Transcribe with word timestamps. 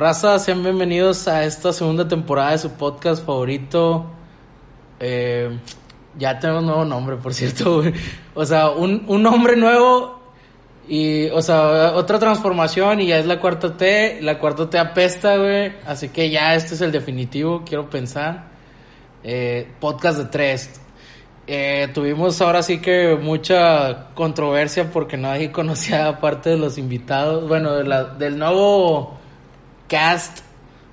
Raza, 0.00 0.38
sean 0.38 0.62
bienvenidos 0.62 1.28
a 1.28 1.44
esta 1.44 1.74
segunda 1.74 2.08
temporada 2.08 2.52
de 2.52 2.56
su 2.58 2.70
podcast 2.70 3.22
favorito. 3.22 4.06
Eh, 4.98 5.58
ya 6.16 6.38
tenemos 6.38 6.62
nuevo 6.62 6.86
nombre, 6.86 7.16
por 7.16 7.34
cierto. 7.34 7.82
O 8.34 8.46
sea, 8.46 8.70
un, 8.70 9.04
un 9.08 9.22
nombre 9.22 9.56
nuevo 9.56 10.18
y, 10.88 11.28
o 11.28 11.42
sea, 11.42 11.92
otra 11.96 12.18
transformación 12.18 13.02
y 13.02 13.08
ya 13.08 13.18
es 13.18 13.26
la 13.26 13.40
cuarta 13.40 13.76
T. 13.76 14.22
La 14.22 14.38
cuarta 14.38 14.70
T 14.70 14.78
apesta, 14.78 15.36
güey. 15.36 15.74
Así 15.84 16.08
que 16.08 16.30
ya 16.30 16.54
este 16.54 16.76
es 16.76 16.80
el 16.80 16.92
definitivo, 16.92 17.62
quiero 17.66 17.90
pensar. 17.90 18.46
Eh, 19.22 19.68
podcast 19.80 20.16
de 20.16 20.24
tres. 20.24 20.80
Eh, 21.46 21.88
tuvimos 21.92 22.40
ahora 22.40 22.62
sí 22.62 22.80
que 22.80 23.18
mucha 23.20 24.14
controversia 24.14 24.90
porque 24.90 25.18
nadie 25.18 25.52
conocía 25.52 26.08
aparte 26.08 26.48
de 26.48 26.56
los 26.56 26.78
invitados, 26.78 27.46
bueno, 27.46 27.74
del 27.74 28.38
nuevo 28.38 29.19
cast 29.90 30.38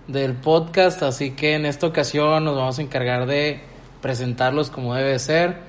del 0.07 0.33
podcast, 0.33 1.03
así 1.03 1.31
que 1.31 1.53
en 1.53 1.67
esta 1.67 1.85
ocasión 1.85 2.43
nos 2.43 2.57
vamos 2.57 2.79
a 2.79 2.81
encargar 2.81 3.27
de 3.27 3.61
presentarlos 4.01 4.71
como 4.71 4.95
debe 4.95 5.19
ser. 5.19 5.59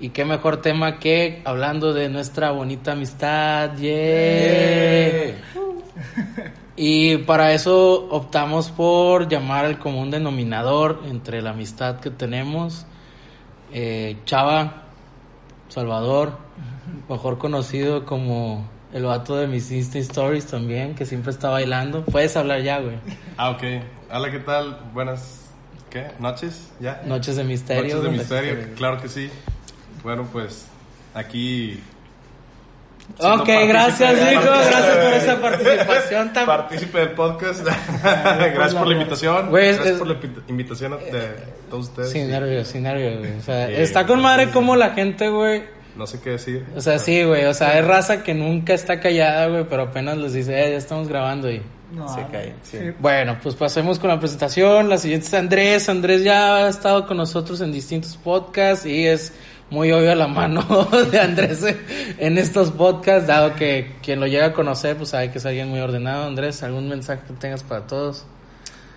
Y 0.00 0.10
qué 0.10 0.26
mejor 0.26 0.60
tema 0.60 0.98
que 0.98 1.40
hablando 1.46 1.94
de 1.94 2.10
nuestra 2.10 2.50
bonita 2.50 2.92
amistad. 2.92 3.74
¡Yeah! 3.78 5.34
Y 6.76 7.18
para 7.18 7.54
eso 7.54 8.06
optamos 8.10 8.70
por 8.70 9.28
llamar 9.28 9.64
al 9.64 9.78
común 9.78 10.10
denominador 10.10 11.04
entre 11.06 11.40
la 11.40 11.50
amistad 11.50 12.00
que 12.00 12.10
tenemos. 12.10 12.84
Eh, 13.72 14.18
Chava, 14.26 14.82
Salvador, 15.68 16.36
mejor 17.08 17.38
conocido 17.38 18.04
como 18.04 18.73
el 18.94 19.02
vato 19.04 19.36
de 19.36 19.46
mis 19.48 19.70
Insta 19.70 19.98
Stories 19.98 20.46
también, 20.46 20.94
que 20.94 21.04
siempre 21.04 21.30
está 21.32 21.50
bailando. 21.50 22.04
Puedes 22.04 22.34
hablar 22.36 22.62
ya, 22.62 22.78
güey. 22.78 22.96
Ah, 23.36 23.50
ok. 23.50 23.62
Hola, 24.10 24.30
¿qué 24.30 24.38
tal? 24.38 24.78
Buenas, 24.94 25.40
¿qué? 25.90 26.06
¿Noches? 26.20 26.70
¿Ya? 26.80 27.02
Noches 27.04 27.36
de 27.36 27.44
misterio. 27.44 27.82
Noches 27.96 28.02
de 28.02 28.10
misterio, 28.10 28.56
claro 28.76 29.02
que 29.02 29.08
sí. 29.08 29.28
Bueno, 30.02 30.26
pues 30.32 30.66
aquí... 31.14 31.80
Ok, 33.18 33.46
gracias, 33.68 34.12
hijo. 34.32 34.40
Gracias 34.42 34.96
por 34.96 35.12
esa 35.12 35.40
participación 35.42 36.32
tan... 36.32 36.46
Partícipe 36.46 36.98
del 37.00 37.10
podcast. 37.10 37.60
Gracias 38.02 38.74
por 38.74 38.86
la 38.86 38.94
invitación. 38.94 39.52
Gracias 39.52 39.86
es- 39.86 39.98
por 39.98 40.06
la 40.06 40.14
invi- 40.14 40.42
invitación 40.48 40.92
de 41.12 41.36
todos 41.68 41.88
ustedes. 41.88 42.10
Sin 42.12 42.30
nervios, 42.30 42.66
sin 42.68 42.84
nervios, 42.84 43.18
güey. 43.18 43.36
O 43.36 43.42
sea, 43.42 43.66
Sí, 43.66 43.74
está 43.76 44.06
con 44.06 44.22
madre 44.22 44.46
sí. 44.46 44.52
como 44.52 44.74
la 44.76 44.90
gente, 44.90 45.28
güey. 45.28 45.64
No 45.96 46.06
sé 46.06 46.20
qué 46.20 46.30
decir. 46.30 46.64
O 46.76 46.80
sea, 46.80 46.98
sí, 46.98 47.22
güey. 47.22 47.44
O 47.44 47.54
sea, 47.54 47.78
es 47.78 47.86
raza 47.86 48.22
que 48.22 48.34
nunca 48.34 48.74
está 48.74 49.00
callada, 49.00 49.46
güey, 49.48 49.64
pero 49.68 49.82
apenas 49.84 50.16
les 50.18 50.32
dice, 50.32 50.52
eh, 50.66 50.70
ya 50.72 50.76
estamos 50.76 51.06
grabando 51.08 51.50
y 51.50 51.62
No, 51.92 52.08
se 52.12 52.26
cae. 52.32 52.54
sí. 52.62 52.78
Bueno, 52.98 53.38
pues 53.42 53.54
pasemos 53.54 53.98
con 54.00 54.10
la 54.10 54.18
presentación. 54.18 54.88
La 54.88 54.98
siguiente 54.98 55.26
es 55.26 55.34
Andrés. 55.34 55.88
Andrés 55.88 56.24
ya 56.24 56.56
ha 56.56 56.68
estado 56.68 57.06
con 57.06 57.16
nosotros 57.16 57.60
en 57.60 57.70
distintos 57.72 58.16
podcasts 58.16 58.86
y 58.86 59.06
es 59.06 59.32
muy 59.70 59.92
obvio 59.92 60.14
la 60.14 60.26
mano 60.26 60.62
de 61.10 61.20
Andrés 61.20 61.64
en 62.18 62.38
estos 62.38 62.70
podcasts, 62.70 63.26
dado 63.26 63.54
que 63.54 63.92
quien 64.02 64.20
lo 64.20 64.26
llega 64.26 64.46
a 64.46 64.52
conocer, 64.52 64.96
pues 64.96 65.10
sabe 65.10 65.30
que 65.30 65.38
es 65.38 65.46
alguien 65.46 65.68
muy 65.68 65.80
ordenado. 65.80 66.26
Andrés, 66.26 66.62
¿algún 66.62 66.88
mensaje 66.88 67.22
que 67.26 67.34
tengas 67.34 67.62
para 67.62 67.86
todos? 67.86 68.26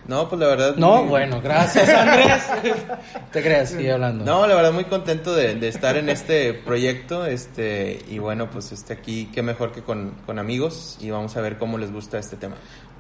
No, 0.08 0.30
pues 0.30 0.40
la 0.40 0.48
verdad. 0.48 0.76
No, 0.78 0.98
muy- 1.02 1.10
bueno, 1.10 1.42
gracias, 1.42 1.90
Andrés. 1.90 2.44
Te 3.32 3.42
creas, 3.44 3.70
sigue 3.72 3.92
hablando. 3.92 4.24
No, 4.24 4.48
la 4.48 4.56
verdad 4.56 4.72
muy 4.72 4.86
contento 4.86 5.36
de, 5.36 5.56
de 5.56 5.68
estar 5.68 5.98
en 5.98 6.08
este 6.10 6.54
proyecto, 6.54 7.26
este, 7.26 8.00
y 8.10 8.18
bueno, 8.20 8.50
pues 8.50 8.72
este 8.72 8.94
aquí, 8.94 9.30
qué 9.34 9.42
mejor 9.44 9.72
que 9.74 9.82
con, 9.82 10.12
con 10.26 10.40
amigos, 10.40 10.98
y 11.02 11.10
vamos 11.10 11.36
a 11.36 11.42
ver 11.42 11.58
cómo 11.58 11.78
les 11.78 11.92
gusta 11.92 12.18
este 12.18 12.38
tema. 12.38 12.56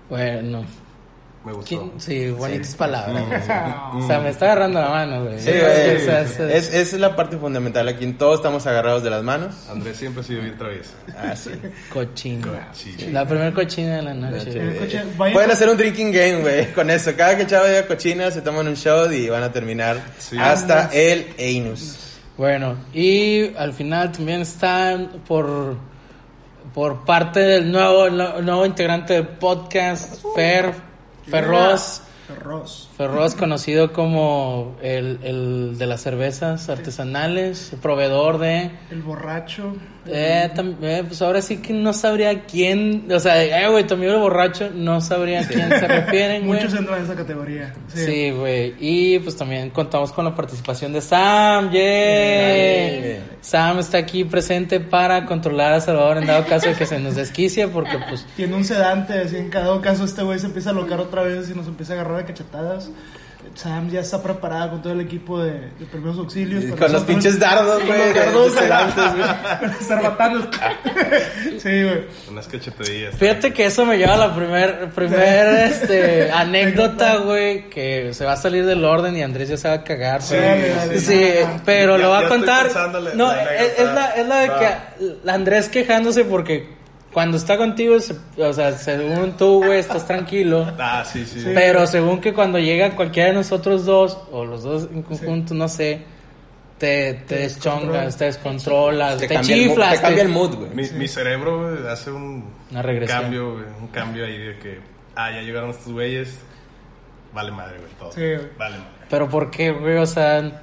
Bueno, 0.09 0.65
Me 1.47 1.53
gustó. 1.53 1.65
¿quién? 1.79 1.91
sí, 1.97 2.29
bonitas 2.31 2.75
palabras. 2.75 3.23
Mm. 3.93 4.03
O 4.03 4.07
sea, 4.07 4.19
me 4.19 4.29
está 4.29 4.45
agarrando 4.47 4.81
la 4.81 4.89
mano, 4.89 5.23
güey. 5.23 5.39
Sí, 5.39 5.49
O 5.49 5.53
güey, 5.53 5.99
sea, 6.01 6.21
es- 6.21 6.39
es, 6.39 6.73
es 6.73 6.93
la 6.99 7.15
parte 7.15 7.37
fundamental, 7.37 7.87
aquí 7.87 8.05
todos 8.13 8.35
estamos 8.35 8.67
agarrados 8.67 9.01
de 9.03 9.09
las 9.09 9.23
manos. 9.23 9.55
Andrés 9.71 9.95
siempre 9.95 10.21
ha 10.21 10.25
sido 10.25 10.41
bien 10.41 10.57
travieso. 10.57 10.91
Ah, 11.17 11.35
sí. 11.35 11.51
Cochino. 11.93 12.49
Cochino. 12.51 13.11
La 13.13 13.25
primera 13.25 13.53
cochina 13.53 13.95
de 13.95 14.01
la 14.01 14.13
noche. 14.13 14.51
Sí. 14.51 14.97
Pueden 15.17 15.51
hacer 15.51 15.69
un 15.69 15.77
drinking 15.77 16.11
game, 16.11 16.41
güey, 16.41 16.73
con 16.73 16.89
eso. 16.89 17.11
Cada 17.15 17.37
que 17.37 17.47
chava 17.47 17.67
diga 17.69 17.87
cochina, 17.87 18.29
se 18.29 18.41
toman 18.41 18.67
un 18.67 18.73
shot 18.75 19.11
y 19.13 19.29
van 19.29 19.43
a 19.43 19.51
terminar 19.51 20.01
Sí. 20.17 20.37
hasta 20.37 20.89
el 20.91 21.27
Einus. 21.37 21.97
Bueno, 22.37 22.75
y 22.93 23.55
al 23.55 23.71
final 23.73 24.11
también 24.11 24.41
están 24.41 25.07
por 25.27 25.77
por 26.73 27.05
parte 27.05 27.39
del 27.39 27.71
nuevo 27.71 28.09
nuevo 28.09 28.65
integrante 28.65 29.13
del 29.13 29.27
podcast, 29.27 30.21
Fer, 30.35 30.71
Ferroz. 31.29 32.01
Ferroz. 32.27 32.86
Ferroz, 32.97 33.35
conocido 33.35 33.93
como 33.93 34.75
el, 34.81 35.19
el 35.23 35.77
de 35.77 35.85
las 35.85 36.01
cervezas 36.01 36.67
artesanales, 36.67 37.71
proveedor 37.81 38.39
de... 38.39 38.71
El 38.89 39.03
borracho. 39.03 39.75
Eh, 40.09 40.49
tam- 40.55 40.77
eh, 40.81 41.03
pues 41.05 41.21
ahora 41.21 41.41
sí 41.41 41.57
que 41.57 41.73
no 41.73 41.91
sabría 41.91 42.43
quién, 42.45 43.07
o 43.11 43.19
sea, 43.19 43.43
eh, 43.43 43.69
güey, 43.69 43.85
tu 43.85 43.95
amigo 43.95 44.13
el 44.13 44.19
borracho, 44.19 44.69
no 44.73 45.01
sabría 45.01 45.41
a 45.41 45.45
quién 45.45 45.67
se 45.69 45.85
refieren, 45.87 46.47
güey. 46.47 46.61
Muchos 46.61 46.79
entran 46.79 46.99
en 46.99 47.03
esa 47.05 47.15
categoría. 47.15 47.73
Sí. 47.93 48.05
Sí, 48.05 48.31
güey. 48.31 48.73
Y 48.79 49.19
pues 49.19 49.35
también 49.35 49.69
contamos 49.69 50.11
con 50.13 50.23
la 50.25 50.33
participación 50.33 50.93
de 50.93 51.01
Sam. 51.01 51.69
¡Yeah! 51.71 51.81
Yeah. 53.01 53.23
Sam 53.41 53.79
está 53.79 53.97
aquí 53.97 54.23
presente 54.23 54.79
para 54.79 55.25
controlar 55.25 55.73
a 55.73 55.81
Salvador 55.81 56.17
en 56.17 56.25
dado 56.27 56.45
caso 56.45 56.69
de 56.69 56.75
que 56.75 56.85
se 56.85 56.99
nos 56.99 57.15
desquicie, 57.15 57.67
porque 57.67 57.97
pues 58.09 58.25
Tiene 58.37 58.55
un 58.55 58.63
sedante, 58.63 59.13
así 59.19 59.35
en 59.37 59.49
cada 59.49 59.79
caso 59.81 60.05
este 60.05 60.23
güey 60.23 60.39
se 60.39 60.47
empieza 60.47 60.69
a 60.69 60.73
locar 60.73 60.99
otra 61.01 61.23
vez 61.23 61.49
y 61.49 61.53
nos 61.53 61.67
empieza 61.67 61.93
a 61.93 61.95
agarrar 62.01 62.17
de 62.19 62.25
cachetadas. 62.25 62.86
Sam 63.55 63.89
ya 63.89 64.01
está 64.01 64.21
preparada 64.21 64.69
con 64.69 64.81
todo 64.83 64.93
el 64.93 65.01
equipo 65.01 65.39
de, 65.41 65.51
de 65.79 65.85
primeros 65.91 66.17
auxilios. 66.19 66.63
para 66.65 66.75
Con 66.75 66.81
los 66.81 66.91
nosotros. 66.91 67.05
pinches 67.15 67.39
dardos, 67.39 67.77
Con 67.79 67.87
güey. 67.87 67.99
los 68.33 68.55
de- 68.55 68.67
dardos, 68.67 69.15
güey. 69.15 69.27
Con. 69.87 70.49
Sí, 71.59 71.83
güey. 71.83 72.05
Unas 72.29 72.47
cachetadillas. 72.47 73.15
fíjate 73.15 73.53
que 73.53 73.65
eso 73.65 73.85
me 73.85 73.97
lleva 73.97 74.13
a 74.13 74.17
la 74.17 74.35
primer, 74.35 74.89
primer 74.91 75.71
este, 75.71 76.31
anécdota, 76.33 77.17
güey, 77.17 77.69
que 77.69 78.13
se 78.13 78.25
va 78.25 78.33
a 78.33 78.37
salir 78.37 78.65
del 78.65 78.83
orden 78.85 79.15
y 79.17 79.23
Andrés 79.23 79.49
ya 79.49 79.57
se 79.57 79.67
va 79.67 79.75
a 79.75 79.83
cagar. 79.83 80.21
Sí, 80.21 80.35
pero- 80.37 80.75
dale, 80.75 80.99
sí, 80.99 81.13
dale. 81.15 81.47
pero 81.65 81.97
Ya- 81.97 82.03
lo 82.03 82.09
va 82.11 82.19
a 82.19 82.27
contar. 82.27 82.69
No, 83.15 83.31
la 83.33 83.55
es, 83.55 83.79
es 83.79 83.85
la, 83.85 84.05
es 84.11 84.27
la 84.27 84.39
de 84.39 84.47
que 85.23 85.29
Andrés 85.31 85.69
quejándose 85.69 86.25
porque 86.25 86.76
cuando 87.17 87.37
está 87.37 87.57
contigo, 87.57 87.99
se- 87.99 88.13
o 88.37 88.53
sea, 88.53 88.73
según 88.73 89.35
tú, 89.37 89.63
güey, 89.65 89.79
estás 89.79 90.05
tranquilo. 90.05 90.71
Ah, 90.77 91.03
sí, 91.03 91.25
sí. 91.25 91.41
Pero 91.51 91.87
según 91.87 92.21
que 92.21 92.31
cuando 92.31 92.59
llega 92.59 92.91
cualquiera 92.95 93.29
de 93.29 93.33
nosotros 93.37 93.85
dos, 93.85 94.19
o 94.31 94.45
los 94.45 94.61
dos 94.61 94.87
en 94.93 95.01
conjunto, 95.01 95.55
no 95.55 95.67
sé, 95.67 96.03
te, 96.77 97.15
te 97.27 97.37
deschongas, 97.39 98.15
te 98.17 98.25
descontrolas, 98.25 99.17
te, 99.17 99.27
Te 99.27 99.41
chiflas. 99.41 99.95
te 99.95 100.01
cambia 100.01 100.21
te- 100.21 100.27
el 100.27 100.29
mood, 100.29 100.55
güey. 100.57 100.69
Mi, 100.75 100.83
mi 100.91 101.07
cerebro 101.07 101.89
hace 101.89 102.11
un 102.11 102.45
Una 102.69 102.83
regresión. 102.83 103.19
cambio, 103.23 103.65
un 103.81 103.87
cambio 103.87 104.23
ahí 104.23 104.37
de 104.37 104.59
que, 104.59 104.79
ah, 105.15 105.31
ya 105.31 105.41
llegaron 105.41 105.71
estos 105.71 105.91
güeyes, 105.91 106.37
vale 107.33 107.49
madre, 107.49 107.79
güey, 107.79 107.91
todo. 107.97 108.11
Sí, 108.11 108.21
güey. 108.21 108.47
Vale 108.59 108.77
madre. 108.77 108.91
Pero 109.09 109.27
¿por 109.27 109.49
qué, 109.49 109.71
güey? 109.71 109.97
O 109.97 110.05
sea, 110.05 110.61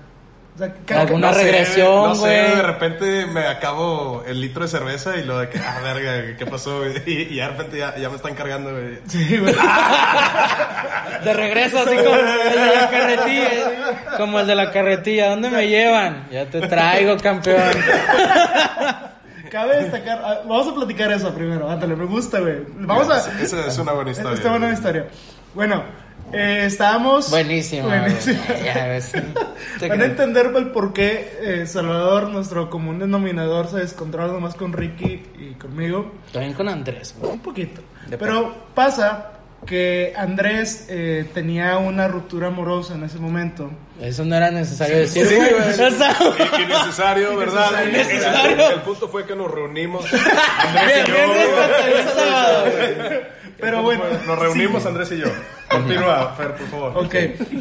O 0.55 0.59
sea, 0.59 0.73
cada- 0.87 1.01
Alguna 1.01 1.29
No 1.29 1.35
sé, 1.35 1.43
regresión, 1.43 2.09
no 2.11 2.15
sé, 2.15 2.21
güey. 2.21 2.57
de 2.57 2.63
repente 2.63 3.27
me 3.27 3.45
acabo 3.49 4.23
el 4.25 4.41
litro 4.41 4.63
de 4.63 4.69
cerveza 4.69 5.17
y 5.17 5.25
lo 5.25 5.41
de 5.41 5.49
que, 5.49 5.59
ah, 5.59 5.81
verga, 5.83 6.37
¿qué 6.37 6.47
pasó? 6.47 6.79
güey? 6.79 6.93
Y, 7.07 7.35
de 7.37 7.49
repente 7.49 7.79
ya, 7.79 7.97
ya 7.97 8.09
me 8.09 8.15
están 8.17 8.35
cargando, 8.37 8.71
güey. 8.71 9.01
Sí, 9.09 9.37
güey. 9.39 9.53
de 11.25 11.33
regreso 11.35 11.79
así 11.81 11.97
como 11.97 12.15
el 12.15 12.27
de 12.27 12.75
la 12.77 12.89
carretilla, 12.91 13.51
como 14.17 14.39
el 14.41 14.47
de 14.47 14.55
la 14.55 14.71
carretilla, 14.71 15.31
¿dónde 15.31 15.51
me 15.51 15.67
llevan? 15.67 16.29
Ya 16.31 16.47
te 16.47 16.61
traigo, 16.69 17.17
campeón. 17.17 17.61
Cabe 19.51 19.77
destacar, 19.83 20.21
ah, 20.25 20.41
vamos 20.49 20.69
a 20.69 20.75
platicar 20.75 21.13
eso 21.13 21.33
primero, 21.33 21.69
ándale, 21.71 21.95
me 21.95 22.07
gusta, 22.07 22.41
güey. 22.41 22.59
Vamos 22.77 23.09
a... 23.09 23.19
Esa 23.41 23.67
es 23.67 23.79
una 23.79 23.93
buena 23.93 24.11
historia. 24.11 24.35
Esta 24.35 24.51
buena 24.51 24.73
historia. 24.73 25.07
Bueno, 25.55 25.85
eh, 26.35 26.65
estábamos... 26.67 27.31
Buenísimo. 27.31 27.89
Buenísimo. 27.89 28.41
güey. 28.49 28.65
Ya 28.65 28.87
ves. 28.87 29.13
Van 29.89 30.01
a 30.01 30.05
entender 30.05 30.53
el 30.55 30.67
por 30.69 30.93
qué 30.93 31.39
eh, 31.41 31.67
Salvador, 31.67 32.29
nuestro 32.29 32.69
común 32.71 32.99
denominador, 32.99 33.69
se 33.69 33.79
descontrola 33.79 34.33
nomás 34.33 34.55
con 34.55 34.73
Ricky 34.73 35.23
y 35.39 35.55
conmigo. 35.55 36.13
También 36.33 36.55
con 36.55 36.69
Andrés, 36.69 37.15
güey. 37.19 37.33
Un 37.33 37.41
poquito. 37.41 37.81
De 38.09 38.19
Pero 38.19 38.55
pasa 38.75 39.31
que 39.67 40.13
Andrés 40.15 40.87
eh, 40.91 41.27
tenía 41.33 41.79
una 41.79 42.07
ruptura 42.07 42.49
amorosa 42.49 42.95
en 42.97 43.05
ese 43.05 43.19
momento. 43.19 43.71
Eso 43.99 44.23
no 44.25 44.35
era 44.37 44.51
necesario 44.51 44.99
decir, 44.99 45.25
Sí, 45.27 45.37
güey. 45.37 45.49
Y- 45.49 46.63
Innecesario, 46.65 47.37
¿verdad? 47.37 47.71
Innecesario. 47.87 48.67
El, 48.67 48.73
el 48.75 48.81
punto 48.83 49.09
fue 49.09 49.25
que 49.25 49.35
nos 49.35 49.51
reunimos. 49.51 50.05
Andrés 50.13 51.05
Bien, 51.07 51.07
y 51.07 51.09
yo. 51.09 51.33
bien, 51.33 53.21
Pero 53.61 53.83
bueno, 53.83 54.03
fue- 54.05 54.27
Nos 54.27 54.39
reunimos 54.39 54.85
Andrés 54.87 55.13
y 55.13 55.19
yo. 55.19 55.27
Continúa, 55.69 56.35
Fer, 56.37 56.55
por 56.55 56.67
favor. 56.69 56.93
Ok, 57.05 57.15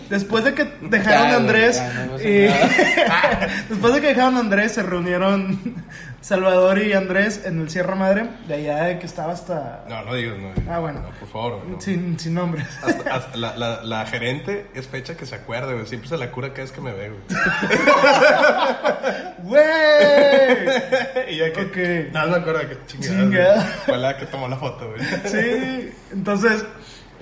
después 0.09 0.43
de 0.43 0.53
que 0.53 0.65
dejaron 0.81 1.27
Ya, 1.29 1.33
a 1.33 1.37
Andrés, 1.37 1.81
güey, 1.81 1.93
ya, 1.93 2.05
no 2.05 2.11
pasa 2.13 2.23
y- 2.29 3.69
después 3.69 3.93
de 3.93 4.01
que 4.01 4.07
dejaron 4.07 4.37
a 4.37 4.39
Andrés, 4.41 4.71
se 4.73 4.83
reunieron 4.83 5.59
Salvador 6.23 6.81
y 6.81 6.93
Andrés 6.93 7.41
en 7.43 7.59
el 7.59 7.69
Sierra 7.69 7.95
Madre, 7.95 8.29
de 8.47 8.53
allá 8.53 8.83
de 8.85 8.97
que 8.97 9.05
estaba 9.05 9.33
hasta... 9.33 9.83
No, 9.89 10.03
no 10.05 10.13
digas, 10.15 10.37
no 10.37 10.53
digas. 10.53 10.63
Ah, 10.69 10.79
bueno. 10.79 11.01
No, 11.01 11.09
por 11.19 11.27
favor. 11.27 11.65
no. 11.67 11.81
Sin, 11.81 12.17
sin 12.17 12.33
nombres. 12.33 12.65
Hasta- 12.81 13.13
hasta 13.13 13.35
la, 13.37 13.57
la, 13.57 13.83
la 13.83 14.05
gerente 14.05 14.67
es 14.73 14.87
fecha 14.87 15.17
que 15.17 15.25
se 15.25 15.35
acuerde, 15.35 15.73
güey. 15.73 15.85
Siempre 15.85 16.07
se 16.07 16.17
la 16.17 16.31
cura 16.31 16.51
cada 16.51 16.61
vez 16.61 16.71
que 16.71 16.79
me 16.79 16.93
ve, 16.93 17.09
güey. 17.09 17.21
¡Güey! 19.43 19.63
y 21.33 21.37
ya 21.37 21.51
que. 21.51 21.61
Ok. 22.07 22.13
Nada, 22.13 22.27
me 22.31 22.37
acuerdo 22.37 22.59
de 22.59 22.67
que 22.69 22.77
chingada. 22.87 23.19
Chingada. 23.21 23.61
Fue 23.85 23.97
la 23.97 24.17
que 24.17 24.25
tomó 24.25 24.47
la 24.47 24.57
foto, 24.57 24.89
güey. 24.91 25.01
Sí, 25.25 25.91
entonces, 26.13 26.65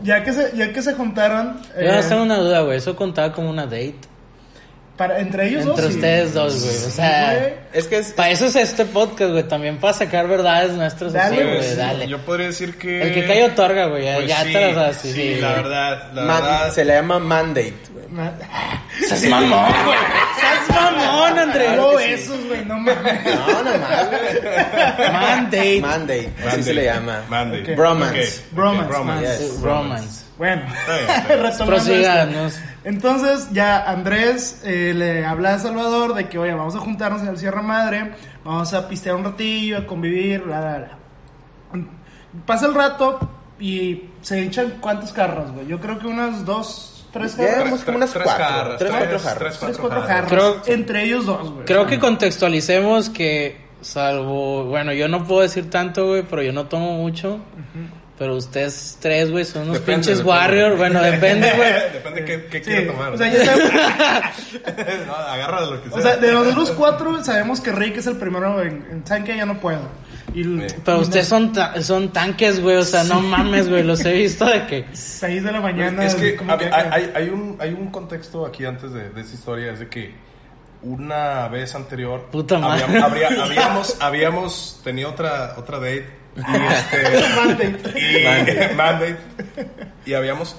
ya 0.04 0.24
que 0.24 0.34
se, 0.34 0.56
ya 0.56 0.72
que 0.72 0.82
se 0.82 0.94
juntaron... 0.94 1.62
Yo 1.76 1.92
no 1.92 2.00
eh, 2.00 2.04
tengo 2.08 2.24
una 2.24 2.38
duda, 2.38 2.62
güey. 2.62 2.78
Eso 2.78 2.96
contaba 2.96 3.34
como 3.34 3.50
una 3.50 3.66
date. 3.66 3.96
Para, 5.08 5.20
entre 5.20 5.48
ellos 5.48 5.66
dos, 5.66 5.80
Entre 5.80 5.92
sí. 5.92 5.96
ustedes 5.98 6.34
dos, 6.36 6.62
güey. 6.64 6.76
O 6.76 6.80
Sí, 6.80 6.92
sea, 6.92 7.34
güey. 7.40 7.54
Es 7.74 7.88
que 7.88 7.98
es... 7.98 8.12
para 8.14 8.30
eso 8.30 8.46
es 8.46 8.56
este 8.56 8.86
podcast, 8.86 9.32
güey. 9.32 9.44
También 9.44 9.78
para 9.80 9.94
sacar 9.94 10.28
verdades 10.28 10.74
nuestras. 10.74 11.12
Dale, 11.14 11.38
así, 11.38 11.44
güey. 11.44 11.58
güey. 11.58 11.76
Dale. 11.76 12.08
Yo 12.08 12.20
podría 12.20 12.48
decir 12.48 12.78
que. 12.78 13.02
El 13.02 13.14
que 13.16 13.26
cae 13.26 13.44
otorga, 13.46 13.88
güey. 13.88 14.06
Ya, 14.06 14.16
Pues 14.18 14.28
ya 14.28 14.44
sí, 14.44 14.54
te 14.54 14.72
las 14.74 14.98
sí, 14.98 15.12
sí, 15.12 15.36
la 15.42 15.52
güey. 15.54 15.64
verdad, 15.64 16.12
la 16.14 16.22
man- 16.22 16.42
verdad. 16.44 16.72
se 16.72 16.86
le 16.86 16.94
llama 16.94 17.18
mandate, 17.20 17.74
güey. 17.94 18.06
Ma- 18.10 18.34
¡Seas 19.08 19.24
mamón, 19.24 19.72
güey! 19.86 19.98
¡Seas 20.40 20.70
mamón, 20.82 21.40
Andrés! 21.40 21.76
No 21.78 21.96
besos, 21.96 22.46
güey, 22.48 22.66
no 22.66 22.78
mames. 22.78 23.24
No, 23.26 23.64
no 23.64 23.78
más, 23.80 24.10
güey. 24.10 25.12
Mandate. 25.12 25.82
Mandate, 25.82 26.30
así 26.48 26.64
se 26.64 26.74
le 26.74 26.86
llama. 26.86 27.24
Mandate. 27.30 27.72
Ok. 27.72 27.78
Bromance. 27.78 28.28
Ok, 28.28 28.56
Bromance, 28.56 28.84
ok, 28.84 28.90
bromance. 28.90 29.28
Yes. 29.28 29.38
Sí, 29.52 29.60
Romance. 29.64 30.21
Bueno, 30.38 30.64
esto. 31.48 31.66
Entonces 32.84 33.50
ya 33.52 33.84
Andrés 33.90 34.62
eh, 34.66 34.94
le 34.96 35.24
habla 35.26 35.54
a 35.56 35.60
Salvador 35.60 36.14
de 36.16 36.28
que, 36.30 36.40
oye, 36.40 36.54
vamos 36.54 36.76
a 36.76 36.80
juntarnos 36.80 37.22
en 37.22 37.28
el 37.28 37.38
Sierra 37.38 37.62
Madre, 37.62 38.14
vamos 38.44 38.74
a 38.74 38.88
pistear 38.88 39.16
un 39.16 39.24
ratillo, 39.24 39.78
a 39.78 39.86
convivir, 39.86 40.42
bla, 40.42 40.60
bla, 40.62 40.78
bla. 40.78 40.98
Pasa 42.46 42.66
el 42.68 42.74
rato 42.74 43.20
y 43.60 44.04
se 44.22 44.42
echan 44.42 44.78
cuántas 44.80 45.12
carras, 45.14 45.52
güey. 45.52 45.68
Yo 45.68 45.80
creo 45.80 46.00
que 46.00 46.08
unas 46.08 46.46
dos, 46.46 47.06
tres. 47.12 47.38
Llevamos 47.38 47.84
como 47.84 47.98
unas 47.98 48.12
cuatro, 48.12 48.32
jarras, 48.32 48.78
tres, 48.80 48.90
cuatro 48.90 49.10
tres, 49.10 49.22
jarras. 49.22 49.38
tres, 49.40 49.60
Tres, 49.60 49.78
cuatro 49.78 50.00
cuatro 50.00 50.08
jarras. 50.08 50.32
Creo- 50.32 50.62
entre 50.76 51.04
ellos 51.04 51.26
dos, 51.26 51.52
güey. 51.52 51.66
Creo 51.66 51.86
que 51.86 52.00
contextualicemos 52.00 53.10
que, 53.10 53.62
salvo. 53.82 54.64
Bueno, 54.66 54.94
yo 54.94 55.08
no 55.08 55.24
puedo 55.26 55.42
decir 55.42 55.70
tanto, 55.70 56.08
güey, 56.08 56.24
pero 56.24 56.42
yo 56.42 56.54
no 56.54 56.66
tomo 56.66 56.94
mucho. 56.94 57.40
Pero 58.22 58.36
ustedes 58.36 58.98
tres, 59.02 59.32
güey, 59.32 59.44
son 59.46 59.64
unos 59.64 59.80
Depende, 59.80 60.06
pinches 60.06 60.24
warriors. 60.24 60.78
Bueno, 60.78 61.02
depende, 61.02 61.52
güey. 61.58 61.72
Depende 61.94 62.24
qué, 62.24 62.46
qué 62.52 62.58
Sí, 62.60 62.64
quiere 62.66 62.82
tomar. 62.86 63.14
o 63.14 63.18
sea, 63.18 63.34
ya 63.34 63.44
sabemos- 63.46 63.72
no, 65.08 65.16
agarra 65.16 65.62
de 65.66 65.72
lo 65.72 65.82
que 65.84 65.90
sea. 65.90 65.98
o 65.98 66.02
sea, 66.04 66.18
de 66.18 66.32
los 66.32 66.54
dos 66.54 66.70
cuatro 66.70 67.24
sabemos 67.24 67.62
que 67.62 67.72
Rick 67.72 67.98
es 67.98 68.06
el 68.06 68.18
primero 68.18 68.62
en, 68.62 68.86
en 68.92 69.08
¿saben 69.08 69.24
qué? 69.24 69.36
Ya 69.36 69.48
no 69.48 69.60
puedo. 69.60 69.80
Y 70.36 70.42
el- 70.42 70.70
Sí. 70.70 70.76
Pero 70.86 71.00
y 71.00 71.02
ustedes 71.02 71.28
son, 71.28 71.52
ta- 71.52 71.82
son 71.82 72.10
tanques, 72.14 72.62
güey. 72.62 72.76
O 72.76 72.84
sea, 72.84 73.04
no 73.06 73.22
mames, 73.22 73.68
güey. 73.68 73.82
Los 73.82 74.06
he 74.06 74.14
visto 74.14 74.46
de 74.46 74.68
que. 74.68 74.86
6 74.94 75.44
de 75.44 75.52
la 75.52 75.60
mañana. 75.60 76.06
es 76.06 76.14
que 76.14 76.36
como 76.36 76.52
hay, 76.54 76.60
que- 76.60 76.66
hay, 76.72 77.12
hay 77.16 77.30
un, 77.30 77.58
hay 77.60 77.74
un 77.74 77.88
contexto 77.90 78.46
aquí 78.46 78.66
antes 78.66 78.94
de, 78.94 79.10
de 79.10 79.22
esta 79.22 79.34
historia, 79.34 79.72
es 79.74 79.80
de 79.80 79.88
que 79.90 80.14
una 80.84 81.48
vez 81.48 81.74
anterior 81.74 82.28
Puta 82.32 82.60
madre. 82.60 83.00
habría- 83.00 83.30
habíamos, 83.44 83.98
habíamos 84.00 84.80
tenido 84.84 85.10
otra, 85.10 85.56
otra 85.58 85.78
date 85.80 86.21
y 86.36 86.40
este 86.74 87.36
Mandate. 87.36 88.00
y, 88.00 88.24
Mandate. 88.26 88.74
mandate, 88.76 89.18
y 90.06 90.14
habíamos 90.14 90.56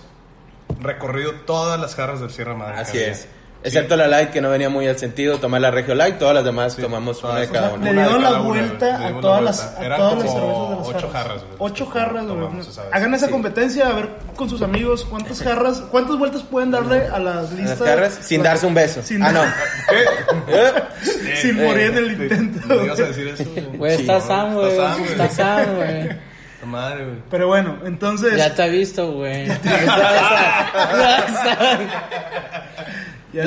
recorrido 0.80 1.32
todas 1.46 1.80
las 1.80 1.94
jarras 1.94 2.20
del 2.20 2.30
Sierra 2.30 2.54
Madre. 2.54 2.78
Así 2.78 2.98
es. 2.98 3.28
Excepto 3.64 3.96
la 3.96 4.08
light 4.08 4.30
que 4.30 4.40
no 4.40 4.50
venía 4.50 4.68
muy 4.68 4.88
al 4.88 4.98
sentido, 4.98 5.38
tomar 5.38 5.60
la 5.60 5.70
regio 5.70 5.94
light, 5.94 6.18
todas 6.18 6.34
las 6.34 6.44
demás 6.44 6.76
tomamos 6.76 7.22
una 7.22 7.36
de 7.40 7.48
cada 7.48 7.68
O 7.68 7.70
sea, 7.70 7.76
uno. 7.78 7.84
le 7.84 7.90
Una 7.92 8.02
dieron 8.02 8.22
cada 8.22 8.32
la 8.34 8.38
vuelta 8.42 8.98
le 8.98 9.04
a 9.06 9.20
todas 9.20 9.40
la 9.40 9.46
las, 9.50 9.62
vuelta. 9.62 9.80
a 9.80 9.84
Eran 9.86 9.98
todas 9.98 10.14
las 10.18 10.32
cervezas 10.32 10.42
de 10.42 10.76
las 10.76 10.88
ocho 10.88 11.08
jarras. 11.08 11.12
jarras, 11.12 11.42
güey, 11.44 11.54
Ocho 11.58 11.86
jarras, 11.86 12.24
güey. 12.24 12.34
tomamos. 12.36 12.80
Hagan 12.92 13.14
esa 13.14 13.26
Sí. 13.26 13.32
competencia, 13.32 13.88
a 13.88 13.92
ver 13.92 14.08
con 14.34 14.50
sus 14.50 14.62
amigos 14.62 15.04
cuántas 15.04 15.42
jarras, 15.42 15.80
cuántas 15.92 16.18
vueltas 16.18 16.42
pueden 16.42 16.70
darle 16.72 17.06
a 17.06 17.18
las 17.20 17.52
listas. 17.52 17.78
las 17.80 17.88
carras 17.88 18.18
sin 18.22 18.42
darse 18.42 18.66
un 18.66 18.74
beso. 18.74 19.00
Sin- 19.02 19.22
ah, 19.22 19.30
no. 19.32 19.42
¿Qué? 19.88 21.36
Sin 21.36 21.58
Eh, 21.60 21.64
morir 21.64 21.90
en 21.90 21.96
el 21.98 22.16
te- 22.16 22.22
intento. 22.34 22.66
¿Me 22.68 22.84
ibas 22.84 22.98
a 23.00 23.02
decir 23.04 23.28
eso? 23.28 23.44
Güey, 23.76 23.96
Sí, 23.96 24.00
está 24.02 24.14
¿no? 24.14 24.20
Sam, 24.20 24.54
güey. 24.54 24.70
Está 25.10 25.28
Sam, 25.30 25.76
güey. 25.76 26.32
Madre, 26.64 27.04
güey. 27.04 27.16
Pero 27.28 27.48
bueno, 27.48 27.78
entonces 27.84 28.36
Ya 28.36 28.54
te 28.54 28.64
he 28.64 28.70
visto, 28.70 29.12
güey. 29.12 29.46
ya 29.46 29.58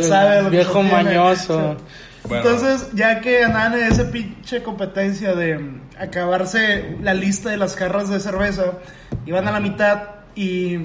sabe 0.03 0.41
lo 0.43 0.49
que 0.49 0.57
Viejo 0.57 0.83
mañoso. 0.83 1.75
Bueno. 2.27 2.43
Entonces, 2.49 2.89
ya 2.93 3.21
que 3.21 3.43
andan 3.43 3.75
en 3.75 3.83
esa 3.91 4.09
pinche 4.09 4.63
competencia 4.63 5.33
de 5.35 5.59
mm, 5.59 5.81
acabarse 5.99 6.95
la 7.03 7.13
lista 7.13 7.49
de 7.51 7.57
las 7.57 7.75
jarras 7.75 8.09
de 8.09 8.19
cerveza, 8.19 8.73
iban 9.27 9.47
a 9.47 9.51
la 9.51 9.59
mitad 9.59 10.01
y 10.35 10.79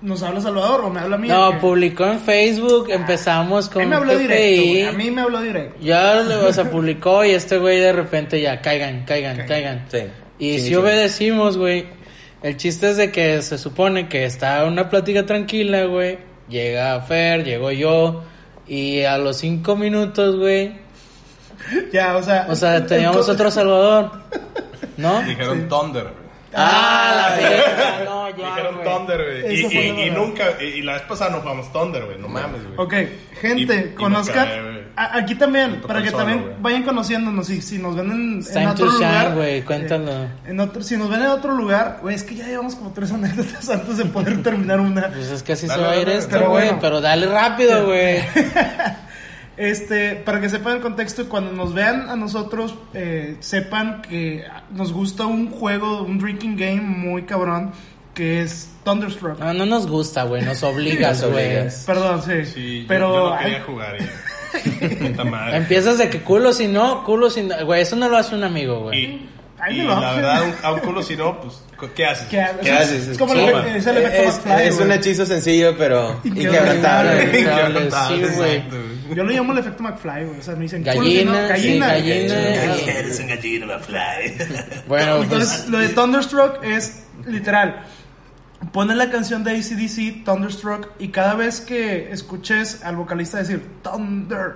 nos 0.00 0.24
habla 0.24 0.40
Salvador 0.40 0.80
o 0.84 0.90
me 0.90 0.98
habla 0.98 1.14
a 1.14 1.18
mí. 1.20 1.28
No, 1.28 1.52
que- 1.52 1.58
publicó 1.58 2.04
en 2.06 2.18
Facebook. 2.18 2.88
Empezamos 2.90 3.68
a 3.68 3.72
con 3.72 3.82
mí 3.84 3.88
me 3.88 3.94
habló 3.94 4.18
directo, 4.18 4.62
güey, 4.62 4.82
a 4.82 4.92
mí 4.92 5.10
me 5.12 5.20
habló 5.20 5.40
directo. 5.40 5.76
Ya, 5.80 6.20
o 6.44 6.52
sea, 6.52 6.68
publicó 6.68 7.24
y 7.24 7.30
este 7.30 7.58
güey 7.58 7.78
de 7.78 7.92
repente 7.92 8.40
ya, 8.40 8.60
caigan, 8.60 9.04
caigan, 9.04 9.46
caigan. 9.46 9.84
Sí. 9.88 9.98
Y 10.40 10.54
Sí, 10.54 10.58
si 10.58 10.68
sí. 10.70 10.74
obedecimos, 10.74 11.56
güey. 11.56 11.86
El 12.42 12.56
chiste 12.56 12.90
es 12.90 12.96
de 12.96 13.12
que 13.12 13.40
se 13.42 13.56
supone 13.56 14.08
que 14.08 14.24
está 14.24 14.64
una 14.64 14.88
plática 14.90 15.24
tranquila, 15.24 15.84
güey. 15.84 16.18
Llega 16.48 17.00
Fer, 17.02 17.44
llegó 17.44 17.70
yo. 17.70 18.24
Y 18.72 19.04
a 19.04 19.18
los 19.18 19.36
cinco 19.36 19.76
minutos, 19.76 20.36
güey. 20.36 20.72
Ya, 21.92 22.16
o 22.16 22.22
sea, 22.22 22.46
O 22.48 22.56
sea, 22.56 22.86
teníamos 22.86 23.28
otro 23.28 23.50
Salvador. 23.50 24.10
¿no? 24.96 25.20
Dijeron 25.24 25.68
Thunder, 25.68 26.04
güey. 26.04 26.21
Ah, 26.54 27.12
la 27.30 27.36
verga. 27.36 28.04
No, 28.04 28.28
ya. 28.30 28.34
Dijeron 28.48 28.74
güey. 28.76 28.84
Thunder, 28.88 29.24
güey. 29.24 29.54
Y, 29.54 29.58
Eso 29.60 29.70
fue 29.70 29.80
y- 29.86 29.92
la 29.92 30.00
y 30.00 30.08
verdad. 30.10 30.16
nunca, 30.22 30.44
y, 30.60 30.64
y 30.64 30.82
la 30.82 30.92
vez 30.94 31.02
pasada 31.02 31.30
no 31.30 31.40
jugamos 31.40 31.72
Thunder, 31.72 32.04
güey. 32.04 32.18
No 32.18 32.28
mames, 32.28 32.62
güey. 32.64 32.74
Ok, 32.76 32.94
gente, 33.40 33.74
Y- 33.88 33.92
y 33.92 33.94
conozcan. 33.94 34.48
me 34.48 34.54
cae, 34.54 34.62
güey. 34.62 34.82
a- 34.96 35.16
aquí 35.16 35.34
también, 35.34 35.74
tocó 35.76 35.86
para 35.88 35.98
el 36.00 36.04
que 36.04 36.10
solo, 36.10 36.24
también 36.24 36.42
güey. 36.44 36.54
vayan 36.60 36.82
conociéndonos. 36.82 37.50
Y 37.50 37.62
si 37.62 37.78
nos 37.78 37.96
ven 37.96 38.10
en, 38.10 38.32
en 38.38 38.44
time 38.44 38.66
otro 38.68 38.86
to 38.86 38.92
shine, 38.92 39.06
lugar. 39.08 39.34
güey, 39.34 39.62
cuéntalo. 39.62 40.12
eh, 40.12 40.28
en 40.46 40.60
otro, 40.60 40.82
si 40.82 40.96
nos 40.96 41.08
ven 41.08 41.20
en 41.22 41.26
otro 41.28 41.52
lugar, 41.54 41.98
güey, 42.02 42.14
es 42.14 42.22
que 42.22 42.34
ya 42.34 42.46
llevamos 42.46 42.74
como 42.74 42.92
tres 42.92 43.10
anécdotas 43.12 43.68
antes 43.70 43.96
de 43.96 44.04
poder 44.06 44.42
terminar 44.42 44.80
una. 44.80 45.08
Pues 45.08 45.30
es 45.30 45.42
que 45.42 45.52
así 45.54 45.66
Dale, 45.66 45.80
se 45.82 45.86
va 45.86 45.92
a 45.92 45.96
ir 45.96 46.06
dale, 46.06 46.18
esto, 46.18 46.30
pero 46.32 46.50
güey. 46.50 46.64
bueno. 46.66 46.78
Pero 46.80 47.00
dale 47.00 47.26
rápido, 47.26 47.86
güey. 47.86 48.22
Este, 49.56 50.14
para 50.16 50.40
que 50.40 50.48
sepan 50.48 50.76
el 50.76 50.82
contexto 50.82 51.22
y 51.22 51.24
cuando 51.26 51.52
nos 51.52 51.74
vean 51.74 52.08
a 52.08 52.16
nosotros, 52.16 52.74
eh, 52.94 53.36
sepan 53.40 54.00
que 54.02 54.44
nos 54.70 54.92
gusta 54.92 55.26
un 55.26 55.50
juego, 55.50 56.02
un 56.02 56.18
drinking 56.18 56.56
game 56.56 56.80
muy 56.80 57.24
cabrón, 57.24 57.72
que 58.14 58.42
es 58.42 58.70
Thunderstruck. 58.84 59.38
No, 59.38 59.52
no 59.52 59.66
nos 59.66 59.86
gusta, 59.86 60.24
güey. 60.24 60.42
Nos 60.42 60.62
obligas, 60.62 61.22
güey. 61.24 61.68
Perdón, 61.86 62.22
sí. 62.22 62.44
Sí, 62.46 62.80
yo- 62.82 62.88
pero 62.88 63.14
yo, 63.14 63.30
no 63.30 63.38
quería 63.38 63.56
ay, 63.58 63.62
jugar. 63.66 63.96
Y, 64.00 64.94
puta 65.08 65.24
madre. 65.24 65.56
Empiezas 65.58 65.98
de 65.98 66.08
que 66.10 66.20
culo 66.20 66.52
si 66.52 66.68
no, 66.68 67.04
culo 67.04 67.30
si 67.30 67.42
no. 67.42 67.64
Güey, 67.64 67.82
eso 67.82 67.96
no 67.96 68.08
lo 68.08 68.16
hace 68.16 68.34
un 68.34 68.44
amigo, 68.44 68.80
güey. 68.80 69.28
Y 69.70 69.82
lo 69.82 70.00
la 70.00 70.12
verdad, 70.14 70.42
un- 70.44 70.54
a 70.64 70.72
un 70.72 70.80
culo 70.80 71.02
si 71.02 71.16
no, 71.16 71.40
pues, 71.40 71.54
¿qué 71.94 72.04
haces? 72.06 72.26
¿qué, 72.28 72.44
¿Qué 72.62 72.70
es- 72.70 72.80
haces? 72.80 73.08
Es 73.08 73.18
como 73.18 73.32
Sí, 73.34 73.40
el, 73.40 73.52
man. 73.54 73.66
es 73.68 73.86
el 73.86 73.96
efecto 73.98 74.22
Es, 74.22 74.34
McFly, 74.36 74.66
es 74.66 74.74
güey. 74.74 74.86
un 74.86 74.92
hechizo 74.92 75.26
sencillo, 75.26 75.76
pero 75.78 76.20
Inquebrantable. 76.24 77.30
sí, 78.08 78.22
güey. 78.36 78.64
Yo 79.14 79.24
lo 79.24 79.30
llamo 79.32 79.52
el 79.52 79.58
efecto 79.58 79.82
McFly, 79.82 80.24
güey. 80.24 80.38
O 80.40 80.42
sea, 80.42 80.54
me 80.56 80.62
dicen 80.62 80.82
Gallina, 80.82 81.02
culo 81.02 81.12
si 81.16 81.24
no, 81.24 81.32
sí, 81.34 81.48
gallina. 81.48 81.86
gallina. 81.88 82.34
Eres 82.98 83.20
un 83.20 83.26
gallino, 83.28 83.66
McFly. 83.66 84.36
Bueno, 84.88 85.22
Entonces, 85.22 85.48
pues. 85.60 85.68
lo 85.68 85.78
de 85.78 85.88
Thunderstruck 85.90 86.64
es 86.64 87.04
literal. 87.26 87.84
Ponen 88.72 88.96
la 88.96 89.10
canción 89.10 89.42
de 89.44 89.50
ACDC, 89.52 90.24
Thunderstruck, 90.24 90.88
y 91.00 91.08
cada 91.08 91.34
vez 91.34 91.60
que 91.60 92.10
escuches 92.12 92.82
al 92.84 92.94
vocalista 92.96 93.38
decir 93.38 93.60
Thunder, 93.82 94.54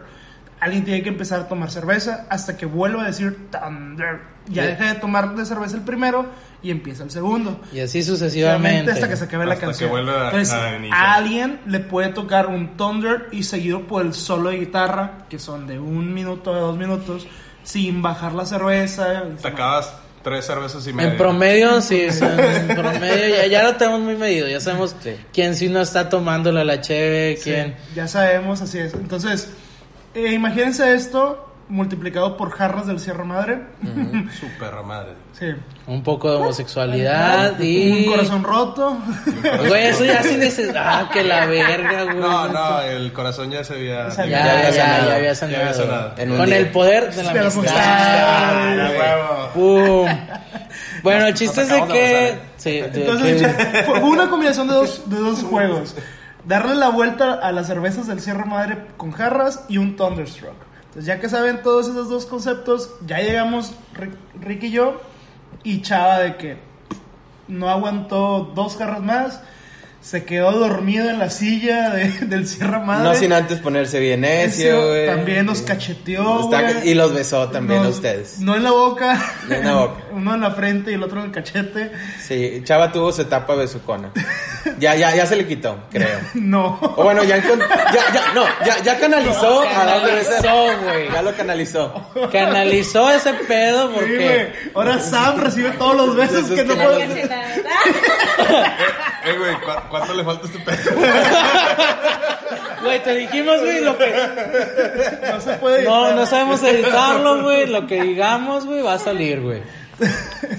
alguien 0.60 0.84
tiene 0.84 1.02
que 1.02 1.08
empezar 1.10 1.40
a 1.40 1.48
tomar 1.48 1.70
cerveza 1.70 2.26
hasta 2.30 2.56
que 2.56 2.66
vuelva 2.66 3.02
a 3.04 3.06
decir 3.06 3.48
Thunder. 3.50 4.20
Ya 4.48 4.62
Sí. 4.62 4.68
deja 4.68 4.94
de 4.94 5.00
tomar 5.00 5.34
de 5.34 5.44
cerveza 5.44 5.76
el 5.76 5.82
primero 5.82 6.26
y 6.62 6.70
empieza 6.70 7.02
el 7.02 7.10
segundo. 7.10 7.60
Y 7.72 7.80
así 7.80 8.02
sucesivamente. 8.02 8.92
Hasta 8.92 9.08
que 9.08 9.16
se 9.16 9.25
acabe 9.25 9.44
la 9.44 9.54
Hasta 9.54 9.60
que 9.66 9.66
canción. 9.72 9.90
vuelva 9.90 10.22
a- 10.22 10.25
Entonces, 10.30 10.54
a 10.92 11.14
alguien 11.14 11.60
le 11.66 11.80
puede 11.80 12.08
tocar 12.10 12.46
un 12.46 12.76
Thunder 12.76 13.26
y 13.32 13.42
seguido 13.42 13.82
por 13.86 14.04
el 14.06 14.14
solo 14.14 14.50
de 14.50 14.58
guitarra, 14.58 15.26
que 15.28 15.38
son 15.38 15.66
de 15.66 15.78
un 15.80 16.14
minuto 16.14 16.54
a 16.54 16.58
dos 16.60 16.76
minutos, 16.78 17.26
sin 17.64 18.00
bajar 18.02 18.32
la 18.34 18.46
cerveza. 18.46 19.25
Te 19.42 19.48
acabas 19.48 19.92
tres 20.22 20.44
cervezas 20.46 20.86
y 20.86 20.92
media. 20.92 21.10
En 21.10 21.16
promedio, 21.18 21.80
sí, 21.80 22.02
en 22.08 22.68
promedio 22.68 23.36
ya, 23.36 23.46
ya 23.48 23.62
lo 23.64 23.75
tenemos 23.76 24.00
muy 24.00 24.16
medido. 24.16 24.48
Ya 24.48 24.60
sabemos 24.60 24.94
quién 25.32 25.54
sí 25.56 25.68
no 25.68 25.80
está 25.80 26.08
tomándola 26.08 26.64
la 26.64 26.80
cheve, 26.80 27.36
Sí, 27.36 27.50
quién. 27.50 27.76
ya 27.96 28.06
sabemos, 28.08 28.60
así 28.62 28.78
es. 28.78 28.94
Entonces, 28.94 29.50
eh, 30.16 30.32
imagínense 30.32 30.94
esto. 30.94 31.42
multiplicado 31.68 32.37
por 32.37 32.50
jarras 32.52 32.87
del 32.87 33.00
Sierra 33.00 33.25
Madre. 33.25 33.58
Su 34.40 34.46
perra 34.58 34.82
madre. 34.82 35.12
Sí. 35.32 35.46
Un 35.88 36.02
poco 36.02 36.30
de 36.30 36.37
homosexualidad 36.37 37.58
y. 37.61 38.04
Un 38.06 38.12
corazón 38.12 38.42
roto. 38.44 38.96
Güey, 39.68 39.87
eso 39.88 40.04
ya 40.04 40.23
sí 40.23 40.37
neces... 40.37 40.70
Ah, 40.76 41.11
que 41.12 41.23
la 41.25 41.44
verga, 41.46 42.04
güey. 42.04 42.16
No, 42.18 42.49
no, 42.49 42.80
el 42.82 43.12
corazón 43.12 43.50
ya 43.50 43.62
se 43.64 43.75
había. 43.75 44.08
Ya, 44.11 44.25
Ya, 44.25 44.28
Ya 44.28 44.52
había 44.52 44.70
ya, 44.70 44.73
sanado. 44.73 45.08
ya 45.08 45.14
había 45.16 45.28
Ya 45.28 45.35
sanado. 45.35 45.61
había 45.62 45.75
sanado. 45.75 46.12
En 46.18 46.30
un 46.30 46.37
Con 46.38 46.46
día. 46.46 46.56
el 46.58 46.70
poder 46.70 47.14
de 47.14 47.23
la 47.25 47.30
amistad. 47.32 47.58
amistad. 47.58 47.75
Ah. 47.76 49.50
¡Pum! 49.54 50.08
Bueno, 51.02 51.26
el 51.26 51.35
chiste 51.35 51.62
es 51.62 51.68
de 51.68 51.85
que. 51.87 52.35
Sí, 52.56 52.80
de 52.80 53.00
Entonces, 53.00 53.42
que- 53.42 53.82
fue 53.85 54.00
una 54.02 54.28
combinación 54.28 54.66
de 54.68 54.75
dos, 54.75 55.02
de 55.11 55.16
dos 55.18 55.42
juegos. 55.42 55.94
Darle 56.46 56.76
la 56.76 56.90
vuelta 56.90 57.34
a 57.34 57.50
las 57.50 57.66
cervezas 57.66 58.06
del 58.06 58.20
Sierra 58.20 58.44
Madre 58.44 58.86
con 58.96 59.10
jarras 59.10 59.64
y 59.68 59.78
un 59.78 59.96
Thunderstruck. 59.96 60.54
Entonces, 60.84 61.04
ya 61.04 61.18
que 61.18 61.28
saben 61.28 61.60
todos 61.62 61.88
esos 61.88 62.08
dos 62.08 62.24
conceptos, 62.24 62.94
ya 63.04 63.18
llegamos 63.18 63.74
Rick, 64.40 64.62
y 64.62 64.70
yo 64.70 65.00
y 65.64 65.82
Chava 65.82 66.20
de 66.20 66.36
que 66.36 66.58
no 67.48 67.68
aguantó 67.68 68.52
dos 68.54 68.76
jarras 68.76 69.02
más. 69.02 69.42
Se 70.02 70.24
quedó 70.24 70.52
dormido 70.52 71.10
en 71.10 71.18
la 71.18 71.30
silla 71.30 71.90
de- 71.90 72.08
del 72.26 72.46
Sierra 72.46 72.78
Madre. 72.78 73.02
No 73.08 73.14
sin 73.16 73.32
antes 73.32 73.58
ponerse 73.58 73.98
bien 73.98 74.20
necio, 74.20 74.88
güey. 74.88 75.06
También 75.06 75.46
nos 75.46 75.62
cacheteó. 75.62 76.44
Está- 76.44 76.84
y 76.84 76.94
los 76.94 77.12
besó 77.12 77.48
también 77.48 77.84
a 77.84 77.88
ustedes. 77.88 78.38
No 78.38 78.54
en 78.54 78.62
la 78.62 78.70
boca. 78.70 79.20
No 79.48 79.54
en 79.56 79.64
la 79.64 79.72
boca. 79.74 80.02
Uno 80.12 80.34
en 80.34 80.40
la 80.42 80.50
frente 80.52 80.92
y 80.92 80.94
el 80.94 81.02
otro 81.02 81.18
en 81.20 81.26
el 81.26 81.32
cachete. 81.32 81.90
Sí, 82.24 82.60
Chava 82.64 82.92
tuvo 82.92 83.10
su 83.12 83.22
etapa 83.22 83.54
besucona. 83.54 84.10
Ya, 84.80 84.96
ya, 84.96 85.14
ya 85.14 85.24
se 85.26 85.36
le 85.36 85.46
quitó, 85.46 85.78
creo. 85.92 86.18
No. 86.34 86.76
O 86.96 87.04
bueno, 87.04 87.22
ya, 87.22 87.36
ya, 87.36 87.44
ya, 87.46 88.32
no, 88.34 88.44
ya, 88.66 88.82
ya 88.82 88.98
canalizó 88.98 89.60
a 89.62 89.84
darle 89.84 90.12
besos. 90.16 90.34
Canalizó, 90.42 90.82
güey. 90.82 91.12
Ya 91.12 91.22
lo 91.22 91.36
canalizó. 91.36 92.10
Canalizó 92.32 93.10
ese 93.12 93.32
pedo 93.34 93.86
Sí, 93.90 93.94
porque. 93.94 94.16
güey. 94.16 94.72
Ahora 94.74 94.98
Sam 94.98 95.38
recibe 95.40 95.70
todos 95.78 95.96
los 95.96 96.16
besos 96.16 96.50
que 96.50 96.64
no 96.64 96.74
que 96.74 96.78
no 96.80 96.84
puede. 96.84 97.22
Eh, 99.24 99.38
güey, 99.38 99.54
¿cu- 99.86 99.90
¿cuánto 99.90 100.14
le 100.14 100.24
falta 100.24 100.46
a 100.46 100.50
este 100.50 100.58
pedo? 100.60 101.00
Güey, 102.82 103.02
te 103.02 103.14
dijimos, 103.16 103.60
güey, 103.60 103.80
lo 103.80 103.96
que. 103.98 104.12
No 105.32 105.40
se 105.40 105.54
puede. 105.54 105.82
No, 105.84 106.02
editar. 106.06 106.14
no 106.16 106.26
sabemos 106.26 106.62
editarlo, 106.62 107.42
güey. 107.42 107.66
Lo 107.66 107.86
que 107.86 108.00
digamos, 108.02 108.64
güey, 108.66 108.82
va 108.82 108.94
a 108.94 108.98
salir, 108.98 109.40
güey. 109.40 109.60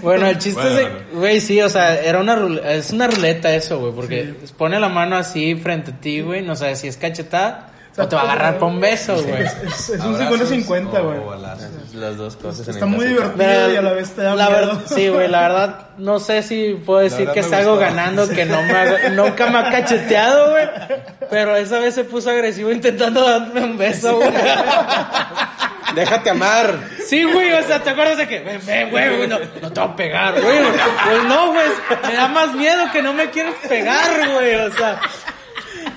Bueno, 0.02 0.26
el 0.28 0.38
chiste 0.40 0.60
Bueno, 0.60 0.78
es 0.80 0.86
de, 0.86 1.06
güey, 1.14 1.40
sí, 1.42 1.62
o 1.62 1.70
sea, 1.70 1.96
era 2.02 2.20
una 2.20 2.36
rul- 2.36 2.62
es 2.66 2.92
una 2.92 3.08
ruleta 3.08 3.54
eso, 3.54 3.80
güey, 3.80 3.94
porque 3.94 4.34
pone 4.58 4.80
la 4.80 4.90
mano 4.90 5.16
así 5.16 5.56
frente 5.56 5.92
a 5.92 5.96
ti, 6.02 6.22
güey, 6.22 6.42
no 6.42 6.56
sabes 6.56 6.80
si 6.80 6.88
es 6.88 6.98
cachetada 6.98 7.70
o 7.98 8.08
te 8.08 8.16
va 8.16 8.24
a 8.24 8.26
agarrar 8.26 8.58
por 8.58 8.70
un 8.70 8.80
beso, 8.82 9.22
güey. 9.24 9.44
Es, 9.44 9.54
es- 9.64 9.90
es 9.92 10.02
un 10.04 10.16
Abrazos 10.16 10.52
50-50, 10.52 11.00
o 11.00 11.04
güey. 11.04 11.20
Las 11.98 12.16
dos 12.18 12.36
cosas 12.36 12.68
Está 12.68 12.86
muy 12.86 13.06
divertido 13.08 13.34
Pero, 13.38 13.74
y 13.74 13.76
a 13.76 13.82
la 13.82 13.92
vez 13.94 14.12
te 14.12 14.22
da 14.22 14.36
la 14.36 14.50
miedo. 14.50 14.60
verdad, 14.68 14.82
sí, 14.88 15.08
güey, 15.10 15.28
la 15.28 15.42
verdad, 15.42 15.80
no 15.98 16.20
sé 16.20 16.44
si 16.44 16.74
puedo 16.86 17.00
decir 17.00 17.30
que 17.32 17.42
me 17.42 17.50
salgo 17.50 17.72
gustó. 17.72 17.86
ganando, 17.86 18.30
que 18.30 18.46
no 18.46 18.62
me 18.62 18.72
ha- 18.74 19.10
nunca 19.10 19.48
me 19.48 19.58
ha 19.60 19.72
cacheteado, 19.72 20.52
güey, 20.52 20.68
pero 21.30 21.56
esa 21.56 21.80
vez 21.80 21.96
se 21.96 22.04
puso 22.04 22.30
agresivo 22.30 22.72
intentando 22.72 23.28
darme 23.28 23.62
un 23.64 23.78
beso, 23.78 24.16
güey. 24.18 24.30
Déjate 25.96 26.30
amar. 26.30 26.76
Sí, 27.08 27.24
güey, 27.24 27.52
o 27.54 27.64
sea, 27.64 27.82
¿te 27.82 27.90
acuerdas 27.90 28.18
de 28.18 28.28
que, 28.28 28.40
ven, 28.42 28.60
ven, 28.66 28.90
güey, 28.92 29.16
güey, 29.18 29.28
no, 29.28 29.40
no 29.62 29.72
te 29.72 29.80
voy 29.80 29.90
a 29.90 29.96
pegar, 29.96 30.40
güey? 30.42 30.58
Pues 31.06 31.24
no, 31.24 31.52
güey, 31.54 31.66
me 32.08 32.14
da 32.14 32.28
más 32.28 32.54
miedo 32.54 32.84
que 32.92 33.02
no 33.02 33.14
me 33.14 33.30
quieres 33.32 33.56
pegar, 33.68 34.30
güey, 34.34 34.56
o 34.56 34.72
sea. 34.74 35.00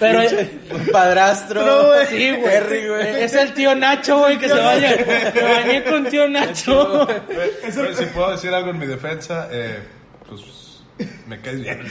Pero, 0.01 0.21
Un 0.75 0.87
padrastro. 0.91 1.61
Pero, 1.63 1.87
güey. 1.89 2.07
sí, 2.07 2.31
güey, 2.33 2.43
Terry, 2.43 2.89
güey. 2.89 3.23
es 3.23 3.35
el 3.35 3.53
tío 3.55 3.75
Nacho, 3.75 4.19
güey, 4.19 4.39
que 4.39 4.49
se 4.49 4.55
vaya. 4.59 4.97
Me 5.35 5.43
bañé 5.43 5.85
con 5.85 6.07
tío 6.07 6.27
Nacho. 6.29 7.07
Pero 7.29 7.95
si 7.95 8.07
puedo 8.07 8.33
decir 8.33 8.53
algo 8.53 8.71
en 8.71 8.79
mi 8.79 8.87
defensa, 8.87 9.49
eh, 9.53 9.79
pues 10.29 10.41
me 11.27 11.41
caes 11.41 11.61
bien. 11.63 11.87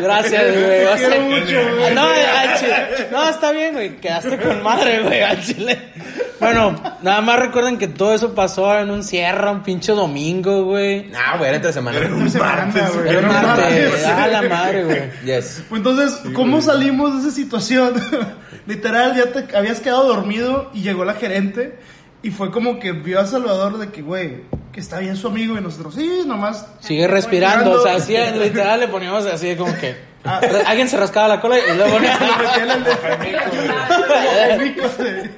Gracias, 0.00 0.42
güey. 0.42 0.96
quiero 0.96 1.20
mucho, 1.22 1.76
güey. 1.76 1.94
no, 1.94 2.02
al 2.08 2.58
chile- 2.58 3.08
no, 3.10 3.28
está 3.28 3.52
bien, 3.52 3.74
güey. 3.74 3.96
Quedaste 3.96 4.36
con 4.38 4.62
madre, 4.62 5.00
güey, 5.00 5.22
al 5.22 5.40
chile. 5.44 5.78
Bueno, 6.40 6.74
nada 7.02 7.20
más 7.20 7.38
recuerden 7.38 7.78
que 7.78 7.88
todo 7.88 8.12
eso 8.12 8.34
pasó 8.34 8.78
en 8.78 8.90
un 8.90 9.02
cierre, 9.02 9.50
un 9.50 9.62
pinche 9.62 9.92
domingo, 9.92 10.64
güey. 10.64 11.10
Ah, 11.14 11.36
güey, 11.36 11.48
era 11.48 11.56
entre 11.56 11.72
semana. 11.72 11.98
Era 11.98 12.14
un 12.14 12.24
martes, 12.24 12.94
güey. 12.94 13.08
Era 13.08 13.20
un 13.20 13.28
martes. 13.28 14.04
Ah, 14.06 14.26
la 14.26 14.42
madre, 14.42 14.84
güey. 14.84 15.10
Yes. 15.24 15.64
Pues 15.68 15.78
Entonces, 15.78 16.20
¿cómo 16.34 16.60
salimos 16.60 17.14
de 17.14 17.28
esa 17.28 17.34
situación? 17.34 17.94
Literal, 18.66 19.14
ya 19.16 19.32
te 19.32 19.56
habías 19.56 19.80
quedado 19.80 20.06
dormido 20.06 20.70
y 20.74 20.82
llegó 20.82 21.04
la 21.04 21.14
gerente 21.14 21.78
y 22.22 22.30
fue 22.30 22.50
como 22.50 22.78
que 22.78 22.92
vio 22.92 23.20
a 23.20 23.26
Salvador 23.26 23.78
de 23.78 23.90
que, 23.90 24.00
güey, 24.00 24.44
que 24.72 24.80
está 24.80 24.98
bien 24.98 25.16
su 25.16 25.28
amigo 25.28 25.58
y 25.58 25.60
nosotros, 25.60 25.94
sí, 25.94 26.22
nomás. 26.26 26.66
Sigue 26.80 27.06
respirando, 27.06 27.72
o 27.72 27.82
sea, 27.82 27.96
así 27.96 28.16
literal 28.38 28.80
le 28.80 28.88
poníamos 28.88 29.26
así 29.26 29.54
como 29.56 29.74
que 29.76 30.13
Ah. 30.24 30.40
alguien 30.66 30.88
se 30.88 30.96
rascaba 30.96 31.28
la 31.28 31.40
cola 31.40 31.58
y 31.58 31.76
luego 31.76 31.98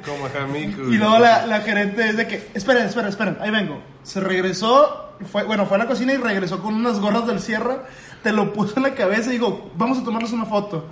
Como 0.04 0.28
Jamico. 0.28 0.82
Y 0.82 0.96
luego 0.96 1.18
la, 1.18 1.44
la 1.46 1.60
gerente 1.60 2.08
es 2.08 2.16
de 2.16 2.26
que, 2.28 2.50
esperen, 2.54 2.86
esperen, 2.86 3.08
esperen, 3.08 3.38
ahí 3.40 3.50
vengo. 3.50 3.82
Se 4.04 4.20
regresó, 4.20 5.14
fue, 5.30 5.42
bueno, 5.42 5.66
fue 5.66 5.76
a 5.76 5.78
la 5.78 5.86
cocina 5.86 6.12
y 6.12 6.18
regresó 6.18 6.62
con 6.62 6.74
unas 6.74 7.00
gorras 7.00 7.26
del 7.26 7.40
Sierra, 7.40 7.84
te 8.22 8.32
lo 8.32 8.52
puso 8.52 8.74
en 8.76 8.84
la 8.84 8.94
cabeza 8.94 9.30
y 9.30 9.32
digo, 9.32 9.72
vamos 9.74 9.98
a 9.98 10.04
tomarnos 10.04 10.32
una 10.32 10.46
foto. 10.46 10.86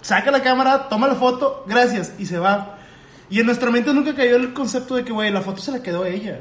Saca 0.00 0.30
la 0.30 0.42
cámara, 0.42 0.88
toma 0.88 1.06
la 1.06 1.14
foto, 1.14 1.64
gracias, 1.66 2.14
y 2.18 2.24
se 2.26 2.38
va. 2.38 2.77
Y 3.30 3.40
en 3.40 3.46
nuestra 3.46 3.70
mente 3.70 3.92
nunca 3.92 4.14
cayó 4.14 4.36
el 4.36 4.54
concepto 4.54 4.94
de 4.96 5.04
que, 5.04 5.12
güey, 5.12 5.30
la 5.30 5.42
foto 5.42 5.60
se 5.60 5.70
la 5.70 5.82
quedó 5.82 6.06
ella. 6.06 6.40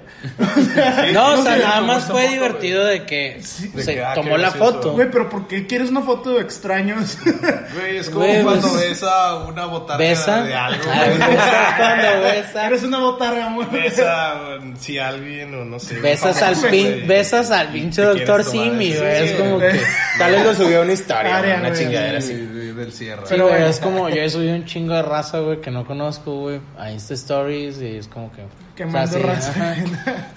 No, 1.13 1.33
o 1.33 1.41
sea, 1.43 1.57
nada 1.57 1.81
más 1.81 2.05
fue 2.05 2.21
foto, 2.23 2.33
divertido 2.33 2.85
de 2.85 3.05
que 3.05 3.41
se 3.43 3.71
que, 3.95 4.03
ah, 4.03 4.13
tomó 4.13 4.37
la 4.37 4.51
foto. 4.51 4.93
Güey, 4.93 5.11
pero 5.11 5.29
¿por 5.29 5.47
qué 5.47 5.67
quieres 5.67 5.89
una 5.89 6.01
foto 6.01 6.31
de 6.35 6.41
extraños? 6.41 7.17
Güey, 7.75 7.97
es 7.97 8.09
como 8.09 8.25
Güey, 8.25 8.41
cuando 8.43 8.67
pues- 8.69 8.79
ves 8.89 9.03
a 9.03 9.35
una 9.45 9.65
botarga 9.65 9.97
Besa. 9.97 10.43
de 10.43 10.55
algo. 10.55 10.83
Ay, 10.89 11.09
güey. 11.17 11.29
besa 11.29 11.73
cuando 11.77 12.21
besa. 12.23 12.67
Eres 12.67 12.83
una 12.83 12.99
botarga, 12.99 13.45
amor. 13.47 13.69
Besa, 13.71 14.33
si 14.79 14.97
alguien 14.97 15.53
o 15.55 15.65
no 15.65 15.79
sé. 15.79 15.99
Besas 15.99 16.41
al 16.41 16.55
pin, 16.69 16.87
güey. 16.87 17.05
besas 17.07 17.51
al 17.51 17.67
pinche 17.69 18.01
doctor 18.01 18.43
Simi, 18.43 18.93
güey. 18.95 19.25
Es 19.25 19.31
como 19.33 19.55
güey. 19.59 19.73
que. 19.73 19.81
Tal 20.17 20.31
vez 20.31 20.45
lo 20.45 20.55
subió 20.55 20.79
a 20.79 20.81
una 20.83 20.93
historia, 20.93 21.39
una 21.39 21.69
güey. 21.69 21.73
chingadera 21.79 22.21
Sí, 22.21 22.33
así. 22.33 22.45
de- 22.45 22.67
del 22.77 22.91
cierre. 22.93 23.23
Sí, 23.25 23.35
güey, 23.39 23.63
es 23.63 23.79
como 23.79 24.07
yo 24.09 24.21
he 24.21 24.29
subido 24.29 24.53
un 24.55 24.65
chingo 24.65 24.93
de 24.93 25.01
raza, 25.01 25.39
güey, 25.39 25.59
que 25.61 25.71
no 25.71 25.83
conozco, 25.85 26.41
güey, 26.41 26.59
a 26.77 26.91
Insta 26.91 27.13
Stories 27.15 27.81
y 27.81 27.97
es 27.97 28.07
como 28.07 28.31
que... 28.31 28.43
Quemando 28.75 29.17
o 29.17 29.21
sea, 29.21 29.33
raza. 29.33 29.49
ajá. 29.51 29.75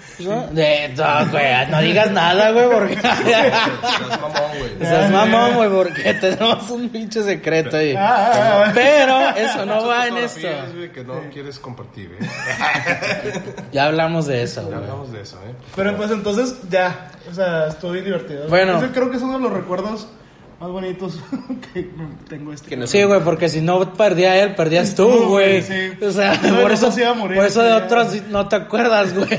¿No? 0.19 0.47
De, 0.47 0.89
no, 0.97 1.29
güey, 1.31 1.67
no 1.69 1.81
digas 1.81 2.11
nada, 2.11 2.51
güey, 2.51 2.69
porque... 2.71 2.93
Estás 2.95 4.19
mamón, 4.21 4.49
güey. 4.57 4.77
Seas 4.79 5.11
mamón, 5.11 5.53
güey, 5.55 5.69
porque 5.69 6.13
tenemos 6.15 6.69
un 6.71 6.89
pinche 6.89 7.23
secreto 7.23 7.77
ahí. 7.77 7.93
Ah, 7.95 8.31
ah, 8.33 8.63
ah. 8.67 8.71
Pero 8.73 9.29
eso 9.35 9.65
no 9.65 9.85
va 9.85 10.07
en 10.07 10.17
esto. 10.17 10.47
güey, 10.75 10.91
que 10.91 11.03
no 11.03 11.21
quieres 11.31 11.59
compartir, 11.59 12.17
¿eh? 12.19 13.41
Ya 13.71 13.85
hablamos 13.85 14.25
de 14.25 14.41
eso, 14.43 14.61
Ya 14.61 14.67
güey. 14.67 14.77
hablamos 14.79 15.11
de 15.11 15.21
eso, 15.21 15.37
¿eh? 15.47 15.53
Pero 15.75 15.95
pues 15.95 16.09
entonces 16.11 16.55
ya, 16.69 17.11
o 17.29 17.33
sea, 17.35 17.67
estuvo 17.67 17.91
bien 17.91 18.05
divertido. 18.05 18.47
Bueno. 18.47 18.77
Ese 18.79 18.91
creo 18.91 19.09
que 19.11 19.17
es 19.17 19.23
uno 19.23 19.33
de 19.33 19.39
los 19.43 19.53
recuerdos 19.53 20.07
más 20.61 20.69
bonitos 20.69 21.19
que 21.73 21.89
tengo 22.29 22.53
este. 22.53 22.69
Que 22.69 22.77
no 22.77 22.85
Sí, 22.85 23.01
güey, 23.03 23.19
porque 23.21 23.49
si 23.49 23.61
no 23.61 23.93
perdía 23.93 24.41
él, 24.43 24.53
perdías 24.53 24.93
tú, 24.93 25.09
güey. 25.27 25.63
sí. 25.63 25.91
O 25.99 26.11
sea, 26.11 26.39
por 26.39 26.71
eso, 26.71 26.85
dos 26.85 26.97
iba 26.99 27.09
a 27.09 27.13
morir, 27.15 27.37
por 27.37 27.47
eso 27.47 27.63
de 27.63 27.73
otros 27.73 28.21
no 28.29 28.47
te 28.47 28.57
acuerdas, 28.57 29.13
güey. 29.13 29.29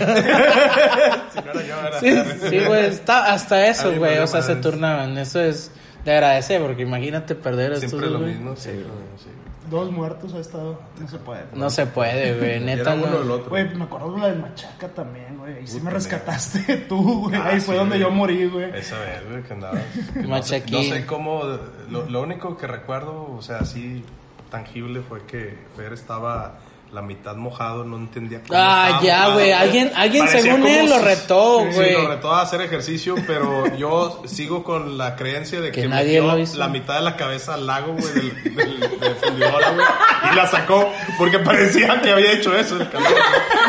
Si 1.33 1.41
no 1.41 1.51
era 1.51 1.63
yo, 1.63 1.81
era 1.87 2.01
Sí, 2.01 2.49
sí, 2.51 2.59
güey, 2.67 2.91
hasta 3.07 3.67
eso, 3.69 3.95
güey, 3.97 4.19
o 4.19 4.27
sea, 4.27 4.43
se 4.43 4.57
turnaban. 4.57 5.17
Eso 5.17 5.41
es 5.41 5.71
de 6.05 6.13
agradecer, 6.13 6.61
porque 6.61 6.83
imagínate 6.83 7.37
perder 7.37 7.73
estos, 7.73 7.91
Siempre 7.91 8.11
lo 8.11 8.19
mismo, 8.19 8.57
sí, 8.57 8.71
sí. 9.17 9.29
Dos 9.71 9.91
muertos 9.93 10.35
ha 10.35 10.39
estado. 10.41 10.79
No 11.01 11.09
se 11.09 11.19
puede. 11.19 11.45
No 11.55 11.71
se 11.71 11.87
puede, 11.87 12.37
güey, 12.39 12.61
neta 12.61 12.93
Era 12.93 12.95
uno 12.95 13.07
no. 13.07 13.23
el 13.23 13.31
otro. 13.31 13.51
Güey, 13.51 13.75
me 13.75 13.85
acuerdo 13.85 14.13
de 14.15 14.21
la 14.21 14.29
del 14.29 14.39
Machaca 14.41 14.89
también, 14.89 15.39
güey. 15.39 15.59
Ahí 15.59 15.67
sí 15.67 15.81
me 15.81 15.91
rescataste 15.91 16.77
tú, 16.89 17.29
güey. 17.29 17.37
Ah, 17.37 17.49
Ahí 17.49 17.61
fue 17.61 17.77
donde 17.77 17.97
güey. 17.97 18.01
yo 18.01 18.11
morí, 18.11 18.47
güey. 18.49 18.77
Esa 18.77 18.99
vez, 18.99 19.23
güey, 19.31 19.43
que 19.43 19.53
andabas. 19.53 19.83
que 20.13 20.19
No 20.21 20.23
sé, 20.23 20.29
Machaquín. 20.29 20.89
no 20.91 20.95
sé 20.97 21.07
cómo. 21.07 21.43
Lo, 21.91 22.09
lo 22.11 22.23
único 22.23 22.57
que 22.57 22.67
recuerdo, 22.67 23.33
o 23.33 23.41
sea, 23.41 23.59
así 23.59 24.05
tangible 24.51 25.01
fue 25.01 25.25
que 25.27 25.57
Fer 25.77 25.93
estaba 25.93 26.57
la 26.93 27.01
mitad 27.01 27.35
mojado, 27.37 27.85
no 27.85 27.97
entendía 27.97 28.41
cómo. 28.47 28.61
Ah, 28.61 29.01
estaba 29.01 29.03
ya, 29.03 29.29
güey, 29.33 29.53
alguien- 29.53 29.91
alguien 29.97 30.27
Parecía 30.27 30.53
según 30.53 30.67
él 30.67 30.91
lo 30.91 30.99
retó, 30.99 31.65
Sí, 31.71 31.75
güey. 31.77 31.93
lo 31.95 32.09
retó 32.09 32.35
a 32.35 32.43
hacer 32.43 32.61
ejercicio, 32.61 33.15
pero 33.27 33.75
yo 33.77 34.23
sigo 34.27 34.63
con 34.63 34.99
la 34.99 35.17
creencia 35.17 35.61
de 35.63 35.73
que, 35.73 35.83
Que 35.83 35.89
nadie 35.89 36.21
metió 36.21 36.33
lo 36.35 36.39
hizo. 36.39 36.59
la 36.59 36.69
mitad 36.69 36.97
de 36.97 37.01
la 37.01 37.17
cabeza 37.17 37.55
al 37.55 37.67
lago, 37.67 37.95
güey, 37.95 38.13
del, 38.13 38.55
del, 38.55 38.91
fundidora, 39.23 39.71
güey, 39.71 39.87
y 40.33 40.37
la 40.37 40.47
sacó 40.49 40.93
porque 41.17 41.39
parecía 41.39 41.99
que 42.03 42.11
había 42.11 42.33
hecho 42.33 42.55
eso 42.55 42.77
el 42.77 42.87
güey. 42.91 43.05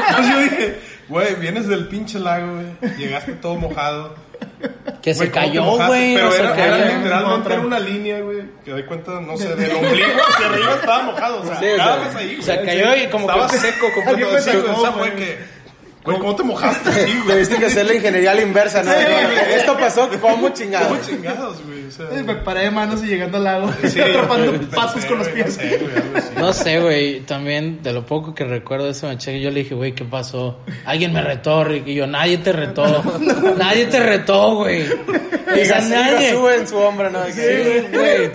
Entonces 0.09 0.33
yo 0.33 0.39
dije, 0.41 0.79
güey, 1.07 1.35
vienes 1.35 1.67
del 1.69 1.87
pinche 1.87 2.19
lago, 2.19 2.55
güey, 2.55 2.95
llegaste 2.97 3.31
todo 3.33 3.55
mojado. 3.55 4.15
Que 5.01 5.13
se 5.13 5.27
Güey, 5.29 5.31
¿cómo 5.31 5.77
te 5.77 5.79
cayó, 5.79 5.87
güey. 5.87 6.13
Pero 6.15 6.33
era, 6.33 6.53
que- 6.55 6.61
era 6.61 6.77
cayó. 6.77 6.97
literalmente 6.97 7.53
era 7.53 7.61
una 7.61 7.79
línea, 7.79 8.19
güey. 8.19 8.42
Que 8.63 8.71
doy 8.71 8.83
cuenta, 8.85 9.19
no 9.19 9.35
sé, 9.37 9.55
del 9.55 9.71
ombligo 9.75 10.21
hacia 10.29 10.45
arriba 10.47 10.75
estaba 10.75 11.03
mojado. 11.03 11.41
O 11.41 11.45
sea, 11.45 11.59
Sí, 11.59 11.65
o 11.65 11.77
nada 11.77 11.95
sea, 11.95 12.05
más 12.05 12.15
ahí, 12.15 12.41
se 12.41 12.53
güey. 12.55 12.65
cayó 12.65 12.95
y 12.95 13.07
como 13.09 13.29
estaba 13.29 13.47
que- 13.51 13.57
seco 13.57 13.87
completamente. 13.95 14.41
sacó, 14.41 14.71
o 14.79 14.81
sea, 14.81 14.91
fue 14.93 15.13
que. 15.15 15.53
Güey, 16.05 16.17
¿cómo 16.19 16.35
te 16.35 16.43
mojaste 16.43 16.89
así, 16.89 17.13
güey? 17.23 17.27
Tuviste 17.35 17.55
que 17.57 17.65
hacer 17.67 17.85
la 17.85 17.93
ingeniería 17.93 18.31
a 18.31 18.33
la 18.35 18.41
inversa, 18.41 18.83
¿no? 18.83 18.91
Sí, 18.91 18.97
güey. 19.05 19.53
Esto 19.55 19.77
pasó, 19.77 20.09
¿cómo 20.19 20.49
chingado? 20.49 20.89
¿Cómo 20.89 21.01
chingados, 21.01 21.63
güey? 21.65 21.72
Sí, 21.95 22.23
Me 22.25 22.35
paré 22.35 22.61
de 22.65 22.71
manos 22.71 23.03
y 23.03 23.07
llegando 23.07 23.37
al 23.37 23.43
lago. 23.43 23.71
sí, 23.87 23.99
atrapando 24.01 24.59
patos 24.69 25.05
con 25.05 25.19
los 25.19 25.27
pies. 25.29 25.59
No 26.37 26.51
sé, 26.53 26.79
güey. 26.79 27.19
No. 27.21 27.25
También 27.25 27.83
de 27.83 27.93
lo 27.93 28.05
poco 28.05 28.33
que 28.33 28.43
recuerdo 28.45 28.85
de 28.85 28.91
ese 28.91 29.05
machaque, 29.07 29.39
yo 29.39 29.51
le 29.51 29.61
dije, 29.61 29.75
güey, 29.75 29.93
¿qué 29.93 30.03
pasó? 30.03 30.59
Alguien 30.85 31.13
me 31.13 31.21
retó, 31.21 31.63
Rick. 31.63 31.87
Y 31.87 31.95
yo, 31.95 32.07
nadie 32.07 32.37
te 32.39 32.51
retó. 32.51 32.83
nadie 33.57 33.85
te 33.85 33.99
retó, 33.99 34.55
güey. 34.55 34.85
O 35.45 35.55
Y 35.55 35.67
nadie. 35.89 36.31
sube 36.31 36.55
en 36.55 36.67
su 36.67 36.77
hombro, 36.77 37.11
¿no? 37.11 37.19
Sí, 37.25 37.41
güey. 37.91 38.31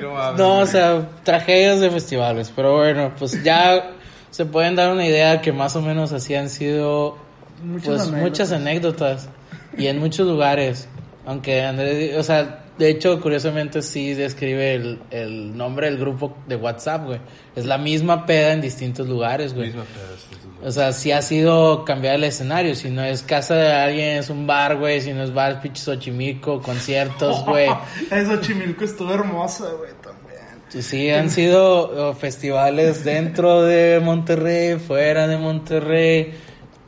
No 0.00 0.32
No, 0.36 0.58
o 0.58 0.66
sea, 0.66 1.08
tragedias 1.22 1.78
de 1.80 1.90
festivales. 1.90 2.52
Pero 2.56 2.76
bueno, 2.76 3.12
pues 3.18 3.42
ya 3.44 3.90
se 4.30 4.46
pueden 4.46 4.74
dar 4.74 4.90
una 4.90 5.06
idea 5.06 5.40
que 5.40 5.52
más 5.52 5.76
o 5.76 5.82
menos 5.82 6.12
así 6.12 6.34
han 6.34 6.48
sido 6.50 7.18
Muchas 7.62 7.86
pues 7.86 8.00
anécdotas. 8.00 8.22
muchas 8.22 8.52
anécdotas 8.52 9.28
y 9.76 9.86
en 9.86 9.98
muchos 9.98 10.26
lugares. 10.26 10.88
Aunque 11.26 11.62
Andrés, 11.62 12.16
o 12.16 12.22
sea, 12.22 12.59
de 12.80 12.88
hecho, 12.88 13.20
curiosamente 13.20 13.82
sí 13.82 14.14
describe 14.14 14.74
el, 14.74 14.98
el 15.10 15.54
nombre 15.54 15.90
del 15.90 15.98
grupo 15.98 16.38
de 16.48 16.56
WhatsApp, 16.56 17.04
güey. 17.04 17.20
Es 17.54 17.66
la 17.66 17.76
misma 17.76 18.24
peda 18.24 18.54
en 18.54 18.62
distintos 18.62 19.06
lugares, 19.06 19.52
güey. 19.52 19.66
Misma 19.66 19.84
sí, 19.84 20.26
sí, 20.30 20.36
sí. 20.40 20.48
O 20.64 20.70
sea, 20.70 20.90
sí 20.94 21.12
ha 21.12 21.20
sido 21.20 21.84
cambiar 21.84 22.14
el 22.14 22.24
escenario. 22.24 22.74
Si 22.74 22.88
no 22.88 23.04
es 23.04 23.22
casa 23.22 23.54
de 23.54 23.70
alguien, 23.70 24.16
es 24.16 24.30
un 24.30 24.46
bar, 24.46 24.78
güey. 24.78 25.02
Si 25.02 25.12
no 25.12 25.22
es 25.22 25.34
bar, 25.34 25.60
pinche 25.60 25.82
Xochimilco, 25.82 26.62
conciertos, 26.62 27.44
güey. 27.44 27.68
Eso, 28.10 28.40
Chimilco 28.40 28.84
estuvo 28.84 29.12
hermosa, 29.12 29.66
güey, 29.78 29.92
también. 30.02 30.82
Sí, 30.82 31.10
han 31.10 31.28
sido 31.28 32.08
oh, 32.08 32.14
festivales 32.14 33.04
dentro 33.04 33.60
de 33.60 34.00
Monterrey, 34.02 34.78
fuera 34.78 35.28
de 35.28 35.36
Monterrey, 35.36 36.32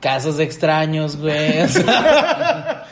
casas 0.00 0.38
de 0.38 0.44
extraños, 0.44 1.18
güey. 1.18 1.60
o 1.60 1.68
sea, 1.68 2.86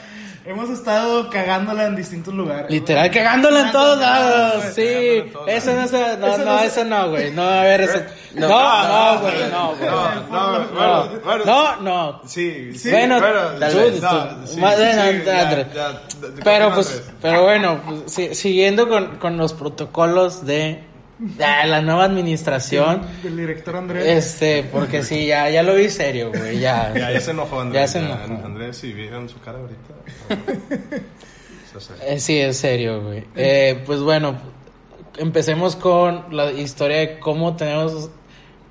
Hemos 0.51 0.69
estado 0.69 1.29
cagándola 1.29 1.85
en 1.85 1.95
distintos 1.95 2.33
lugares. 2.33 2.69
literal, 2.69 3.07
güey. 3.09 3.17
cagándola 3.23 3.61
en 3.61 3.71
todos 3.71 3.99
lados. 3.99 4.63
Sí, 4.75 4.81
cagándola 4.83 5.23
en 5.23 5.31
todos 5.31 5.47
eso 5.47 5.73
no, 5.73 5.87
se- 5.87 6.17
no, 6.17 6.27
Eso 6.27 6.45
no, 6.45 6.59
eso 6.59 6.85
no, 6.85 7.09
güey. 7.09 7.31
No, 7.31 7.43
a 7.43 7.63
ver, 7.63 7.81
eso. 7.81 7.99
No, 8.35 8.47
no, 8.47 9.19
güey, 9.21 9.33
no, 9.51 9.75
güey. 9.75 9.89
No, 9.89 10.19
no, 10.29 11.45
No, 11.45 11.45
no, 11.45 11.81
no. 11.81 12.21
Sí, 12.25 12.73
sí. 12.77 12.91
Bueno, 12.91 13.19
Pero 16.43 16.73
pues, 16.73 17.03
pero 17.21 17.43
bueno, 17.43 17.81
pues, 17.85 18.03
si- 18.13 18.35
siguiendo 18.35 18.87
con, 18.87 19.17
con 19.17 19.37
los 19.37 19.53
protocolos 19.53 20.45
de, 20.45 20.83
de 21.21 21.67
la 21.67 21.81
nueva 21.81 22.05
administración, 22.05 23.03
Del 23.21 23.37
director 23.37 23.75
Andrés. 23.75 24.05
este, 24.07 24.63
porque 24.63 25.03
sí, 25.03 25.27
ya, 25.27 25.49
ya 25.51 25.61
lo 25.61 25.75
vi 25.75 25.87
serio, 25.89 26.31
güey, 26.35 26.59
ya. 26.59 26.91
Ya, 26.95 27.11
ya 27.11 27.21
se 27.21 27.31
enojó 27.31 27.61
Andrés. 27.61 27.81
Ya 27.81 27.87
se 27.87 27.99
enojó. 27.99 28.45
Andrés, 28.45 28.77
si 28.77 28.91
vieron 28.91 29.29
su 29.29 29.39
cara 29.39 29.59
ahorita. 29.59 30.99
Eh, 32.05 32.19
sí, 32.19 32.37
es 32.37 32.57
serio, 32.57 33.01
güey. 33.01 33.23
Eh, 33.33 33.81
pues 33.85 34.01
bueno, 34.01 34.35
empecemos 35.17 35.77
con 35.77 36.25
la 36.35 36.51
historia 36.51 36.97
de 36.97 37.19
cómo 37.19 37.55
tenemos 37.55 38.09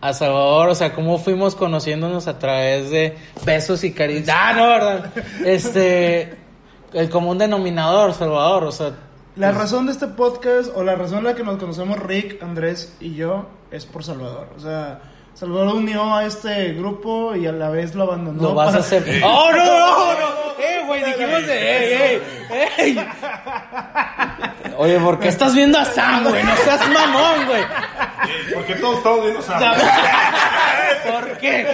a 0.03 0.13
Salvador, 0.13 0.69
o 0.69 0.75
sea, 0.75 0.93
cómo 0.93 1.19
fuimos 1.19 1.55
conociéndonos 1.55 2.27
a 2.29 2.39
través 2.39 2.91
de 2.91 3.17
besos 3.47 3.85
y 3.85 3.93
caricias. 3.93 4.37
Ah, 4.39 4.53
no, 4.53 4.69
verdad. 4.69 5.13
Este, 5.47 6.37
el 6.93 7.09
común 7.09 7.39
denominador, 7.39 8.13
Salvador, 8.13 8.65
o 8.65 8.73
sea, 8.73 8.93
La 9.37 9.53
razón 9.53 9.87
de 9.87 9.93
este 9.93 10.07
podcast, 10.09 10.71
o 10.75 10.83
la 10.83 10.97
razón 10.97 11.19
en 11.19 11.25
la 11.25 11.35
que 11.35 11.45
nos 11.45 11.57
conocemos 11.59 11.99
Rick, 11.99 12.43
Andrés 12.43 12.95
y 13.01 13.15
yo, 13.15 13.47
es 13.71 13.87
por 13.87 14.05
Salvador. 14.05 14.49
O 14.57 14.61
sea, 14.61 15.01
Salvador 15.35 15.75
unió 15.77 16.15
a 16.15 16.25
este 16.27 16.73
grupo 16.75 17.35
y 17.37 17.47
a 17.47 17.53
la 17.53 17.71
vez 17.71 17.95
lo 17.95 18.03
abandonó. 18.05 18.43
lo 18.43 18.55
vas 18.55 18.69
a 18.69 18.73
para- 18.73 18.81
hacer. 18.85 19.21
¡Oh, 19.25 19.51
no, 19.53 19.65
no, 19.65 20.13
no! 20.15 20.31
¡Eh, 20.63 20.83
güey! 20.87 21.05
Dijimos 21.05 21.47
de. 21.47 21.55
¡Ey, 22.13 22.23
ey! 22.51 22.99
ey. 22.99 23.09
Oye, 24.77 24.99
¿por 24.99 25.19
qué 25.19 25.29
estás 25.29 25.55
viendo 25.55 25.79
a 25.79 25.85
Sam, 25.85 26.25
güey? 26.29 26.43
No 26.43 26.57
seas 26.57 26.89
mamón, 26.91 27.47
güey. 27.47 27.63
¿Por 28.55 28.65
qué 28.67 28.75
todos 28.75 28.97
estamos 28.99 29.23
viendo 29.23 29.43
Sam? 29.43 29.63
¿Por 31.11 31.39
qué? 31.39 31.67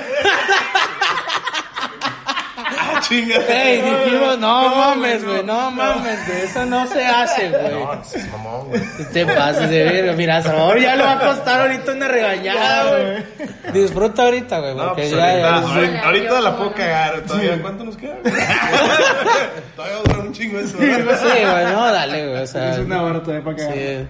Chinga. 3.08 3.36
Ey, 3.48 3.82
dijimos, 3.82 4.38
no 4.38 4.68
mames, 4.74 5.24
güey, 5.24 5.44
no 5.44 5.70
mames, 5.70 6.26
güey, 6.26 6.40
eso 6.42 6.64
no 6.66 6.86
se 6.88 7.04
hace, 7.04 7.48
güey. 7.50 7.72
No, 7.84 7.92
es 8.02 8.30
mamón, 8.32 8.68
güey. 8.68 8.82
Te 9.12 9.26
pases 9.26 9.70
de 9.70 9.84
verga, 9.84 10.12
mira, 10.14 10.42
Salvador 10.42 10.80
ya 10.80 10.96
le 10.96 11.02
va 11.04 11.12
a 11.12 11.20
costar 11.20 11.60
ahorita 11.60 11.92
una 11.92 12.08
regañada, 12.08 12.90
güey. 12.90 13.24
Disfruta 13.72 14.22
ahorita, 14.24 14.58
güey, 14.58 14.74
No, 14.74 14.86
porque 14.88 15.02
pues 15.02 15.10
ya, 15.12 15.36
ya- 15.38 15.54
ahorita, 15.56 15.74
ahorita, 15.74 16.02
ahorita 16.06 16.40
la 16.40 16.56
puedo 16.56 16.72
cagar. 16.74 17.20
Todavía, 17.22 17.62
¿cuánto 17.62 17.84
nos 17.84 17.96
queda? 17.96 18.16
Todavía 19.76 19.96
va 19.96 20.00
a 20.00 20.02
durar 20.04 20.20
un 20.26 20.32
chingo 20.32 20.58
eso. 20.58 20.78
Sí, 20.78 20.84
güey, 20.86 21.64
no, 21.72 21.92
dale, 21.92 22.28
güey, 22.28 22.42
o 22.42 22.46
sea. 22.46 22.72
Es 22.72 22.78
una 22.78 23.02
hora 23.02 23.22
todavía 23.22 23.44
para 23.44 23.56
cagar. 23.56 23.74
Sí. 23.74 24.08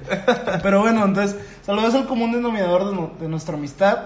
Pero 0.62 0.80
bueno, 0.80 1.04
entonces, 1.04 1.36
Salvador 1.64 1.90
es 1.90 1.96
el 1.96 2.06
común 2.06 2.32
denominador 2.32 2.86
de, 2.88 2.94
nu- 2.94 3.12
de 3.18 3.28
nuestra 3.28 3.54
amistad. 3.56 3.98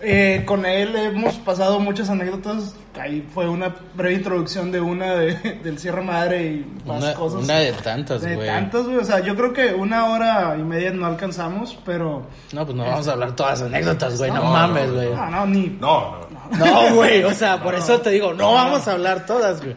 Eh, 0.00 0.44
con 0.46 0.64
él 0.64 0.94
hemos 0.94 1.34
pasado 1.36 1.80
muchas 1.80 2.08
anécdotas. 2.08 2.74
Ahí 3.00 3.26
fue 3.34 3.48
una 3.48 3.74
breve 3.94 4.14
introducción 4.14 4.70
de 4.70 4.80
una 4.80 5.14
de, 5.16 5.34
del 5.64 5.78
Sierra 5.78 6.02
Madre 6.02 6.44
y 6.46 6.72
más 6.86 7.02
Una, 7.02 7.14
cosas. 7.14 7.42
una 7.44 7.58
de 7.58 7.72
tantas, 7.72 8.22
de 8.22 8.36
güey. 8.36 8.46
tantas, 8.46 8.84
güey. 8.84 8.96
O 8.98 9.04
sea, 9.04 9.20
yo 9.20 9.34
creo 9.34 9.52
que 9.52 9.74
una 9.74 10.06
hora 10.06 10.56
y 10.58 10.62
media 10.62 10.90
no 10.92 11.06
alcanzamos, 11.06 11.76
pero. 11.84 12.26
No, 12.52 12.64
pues 12.64 12.76
no 12.76 12.84
vamos 12.84 13.08
a 13.08 13.12
hablar 13.12 13.34
todas 13.34 13.60
las 13.60 13.68
anécdotas, 13.68 14.18
güey, 14.18 14.30
no, 14.30 14.36
No, 14.44 14.50
mames, 14.52 14.92
güey. 14.92 15.10
No, 15.14 15.30
no, 15.30 15.46
ni. 15.46 15.66
No, 15.80 16.16
no. 16.30 16.38
No, 16.64 16.94
güey, 16.94 17.24
o 17.24 17.34
sea, 17.34 17.60
por 17.62 17.74
eso 17.74 18.00
te 18.00 18.10
digo, 18.10 18.32
no 18.34 18.52
vamos 18.54 18.86
a 18.88 18.92
hablar 18.92 19.26
todas, 19.26 19.60
güey. 19.60 19.74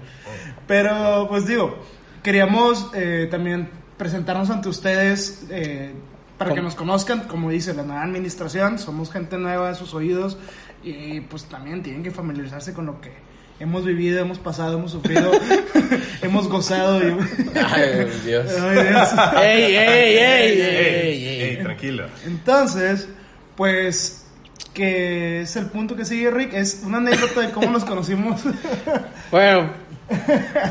Pero, 0.67 1.25
pues 1.29 1.47
digo, 1.47 1.77
queríamos 2.23 2.89
eh, 2.93 3.27
también 3.29 3.69
presentarnos 3.97 4.49
ante 4.49 4.69
ustedes 4.69 5.45
eh, 5.49 5.93
para 6.43 6.55
que 6.55 6.61
nos 6.63 6.73
conozcan, 6.73 7.27
como 7.27 7.51
dice 7.51 7.75
la 7.75 7.83
nueva 7.83 8.01
administración, 8.01 8.79
somos 8.79 9.11
gente 9.11 9.37
nueva 9.37 9.69
en 9.69 9.75
sus 9.75 9.93
oídos 9.93 10.39
y 10.83 11.21
pues 11.21 11.45
también 11.45 11.83
tienen 11.83 12.01
que 12.01 12.09
familiarizarse 12.09 12.73
con 12.73 12.87
lo 12.87 12.99
que 12.99 13.11
hemos 13.59 13.85
vivido, 13.85 14.19
hemos 14.19 14.39
pasado, 14.39 14.79
hemos 14.79 14.91
sufrido, 14.91 15.31
hemos 16.23 16.47
gozado. 16.47 16.99
Y... 16.99 17.15
Ay, 17.63 18.09
Dios. 18.25 18.51
Ay, 18.59 18.87
Dios. 18.87 19.09
¡Ey, 19.39 19.63
ey, 19.63 19.75
ey, 19.75 20.17
ey, 20.17 20.61
Ey, 20.61 21.25
ey, 21.27 21.41
ey, 21.41 21.57
tranquilo. 21.63 22.07
Entonces, 22.25 23.07
pues, 23.55 24.25
que 24.73 25.41
es 25.41 25.55
el 25.57 25.67
punto 25.67 25.95
que 25.95 26.05
sigue 26.05 26.31
Rick, 26.31 26.53
es 26.53 26.81
una 26.83 26.97
anécdota 26.97 27.41
de 27.41 27.51
cómo 27.51 27.69
nos 27.69 27.85
conocimos. 27.85 28.41
Bueno, 29.29 29.71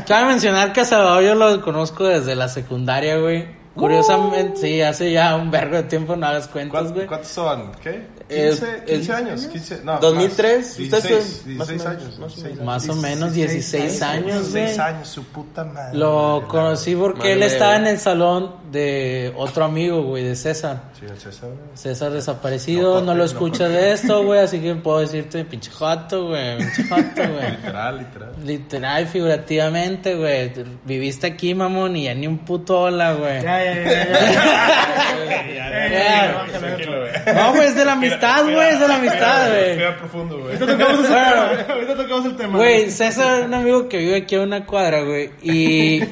cabe 0.07 0.27
mencionar 0.27 0.71
que 0.71 0.81
a 0.81 0.85
Salvador 0.85 1.23
yo 1.23 1.33
lo 1.33 1.63
conozco 1.63 2.03
desde 2.03 2.35
la 2.35 2.47
secundaria, 2.47 3.17
güey. 3.17 3.60
Curiosamente, 3.75 4.57
sí, 4.57 4.81
hace 4.81 5.11
ya 5.11 5.35
un 5.35 5.49
vergo 5.49 5.77
de 5.77 5.83
tiempo, 5.83 6.15
no 6.15 6.25
hagas 6.27 6.47
cuentas, 6.47 6.71
¿Cuántos, 6.71 6.93
güey. 6.93 7.07
cuántos 7.07 7.29
son? 7.29 7.71
¿Qué? 7.81 8.05
Eh, 8.33 8.49
15, 8.49 8.83
15 8.85 9.11
el- 9.11 9.17
años. 9.17 9.47
15, 9.47 9.79
no, 9.83 9.99
2003, 9.99 10.57
más. 10.57 10.79
ustedes 10.79 11.43
16, 11.43 11.43
son 11.43 11.57
más 11.57 11.67
o 11.67 11.69
16 11.69 11.69
menos, 11.69 11.85
años. 11.85 12.19
más 12.19 12.31
o 12.31 12.35
16 12.41 12.61
Más 12.65 12.89
o 12.89 12.95
menos 12.95 13.33
16 13.33 13.71
16 13.71 14.01
años, 14.01 14.51
güey. 14.51 14.63
16 14.63 14.79
años, 14.79 15.07
su 15.09 15.23
puta 15.25 15.63
madre. 15.65 15.97
Lo 15.97 16.45
conocí 16.47 16.95
porque 16.95 17.19
Madre 17.19 17.33
él 17.33 17.43
estaba 17.43 17.75
en 17.75 17.87
el 17.87 17.99
salón 17.99 18.55
de 18.71 19.33
otro 19.35 19.65
amigo, 19.65 20.03
güey, 20.03 20.23
de 20.23 20.35
César. 20.37 20.83
Sí, 20.97 21.05
el 21.09 21.17
César. 21.19 21.49
César 21.73 22.11
desaparecido, 22.11 23.01
No 23.01 23.07
no, 23.07 23.15
lo 23.15 23.25
escuchas 23.25 23.69
de 23.69 23.91
esto, 23.91 24.23
güey, 24.23 24.39
así 24.39 24.59
que 24.61 24.75
puedo 24.75 24.99
decirte 24.99 25.43
pinche 25.43 25.69
joto, 25.71 26.27
güey, 26.27 26.57
pinche 26.57 26.83
joto, 26.83 27.33
güey. 27.33 27.51
Literal, 27.51 27.97
literal. 27.97 28.31
Literal, 28.45 29.07
figurativamente, 29.07 30.15
güey. 30.15 30.53
Viviste 30.85 31.27
aquí, 31.27 31.53
mamón, 31.53 31.97
y 31.97 32.05
ya 32.05 32.13
ni 32.13 32.27
un 32.27 32.37
puto 32.39 32.79
hola, 32.81 33.13
güey. 33.13 33.41
ya, 33.43 33.63
ya, 33.63 33.83
ya. 33.83 35.27
No, 37.35 37.53
güey, 37.53 37.67
es 37.67 37.75
de 37.75 37.85
la 37.85 37.93
amistad, 37.93 38.20
güey, 38.43 38.69
es 38.69 38.79
de 38.79 38.87
la 38.87 38.95
amistad, 38.95 39.49
güey. 39.49 39.77
Queda 39.77 39.97
profundo, 39.97 40.39
güey. 40.39 40.55
Ahorita 40.55 40.65
tocamos 40.77 40.99
Bueno. 41.09 41.15
tema, 41.15 41.73
ahorita 41.73 41.95
tocamos 41.95 42.25
el 42.25 42.35
tema. 42.37 42.57
Güey, 42.57 42.91
César 42.91 43.39
es 43.39 43.45
un 43.45 43.53
amigo 43.53 43.89
que 43.89 43.97
vive 43.97 44.15
aquí 44.17 44.35
a 44.35 44.41
una 44.41 44.65
cuadra, 44.65 45.01
güey. 45.01 45.31
Y 45.41 46.03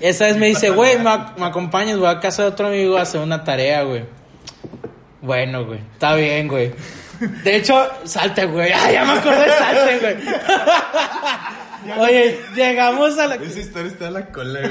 esa 0.00 0.26
vez 0.26 0.36
me 0.36 0.46
dice, 0.46 0.70
güey, 0.70 0.98
me, 0.98 1.10
ac- 1.10 1.36
me 1.36 1.46
acompañas, 1.46 1.98
voy 1.98 2.08
a 2.08 2.20
casa 2.20 2.42
de 2.42 2.48
otro 2.48 2.68
amigo 2.68 2.96
a 2.98 3.02
hacer 3.02 3.20
una 3.20 3.42
tarea, 3.44 3.82
güey. 3.82 4.04
Bueno, 5.22 5.64
güey, 5.66 5.80
está 5.92 6.14
bien, 6.14 6.48
güey. 6.48 6.72
De 7.44 7.56
hecho, 7.56 7.86
salte, 8.04 8.46
güey. 8.46 8.72
Ay, 8.72 8.94
ya 8.94 9.04
me 9.04 9.12
acordé, 9.12 9.46
salte, 9.58 9.98
güey. 9.98 10.16
Oye, 11.98 12.38
llegamos 12.54 13.18
a 13.18 13.26
la... 13.26 13.34
Esa 13.36 13.58
historia 13.58 13.88
está 13.90 14.06
en 14.08 14.14
la 14.14 14.26
cola, 14.26 14.60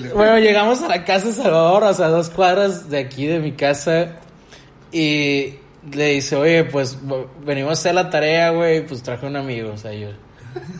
güey. 0.00 0.12
Bueno, 0.14 0.38
llegamos 0.38 0.82
a 0.82 0.88
la 0.88 1.04
casa 1.04 1.28
de 1.28 1.32
Salvador, 1.34 1.84
o 1.84 1.94
sea, 1.94 2.08
dos 2.08 2.30
cuadras 2.30 2.88
de 2.90 2.98
aquí 2.98 3.26
de 3.26 3.38
mi 3.38 3.52
casa. 3.52 4.08
Y 4.92 5.54
le 5.90 6.06
dice, 6.14 6.36
oye, 6.36 6.64
pues 6.64 6.98
venimos 7.44 7.70
a 7.70 7.72
hacer 7.72 7.94
la 7.94 8.10
tarea, 8.10 8.50
güey. 8.50 8.86
Pues 8.86 9.02
traje 9.02 9.26
un 9.26 9.36
amigo, 9.36 9.72
o 9.72 9.76
sea, 9.78 9.92
yo. 9.92 10.10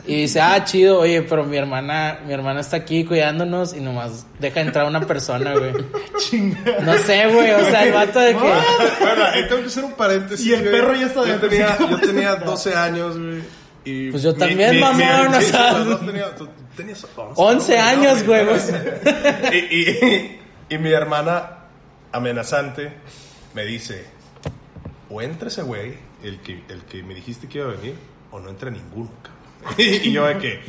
Y 0.06 0.22
dice, 0.22 0.38
ah, 0.40 0.62
chido, 0.64 0.98
oye, 1.00 1.22
pero 1.22 1.44
mi 1.44 1.56
hermana, 1.56 2.18
mi 2.26 2.34
hermana 2.34 2.60
está 2.60 2.76
aquí 2.76 3.04
cuidándonos 3.06 3.72
y 3.74 3.80
nomás 3.80 4.26
deja 4.38 4.60
entrar 4.60 4.86
una 4.86 5.00
persona, 5.06 5.54
güey. 5.54 5.72
Chinga. 6.18 6.58
No 6.82 6.92
sé, 6.98 7.26
güey, 7.28 7.50
o 7.52 7.64
sea, 7.64 7.84
el 7.84 7.92
vato 7.92 8.20
de 8.20 8.32
que... 8.32 8.38
Bueno, 8.38 9.24
tengo 9.48 9.62
que 9.62 9.68
hacer 9.68 9.84
un 9.84 9.92
paréntesis. 9.92 10.44
Y 10.46 10.52
el 10.52 10.60
güey. 10.60 10.72
perro 10.72 10.94
ya 10.94 11.06
está 11.06 11.20
yo 11.20 11.24
dentro, 11.24 11.48
tenía, 11.48 11.78
yo 11.78 11.98
tenía 12.00 12.38
te- 12.38 12.44
12 12.44 12.74
años, 12.74 13.18
güey. 13.18 13.42
Y 13.84 14.10
Pues 14.10 14.22
yo 14.22 14.34
también, 14.34 14.78
mamón, 14.78 15.34
o 15.34 15.40
sea. 15.40 15.74
tenía- 16.04 16.34
tú 16.36 16.48
tenías 16.76 17.06
11, 17.16 17.32
11 17.36 17.76
¿no, 17.78 17.82
años, 17.82 18.22
güey. 18.26 18.46
y, 19.52 19.56
y, 19.80 20.40
y 20.68 20.78
mi 20.78 20.90
hermana 20.92 21.48
amenazante 22.12 22.92
me 23.54 23.64
dice, 23.64 24.04
o 25.10 25.20
entra 25.22 25.48
ese 25.48 25.62
güey, 25.62 25.94
el 26.22 26.40
que, 26.40 26.62
el 26.68 26.82
que 26.82 27.02
me 27.02 27.14
dijiste 27.14 27.48
que 27.48 27.58
iba 27.58 27.68
a 27.68 27.76
venir, 27.76 27.94
o 28.30 28.40
no 28.40 28.48
entra 28.50 28.70
ninguno, 28.70 29.10
cabrón. 29.22 29.74
Y 29.78 30.12
yo 30.12 30.26
de 30.26 30.38
que, 30.38 30.60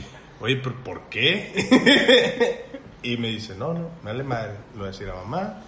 oye, 0.42 0.58
¿pero 0.58 0.76
por 0.84 1.02
qué? 1.10 2.66
Y 3.04 3.18
me 3.18 3.28
dice, 3.28 3.54
no, 3.56 3.74
no, 3.74 3.90
me 4.02 4.12
vale 4.12 4.24
madre, 4.24 4.52
lo 4.74 4.80
voy 4.80 4.88
a 4.88 4.92
decir 4.92 5.10
a 5.10 5.16
mamá, 5.16 5.62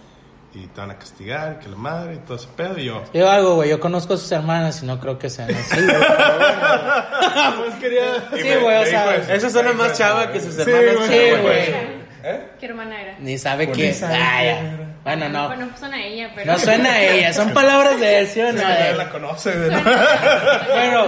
y 0.54 0.67
te 0.67 0.80
van 0.80 0.91
a 0.91 0.97
castigar, 0.97 1.60
que 1.60 1.67
la 1.67 1.75
madre, 1.75 2.13
y 2.15 2.17
todo 2.19 2.38
ese 2.38 2.47
pedo, 2.56 2.78
y 2.80 2.86
yo... 2.86 3.04
Yo 3.13 3.30
algo, 3.30 3.56
güey, 3.56 3.69
yo 3.69 3.80
conozco 3.82 4.13
a 4.13 4.17
sus 4.17 4.32
hermanas 4.32 4.82
y 4.82 4.86
no 4.86 4.97
creo 5.01 5.19
que 5.19 5.30
sean 5.30 5.54
así, 5.54 5.75
güey. 5.82 5.95
Pues 7.58 7.75
quería. 7.75 8.30
Sí, 8.34 8.41
güey, 8.62 8.78
o 8.84 8.86
sea, 8.86 9.15
eso. 9.17 9.34
Eso 9.34 9.49
suena 9.49 9.73
más 9.73 9.97
chava 9.97 10.32
que 10.32 10.39
sus 10.39 10.54
Sí, 10.56 10.62
hermanas. 10.62 10.95
güey. 10.95 11.10
Sí, 11.10 11.41
güey. 11.41 11.95
¿Qué 12.60 12.65
hermana 12.65 13.01
era? 13.01 13.19
Ni 13.19 13.38
sabe 13.38 13.69
quién. 13.69 13.93
Sabe 15.05 15.15
Ah. 15.15 15.17
Bueno, 15.17 15.29
no. 15.29 15.47
Bueno, 15.47 15.67
pues 15.67 15.79
suena 15.79 15.97
a 15.97 16.05
ella, 16.05 16.31
pero... 16.35 16.51
No 16.51 16.59
suena 16.59 16.89
a 16.91 17.03
ella, 17.03 17.33
son 17.33 17.53
palabras 17.53 17.99
de 17.99 18.19
él, 18.19 18.27
¿sí 18.27 18.41
o 18.41 18.51
no? 18.51 18.61
La 18.61 19.09
conoce, 19.09 19.55
¿no? 19.55 19.81
Bueno, 20.73 21.05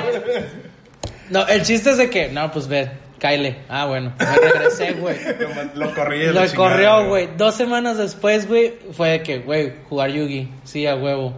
no, 1.30 1.48
el 1.48 1.64
chiste 1.64 1.92
es 1.92 1.98
de 1.98 2.10
que, 2.10 2.30
no, 2.30 2.52
pues 2.52 2.68
ve, 2.68 2.90
Kyle. 3.20 3.58
Ah, 3.68 3.86
bueno, 3.86 4.14
me 4.20 4.52
regresé, 4.52 4.94
güey. 4.94 5.18
Lo, 5.76 5.88
lo 5.88 5.96
corrí. 5.96 6.28
Lo 6.28 6.42
corrió, 6.56 7.08
güey. 7.08 7.30
Dos 7.36 7.56
semanas 7.56 7.98
después, 7.98 8.48
güey, 8.48 8.76
fue 8.94 9.10
de 9.10 9.24
que, 9.24 9.40
güey, 9.40 9.74
jugar 9.90 10.12
Yugi. 10.12 10.50
Sí, 10.64 10.86
a 10.86 10.96
huevo. 10.96 11.34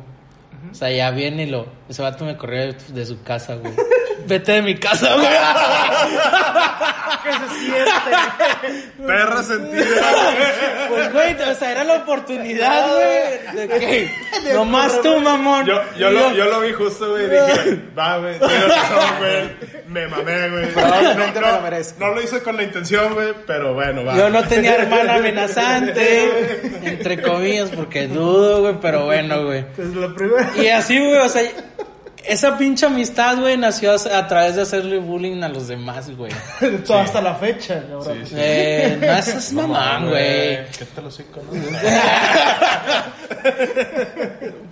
O 0.71 0.75
sea, 0.75 0.91
ya 0.91 1.09
viene 1.11 1.43
y 1.43 1.45
lo. 1.47 1.67
Ese 1.87 2.01
vato 2.01 2.25
me 2.25 2.35
corrió 2.37 2.73
de 2.73 3.05
su 3.05 3.23
casa, 3.23 3.55
güey. 3.55 3.73
Vete 4.29 4.51
de 4.51 4.61
mi 4.61 4.75
casa, 4.75 5.15
güey. 5.15 5.27
¿Qué 7.23 7.31
se 7.33 7.59
siente? 7.65 8.87
Perra 9.07 9.41
sentida. 9.41 9.85
Pues, 10.87 11.11
güey, 11.11 11.33
o 11.41 11.55
sea, 11.55 11.71
era 11.71 11.83
la 11.83 11.95
oportunidad, 11.95 12.93
güey. 12.93 13.55
De 13.55 13.79
que, 13.79 14.11
nomás 14.53 15.01
tú, 15.01 15.19
mamón. 15.19 15.65
Yo, 15.65 15.81
yo, 15.97 16.11
lo, 16.11 16.31
yo 16.33 16.45
lo 16.45 16.61
vi 16.61 16.73
justo, 16.73 17.09
güey. 17.09 17.27
Dije, 17.27 17.81
va, 17.97 18.19
güey. 18.19 18.37
Tienes 18.37 18.67
razón, 18.67 19.17
güey. 19.17 19.49
Me 19.87 20.07
mamé, 20.07 20.49
güey. 20.49 20.65
Probablemente 20.73 21.39
no, 21.39 21.47
me 21.47 21.51
no, 21.51 21.57
lo 21.57 21.61
merezco. 21.63 21.99
no 21.99 22.13
lo 22.13 22.21
hice 22.21 22.43
con 22.43 22.55
la 22.55 22.63
intención, 22.63 23.13
güey. 23.15 23.33
Pero 23.47 23.73
bueno, 23.73 24.05
va. 24.05 24.15
Yo 24.15 24.29
no 24.29 24.43
tenía 24.43 24.75
hermana 24.75 25.15
amenazante, 25.15 26.61
entre 26.83 27.19
comillas, 27.19 27.71
porque 27.75 28.07
dudo, 28.07 28.61
güey, 28.61 28.75
pero 28.79 29.05
bueno, 29.05 29.45
güey. 29.45 29.65
Pues 29.75 29.87
la 29.95 30.13
primera. 30.13 30.51
Y 30.55 30.67
así, 30.67 30.99
güey, 30.99 31.17
o 31.17 31.29
sea, 31.29 31.41
esa 32.25 32.57
pinche 32.57 32.85
amistad, 32.85 33.37
güey, 33.39 33.57
nació 33.57 33.91
a, 33.91 34.17
a 34.17 34.27
través 34.27 34.55
de 34.55 34.61
hacerle 34.63 34.99
bullying 34.99 35.41
a 35.43 35.49
los 35.49 35.67
demás, 35.67 36.09
güey. 36.15 36.31
Todo 36.85 36.99
hasta 36.99 37.21
la 37.21 37.35
fecha, 37.35 37.81
cabrón. 37.81 38.19
Sí, 38.23 38.29
sí. 38.29 38.35
Eh, 38.37 38.97
no 38.99 39.21
seas 39.21 39.53
mamán, 39.53 40.09
güey. 40.09 40.65
¿Qué 40.77 40.85
te 40.95 41.01
lo 41.01 41.09
sé 41.11 41.25
con 41.25 41.43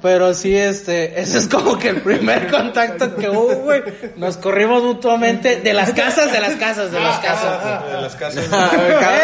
Pero 0.01 0.33
sí, 0.33 0.55
este, 0.55 1.19
ese 1.19 1.39
es 1.39 1.47
como 1.47 1.77
que 1.77 1.89
el 1.89 2.01
primer 2.01 2.49
contacto 2.51 3.15
que 3.15 3.29
hubo, 3.29 3.55
güey. 3.55 3.83
Nos 4.15 4.37
corrimos 4.37 4.83
mutuamente 4.83 5.57
de 5.57 5.73
las 5.73 5.91
casas, 5.93 6.31
de 6.31 6.39
las 6.39 6.55
casas, 6.55 6.91
de 6.91 6.99
las 6.99 7.19
casas. 7.19 7.61
güey. 7.81 7.95
De 7.95 8.01
las 8.01 8.15
casas. 8.15 8.45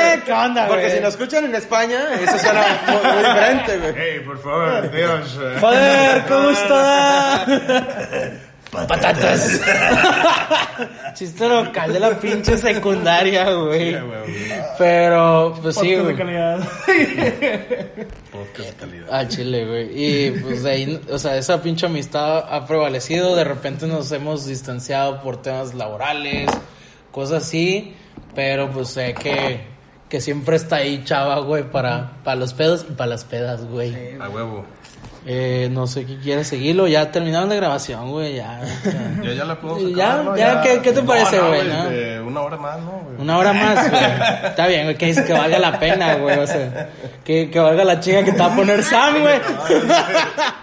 Eh, 0.03 0.21
¿qué 0.25 0.31
onda, 0.31 0.67
Porque 0.67 0.83
güey? 0.83 0.95
si 0.95 1.01
nos 1.01 1.13
escuchan 1.13 1.45
en 1.45 1.55
España, 1.55 1.99
eso 2.21 2.37
suena 2.39 2.63
muy, 2.87 3.11
muy 3.13 3.23
diferente, 3.23 3.77
güey. 3.77 4.07
Ey, 4.09 4.19
por 4.21 4.41
favor, 4.41 4.91
Dios. 4.91 5.39
Joder, 5.59 6.23
gusto 6.27 6.75
da. 6.75 7.45
Patatas. 8.71 9.61
Chiste 11.13 11.47
local 11.47 11.93
de 11.93 11.99
la 11.99 12.19
pinche 12.19 12.57
secundaria, 12.57 13.51
güey. 13.53 13.95
Pero, 14.79 15.55
pues 15.61 15.75
sí, 15.75 15.95
Podcast 15.95 15.97
de 15.97 16.01
güey. 16.03 16.15
calidad. 16.17 16.59
Podcast 18.31 18.69
de 18.69 18.75
calidad. 18.79 19.07
Ah, 19.11 19.27
chile, 19.27 19.65
güey. 19.67 19.91
Y 19.93 20.31
pues 20.31 20.63
de 20.63 20.71
ahí, 20.71 21.01
o 21.09 21.19
sea, 21.19 21.37
esa 21.37 21.61
pinche 21.61 21.85
amistad 21.85 22.45
ha 22.51 22.65
prevalecido. 22.65 23.35
De 23.35 23.43
repente 23.43 23.85
nos 23.85 24.11
hemos 24.11 24.47
distanciado 24.47 25.21
por 25.21 25.41
temas 25.41 25.75
laborales, 25.75 26.49
cosas 27.11 27.43
así. 27.43 27.95
Pero 28.33 28.71
pues 28.71 28.89
sé 28.89 29.13
que, 29.13 29.61
que 30.09 30.19
siempre 30.19 30.55
está 30.55 30.77
ahí, 30.77 31.03
chava, 31.05 31.39
güey, 31.41 31.63
para, 31.69 32.13
para 32.23 32.35
los 32.37 32.53
pedos 32.55 32.87
y 32.89 32.93
para 32.93 33.11
las 33.11 33.23
pedas, 33.23 33.65
güey. 33.65 34.15
A 34.19 34.29
huevo. 34.29 34.65
Eh, 35.25 35.69
no 35.71 35.87
sé 35.87 36.05
qué 36.05 36.17
quieres 36.17 36.47
seguirlo. 36.47 36.87
Ya 36.87 37.11
terminaron 37.11 37.47
la 37.49 37.55
grabación, 37.55 38.11
güey. 38.11 38.35
Ya, 38.35 38.61
ya. 38.83 38.99
Ya, 39.23 39.33
ya 39.33 39.45
la 39.45 39.59
puedo 39.59 39.75
sacar, 39.77 39.95
ya, 39.95 40.23
¿no? 40.23 40.35
ya, 40.37 40.61
¿qué- 40.61 40.81
qué 40.81 40.91
te 40.91 41.01
No, 41.01 41.07
parece, 41.07 41.37
no, 41.37 41.47
güey, 41.47 42.17
Una 42.27 42.41
hora 42.41 42.57
más, 42.57 42.79
¿no, 42.81 42.91
güey? 42.91 43.15
Una 43.19 43.37
hora 43.37 43.53
más, 43.53 43.89
güey. 43.89 44.03
Está 44.49 44.67
bien, 44.67 44.83
güey, 44.83 44.97
que 44.97 45.05
dice 45.05 45.23
que 45.23 45.31
valga 45.33 45.59
la 45.59 45.79
pena, 45.79 46.15
güey. 46.15 46.37
O 46.39 46.45
sea, 46.47 46.89
que, 47.23 47.49
que 47.49 47.59
valga 47.59 47.85
la 47.85 47.99
chinga 48.01 48.23
que 48.25 48.33
te 48.33 48.39
va 48.39 48.47
a 48.51 48.55
poner 48.55 48.83
Sam, 48.83 49.21
güey. 49.21 49.39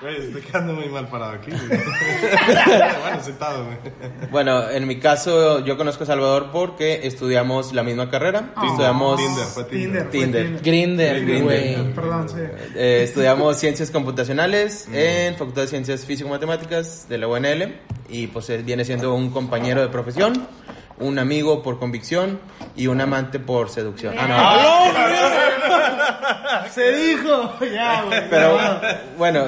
Güey, 0.02 0.16
estoy 0.26 0.42
quedando 0.42 0.74
muy 0.74 0.88
mal 0.90 1.08
parado 1.08 1.32
aquí, 1.32 1.50
güey. 1.52 1.80
bueno, 3.02 3.22
sentado, 3.22 3.64
güey. 3.64 3.76
Bueno, 4.30 4.68
en 4.68 4.86
mi 4.86 4.98
caso, 4.98 5.64
yo 5.64 5.76
conozco 5.78 6.04
a 6.04 6.06
Salvador 6.06 6.50
porque 6.52 7.00
estudiamos 7.06 7.72
la 7.72 7.82
misma 7.82 8.10
carrera. 8.10 8.50
estudiamos 8.62 9.16
Tinder, 9.18 9.44
fue 9.46 9.64
Tinder. 9.64 10.10
Tinder. 10.10 10.42
Tinder. 10.42 10.62
Grinder, 10.62 11.24
Grindr. 11.24 11.42
güey. 11.44 11.92
Perdón, 11.94 12.28
sí. 12.28 12.36
Eh, 12.74 13.02
estudiamos 13.04 13.56
ciencias 13.56 13.90
computacionales 13.90 14.49
en 14.54 15.36
Facultad 15.36 15.62
de 15.62 15.68
Ciencias 15.68 16.04
Físico-Matemáticas 16.04 17.08
de 17.08 17.18
la 17.18 17.28
UNL 17.28 17.76
y 18.08 18.26
pues 18.26 18.50
eh, 18.50 18.58
viene 18.58 18.84
siendo 18.84 19.14
un 19.14 19.30
compañero 19.30 19.80
de 19.80 19.88
profesión, 19.88 20.48
un 20.98 21.18
amigo 21.20 21.62
por 21.62 21.78
convicción 21.78 22.40
y 22.74 22.88
un 22.88 23.00
amante 23.00 23.38
por 23.38 23.70
seducción. 23.70 24.16
Ah, 24.18 24.26
no. 25.36 25.49
Se 26.74 26.92
dijo. 26.92 27.54
Ya, 27.72 28.02
güey. 28.02 28.20
Pero 28.30 28.58
bueno, 29.18 29.46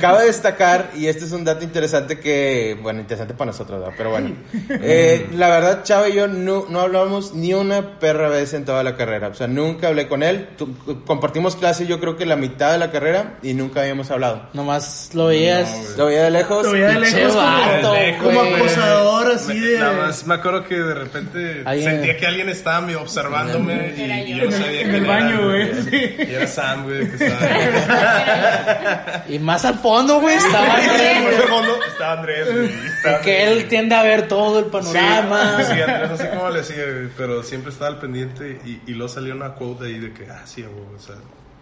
cabe 0.00 0.26
destacar, 0.26 0.90
y 0.96 1.06
este 1.06 1.24
es 1.24 1.32
un 1.32 1.44
dato 1.44 1.64
interesante 1.64 2.18
que, 2.18 2.78
bueno, 2.82 3.00
interesante 3.00 3.34
para 3.34 3.50
nosotros, 3.50 3.80
¿verdad? 3.80 3.94
pero 3.96 4.10
bueno, 4.10 4.30
eh, 4.70 5.28
la 5.34 5.48
verdad, 5.48 5.82
Chava 5.84 6.08
y 6.08 6.14
yo 6.14 6.28
no, 6.28 6.66
no 6.68 6.80
hablamos 6.80 7.34
ni 7.34 7.54
una 7.54 7.98
perra 7.98 8.28
vez 8.28 8.54
en 8.54 8.64
toda 8.64 8.82
la 8.82 8.96
carrera, 8.96 9.28
o 9.28 9.34
sea, 9.34 9.46
nunca 9.46 9.88
hablé 9.88 10.08
con 10.08 10.22
él, 10.22 10.48
Tu- 10.56 11.02
compartimos 11.04 11.56
clase 11.56 11.86
yo 11.86 12.00
creo 12.00 12.16
que 12.16 12.26
la 12.26 12.36
mitad 12.36 12.72
de 12.72 12.78
la 12.78 12.90
carrera 12.90 13.34
y 13.42 13.54
nunca 13.54 13.80
habíamos 13.82 14.10
hablado. 14.10 14.48
Nomás 14.52 15.10
lo 15.14 15.26
veías. 15.26 15.70
No. 15.92 15.96
Lo 15.98 16.06
veía 16.06 16.22
de 16.24 16.30
lejos. 16.30 16.64
Lo 16.64 16.72
veía 16.72 16.88
de 16.88 16.94
Pinche 16.96 17.16
lejos 17.16 17.34
como, 17.34 17.46
vato, 17.46 17.94
como 18.22 18.40
acosador, 18.40 19.32
así 19.32 19.54
Me- 19.54 19.60
de. 19.66 19.78
Nada 19.78 19.92
más 20.06 20.26
me 20.26 20.34
acuerdo 20.34 20.64
que 20.64 20.74
de 20.76 20.94
repente 20.94 21.62
Alguien- 21.64 21.90
sentía 21.90 22.16
que 22.16 22.26
alguien 22.26 22.48
estaba 22.48 22.80
medio 22.80 23.02
observándome 23.02 23.94
y, 23.96 24.02
Era 24.02 24.20
y 24.20 24.30
yo. 24.30 24.36
yo 24.44 24.50
no 24.50 24.52
sabía 24.52 24.80
En 24.82 24.94
el 24.94 25.04
era, 25.04 25.14
güey, 25.44 25.82
sí. 25.82 26.16
Y 26.18 26.34
era 26.34 26.46
Sam, 26.46 26.84
güey, 26.84 27.08
que 27.10 27.24
estaba 27.24 29.24
Y 29.28 29.38
más 29.38 29.64
al 29.64 29.78
fondo, 29.78 30.20
güey, 30.20 30.36
estaba 30.36 30.66
Por 30.66 30.80
Andrés, 30.80 31.40
el 31.42 31.48
fondo 31.48 31.78
estaba 31.86 32.12
Andrés, 32.20 32.46
güey. 32.52 32.70
Andrés. 33.14 33.48
él 33.48 33.68
tiende 33.68 33.94
a 33.94 34.02
ver 34.02 34.28
todo 34.28 34.58
el 34.58 34.64
Sí, 34.66 34.70
panorama. 34.70 35.58
Sí, 35.64 35.80
Andrés, 35.80 36.10
no 36.10 36.16
sé 36.16 36.30
cómo 36.30 36.50
le 36.50 36.60
hacía, 36.60 36.84
güey, 36.84 37.08
pero 37.16 37.42
siempre 37.42 37.72
estaba 37.72 37.90
al 37.90 37.98
pendiente 37.98 38.60
y, 38.64 38.80
y 38.86 38.94
luego 38.94 39.12
salió 39.12 39.34
una 39.34 39.54
quote 39.54 39.86
ahí 39.86 39.98
de 39.98 40.12
que, 40.12 40.28
ah, 40.30 40.42
sí, 40.44 40.62
güey, 40.62 40.96
o 40.96 40.98
sea, 40.98 41.16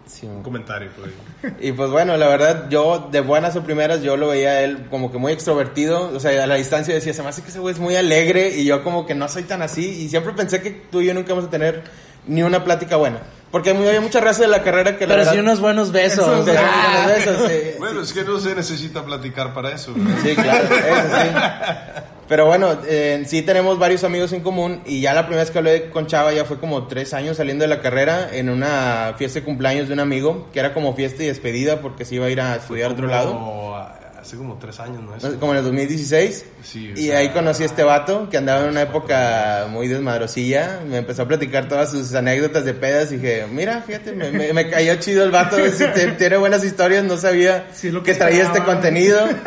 Sí. 0.07 0.27
un 0.27 0.43
comentario, 0.43 0.89
pues. 0.95 1.11
Y 1.59 1.71
pues 1.71 1.89
bueno, 1.89 2.15
la 2.15 2.27
verdad, 2.27 2.67
yo 2.69 3.09
de 3.11 3.21
buenas 3.21 3.55
o 3.55 3.63
primeras, 3.63 4.03
yo 4.03 4.17
lo 4.17 4.27
veía 4.27 4.49
a 4.51 4.61
él 4.61 4.85
como 4.91 5.11
que 5.11 5.17
muy 5.17 5.33
extrovertido, 5.33 6.11
o 6.15 6.19
sea, 6.19 6.43
a 6.43 6.45
la 6.45 6.53
distancia 6.53 6.93
decía, 6.93 7.11
se 7.11 7.23
me 7.23 7.29
hace 7.29 7.41
que 7.41 7.49
ese 7.49 7.57
güey 7.57 7.73
es 7.73 7.79
muy 7.79 7.95
alegre 7.95 8.49
y 8.55 8.65
yo 8.65 8.83
como 8.83 9.07
que 9.07 9.15
no 9.15 9.27
soy 9.27 9.41
tan 9.43 9.63
así 9.63 10.03
y 10.03 10.09
siempre 10.09 10.33
pensé 10.33 10.61
que 10.61 10.69
tú 10.69 11.01
y 11.01 11.07
yo 11.07 11.15
nunca 11.15 11.29
vamos 11.33 11.47
a 11.47 11.49
tener 11.49 11.81
ni 12.27 12.43
una 12.43 12.63
plática 12.63 12.97
buena. 12.97 13.17
Porque 13.55 13.69
hay 13.69 13.99
mucha 14.01 14.19
raza 14.19 14.41
de 14.41 14.49
la 14.49 14.61
carrera 14.61 14.97
que 14.97 15.05
la 15.05 15.13
Pero 15.13 15.19
verdad... 15.19 15.31
sí 15.31 15.39
unos 15.39 15.61
buenos 15.61 15.93
besos. 15.93 16.27
Unos 16.27 16.45
sí. 16.45 17.75
Bueno, 17.79 18.01
es 18.01 18.11
que 18.11 18.25
no 18.25 18.37
se 18.37 18.53
necesita 18.53 19.05
platicar 19.05 19.53
para 19.53 19.71
eso. 19.71 19.93
Sí, 20.21 20.35
claro, 20.35 20.65
eso 20.65 21.15
sí. 21.21 22.01
Pero 22.27 22.47
bueno, 22.47 22.77
eh, 22.85 23.23
sí 23.25 23.43
tenemos 23.43 23.79
varios 23.79 24.03
amigos 24.03 24.33
en 24.33 24.41
común 24.41 24.81
y 24.85 24.99
ya 24.99 25.13
la 25.13 25.21
primera 25.21 25.43
vez 25.43 25.51
que 25.51 25.59
hablé 25.59 25.89
con 25.89 26.05
Chava 26.05 26.33
ya 26.33 26.43
fue 26.43 26.59
como 26.59 26.87
tres 26.87 27.13
años 27.13 27.37
saliendo 27.37 27.63
de 27.63 27.69
la 27.69 27.79
carrera 27.79 28.27
en 28.33 28.49
una 28.49 29.13
fiesta 29.17 29.39
de 29.39 29.45
cumpleaños 29.45 29.87
de 29.87 29.93
un 29.93 30.01
amigo 30.01 30.49
que 30.51 30.59
era 30.59 30.73
como 30.73 30.93
fiesta 30.93 31.23
y 31.23 31.27
despedida 31.27 31.79
porque 31.79 32.03
se 32.03 32.15
iba 32.15 32.25
a 32.25 32.29
ir 32.29 32.41
a 32.41 32.57
estudiar 32.57 32.89
a 32.89 32.93
otro 32.93 33.07
lado. 33.07 33.94
Hace 34.25 34.37
como 34.37 34.57
tres 34.57 34.79
años, 34.79 35.03
¿no? 35.03 35.15
Eso. 35.15 35.39
como 35.39 35.51
en 35.51 35.59
el 35.59 35.63
2016. 35.65 36.45
Sí, 36.63 36.89
o 36.95 36.99
y 36.99 37.07
sea- 37.07 37.19
ahí 37.19 37.29
conocí 37.29 37.61
a 37.61 37.67
este 37.67 37.83
vato 37.83 38.27
que 38.27 38.37
andaba 38.37 38.63
en 38.63 38.69
una 38.71 38.81
época 38.81 39.67
muy 39.69 39.87
desmadrosilla. 39.87 40.79
Me 40.89 40.97
empezó 40.97 41.21
a 41.21 41.27
platicar 41.27 41.67
todas 41.67 41.91
sus 41.91 42.11
anécdotas 42.15 42.65
de 42.65 42.73
pedas 42.73 43.11
y 43.11 43.17
dije, 43.17 43.45
mira, 43.51 43.83
fíjate, 43.85 44.13
me, 44.13 44.31
me- 44.31 44.51
me 44.51 44.67
cayó 44.69 44.95
chido 44.95 45.23
el 45.25 45.29
vato. 45.31 45.57
te- 45.57 46.07
tiene 46.13 46.37
buenas 46.37 46.63
historias, 46.63 47.03
no 47.03 47.17
sabía 47.17 47.67
Sí, 47.73 47.91
lo 47.91 48.01
que 48.01 48.13
que 48.13 48.17
traía 48.17 48.43
este 48.43 48.63
contenido. 48.63 49.19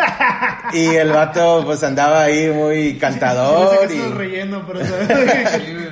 Y 0.71 0.85
el 0.97 1.09
vato 1.11 1.63
pues 1.65 1.83
andaba 1.83 2.25
ahí 2.25 2.51
muy 2.51 2.99
cantador. 2.99 3.89
Sí, 3.89 3.95
sí, 3.97 4.03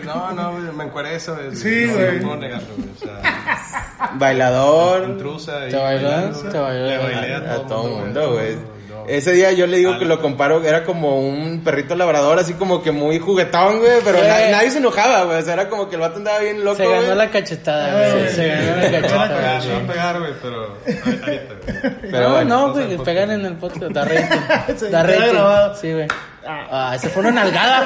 y... 0.03 0.05
no, 0.07 0.33
no, 0.33 0.53
me 0.53 0.85
encueré 0.85 1.17
eso. 1.17 1.35
Sí, 1.55 1.87
no, 1.87 1.95
güey. 1.95 2.19
No 2.19 2.23
puedo 2.27 2.37
negarlo, 2.37 2.69
güey. 2.77 2.89
O 2.91 2.99
sea, 2.99 4.11
Bailador. 4.19 5.09
intrusa. 5.09 5.67
y 5.67 5.71
¿Te 5.71 5.77
bailó? 5.79 6.09
bailando. 6.11 6.39
¿Te? 6.43 6.59
Le 6.59 6.99
bailé 6.99 7.35
A, 7.35 7.55
a 7.55 7.67
todo 7.67 7.85
mundo, 7.85 8.33
güey. 8.35 8.76
Ese 9.09 9.33
día 9.33 9.53
yo 9.53 9.67
le 9.67 9.79
digo 9.79 9.93
Ah, 9.95 9.99
que 9.99 10.05
lo 10.05 10.21
comparo, 10.21 10.63
era 10.65 10.85
como 10.85 11.19
un 11.21 11.63
perrito 11.65 11.95
labrador, 11.95 12.39
así 12.39 12.55
como 12.55 12.83
que 12.83 12.91
muy 12.93 13.19
juguetón, 13.19 13.79
güey, 13.81 14.01
pero 14.05 14.19
nadie 14.19 14.71
se 14.71 14.79
enojaba, 14.79 15.25
güey. 15.25 15.39
O 15.39 15.43
sea, 15.43 15.55
era 15.55 15.69
como 15.69 15.89
que 15.89 15.95
el 15.97 16.01
vato 16.01 16.17
andaba 16.17 16.39
bien 16.41 16.65
loco, 16.65 16.77
Se 16.77 16.85
ganó 16.89 17.05
güey. 17.07 17.17
la 17.17 17.31
cachetada, 17.31 18.05
Ay, 18.05 18.13
güey. 18.13 18.29
Se 18.35 18.49
ganó 18.49 18.77
la 18.77 18.91
cachetada. 18.91 19.59
va 19.59 19.77
a 19.77 19.87
pegar, 19.87 20.19
güey, 20.19 20.33
pero 20.43 20.77
ahorita, 20.87 21.55
güey. 21.63 21.95
Pero 22.11 22.29
no, 22.29 22.35
bueno, 22.35 22.57
no, 22.67 22.73
güey, 22.73 22.91
se 22.91 22.97
que 22.97 23.03
pegan 23.05 23.31
en 23.31 23.45
el 23.47 23.55
podcast. 23.55 23.93
Da 23.93 24.05
rating. 24.05 24.77
Se 24.77 24.91
Da 24.91 25.03
queda 25.03 25.17
rating. 25.19 25.33
grabado. 25.35 25.75
Sí, 25.77 25.93
güey. 25.93 26.09
Ah, 26.47 26.93
ese 26.95 27.09
fue 27.09 27.23
una 27.23 27.33
nalgada. 27.33 27.85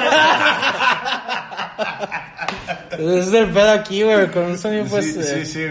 Ese 2.91 3.19
es 3.19 3.33
el 3.33 3.49
pedo 3.49 3.71
aquí, 3.71 4.03
güey. 4.03 4.27
Con 4.27 4.43
un 4.43 4.57
sonido, 4.57 4.85
pues. 4.85 5.13
sí, 5.13 5.19
eh, 5.19 5.45
sí, 5.45 5.53
sí, 5.53 5.65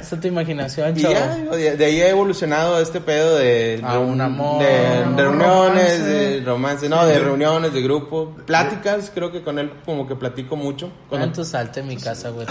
es 0.00 0.20
tu 0.20 0.28
imaginación, 0.28 0.96
Y 0.96 1.02
ya, 1.02 1.36
de, 1.36 1.84
ahí 1.84 2.00
ha 2.02 2.10
evolucionado 2.10 2.80
este 2.80 3.00
pedo 3.00 3.36
de, 3.36 3.80
A 3.82 3.92
de, 3.92 3.98
un 3.98 4.20
amor, 4.20 4.62
de, 4.62 4.66
de 4.68 5.22
reuniones, 5.22 5.98
romance. 5.98 6.04
de 6.04 6.40
romance, 6.44 6.88
no, 6.88 7.06
de 7.06 7.18
reuniones, 7.18 7.72
de 7.72 7.82
grupo, 7.82 8.36
pláticas, 8.46 9.10
creo 9.12 9.32
que 9.32 9.42
con 9.42 9.58
él 9.58 9.72
como 9.84 10.06
que 10.06 10.14
platico 10.14 10.54
mucho. 10.56 10.90
Con 11.08 11.18
Cuando 11.18 11.44
salte 11.44 11.80
en 11.80 11.88
mi 11.88 11.96
casa, 11.96 12.30
güey. 12.30 12.46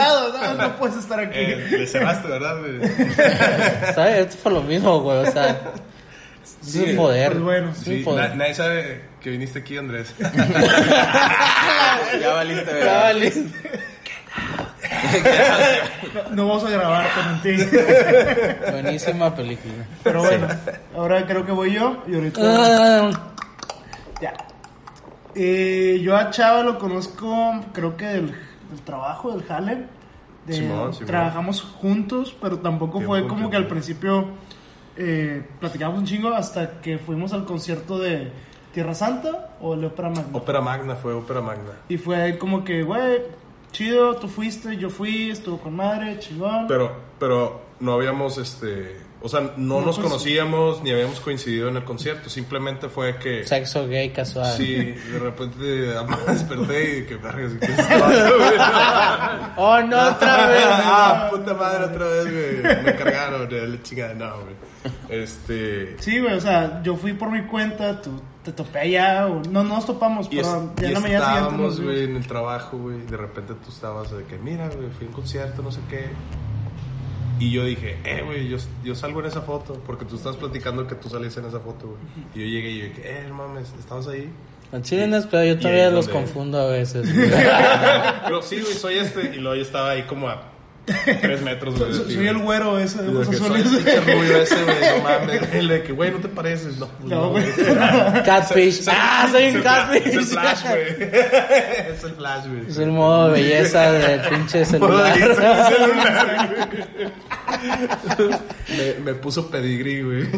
No, 0.00 0.54
no 0.54 0.76
puedes 0.76 0.96
estar 0.96 1.20
aquí. 1.20 1.38
Eh, 1.38 1.66
le 1.70 1.86
cerraste, 1.86 2.28
¿verdad, 2.28 2.58
güey? 2.58 2.80
¿Sabes? 3.94 4.26
Esto 4.26 4.36
fue 4.42 4.52
lo 4.52 4.62
mismo, 4.62 5.00
güey. 5.00 5.18
O 5.18 5.32
sea, 5.32 5.60
es 6.60 6.74
un 6.76 6.96
poder. 6.96 7.32
pues 7.32 7.42
bueno, 7.42 7.70
es 7.70 7.78
un 7.78 7.84
Sí, 7.84 8.02
poder. 8.04 8.30
na- 8.30 8.34
nadie 8.36 8.54
sabe 8.54 9.02
que 9.20 9.30
viniste 9.30 9.58
aquí, 9.60 9.76
Andrés. 9.78 10.14
ya 12.20 12.32
valiste, 12.34 12.64
Ya 12.66 12.72
¿verdad? 12.72 13.02
valiste. 13.02 13.80
No, 16.30 16.30
no 16.36 16.48
vamos 16.48 16.64
a 16.64 16.70
grabar 16.70 17.06
con 17.14 17.42
ti. 17.42 17.56
Buenísima 18.70 19.34
película. 19.34 19.74
Pero 20.02 20.20
bueno, 20.22 20.46
ahora 20.96 21.26
creo 21.26 21.44
que 21.44 21.52
voy 21.52 21.72
yo 21.74 22.02
y 22.06 22.14
ahorita. 22.14 22.40
Ah, 22.42 23.10
Ya. 24.20 24.32
Eh, 25.34 26.00
yo 26.02 26.16
a 26.16 26.30
Chava 26.30 26.62
lo 26.62 26.78
conozco, 26.78 27.64
creo 27.72 27.96
que 27.96 28.04
del, 28.06 28.26
del 28.26 28.80
trabajo, 28.84 29.32
del 29.32 29.44
jale. 29.46 29.86
De- 30.46 30.54
Simón, 30.54 30.92
Simón. 30.92 31.06
Trabajamos 31.06 31.62
juntos, 31.62 32.34
pero 32.40 32.58
tampoco 32.58 32.98
Tiempo, 32.98 33.12
fue 33.14 33.26
como 33.28 33.50
que 33.50 33.56
al 33.56 33.66
principio 33.68 34.28
eh, 35.02 35.42
platicábamos 35.58 36.00
un 36.00 36.06
chingo 36.06 36.28
hasta 36.28 36.82
que 36.82 36.98
fuimos 36.98 37.32
al 37.32 37.46
concierto 37.46 37.98
de 37.98 38.30
Tierra 38.74 38.94
Santa 38.94 39.56
o 39.62 39.72
el 39.72 39.82
Ópera 39.86 40.10
Magna. 40.10 40.36
Ópera 40.36 40.60
Magna 40.60 40.94
fue 40.94 41.14
Ópera 41.14 41.40
Magna. 41.40 41.70
Y 41.88 41.96
fue 41.96 42.16
ahí 42.16 42.36
como 42.36 42.64
que, 42.64 42.82
güey, 42.82 43.22
chido, 43.72 44.16
tú 44.16 44.28
fuiste, 44.28 44.76
yo 44.76 44.90
fui, 44.90 45.30
estuvo 45.30 45.56
con 45.56 45.74
madre, 45.74 46.18
chingón. 46.18 46.66
Pero, 46.68 46.92
pero 47.18 47.62
no 47.80 47.94
habíamos, 47.94 48.36
este, 48.36 49.00
o 49.22 49.28
sea, 49.28 49.40
no, 49.56 49.80
No, 49.80 49.86
nos 49.86 49.98
conocíamos 49.98 50.82
ni 50.82 50.90
habíamos 50.90 51.20
coincidido 51.20 51.68
en 51.68 51.76
el 51.76 51.84
concierto. 51.84 52.30
Simplemente 52.30 52.88
fue 52.88 53.18
que, 53.18 53.44
Sexo 53.44 53.86
gay 53.86 54.10
casual. 54.10 54.56
sí, 54.56 54.74
de 54.76 55.18
repente 55.18 55.94
ah, 55.96 56.04
me 56.04 56.32
desperté 56.32 56.98
y 56.98 57.06
que 57.06 57.16
verga, 57.16 57.48
¿qué 57.60 57.66
es 57.66 57.78
esto, 57.78 57.94
güey? 58.38 58.50
Oh, 59.56 59.80
no, 59.82 60.08
otra 60.08 60.46
vez. 60.46 60.64
ah, 60.68 61.28
puta 61.30 61.54
madre, 61.54 61.84
otra 61.84 62.06
vez, 62.06 62.24
güey. 62.62 62.82
Me 62.84 62.94
cargaron 62.96 63.48
de 63.48 63.66
la 63.68 63.82
chingada, 63.82 64.14
no, 64.14 64.34
güey. 64.42 64.54
Este, 65.08 65.96
Sí, 66.00 66.18
güey, 66.20 66.34
o 66.34 66.40
sea, 66.40 66.82
yo 66.82 66.96
fui 66.96 67.12
por 67.12 67.30
mi 67.30 67.42
cuenta, 67.46 68.00
tú 68.00 68.20
te 68.42 68.52
topé 68.52 68.78
allá, 68.80 69.26
o 69.26 69.42
no 69.50 69.62
no 69.62 69.74
nos 69.74 69.84
topamos, 69.86 70.28
y, 70.30 70.38
es- 70.38 70.46
pero 70.46 70.72
ya 70.76 71.00
siguiente 71.00 71.00
nos 71.00 71.10
estábamos, 71.10 71.80
güey, 71.80 72.04
en 72.04 72.16
el 72.16 72.26
trabajo, 72.26 72.78
güey. 72.78 73.02
De 73.02 73.16
repente 73.16 73.52
tú 73.62 73.70
estabas 73.70 74.10
de 74.16 74.24
que, 74.24 74.38
mira, 74.38 74.68
güey, 74.68 74.88
fui 74.90 75.06
a 75.06 75.08
un 75.10 75.14
concierto, 75.14 75.62
no 75.62 75.70
sé 75.70 75.80
qué. 75.90 76.08
Y 77.40 77.50
yo 77.50 77.64
dije, 77.64 77.98
eh, 78.04 78.22
güey, 78.24 78.48
yo, 78.48 78.58
yo 78.84 78.94
salgo 78.94 79.18
en 79.20 79.26
esa 79.26 79.40
foto. 79.40 79.82
Porque 79.86 80.04
tú 80.04 80.14
estabas 80.16 80.36
platicando 80.36 80.86
que 80.86 80.94
tú 80.94 81.08
salías 81.08 81.36
en 81.38 81.46
esa 81.46 81.58
foto, 81.58 81.88
güey. 81.88 81.98
Y 82.34 82.38
yo 82.40 82.46
llegué 82.46 82.70
y 82.70 82.78
yo 82.78 82.84
dije, 82.84 83.02
eh, 83.04 83.28
mames, 83.32 83.72
¿estabas 83.78 84.06
ahí? 84.08 84.30
Al 84.72 84.82
chile 84.82 85.08
no 85.08 85.20
pedo, 85.28 85.42
yo 85.44 85.58
todavía 85.58 85.90
los 85.90 86.06
donde- 86.06 86.20
confundo 86.20 86.60
a 86.60 86.66
veces. 86.66 87.12
güey. 87.16 87.30
Pero 87.30 88.42
sí, 88.42 88.60
güey, 88.60 88.74
soy 88.74 88.98
este. 88.98 89.32
Y 89.34 89.38
luego 89.40 89.56
yo 89.56 89.62
estaba 89.62 89.90
ahí 89.90 90.02
como 90.04 90.28
a 90.28 90.42
tres 91.20 91.42
metros, 91.42 91.76
güey. 91.78 91.90
de 91.90 91.96
Soy, 91.98 92.14
soy 92.14 92.28
el 92.28 92.34
güey. 92.34 92.44
güero 92.46 92.78
ese 92.78 93.02
de 93.02 93.08
ojos 93.10 93.28
que 93.28 93.36
soy 93.36 93.60
el 93.60 93.68
pinche 93.68 94.00
rubio 94.14 94.36
ese, 94.42 94.62
güey, 94.62 94.76
no 94.96 95.02
mames. 95.02 95.52
El 95.54 95.68
de 95.68 95.82
que, 95.82 95.92
güey, 95.92 96.10
no 96.12 96.18
te 96.18 96.28
pareces. 96.28 96.76
No, 96.78 96.86
pues 96.86 97.08
No, 97.10 97.16
no, 97.22 97.30
güey. 97.30 97.44
güey. 97.50 97.66
Catfish. 98.24 98.82
Ah, 98.88 99.28
soy 99.30 99.42
Es 99.44 99.54
un 99.54 99.56
el 99.60 99.64
fla- 99.64 99.96
Es 99.96 100.06
el 100.06 100.12
catfish. 100.12 100.28
flash, 100.28 100.62
güey. 100.68 101.10
Es 101.92 102.04
el 102.04 102.10
flash, 102.12 102.46
güey. 102.46 102.66
Es 102.68 102.78
el 102.78 102.90
modo 102.92 103.26
de 103.26 103.42
belleza 103.42 103.90
del 103.92 104.20
pinche 104.28 104.64
celular. 104.64 105.16
Me, 108.68 109.04
me 109.04 109.14
puso 109.14 109.50
pedigrí, 109.50 110.02
güey. 110.02 110.28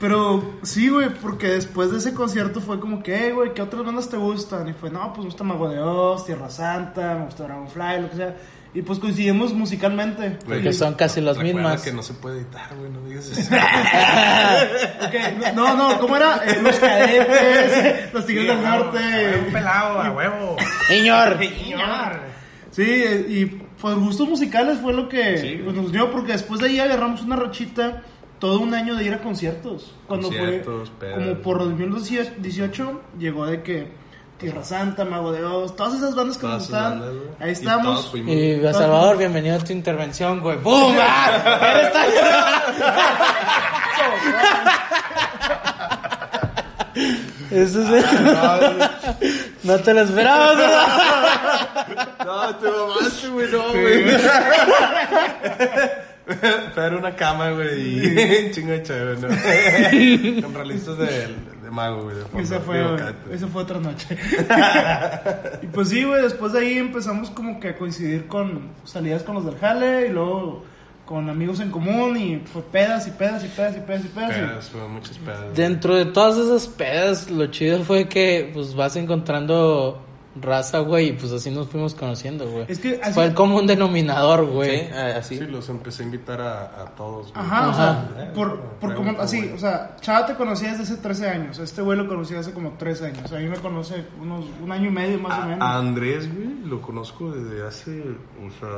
Pero 0.00 0.58
sí, 0.62 0.88
güey, 0.88 1.10
porque 1.10 1.48
después 1.48 1.90
de 1.92 1.98
ese 1.98 2.14
concierto 2.14 2.60
fue 2.60 2.80
como 2.80 3.02
que, 3.02 3.16
hey, 3.16 3.30
güey, 3.32 3.54
¿qué 3.54 3.62
otras 3.62 3.84
bandas 3.84 4.08
te 4.08 4.16
gustan? 4.16 4.68
Y 4.68 4.72
fue, 4.72 4.90
no, 4.90 5.08
pues 5.12 5.18
me 5.18 5.24
gusta 5.26 5.44
Mago 5.44 5.68
de 5.68 5.80
Oz, 5.80 6.26
Tierra 6.26 6.50
Santa, 6.50 7.14
me 7.14 7.24
gusta 7.26 7.44
Dragonfly, 7.44 8.02
lo 8.02 8.10
que 8.10 8.16
sea. 8.16 8.36
Y 8.74 8.80
pues 8.80 8.98
coincidimos 8.98 9.52
musicalmente. 9.52 10.38
Porque 10.46 10.72
son 10.72 10.94
casi 10.94 11.20
las 11.20 11.36
mismas. 11.36 11.82
que 11.82 11.92
no 11.92 12.02
se 12.02 12.14
puede 12.14 12.38
editar, 12.38 12.74
güey, 12.74 12.90
no 12.90 13.02
digas 13.06 13.26
eso. 13.26 13.54
No, 15.54 15.76
no, 15.76 15.98
¿cómo 16.00 16.16
era? 16.16 16.40
Eh, 16.46 16.58
los 16.62 16.76
cadetes, 16.76 18.12
los 18.14 18.24
tigres 18.24 18.46
del 18.48 18.56
Un 18.56 18.64
norte. 18.64 18.98
pelado, 19.52 20.00
a 20.00 20.10
huevo. 20.12 20.56
Señor. 20.88 21.38
Sí, 22.70 22.82
eh, 22.86 23.26
y 23.28 23.62
pues 23.82 23.94
gustos 23.96 24.28
musicales 24.28 24.78
fue 24.80 24.92
lo 24.94 25.08
que 25.08 25.38
Sí, 25.38 25.60
pues, 25.62 25.76
nos 25.76 25.92
dio, 25.92 26.10
porque 26.10 26.32
después 26.32 26.60
de 26.60 26.68
ahí 26.68 26.80
agarramos 26.80 27.20
una 27.22 27.36
rachita 27.36 28.02
todo 28.38 28.60
un 28.60 28.72
año 28.74 28.94
de 28.94 29.04
ir 29.04 29.12
a 29.12 29.18
conciertos. 29.18 29.92
Cuando 30.06 30.28
Conciertos, 30.28 30.90
fue 30.98 31.08
pedas. 31.08 31.18
como 31.18 31.34
por 31.42 31.58
2018 31.58 33.00
llegó 33.18 33.44
de 33.46 33.62
que 33.62 33.88
Tierra 34.38 34.64
Santa, 34.64 35.04
Mago 35.04 35.30
de 35.32 35.44
Oz, 35.44 35.76
todas 35.76 35.94
esas 35.94 36.14
bandas 36.16 36.36
que 36.38 36.46
nos 36.46 36.58
gustaban. 36.60 37.02
Ahí 37.38 37.50
estamos. 37.52 38.08
fuimos. 38.10 38.34
Y 38.34 38.64
a 38.66 38.72
Salvador, 38.72 39.18
bienvenido 39.18 39.56
a 39.56 39.58
tu 39.60 39.72
intervención, 39.72 40.40
güey. 40.40 40.56
¡Bum! 40.58 40.94
¡Ah! 41.00 41.60
¡Eres 41.74 41.92
tan- 41.92 42.02
Eso 47.50 47.96
es... 47.96 48.04
No 49.62 49.78
te 49.78 49.94
lo 49.94 50.00
esperabas, 50.02 50.56
¿verdad? 50.56 51.21
No, 52.24 52.56
te 52.56 52.66
mamaste, 52.70 53.28
güey, 53.28 53.50
no, 53.50 53.68
güey. 53.72 54.04
Fue 56.74 56.86
a 56.86 56.88
una 56.90 57.14
cama, 57.16 57.50
güey, 57.50 57.80
y 58.04 58.46
un 58.46 58.50
chingo 58.52 58.70
de 58.72 58.82
chévere, 58.82 59.20
¿no? 59.20 60.42
Con 60.42 60.54
realistas 60.54 60.96
de, 60.98 61.06
de 61.62 61.70
mago, 61.70 62.04
güey. 62.04 62.16
de. 62.16 62.42
Esa 62.42 62.60
fue, 62.60 62.80
esa 63.32 63.46
fue 63.48 63.62
otra 63.62 63.80
noche. 63.80 64.16
y 65.62 65.66
pues 65.66 65.88
sí, 65.88 66.04
güey, 66.04 66.22
después 66.22 66.52
de 66.52 66.60
ahí 66.60 66.78
empezamos 66.78 67.30
como 67.30 67.58
que 67.58 67.70
a 67.70 67.76
coincidir 67.76 68.28
con 68.28 68.70
salidas 68.84 69.22
con 69.24 69.34
los 69.34 69.44
del 69.44 69.58
Jale 69.58 70.06
y 70.06 70.12
luego 70.12 70.64
con 71.04 71.28
amigos 71.28 71.58
en 71.60 71.70
común 71.72 72.16
y 72.16 72.38
fue 72.46 72.62
pedas 72.62 73.06
y 73.08 73.10
pedas 73.10 73.44
y 73.44 73.48
pedas 73.48 73.76
y 73.76 73.80
pedas 73.80 74.04
y 74.04 74.08
pedas. 74.08 74.30
y- 74.30 74.40
Pedas, 74.40 74.70
fue 74.70 74.88
muchas 74.88 75.18
pedas. 75.18 75.54
Dentro 75.54 75.96
de 75.96 76.04
todas 76.06 76.38
esas 76.38 76.68
pedas, 76.68 77.28
lo 77.30 77.48
chido 77.48 77.82
fue 77.82 78.08
que 78.08 78.48
pues 78.54 78.74
vas 78.76 78.94
encontrando 78.94 80.00
raza, 80.40 80.78
güey, 80.78 81.08
y 81.08 81.12
pues 81.12 81.30
así 81.32 81.50
nos 81.50 81.68
fuimos 81.68 81.94
conociendo, 81.94 82.48
güey. 82.48 82.64
Es 82.68 82.78
que 82.78 82.98
así- 83.02 83.12
Fue 83.12 83.24
el 83.24 83.34
común 83.34 83.66
denominador, 83.66 84.46
güey. 84.46 84.80
Sí, 84.80 84.86
ah, 84.94 85.14
así. 85.18 85.38
Sí, 85.38 85.44
los 85.46 85.68
empecé 85.68 86.02
a 86.02 86.06
invitar 86.06 86.40
a, 86.40 86.82
a 86.82 86.86
todos, 86.96 87.32
güey. 87.32 87.44
Ajá, 87.44 87.66
o 87.68 87.70
Ajá. 87.70 88.08
sea, 88.16 88.32
por, 88.32 88.58
por 88.80 88.94
como, 88.94 89.20
así, 89.20 89.40
güey. 89.40 89.52
o 89.52 89.58
sea, 89.58 89.96
Chava 90.00 90.26
te 90.26 90.34
conocía 90.34 90.70
desde 90.70 90.84
hace 90.84 90.96
13 90.96 91.28
años, 91.28 91.58
este 91.58 91.82
güey 91.82 91.98
lo 91.98 92.08
conocía 92.08 92.40
hace 92.40 92.52
como 92.52 92.72
3 92.78 93.02
años, 93.02 93.30
a 93.32 93.36
mí 93.38 93.46
me 93.46 93.56
conoce 93.58 94.04
unos, 94.20 94.46
un 94.62 94.72
año 94.72 94.88
y 94.88 94.92
medio 94.92 95.18
más 95.18 95.38
o 95.38 95.42
A, 95.42 95.46
menos. 95.46 95.60
a 95.68 95.76
Andrés, 95.76 96.34
güey, 96.34 96.48
lo 96.64 96.80
conozco 96.80 97.30
desde 97.30 97.66
hace, 97.66 98.00
o 98.00 98.50
sea, 98.58 98.70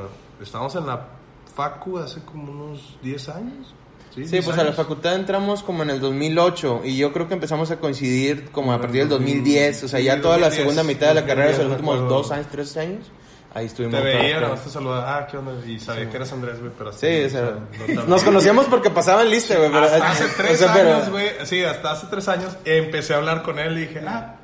estábamos 0.43 0.75
en 0.75 0.87
la 0.87 1.07
facu 1.55 1.99
hace 1.99 2.21
como 2.23 2.51
unos 2.51 2.99
10 3.03 3.29
años. 3.29 3.75
Sí, 4.15 4.25
Sí, 4.27 4.31
10 4.31 4.45
pues 4.45 4.55
a 4.55 4.63
la 4.63 4.67
años. 4.69 4.77
facultad 4.77 5.15
entramos 5.17 5.63
como 5.65 5.83
en 5.83 5.91
el 5.91 6.01
2008 6.01 6.83
y 6.85 6.97
yo 6.97 7.13
creo 7.13 7.27
que 7.27 7.35
empezamos 7.35 7.71
a 7.73 7.77
coincidir 7.81 8.51
como 8.53 8.73
a 8.73 8.81
partir 8.81 9.01
del 9.01 9.09
2010, 9.09 9.83
o 9.85 9.89
sea, 9.89 9.99
ya 10.01 10.21
toda 10.21 10.37
la 10.39 10.47
2010, 10.51 10.55
segunda 10.63 10.83
mitad 10.85 11.09
de 11.09 11.15
la 11.15 11.27
carrera, 11.27 11.51
o 11.51 11.55
sea, 11.55 11.65
los 11.65 11.73
2010, 11.79 11.95
últimos 12.01 12.09
dos 12.09 12.31
años, 12.31 12.47
tres 12.53 12.77
años, 12.77 13.07
ahí 13.55 13.67
estuvimos. 13.67 14.01
Te 14.01 14.07
veía, 14.07 14.37
nada 14.41 14.49
más 14.55 14.63
te 14.65 14.71
saludaba. 14.71 15.17
Ah, 15.19 15.27
¿qué 15.27 15.37
onda? 15.37 15.53
Y 15.67 15.81
sabía 15.81 16.09
que 16.09 16.17
eras 16.17 16.33
Andrés, 16.33 16.61
güey, 16.61 16.71
pero 16.79 16.91
así, 16.91 16.99
Sí, 17.07 17.25
o 17.25 17.31
sea, 17.31 17.55
no 17.95 18.05
nos 18.05 18.23
conocíamos 18.23 18.67
porque 18.67 18.91
pasaban 18.91 19.29
lista, 19.29 19.57
güey. 19.57 19.71
pero- 19.73 19.85
Hasta 19.87 20.11
hace 20.11 20.25
o 20.27 20.29
tres 20.37 20.59
sea, 20.61 20.73
pero- 20.75 20.95
años, 20.95 21.11
güey. 21.11 21.27
Sí, 21.45 21.65
hasta 21.65 21.91
hace 21.91 22.07
tres 22.09 22.29
años 22.29 22.57
empecé 22.65 23.15
a 23.15 23.17
hablar 23.17 23.43
con 23.43 23.59
él 23.59 23.77
y 23.79 23.81
dije, 23.87 24.01
ah, 24.07 24.37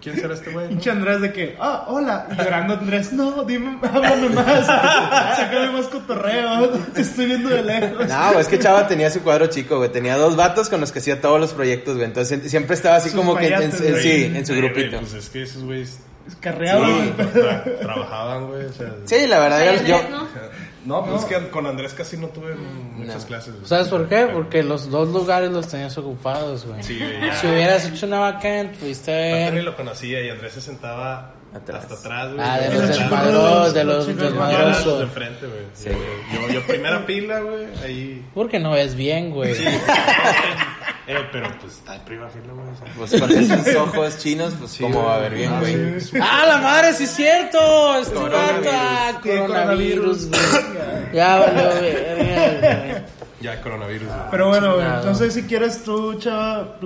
¿quién 0.00 0.16
será 0.20 0.34
este 0.34 0.50
güey? 0.50 0.64
no? 0.64 0.70
Pinche 0.70 0.90
Andrés 0.90 1.20
de 1.20 1.32
que, 1.32 1.56
ah, 1.60 1.84
hola. 1.88 2.26
Y 2.32 2.36
llorando 2.36 2.74
Andrés, 2.74 3.12
no, 3.12 3.44
dime, 3.44 3.78
háblame 3.82 4.28
más. 4.30 4.66
Sácame 4.66 5.70
más 5.72 5.86
cotorreo. 5.86 6.68
Te 6.94 7.02
estoy 7.02 7.26
viendo 7.26 7.48
de 7.50 7.62
lejos. 7.62 8.08
No, 8.08 8.38
es 8.38 8.48
que 8.48 8.58
Chava 8.58 8.86
tenía 8.86 9.10
su 9.10 9.20
cuadro 9.22 9.46
chico, 9.46 9.78
güey. 9.78 9.90
Tenía 9.90 10.16
dos 10.16 10.36
vatos 10.36 10.68
con 10.68 10.80
los 10.80 10.92
que 10.92 10.98
hacía 11.00 11.20
todos 11.20 11.38
los 11.40 11.52
proyectos, 11.52 11.94
güey. 11.96 12.06
Entonces 12.06 12.50
siempre 12.50 12.74
estaba 12.74 12.96
así 12.96 13.10
Sus 13.10 13.18
como 13.18 13.36
que 13.36 13.46
en, 13.48 13.62
en- 13.62 13.72
sí, 13.72 14.32
en 14.34 14.46
su 14.46 14.54
grupito. 14.54 14.98
Pues 15.00 15.14
es 15.14 15.28
que 15.30 15.42
esos 15.42 15.62
güeyes 15.64 15.98
Carreaba. 16.40 16.86
sí, 16.86 17.12
tra- 17.16 17.78
trabajaban, 17.80 18.46
güey. 18.48 18.64
O 18.66 18.72
sea, 18.72 18.92
Sí, 19.04 19.26
la 19.26 19.38
verdad, 19.40 19.84
yo, 19.84 20.00
¿no? 20.10 20.28
No, 20.84 21.04
pues 21.04 21.22
es 21.22 21.24
que 21.26 21.50
con 21.50 21.66
Andrés 21.66 21.92
casi 21.92 22.16
no 22.16 22.28
tuve 22.28 22.54
muchas 22.54 23.26
clases. 23.26 23.54
güey. 23.54 23.66
¿Sabes 23.66 23.88
por 23.88 24.08
qué? 24.08 24.28
Porque 24.32 24.62
los 24.62 24.90
dos 24.90 25.08
lugares 25.08 25.50
los 25.50 25.68
tenías 25.68 25.96
ocupados, 25.98 26.64
güey. 26.66 26.82
Sí, 26.82 26.98
güey, 26.98 27.20
ya. 27.26 27.34
Si 27.36 27.46
hubieras 27.46 27.84
hecho 27.86 28.06
una 28.06 28.18
vacante, 28.20 28.78
pudiste 28.78 29.10
ver. 29.12 29.62
lo 29.62 29.76
conocía 29.76 30.22
y 30.22 30.30
Andrés 30.30 30.54
se 30.54 30.60
sentaba 30.62 31.34
Atrás. 31.54 31.82
hasta 31.82 31.94
atrás, 31.96 32.32
güey. 32.32 32.46
Ah, 32.48 32.58
de 32.60 32.66
los 32.74 32.76
era- 32.84 32.86
desmadros, 32.86 33.74
de 33.74 33.84
los 33.84 34.06
de 34.06 34.14
de 34.14 34.22
desmadrosos. 34.24 35.02
enfrente, 35.02 35.46
güey. 35.46 36.46
Yo, 36.48 36.48
yo 36.54 36.66
primera 36.66 37.00
fila, 37.06 37.40
güey, 37.40 37.66
ahí. 37.84 38.24
Porque 38.34 38.58
no 38.58 38.70
ves 38.70 38.94
bien, 38.94 39.30
güey. 39.32 39.54
Eh, 41.12 41.28
pero 41.32 41.48
pues 41.60 41.72
está 41.74 41.96
en 41.96 42.02
primera 42.02 42.28
fila, 42.30 42.52
güey. 42.52 42.66
pues 42.96 43.20
con 43.20 43.30
esos 43.30 43.76
ojos 43.76 44.18
chinos, 44.18 44.54
pues 44.58 44.70
Sí, 44.70 44.82
cómo 44.84 45.04
va 45.04 45.16
a 45.16 45.18
ver 45.18 45.34
bien, 45.34 45.52
Ah, 45.52 45.60
güey. 45.60 46.00
sí. 46.00 46.18
¡Ah, 46.22 46.44
la 46.46 46.58
madre, 46.58 46.92
sí 46.94 47.04
es 47.04 47.10
cierto! 47.10 47.96
Este 47.98 48.14
Coronavirus. 48.14 48.64
vato, 48.64 48.70
ah, 48.72 49.20
coronavirus, 49.22 50.28
güey. 50.28 50.40
Ya 51.14 51.38
güey. 51.38 53.02
Ya, 53.40 53.60
coronavirus, 53.62 54.06
güey. 54.08 54.20
Pero 54.30 54.48
bueno, 54.48 54.74
güey, 54.76 54.86
no 54.86 55.14
sé 55.14 55.30
si 55.30 55.42
quieres 55.44 55.82
tú, 55.82 56.14
chava, 56.14 56.76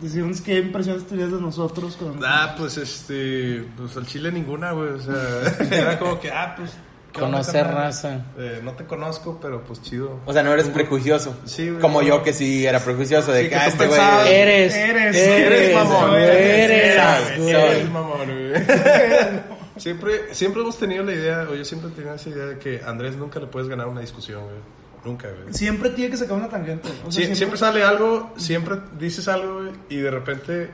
decirnos 0.00 0.40
qué 0.42 0.58
impresiones 0.58 1.06
tenías 1.06 1.32
de 1.32 1.40
nosotros. 1.40 1.96
Con... 1.96 2.20
Ah, 2.24 2.54
pues 2.58 2.76
este. 2.76 3.64
Pues 3.76 3.96
al 3.96 4.06
chile 4.06 4.30
ninguna, 4.30 4.72
güey. 4.72 4.90
O 4.90 5.00
sea, 5.00 5.68
era 5.70 5.98
como 5.98 6.20
que, 6.20 6.30
ah, 6.30 6.54
pues. 6.56 6.70
¿Qué 7.12 7.20
onda, 7.22 7.38
Conocer 7.38 7.66
raza. 7.66 8.20
Eh, 8.38 8.60
no 8.62 8.72
te 8.72 8.84
conozco, 8.84 9.38
pero 9.40 9.62
pues 9.64 9.82
chido. 9.82 10.20
O 10.26 10.32
sea, 10.32 10.42
no 10.42 10.52
eres 10.52 10.68
prejuicioso. 10.68 11.36
Sí, 11.44 11.68
güey. 11.68 11.80
Como 11.80 12.02
yo 12.02 12.22
que 12.22 12.32
sí 12.32 12.66
era 12.66 12.80
prejuicioso 12.80 13.30
de 13.32 13.42
Sí, 13.42 13.44
que, 13.44 13.50
que 13.50 13.56
ah, 13.56 13.64
tú 13.66 13.70
este 13.70 13.86
güey. 13.86 14.00
Eres, 14.00 14.74
Eres, 14.74 15.16
eres, 15.16 15.16
Eres 15.46 15.74
mamón, 15.74 16.14
eres, 16.14 16.70
eres, 16.70 16.96
Sabes, 16.96 17.38
güey. 17.38 17.50
eres 17.54 17.90
mamón, 17.90 18.26
güey. 18.26 18.62
Siempre, 19.78 20.34
siempre 20.34 20.60
hemos 20.62 20.78
tenido 20.78 21.02
la 21.02 21.12
idea, 21.12 21.46
o 21.50 21.54
yo 21.54 21.64
siempre 21.64 21.88
he 21.90 21.92
tenido 21.94 22.14
esa 22.14 22.28
idea 22.28 22.44
de 22.44 22.58
que 22.58 22.82
Andrés 22.84 23.16
nunca 23.16 23.40
le 23.40 23.46
puedes 23.46 23.68
ganar 23.68 23.88
una 23.88 24.00
discusión, 24.02 24.42
güey. 24.44 24.56
Nunca, 25.04 25.28
güey. 25.28 25.52
Siempre 25.54 25.90
tiene 25.90 26.10
que 26.10 26.16
sacar 26.18 26.36
una 26.36 26.48
tangente. 26.48 26.88
O 27.06 27.10
sea, 27.10 27.24
Sie- 27.26 27.34
siempre... 27.34 27.58
sale 27.58 27.82
algo, 27.82 28.32
siempre 28.36 28.76
dices 28.98 29.26
algo, 29.28 29.62
güey, 29.62 29.70
y 29.88 29.96
de 29.96 30.10
repente, 30.10 30.70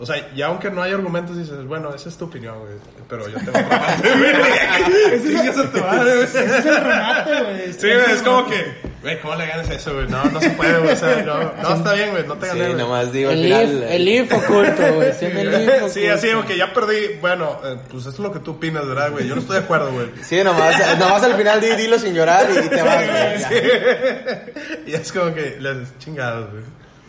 o 0.00 0.06
sea, 0.06 0.32
ya 0.34 0.46
aunque 0.46 0.70
no 0.70 0.82
hay 0.82 0.92
argumentos, 0.92 1.36
dices, 1.36 1.64
bueno, 1.66 1.94
esa 1.94 2.08
es 2.08 2.16
tu 2.16 2.24
opinión, 2.24 2.58
güey, 2.58 2.72
pero 3.08 3.28
yo 3.28 3.36
tengo 3.38 3.50
otra 3.50 3.78
parte, 3.80 4.08
güey. 4.10 5.22
Chingas 5.22 5.58
a 5.58 5.70
tu 5.70 5.78
madre, 5.78 6.12
güey. 6.14 6.24
Ese 6.24 6.44
es 6.44 6.64
el 6.66 6.76
remate, 6.76 7.42
güey. 7.42 7.72
Sí, 7.74 7.86
güey, 7.86 8.12
es 8.14 8.22
como 8.22 8.46
que, 8.48 8.74
güey, 9.02 9.20
¿cómo 9.20 9.34
le 9.34 9.46
ganas 9.46 9.68
a 9.68 9.74
eso, 9.74 9.92
güey? 9.94 10.08
No, 10.08 10.24
no 10.24 10.40
se 10.40 10.50
puede, 10.50 10.78
güey, 10.78 10.92
o 10.92 10.96
sea, 10.96 11.22
no, 11.22 11.52
no, 11.62 11.74
está 11.76 11.92
bien, 11.92 12.10
güey, 12.12 12.26
no 12.26 12.34
te 12.38 12.46
gané, 12.46 12.60
Sí, 12.60 12.66
güey. 12.66 12.78
nomás 12.82 13.12
digo 13.12 13.30
El 13.30 13.42
final. 13.42 13.64
if, 13.74 13.90
el 13.90 14.08
if 14.08 14.32
oculto, 14.32 14.94
güey. 14.94 15.18
Tiene 15.18 15.40
el 15.42 15.54
if 15.54 15.68
oculto. 15.68 15.88
Sí, 15.90 16.06
así, 16.06 16.30
aunque 16.30 16.56
ya 16.56 16.72
perdí, 16.72 17.18
bueno, 17.20 17.60
eh, 17.62 17.76
pues 17.90 18.02
eso 18.02 18.10
es 18.10 18.18
lo 18.20 18.32
que 18.32 18.38
tú 18.38 18.52
opinas, 18.52 18.86
¿verdad, 18.88 19.10
güey? 19.10 19.28
Yo 19.28 19.34
no 19.34 19.42
estoy 19.42 19.58
de 19.58 19.64
acuerdo, 19.64 19.92
güey. 19.92 20.06
Sí, 20.22 20.42
nomás, 20.42 20.98
nomás 20.98 21.22
al 21.24 21.34
final 21.34 21.60
di, 21.60 21.68
dilo 21.76 21.98
sin 21.98 22.14
llorar 22.14 22.48
y, 22.50 22.58
y 22.58 22.68
te 22.70 22.82
vas, 22.82 23.06
güey. 23.06 23.38
ya. 23.38 24.44
Y 24.86 24.94
es 24.94 25.12
como 25.12 25.34
que, 25.34 25.56
las 25.60 25.76
chingadas, 25.98 26.50
güey. 26.50 26.62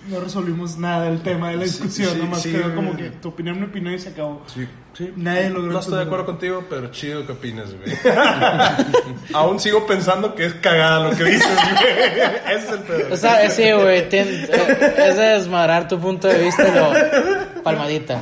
No 0.09 0.19
resolvimos 0.19 0.77
nada 0.77 1.05
del 1.05 1.21
tema 1.21 1.51
de 1.51 1.57
la 1.57 1.63
discusión. 1.63 2.09
sí, 2.13 2.17
nomás 2.19 2.41
sí, 2.41 2.51
quedó 2.51 2.73
como 2.75 2.97
que 2.97 3.09
tu 3.11 3.29
opinión, 3.29 3.59
mi 3.59 3.67
opinión 3.67 3.93
y 3.93 3.99
se 3.99 4.09
acabó. 4.09 4.41
Sí, 4.47 4.67
sí. 4.97 5.13
Nadie 5.15 5.49
logró 5.51 5.73
No 5.73 5.79
estoy 5.79 5.97
de 5.97 6.03
acuerdo 6.03 6.25
contigo, 6.25 6.65
pero 6.69 6.89
chido 6.89 7.25
que 7.25 7.33
opinas, 7.33 7.67
güey. 7.75 7.95
Aún 9.33 9.59
sigo 9.59 9.85
pensando 9.85 10.33
que 10.33 10.45
es 10.45 10.53
cagada 10.55 11.07
lo 11.07 11.15
que 11.15 11.23
dices, 11.25 11.47
güey. 11.47 12.55
Ese 12.55 12.65
es 12.65 12.69
el 12.71 12.79
pedo. 12.79 13.13
O 13.13 13.17
sea, 13.17 13.49
sí, 13.51 13.71
güey. 13.71 14.09
tien- 14.09 14.27
eh, 14.49 14.93
Es 15.07 15.17
de 15.17 15.23
desmadrar 15.23 15.87
tu 15.87 15.99
punto 15.99 16.27
de 16.27 16.39
vista 16.39 16.63
lo. 16.73 17.61
Palmadita. 17.61 18.19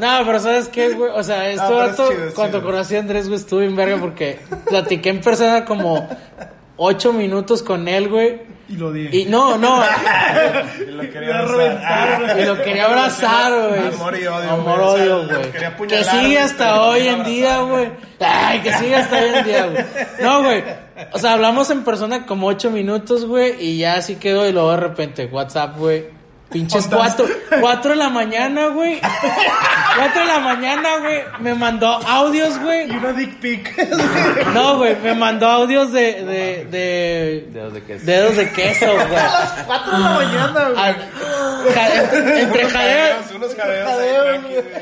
No, 0.00 0.18
pero 0.26 0.40
¿sabes 0.40 0.68
qué, 0.68 0.90
güey? 0.90 1.10
O 1.14 1.22
sea, 1.22 1.48
este 1.50 1.62
Ah, 1.62 1.68
pero 1.68 1.84
es 1.84 1.90
vato, 1.98 2.10
chido, 2.12 2.24
es 2.28 2.34
cuando 2.34 2.58
chido. 2.58 2.70
conocí 2.70 2.96
a 2.96 3.00
Andrés, 3.00 3.28
güey, 3.28 3.40
estuvo 3.40 3.60
en 3.62 3.76
verga 3.76 3.98
porque 3.98 4.38
platiqué 4.68 5.10
en 5.10 5.20
persona 5.20 5.64
como 5.64 6.08
ocho 6.76 7.12
minutos 7.12 7.62
con 7.62 7.88
él, 7.88 8.08
güey. 8.08 8.53
Y 8.68 8.76
lo 8.76 8.92
dije. 8.92 9.16
Y 9.16 9.24
no, 9.26 9.58
no. 9.58 9.82
Y 10.80 10.90
lo 10.90 11.02
quería 11.10 11.38
abrazar. 11.40 12.38
Y 12.40 12.44
lo 12.44 12.62
quería 12.62 12.86
abrazar, 12.86 13.68
güey. 13.68 13.94
Amor 13.94 14.18
y 14.18 14.26
odio, 14.26 14.50
Amor, 14.50 14.76
sea, 14.76 14.86
odio, 14.86 15.26
güey. 15.26 15.88
Que 15.88 16.04
sigue 16.04 16.38
hasta 16.38 16.80
hoy 16.82 17.08
en 17.08 17.24
día, 17.24 17.60
güey. 17.60 17.90
Ay, 18.20 18.60
que 18.60 18.72
sigue 18.74 18.96
hasta 18.96 19.16
hoy 19.16 19.30
en 19.34 19.44
día, 19.44 19.66
güey. 19.66 19.84
No, 20.22 20.42
güey. 20.42 20.64
O 21.12 21.18
sea, 21.18 21.34
hablamos 21.34 21.70
en 21.70 21.84
persona 21.84 22.26
como 22.26 22.46
ocho 22.46 22.70
minutos, 22.70 23.26
güey. 23.26 23.54
Y 23.60 23.78
ya 23.78 23.94
así 23.96 24.16
quedó. 24.16 24.48
Y 24.48 24.52
luego 24.52 24.70
de 24.70 24.76
repente, 24.78 25.26
WhatsApp, 25.26 25.76
güey. 25.76 26.23
Pinches 26.50 26.86
cuatro, 26.86 27.26
cuatro 27.60 27.90
de 27.92 27.96
la 27.96 28.10
mañana, 28.10 28.68
güey. 28.68 29.00
Cuatro 29.00 30.20
de 30.20 30.26
la 30.28 30.38
mañana, 30.38 30.98
güey. 31.00 31.22
Me 31.40 31.52
mandó 31.54 31.88
audios, 31.88 32.60
güey. 32.60 32.86
Y 32.88 32.96
una 32.96 33.12
dick 33.12 33.40
pic. 33.40 33.76
No, 34.54 34.76
güey. 34.78 34.94
Me 35.02 35.14
mandó 35.14 35.48
audios 35.48 35.90
de, 35.92 36.22
de, 36.22 36.64
de, 36.70 37.48
Dedos 37.52 37.74
de 37.74 37.82
queso. 37.82 38.06
dedos 38.06 38.36
de 38.36 38.50
queso, 38.52 38.86
güey. 38.92 39.22
Cuatro 39.66 39.92
de 39.96 39.98
la 40.04 40.10
mañana, 40.10 40.68
güey. 40.68 40.78
Al- 40.78 41.10
ja- 41.74 42.02
entre, 42.04 42.40
entre 42.42 42.60
Unos 42.60 42.72
jadeos, 42.72 43.24
unos 43.34 43.54
jadeos 43.56 43.84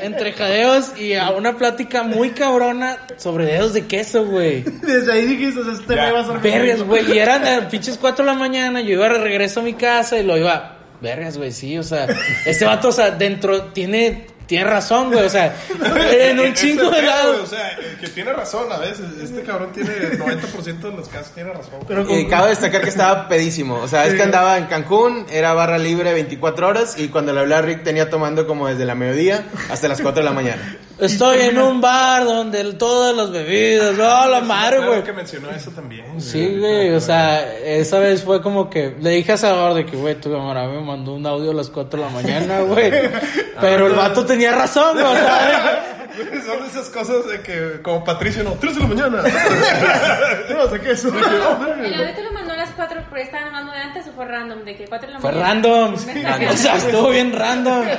entre 0.01 0.33
jadeos 0.33 0.91
y 0.99 1.13
a 1.15 1.31
una 1.31 1.53
plática 1.57 2.03
muy 2.03 2.31
cabrona 2.31 2.97
sobre 3.17 3.45
dedos 3.45 3.73
de 3.73 3.87
queso, 3.87 4.25
güey. 4.25 4.61
Desde 4.61 5.11
ahí 5.11 5.25
dijiste, 5.25 5.61
este 5.71 5.95
me 5.95 6.11
va 6.11 6.19
a 6.19 6.37
Vergas, 6.37 6.83
güey. 6.83 7.11
Y 7.11 7.17
eran 7.17 7.67
pinches 7.69 7.97
4 7.97 8.23
de 8.25 8.31
la 8.31 8.37
mañana. 8.37 8.81
Yo 8.81 8.91
iba 8.91 9.09
de 9.09 9.17
regreso 9.17 9.61
a 9.61 9.63
mi 9.63 9.73
casa 9.73 10.19
y 10.19 10.23
lo 10.23 10.37
iba. 10.37 10.77
Vergas, 11.03 11.37
güey, 11.37 11.51
sí, 11.51 11.77
o 11.77 11.83
sea. 11.83 12.07
Este 12.45 12.65
vato, 12.65 12.87
o 12.87 12.91
sea, 12.91 13.11
dentro 13.11 13.65
tiene. 13.65 14.27
Tiene 14.45 14.65
razón, 14.65 15.09
güey, 15.09 15.25
o 15.25 15.29
sea, 15.29 15.55
en 16.11 16.37
un 16.37 16.53
chingo 16.53 16.91
de 16.91 17.01
güey, 17.01 17.39
O 17.41 17.45
sea, 17.45 17.69
el 17.69 17.97
que 17.97 18.09
tiene 18.09 18.33
razón 18.33 18.69
a 18.71 18.77
veces. 18.77 19.05
Este 19.23 19.41
cabrón 19.41 19.71
tiene 19.71 19.89
90% 19.89 20.79
de 20.79 20.91
los 20.91 21.07
casos 21.07 21.33
tiene 21.33 21.53
razón. 21.53 21.79
Pero 21.87 22.05
cabe 22.29 22.49
destacar 22.49 22.81
que 22.81 22.89
estaba 22.89 23.29
pedísimo. 23.29 23.75
O 23.75 23.87
sea, 23.87 24.05
es 24.05 24.15
que 24.15 24.21
andaba 24.21 24.57
en 24.57 24.65
Cancún, 24.65 25.25
era 25.31 25.53
barra 25.53 25.77
libre 25.77 26.11
24 26.11 26.67
horas 26.67 26.99
y 26.99 27.07
cuando 27.07 27.31
le 27.31 27.39
hablé 27.39 27.55
a 27.55 27.61
Rick 27.61 27.83
tenía 27.83 28.09
tomando 28.09 28.45
como 28.45 28.67
desde 28.67 28.83
la 28.83 28.95
mediodía 28.95 29.45
hasta 29.69 29.87
las 29.87 30.01
4 30.01 30.21
de 30.21 30.29
la 30.29 30.35
mañana. 30.35 30.77
Estoy 31.05 31.41
en 31.41 31.57
un 31.59 31.81
bar 31.81 32.23
donde 32.25 32.61
el- 32.61 32.77
todas 32.77 33.15
las 33.15 33.31
bebidas, 33.31 33.93
no, 33.97 34.27
la 34.27 34.39
madre, 34.41 34.79
güey. 34.85 35.03
que 35.03 35.13
mencionó 35.13 35.49
eso 35.51 35.71
también. 35.71 36.19
Sí, 36.21 36.57
güey, 36.59 36.91
o 36.93 36.99
sea, 37.01 37.53
esa 37.63 37.99
vez 37.99 38.23
fue 38.23 38.41
como 38.41 38.69
que 38.69 38.95
le 38.99 39.11
dije 39.11 39.33
a 39.33 39.37
Salvador 39.37 39.73
de 39.75 39.85
que, 39.85 39.97
güey, 39.97 40.15
tu 40.15 40.31
camarada 40.31 40.67
me 40.67 40.81
mandó 40.81 41.13
un 41.13 41.25
audio 41.25 41.51
a 41.51 41.53
las 41.53 41.69
4 41.69 41.99
de 41.99 42.05
la 42.05 42.11
mañana, 42.11 42.61
güey. 42.61 42.91
Pero 43.61 43.87
el 43.87 43.93
vato 43.93 44.25
tenía 44.25 44.51
razón, 44.53 44.93
güey, 44.93 45.05
o 45.05 45.13
sea, 45.15 46.02
Son 46.45 46.65
esas 46.65 46.89
cosas 46.89 47.27
de 47.27 47.41
que, 47.41 47.81
como 47.81 48.03
Patricio, 48.03 48.43
no, 48.43 48.51
3 48.53 48.75
de 48.75 48.81
la 48.81 48.87
mañana. 48.87 49.23
No 50.49 50.69
sé 50.69 50.79
qué 50.79 50.91
es 50.91 50.99
eso. 51.05 51.09
¿El 51.17 51.93
audio 51.95 52.13
te 52.15 52.23
lo 52.23 52.31
mandó 52.31 52.53
a 52.53 52.57
las 52.57 52.69
4 52.71 53.01
pero 53.09 53.21
estaba 53.21 53.45
hablando 53.47 53.71
de 53.71 53.79
antes 53.79 54.07
o 54.07 54.11
fue 54.13 54.25
random? 54.25 54.63
¿De 54.63 54.75
que 54.75 54.85
4 54.87 55.07
de 55.07 55.13
la 55.13 55.19
fue 55.19 55.31
mañana? 55.31 55.47
random. 55.49 55.93
Un 55.95 56.05
mensaje. 56.05 56.49
O 56.49 56.57
sea, 56.57 56.75
estuvo 56.75 57.09
bien 57.09 57.33
random. 57.33 57.85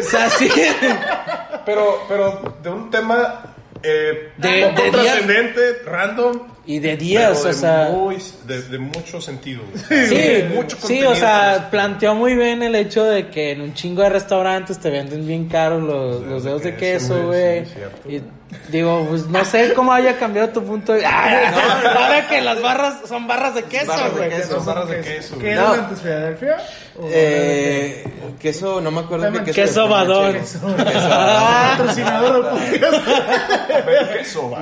O 0.00 0.02
sea, 0.10 0.28
sí. 0.30 0.50
Pero, 1.64 2.04
pero 2.08 2.56
de 2.62 2.68
un 2.70 2.90
tema 2.90 3.53
eh, 3.84 4.30
De- 4.38 4.66
poco 4.68 4.82
de 4.82 4.90
trascendente, 4.90 5.60
random. 5.84 6.40
Y 6.66 6.78
de 6.78 6.88
pero 6.90 7.00
días, 7.02 7.44
de 7.44 7.50
o 7.50 7.52
sea. 7.52 7.88
muy- 7.92 8.16
de, 8.46 8.62
de 8.62 8.78
mucho 8.78 9.20
sentido. 9.20 9.62
güey. 9.70 10.06
Sí, 10.06 10.14
De 10.14 10.50
mucho 10.54 10.78
sí, 10.80 11.02
o 11.04 11.14
sea, 11.14 11.68
planteó 11.70 12.14
muy 12.14 12.34
bien 12.34 12.62
el 12.62 12.74
hecho 12.74 13.04
de 13.04 13.28
que 13.28 13.50
en 13.52 13.60
un 13.60 13.74
chingo 13.74 14.00
de 14.02 14.08
restaurantes 14.08 14.78
te 14.80 14.88
venden 14.88 15.26
bien 15.26 15.46
caros 15.48 15.82
los, 15.82 16.22
los 16.22 16.42
dedos 16.44 16.62
de 16.62 16.74
queso, 16.76 17.26
güey. 17.26 17.66
sí, 17.66 17.72
y 18.08 18.22
digo, 18.68 19.06
pues 19.08 19.26
no 19.26 19.44
sé 19.44 19.72
cómo 19.74 19.92
haya 19.92 20.16
cambiado 20.18 20.48
tu 20.50 20.64
punto 20.64 20.92
de 20.92 21.00
vista. 21.00 21.90
ahora 22.04 22.28
que 22.28 22.40
las 22.40 22.62
barras 22.62 22.94
son 23.08 23.26
barras 23.26 23.54
de 23.54 23.64
queso, 23.64 23.86
Barras 23.88 24.14
de 24.14 24.26
güey. 24.26 24.30
queso. 24.30 24.54
Son 24.56 24.66
barras 24.66 24.88
de 24.88 25.00
queso. 25.00 25.38
¿Qué 25.38 25.54
No. 25.54 25.72
antes, 25.72 26.00
Filadelfia? 26.00 26.56
¿O 26.96 27.08
Eh, 27.10 28.04
queso, 28.40 28.80
no 28.80 28.90
me 28.90 29.00
acuerdo 29.00 29.30
qué 29.44 29.50
queso. 29.52 29.88
Badón. 29.88 30.32
queso. 30.34 30.60
Ah, 30.78 31.74
patrocinador. 31.76 32.52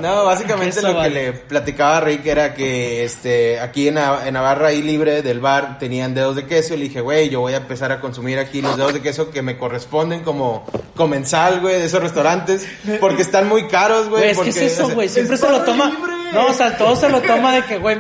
No, 0.01 0.25
básicamente 0.25 0.75
Queso 0.77 0.89
lo 0.89 0.95
que 0.95 0.99
vale. 0.99 1.23
le 1.27 1.33
platicaba 1.33 1.83
contaba 1.93 2.01
Rick 2.07 2.27
era 2.27 2.55
que 2.55 3.05
este 3.05 3.59
aquí 3.61 3.89
en, 3.89 3.99
en 3.99 4.35
Navarra 4.35 4.69
ahí 4.69 4.83
libre 4.83 5.23
del 5.23 5.41
bar 5.41 5.79
tenían 5.79 6.15
dedos 6.15 6.37
de 6.37 6.47
queso 6.47 6.75
y 6.75 6.77
le 6.79 6.85
dije, 6.85 7.01
güey, 7.01 7.29
yo 7.29 7.41
voy 7.41 7.55
a 7.55 7.59
empezar 7.59 7.91
a 7.93 8.01
consumir 8.01 8.39
aquí 8.39 8.63
los 8.63 8.77
dedos 8.77 8.95
de 8.95 9.01
queso 9.03 9.31
que 9.31 9.43
me 9.43 9.59
corresponden 9.59 10.21
como 10.23 10.65
comensal, 10.97 11.61
güey, 11.61 11.75
de 11.81 11.87
esos 11.87 12.01
restaurantes 12.03 12.67
porque 13.01 13.23
están 13.23 13.49
muy 13.49 13.67
caros, 13.67 13.82
güey. 13.89 14.09
Güey, 14.09 14.31
es 14.31 14.39
que 14.39 14.51
es 14.51 14.57
eso, 14.57 14.89
güey. 14.91 15.09
Siempre 15.09 15.35
es 15.35 15.41
se 15.41 15.49
lo 15.49 15.63
toma. 15.63 15.91
libre. 15.91 16.13
No, 16.33 16.47
o 16.47 16.53
sea, 16.53 16.77
todo 16.77 16.97
se 16.97 17.09
lo 17.09 17.21
toma 17.21 17.55
de 17.55 17.65
que, 17.65 17.79
güey, 17.79 17.99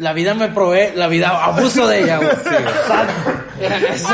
la 0.00 0.12
vida 0.14 0.34
me 0.34 0.48
provee, 0.48 0.92
la 0.94 1.08
vida 1.08 1.28
abuso 1.28 1.86
de 1.86 2.02
ella, 2.02 2.16
güey. 2.16 2.30
O 2.30 2.42
sea, 2.42 3.06
es 3.92 4.04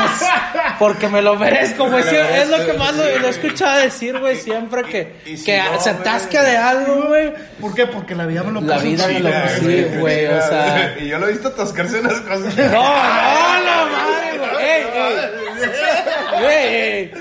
porque 0.77 1.07
me 1.07 1.21
lo 1.21 1.37
merezco, 1.37 1.89
güey. 1.89 2.03
Sí, 2.03 2.15
es 2.15 2.49
lo 2.49 2.65
que 2.65 2.73
más 2.73 2.93
lo, 2.93 3.03
lo 3.19 3.27
he 3.27 3.29
escuchado 3.29 3.79
decir, 3.79 4.19
güey, 4.19 4.35
siempre 4.35 4.83
que, 4.83 5.15
si 5.23 5.45
que 5.45 5.61
no, 5.61 5.79
se 5.79 5.91
atasca 5.91 6.43
de 6.43 6.57
algo, 6.57 7.07
güey. 7.07 7.33
¿Por 7.61 7.73
qué? 7.73 7.87
Porque 7.87 8.15
la 8.15 8.25
vida 8.25 8.43
me 8.43 8.51
lo 8.51 8.61
La 8.61 8.75
puso 8.75 8.85
vida 8.85 9.07
me 9.07 9.19
lo 9.21 9.29
puso, 9.29 9.59
sí, 9.59 9.85
güey, 9.99 10.25
o 10.27 10.41
sea. 10.41 10.95
Y 10.99 11.07
yo 11.07 11.19
lo 11.19 11.27
he 11.27 11.31
visto 11.31 11.47
atascarse 11.47 12.01
unas 12.01 12.19
cosas. 12.21 12.55
No, 12.57 12.63
no, 12.63 13.59
no, 13.61 13.87
madre, 13.91 14.37
güey. 14.37 15.67
güey. 16.39 17.11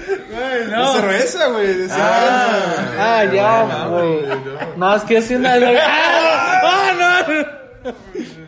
No. 0.71 0.93
Cerveza, 0.95 1.47
güey. 1.49 1.87
Ah, 1.91 2.53
cerveza. 2.59 2.95
ah, 2.99 3.25
ya, 3.25 3.87
güey. 3.89 4.27
No, 4.77 4.97
es 4.97 5.03
que 5.03 5.17
es 5.19 5.31
una. 5.31 5.55
¡Ah! 5.55 6.61
¡Ah, 6.62 7.23
no! 7.85 8.46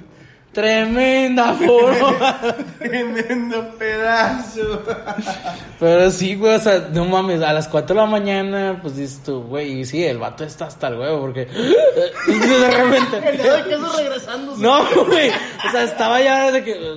Tremenda 0.59 1.55
forma. 1.55 2.41
Tremendo 2.81 3.71
pedazo. 3.79 4.83
Pero 5.79 6.11
sí, 6.11 6.35
güey, 6.35 6.57
o 6.57 6.59
sea, 6.59 6.89
no 6.93 7.05
mames, 7.05 7.43
a 7.43 7.53
las 7.53 7.69
4 7.69 7.95
de 7.95 8.01
la 8.01 8.09
mañana, 8.09 8.81
pues 8.83 8.97
dices 8.97 9.21
tú, 9.25 9.45
güey, 9.45 9.79
y 9.79 9.85
sí, 9.85 10.05
el 10.05 10.19
vato 10.19 10.43
está 10.43 10.67
hasta 10.67 10.89
el 10.89 10.99
huevo, 10.99 11.21
porque 11.21 11.45
de 12.27 12.71
repente. 12.73 13.19
El 13.25 13.37
dedo 13.37 13.57
de 13.57 13.65
queso 13.71 13.97
regresándose. 13.99 14.61
No, 14.61 14.85
güey, 15.07 15.31
o 15.31 15.71
sea, 15.71 15.85
estaba 15.85 16.21
ya 16.21 16.51
de 16.51 16.65
que. 16.65 16.97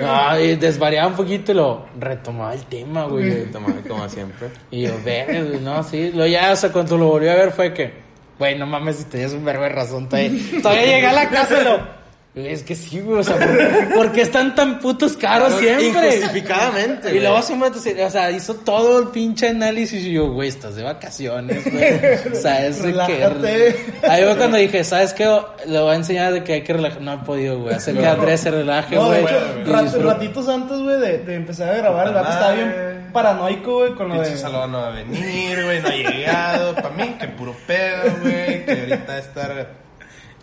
Ay, 0.00 0.54
desvariaba 0.54 1.08
un 1.08 1.16
poquito 1.16 1.50
y 1.50 1.56
lo 1.56 1.86
retomaba 1.98 2.54
el 2.54 2.62
tema, 2.66 3.06
güey. 3.06 3.46
Toma, 3.46 3.74
como 3.88 4.08
siempre. 4.08 4.50
Y 4.70 4.82
yo, 4.82 4.92
ver, 5.04 5.46
güey, 5.46 5.60
no, 5.60 5.82
sí. 5.82 6.12
Lo 6.12 6.28
ya, 6.28 6.52
o 6.52 6.56
sea, 6.56 6.70
cuando 6.70 6.96
lo 6.96 7.06
volví 7.06 7.26
a 7.26 7.34
ver 7.34 7.50
fue 7.50 7.74
que, 7.74 7.92
güey, 8.38 8.56
no 8.56 8.66
mames, 8.66 8.98
si 8.98 9.04
tenías 9.06 9.32
un 9.32 9.44
verbo 9.44 9.64
de 9.64 9.70
razón. 9.70 10.08
Todavía, 10.08 10.30
todavía 10.62 10.86
llegué 10.86 11.06
a 11.08 11.12
la 11.12 11.28
casa 11.28 11.60
y 11.60 11.64
lo. 11.64 12.03
Es 12.34 12.64
que 12.64 12.74
sí, 12.74 12.98
güey, 13.00 13.20
o 13.20 13.22
sea, 13.22 13.36
¿por, 13.36 13.94
por 13.94 14.12
qué 14.12 14.22
están 14.22 14.56
tan 14.56 14.80
putos 14.80 15.16
caros 15.16 15.52
siempre? 15.54 16.16
Injustificadamente, 16.16 17.14
Y 17.14 17.20
luego 17.20 17.40
te- 17.40 18.04
o 18.04 18.10
sea, 18.10 18.30
hizo 18.32 18.54
todo 18.56 18.98
el 18.98 19.08
pinche 19.10 19.50
análisis 19.50 20.02
y 20.04 20.12
yo, 20.14 20.32
güey, 20.32 20.48
estás 20.48 20.74
de 20.74 20.82
vacaciones, 20.82 21.62
güey. 21.62 22.32
O 22.32 22.34
sea, 22.34 22.66
es 22.66 22.82
de 22.82 22.90
Relájate. 22.90 23.76
que. 24.00 24.06
Ahí 24.08 24.24
fue 24.24 24.36
cuando 24.36 24.56
dije, 24.56 24.82
¿sabes 24.82 25.12
qué? 25.12 25.24
Le 25.66 25.78
voy 25.78 25.92
a 25.92 25.94
enseñar 25.94 26.32
de 26.32 26.42
que 26.42 26.54
hay 26.54 26.62
que 26.62 26.72
relajar. 26.72 27.02
No 27.02 27.12
he 27.14 27.18
podido, 27.18 27.60
güey. 27.60 27.74
Hacer 27.76 27.96
que 27.96 28.04
Andrés 28.06 28.40
se 28.40 28.50
relaje, 28.50 28.96
No, 28.96 29.06
güey. 29.06 29.22
y 29.22 29.68
rat- 29.70 29.94
ratitos 30.02 30.48
antes, 30.48 30.78
güey, 30.78 30.98
de, 31.00 31.18
de 31.18 31.34
empezar 31.36 31.68
a 31.72 31.76
grabar, 31.76 32.08
el 32.08 32.14
vato 32.14 32.30
estaba 32.32 32.52
bien 32.52 33.10
paranoico, 33.12 33.74
güey, 33.78 33.94
con 33.94 34.08
lo 34.08 34.14
Pinche 34.16 34.30
de... 34.30 34.38
Salvador 34.38 34.68
no 34.70 34.78
va 34.78 34.88
a 34.88 34.90
venir, 34.90 35.64
güey, 35.64 35.80
no 35.80 35.86
ha 35.88 35.92
llegado. 35.92 36.74
Para 36.74 36.90
mí, 36.90 37.14
que 37.20 37.28
puro 37.28 37.54
pedo, 37.64 38.02
güey. 38.22 38.64
Que 38.64 38.72
ahorita 38.90 39.18
estar 39.18 39.83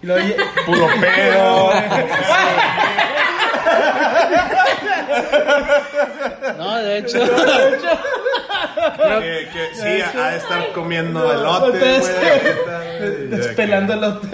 y 0.01 0.07
lo 0.07 0.15
oye. 0.15 0.35
Puro 0.65 0.87
pedo. 0.99 1.71
No, 6.57 6.77
de 6.77 6.97
hecho. 6.97 7.19
Creo 8.97 9.19
que, 9.21 9.49
que 9.53 9.75
sí, 9.75 9.83
de 9.83 10.37
estar 10.37 10.71
comiendo 10.73 11.31
elote, 11.31 11.99
güey. 11.99 13.27
Despelando 13.29 13.93
elote. 13.93 14.27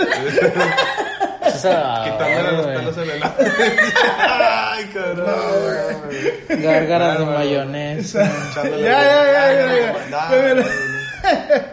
Quitándole 1.58 2.52
los 2.52 2.68
pelos 2.68 2.98
en 2.98 3.04
el 3.04 3.10
elote. 3.12 3.52
Ay, 4.20 4.86
cabrón. 4.94 6.62
Gárgaras 6.62 7.20
de 7.20 7.26
mayonesa. 7.26 8.32
Ya, 8.56 8.64
ya, 8.64 9.54
ya, 9.54 9.96
ya. 10.12 10.66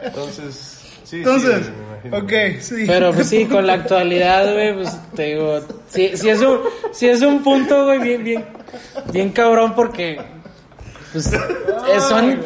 Entonces, 0.05 0.80
sí. 1.05 1.16
Entonces. 1.18 1.66
Sí, 1.66 1.72
imagino. 2.09 2.25
ok, 2.53 2.61
sí. 2.61 2.85
Pero 2.87 3.13
pues 3.13 3.29
sí, 3.29 3.47
con 3.47 3.67
la 3.67 3.75
actualidad, 3.75 4.53
güey, 4.53 4.75
pues 4.75 4.97
te 5.15 5.23
digo, 5.35 5.61
sí, 5.89 6.13
sí 6.15 6.29
es 6.29 6.41
un, 6.41 6.61
sí 6.93 7.09
es 7.09 7.23
un 7.23 7.43
punto, 7.43 7.85
güey, 7.85 7.99
bien, 8.01 8.25
bien, 8.25 8.45
bien 9.13 9.31
cabrón 9.31 9.75
porque, 9.75 10.21
pues, 11.13 11.33
eh, 11.33 11.39
son, 12.09 12.41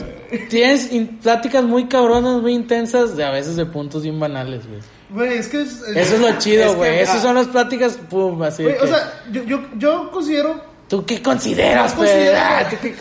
tienes 0.49 0.93
in- 0.93 1.19
pláticas 1.19 1.65
muy 1.65 1.87
cabronas, 1.87 2.41
muy 2.43 2.55
intensas, 2.55 3.17
de 3.17 3.25
a 3.25 3.31
veces 3.31 3.57
de 3.57 3.67
puntos 3.67 4.03
bien 4.03 4.19
banales, 4.21 4.67
güey. 4.67 4.81
Güey, 5.11 5.39
es 5.39 5.49
que 5.49 5.63
es... 5.63 5.81
Eso 5.95 6.17
es 6.17 6.21
lo 6.21 6.39
chido, 6.39 6.65
es 6.65 6.71
que- 6.73 6.77
güey, 6.77 6.99
esas 7.01 7.17
ah, 7.17 7.23
son 7.23 7.35
las 7.37 7.47
pláticas, 7.47 7.99
pum, 8.11 8.43
así 8.43 8.67
o 8.67 8.87
sea, 8.87 9.23
yo, 9.33 9.43
yo, 9.45 9.61
yo 9.79 10.11
considero... 10.11 10.68
¿tú 10.89 11.05
qué 11.07 11.23
consideras, 11.23 11.93
Yo 11.93 11.99
güey? 11.99 12.11
considero- 12.11 12.39
Ah, 12.41 12.65
¿tú 12.71 12.77
qué 12.81 12.95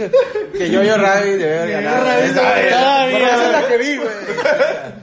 Que 0.58 0.70
yo, 0.70 0.84
yo, 0.84 0.98
Ravi, 0.98 1.32
debe 1.32 1.72
ganado. 1.72 2.04
Ravi 2.06 2.22
Esa- 2.28 2.42
debe- 2.56 2.70
Todavía, 2.70 3.18
Esa 3.18 3.36
es 3.36 3.40
güey. 3.42 3.52
la 3.62 3.68
que 3.68 3.78
vi, 3.78 3.98
güey. 3.98 4.10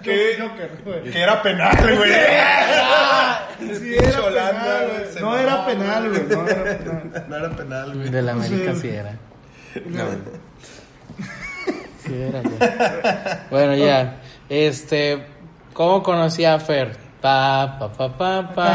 Que- 0.02 0.48
güey. 0.84 1.02
Que 1.10 1.20
era 1.22 1.42
penal, 1.42 1.96
güey. 1.96 2.10
Sí, 3.78 3.94
era 3.94 4.22
Holanda, 4.22 4.62
penal, 4.64 4.90
güey, 4.90 5.20
No 5.22 5.36
era 5.38 5.66
penal, 5.66 6.08
güey. 6.10 6.22
No 6.28 6.46
era 6.48 6.64
penal. 6.78 7.24
No 7.28 7.36
era 7.36 7.50
penal, 7.56 7.94
güey. 7.94 8.08
De 8.10 8.22
la 8.22 8.32
América 8.32 8.74
Sí. 8.74 8.80
sí 8.80 8.88
era. 8.88 9.12
No, 9.86 10.04
Sí 12.06 12.12
era, 12.14 12.40
güey. 12.42 13.38
Bueno, 13.50 13.74
ya. 13.76 14.16
Este, 14.50 15.24
¿cómo 15.72 16.02
conocí 16.02 16.44
a 16.44 16.58
Fer? 16.60 16.96
Pa, 17.24 17.78
pa, 17.80 17.88
pa, 17.88 18.06
pa, 18.06 18.52
pa, 18.52 18.68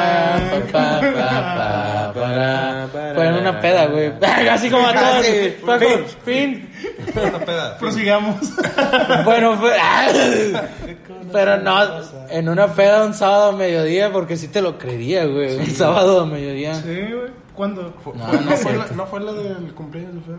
pa, 0.72 1.02
pa, 1.14 2.12
pa, 2.16 3.14
Fue 3.14 3.28
en 3.28 3.36
una 3.36 3.62
peda, 3.62 3.86
güey. 3.86 4.12
Así 4.50 4.72
como 4.72 4.88
a 4.88 4.94
todos. 4.94 5.26
Fue 5.62 6.06
fin. 6.26 6.68
Prosigamos. 7.80 8.38
Bueno, 9.24 9.56
fue... 9.56 9.74
Pero 11.32 11.58
no, 11.58 11.78
en 12.30 12.50
una 12.50 12.74
peda 12.74 13.06
un 13.06 13.14
sábado 13.14 13.50
a 13.50 13.52
mediodía, 13.52 14.12
porque 14.12 14.36
sí 14.36 14.48
te 14.48 14.64
lo 14.64 14.80
creería, 14.80 15.28
güey. 15.28 15.58
Un 15.58 15.68
sábado 15.68 16.22
a 16.22 16.26
mediodía. 16.26 16.74
Sí, 16.74 17.02
güey. 17.02 17.30
¿Cuándo? 17.54 17.94
No, 18.16 18.58
fue 18.58 18.74
la, 18.74 18.88
¿No 18.96 19.06
fue 19.06 19.20
la 19.20 19.34
del 19.34 19.76
cumpleaños 19.76 20.16
de 20.16 20.22
Fer, 20.22 20.36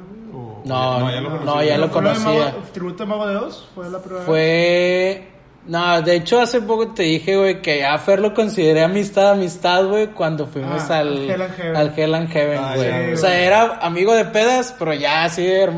No, 0.64 0.98
no, 0.98 1.10
ya 1.12 1.20
lo, 1.20 1.30
no, 1.44 1.62
ya 1.62 1.78
lo 1.78 1.88
conocía. 1.88 2.56
¿Tributo 2.72 3.04
de 3.04 3.08
Mago 3.08 3.28
de 3.28 3.36
Oz? 3.36 3.68
¿Fue 3.72 3.88
la 3.88 4.00
primera 4.00 4.24
Fue... 4.24 5.39
No, 5.66 6.00
de 6.02 6.16
hecho 6.16 6.40
hace 6.40 6.60
poco 6.62 6.88
te 6.88 7.02
dije, 7.04 7.36
güey, 7.36 7.60
que 7.62 7.84
a 7.84 7.98
Fer 7.98 8.18
lo 8.20 8.32
consideré 8.34 8.82
amistad, 8.82 9.32
amistad, 9.32 9.84
güey, 9.86 10.08
cuando 10.08 10.46
fuimos 10.46 10.90
Ah, 10.90 10.98
al, 11.00 11.30
al 11.30 11.30
Hell 11.30 11.42
and 11.42 11.54
Heaven. 11.56 11.76
al 11.76 11.92
Hell 11.96 12.14
and 12.14 12.28
Heaven, 12.30 12.58
Ah, 12.62 12.72
güey. 12.76 13.12
o 13.12 13.16
sea, 13.16 13.38
era 13.40 13.78
amigo 13.82 14.14
de 14.14 14.24
pedas, 14.24 14.74
pero 14.78 14.94
ya 14.94 15.24
así 15.24 15.42
de, 15.44 15.68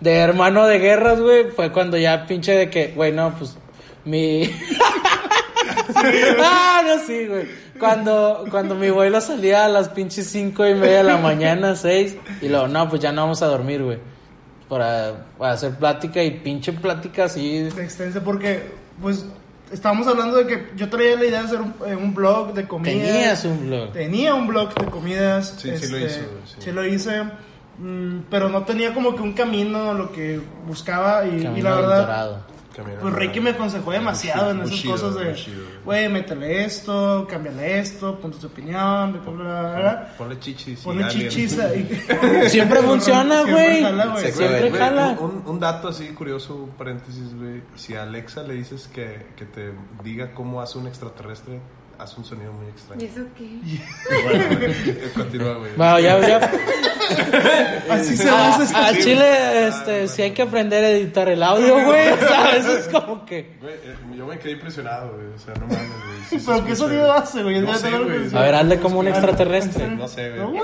de 0.00 0.12
hermano 0.14 0.66
de 0.66 0.78
guerras, 0.78 1.20
güey, 1.20 1.50
fue 1.50 1.72
cuando 1.72 1.96
ya 1.98 2.26
pinche 2.26 2.52
de 2.52 2.70
que, 2.70 2.92
güey, 2.94 3.12
no, 3.12 3.34
pues, 3.36 3.56
mi... 4.04 4.44
ah, 6.42 6.82
no, 6.86 6.98
sí, 7.04 7.26
güey. 7.26 7.46
Cuando, 7.78 8.44
cuando 8.50 8.74
mi 8.76 8.90
vuelo 8.90 9.20
salía 9.20 9.64
a 9.64 9.68
las 9.68 9.88
pinches 9.88 10.28
cinco 10.28 10.66
y 10.66 10.74
media 10.74 10.98
de 10.98 11.04
la 11.04 11.16
mañana, 11.18 11.74
seis, 11.74 12.16
y 12.40 12.48
luego, 12.48 12.68
no, 12.68 12.88
pues 12.88 13.02
ya 13.02 13.12
no 13.12 13.22
vamos 13.22 13.42
a 13.42 13.46
dormir, 13.46 13.82
güey. 13.82 13.98
Para, 14.68 15.26
para 15.36 15.52
hacer 15.52 15.72
plática 15.76 16.22
y 16.22 16.30
pinche 16.30 16.72
plática 16.72 17.24
así. 17.24 17.68
Extensa 17.76 18.22
porque, 18.22 18.62
pues, 19.00 19.26
estábamos 19.72 20.06
hablando 20.06 20.36
de 20.36 20.46
que 20.46 20.70
yo 20.76 20.88
traía 20.88 21.16
la 21.16 21.24
idea 21.24 21.40
de 21.40 21.46
hacer 21.46 21.60
un, 21.60 21.74
eh, 21.86 21.94
un 21.94 22.14
blog 22.14 22.54
de 22.54 22.66
comidas. 22.66 22.94
Tenías 22.94 23.44
un 23.44 23.66
blog. 23.66 23.92
Tenía 23.92 24.34
un 24.34 24.46
blog 24.46 24.74
de 24.74 24.86
comidas. 24.86 25.54
Sí, 25.58 25.76
sí 25.76 25.88
lo 25.90 25.98
este, 25.98 26.20
hizo, 26.20 26.30
güey, 26.30 26.42
sí. 26.46 26.56
sí 26.58 26.72
lo 26.72 26.86
hice. 26.86 27.22
mm, 27.78 28.18
pero 28.30 28.48
no 28.48 28.64
tenía 28.64 28.94
como 28.94 29.14
que 29.14 29.22
un 29.22 29.32
camino 29.32 29.94
lo 29.94 30.12
que 30.12 30.40
buscaba 30.66 31.26
y, 31.26 31.40
la 31.40 31.74
verdad... 31.74 32.00
Dorado. 32.00 32.53
Pues 32.82 33.14
Ricky 33.14 33.40
me 33.40 33.50
aconsejó 33.50 33.92
demasiado 33.92 34.50
en 34.50 34.62
esas 34.62 34.74
chido, 34.74 34.92
cosas 34.92 35.14
de, 35.14 35.36
güey, 35.84 36.08
métele 36.08 36.64
esto, 36.64 37.26
cámbiale 37.28 37.78
esto, 37.78 38.18
puntos 38.18 38.40
de 38.40 38.46
opinión, 38.48 39.12
bla, 39.12 39.32
bla, 39.32 39.78
bla. 39.78 40.14
Ponle 40.18 40.38
chichis. 40.38 40.80
Ponle 40.80 41.06
chichis 41.08 41.58
ahí. 41.60 41.88
Siempre 42.48 42.80
funciona, 42.82 43.42
güey. 43.42 43.82
jala, 43.82 44.06
güey. 44.06 44.24
Se 44.24 44.32
Siempre 44.32 44.70
Güey, 44.70 44.80
jala. 44.80 45.16
Un, 45.20 45.42
un 45.46 45.60
dato 45.60 45.88
así 45.88 46.08
curioso, 46.08 46.56
un 46.56 46.70
paréntesis, 46.70 47.34
güey. 47.34 47.62
Si 47.76 47.94
a 47.94 48.02
Alexa 48.02 48.42
le 48.42 48.54
dices 48.54 48.88
que, 48.92 49.26
que 49.36 49.44
te 49.44 49.72
diga 50.02 50.32
cómo 50.32 50.60
hace 50.60 50.78
un 50.78 50.86
extraterrestre, 50.86 51.60
hace 51.98 52.16
un 52.18 52.24
sonido 52.24 52.52
muy 52.52 52.66
¿Y 52.66 52.70
extraño. 52.70 53.02
eso 53.04 53.20
qué? 53.36 54.22
Bueno, 54.24 54.44
güey, 54.58 55.12
continúa, 55.14 55.54
güey. 55.54 55.70
Bueno, 55.76 55.98
ya, 56.00 56.20
ya. 56.28 56.50
Así 57.90 58.16
se 58.16 58.28
A, 58.30 58.54
hace. 58.54 58.76
a 58.76 58.92
Chile, 59.02 59.68
este, 59.68 60.08
si 60.08 60.22
hay 60.22 60.30
que 60.32 60.42
aprender 60.42 60.84
a 60.84 60.90
editar 60.90 61.28
el 61.28 61.42
audio, 61.42 61.74
güey. 61.84 62.08
O 62.12 62.16
sea, 62.18 62.56
eso 62.56 62.76
es 62.78 62.88
como 62.88 63.24
que. 63.26 63.56
Güey, 63.60 63.74
eh, 63.74 63.94
yo 64.16 64.26
me 64.26 64.38
quedé 64.38 64.52
impresionado, 64.52 65.12
güey. 65.12 65.26
O 65.34 65.38
sea, 65.38 65.54
no 65.54 65.66
mames, 65.66 65.88
güey. 65.88 66.40
Sí 66.40 66.46
¿Pero 66.46 66.64
qué 66.64 66.76
sonido 66.76 67.12
hace, 67.12 67.42
güey? 67.42 67.60
No 67.60 67.74
sé, 67.74 67.90
güey. 67.90 68.34
A 68.34 68.40
ver, 68.40 68.54
hazle 68.54 68.78
como 68.80 69.00
un 69.00 69.08
extraterrestre. 69.08 69.88
No 69.88 70.08
sé, 70.08 70.30
No, 70.36 70.48
güey. 70.50 70.60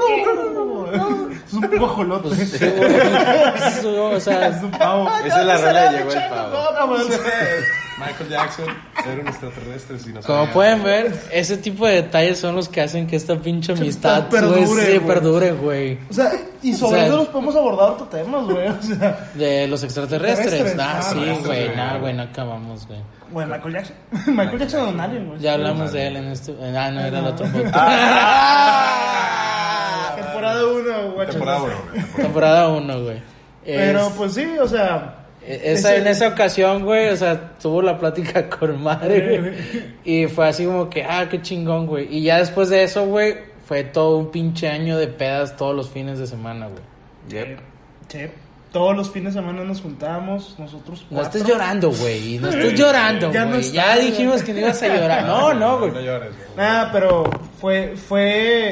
Es 1.47 1.53
un 1.53 1.79
guajolote. 1.79 2.35
Sí, 2.47 2.57
Es 2.65 4.63
un 4.63 4.71
pavo. 4.71 5.11
Esa 5.25 5.41
es 5.41 5.47
la 5.47 5.59
de 5.91 5.99
Llegó 5.99 6.13
el 6.13 6.29
Pavo. 6.29 6.97
Güey. 8.01 8.11
Michael 8.13 8.29
Jackson 8.31 8.67
era 9.07 9.21
un 9.21 9.29
extraterrestre. 9.29 9.99
Si 9.99 10.13
no 10.13 10.21
Como 10.23 10.47
pueden 10.47 10.83
ver, 10.83 11.13
ese 11.33 11.57
tipo 11.59 11.87
de 11.87 11.95
detalles 12.03 12.39
son 12.39 12.57
los 12.57 12.69
que 12.69 12.81
hacen 12.81 13.07
que 13.07 13.17
esta 13.17 13.37
pinche 13.37 13.73
amistad 13.73 14.29
perdure, 14.29 14.65
güey, 14.67 14.87
sí, 14.87 14.97
güey. 14.99 15.07
perdure, 15.07 15.53
güey. 15.53 15.99
O 16.11 16.13
sea, 16.13 16.33
y 16.63 16.75
sobre 16.75 16.93
O 16.93 16.97
sea, 16.99 17.07
eso 17.07 17.17
nos 17.17 17.29
podemos 17.29 17.57
abordar 17.57 17.91
otros 17.91 18.11
temas, 18.11 18.45
güey. 18.45 18.69
O 18.69 18.83
sea, 18.83 19.31
De 19.35 19.67
los 19.69 19.83
extraterrestres. 19.85 20.53
Extraterrestres, 20.53 20.87
Ah, 20.87 20.99
ah, 20.99 21.03
sí, 21.13 21.19
güey. 21.19 21.67
güey. 21.67 21.77
No, 21.77 22.01
güey, 22.01 22.15
no 22.15 22.23
acabamos, 22.25 22.87
güey. 22.87 23.01
bueno, 23.31 23.55
Michael 23.55 23.75
Jackson. 23.75 23.97
Michael 24.37 24.59
Jackson 24.59 24.89
un 24.89 25.01
alien, 25.01 25.27
güey. 25.29 25.41
Ya 25.41 25.55
hablamos 25.55 25.93
de 25.93 26.07
él 26.07 26.17
en 26.17 26.25
este. 26.29 26.53
Ah, 26.77 26.91
no, 26.91 27.01
era 27.01 27.19
el 27.21 27.27
otro 27.27 27.47
podcast. 27.47 27.75
Ah, 29.03 30.13
Temporada 30.17 30.67
1, 30.67 31.13
güey. 31.13 31.27
Temporada 31.29 31.63
uno, 31.63 31.75
güey. 31.93 32.05
Temporada 32.17 32.69
1, 32.69 33.03
güey. 33.03 33.23
Pero 33.65 34.07
Es- 34.07 34.13
pues 34.15 34.35
sí, 34.35 34.47
o 34.61 34.67
sea. 34.69 35.17
Esa, 35.47 35.91
ese- 35.95 35.97
en 36.03 36.07
esa 36.07 36.29
ocasión, 36.29 36.85
güey, 36.85 37.09
o 37.09 37.17
sea, 37.17 37.57
tuvo 37.61 37.81
la 37.83 37.99
plática 37.99 38.49
con 38.59 38.83
madre, 38.83 39.39
güey. 39.41 39.53
Y 40.05 40.27
fue 40.29 40.49
así 40.49 40.65
como 40.67 40.91
que, 40.91 41.03
ah, 41.05 41.29
qué 41.31 41.41
chingón, 41.41 41.87
güey. 41.87 42.07
Y 42.15 42.23
ya 42.23 42.39
después 42.39 42.69
de 42.69 42.83
eso, 42.83 43.07
güey, 43.07 43.37
fue 43.67 43.85
todo 43.85 44.19
un 44.19 44.31
pinche 44.31 44.69
año 44.69 44.99
de 44.99 45.07
pedas 45.07 45.57
todos 45.57 45.75
los 45.75 45.89
fines 45.91 46.19
de 46.19 46.27
semana, 46.27 46.67
güey. 46.69 46.83
Yep. 47.29 47.59
Che, 48.09 48.31
todos 48.73 48.97
los 48.97 49.11
fines 49.11 49.35
de 49.35 49.41
semana 49.41 49.65
nos 49.65 49.81
juntábamos, 49.81 50.55
nosotros. 50.59 51.01
No 51.11 51.17
cuatro. 51.19 51.39
estés 51.41 51.53
llorando, 51.53 51.91
güey. 51.91 52.39
No 52.39 52.49
estés 52.51 52.79
llorando, 52.79 53.33
Ya 53.33 53.45
no 53.45 53.57
está, 53.57 53.97
dijimos 53.97 54.43
que 54.43 54.53
no 54.53 54.61
ibas 54.61 54.81
a 54.83 54.89
llorar. 54.89 55.27
No, 55.27 55.53
no, 55.55 55.79
güey. 55.81 55.91
No 55.91 56.01
llores, 56.01 56.31
güey. 56.37 56.49
Nah, 56.57 56.91
pero 56.93 57.25
fue, 57.61 57.97
fue, 57.97 58.23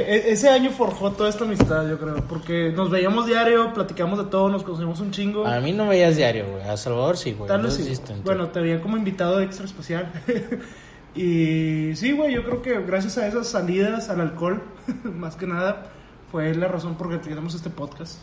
e- 0.09 0.31
ese 0.31 0.49
año 0.49 0.71
forjó 0.71 1.13
toda 1.13 1.29
esta 1.29 1.45
amistad, 1.45 1.89
yo 1.89 1.99
creo, 1.99 2.17
porque 2.29 2.73
nos 2.75 2.91
veíamos 2.91 3.27
diario, 3.27 3.73
platicamos 3.75 4.19
de 4.19 4.27
todo, 4.27 4.49
nos 4.49 4.63
conocíamos 4.63 5.01
un 5.01 5.11
chingo. 5.11 5.47
A 5.47 5.59
mí 5.61 5.73
no 5.73 5.85
me 5.85 5.91
veías 5.91 6.17
diario, 6.17 6.47
güey. 6.51 6.63
A 6.63 6.77
Salvador 6.77 7.17
sí, 7.17 7.33
güey. 7.33 7.49
Tal 7.49 7.63
No 7.63 7.69
vez 7.69 7.75
sí. 7.75 7.93
Bueno, 8.25 8.49
te 8.49 8.61
veía 8.61 8.81
como 8.81 8.97
invitado 8.97 9.41
extra 9.41 9.65
especial. 9.67 10.13
y 11.15 11.91
sí, 11.97 12.13
güey, 12.13 12.33
yo 12.35 12.45
creo 12.45 12.63
que 12.63 12.81
gracias 12.81 13.19
a 13.19 13.27
esas 13.27 13.49
salidas 13.49 14.09
al 14.11 14.21
alcohol, 14.21 14.63
más 15.05 15.35
que 15.37 15.47
nada, 15.47 15.87
fue 16.31 16.55
la 16.55 16.69
razón 16.69 16.95
por 16.97 17.11
la 17.11 17.19
que 17.21 17.29
tenemos 17.29 17.55
este 17.55 17.71
podcast. 17.71 18.19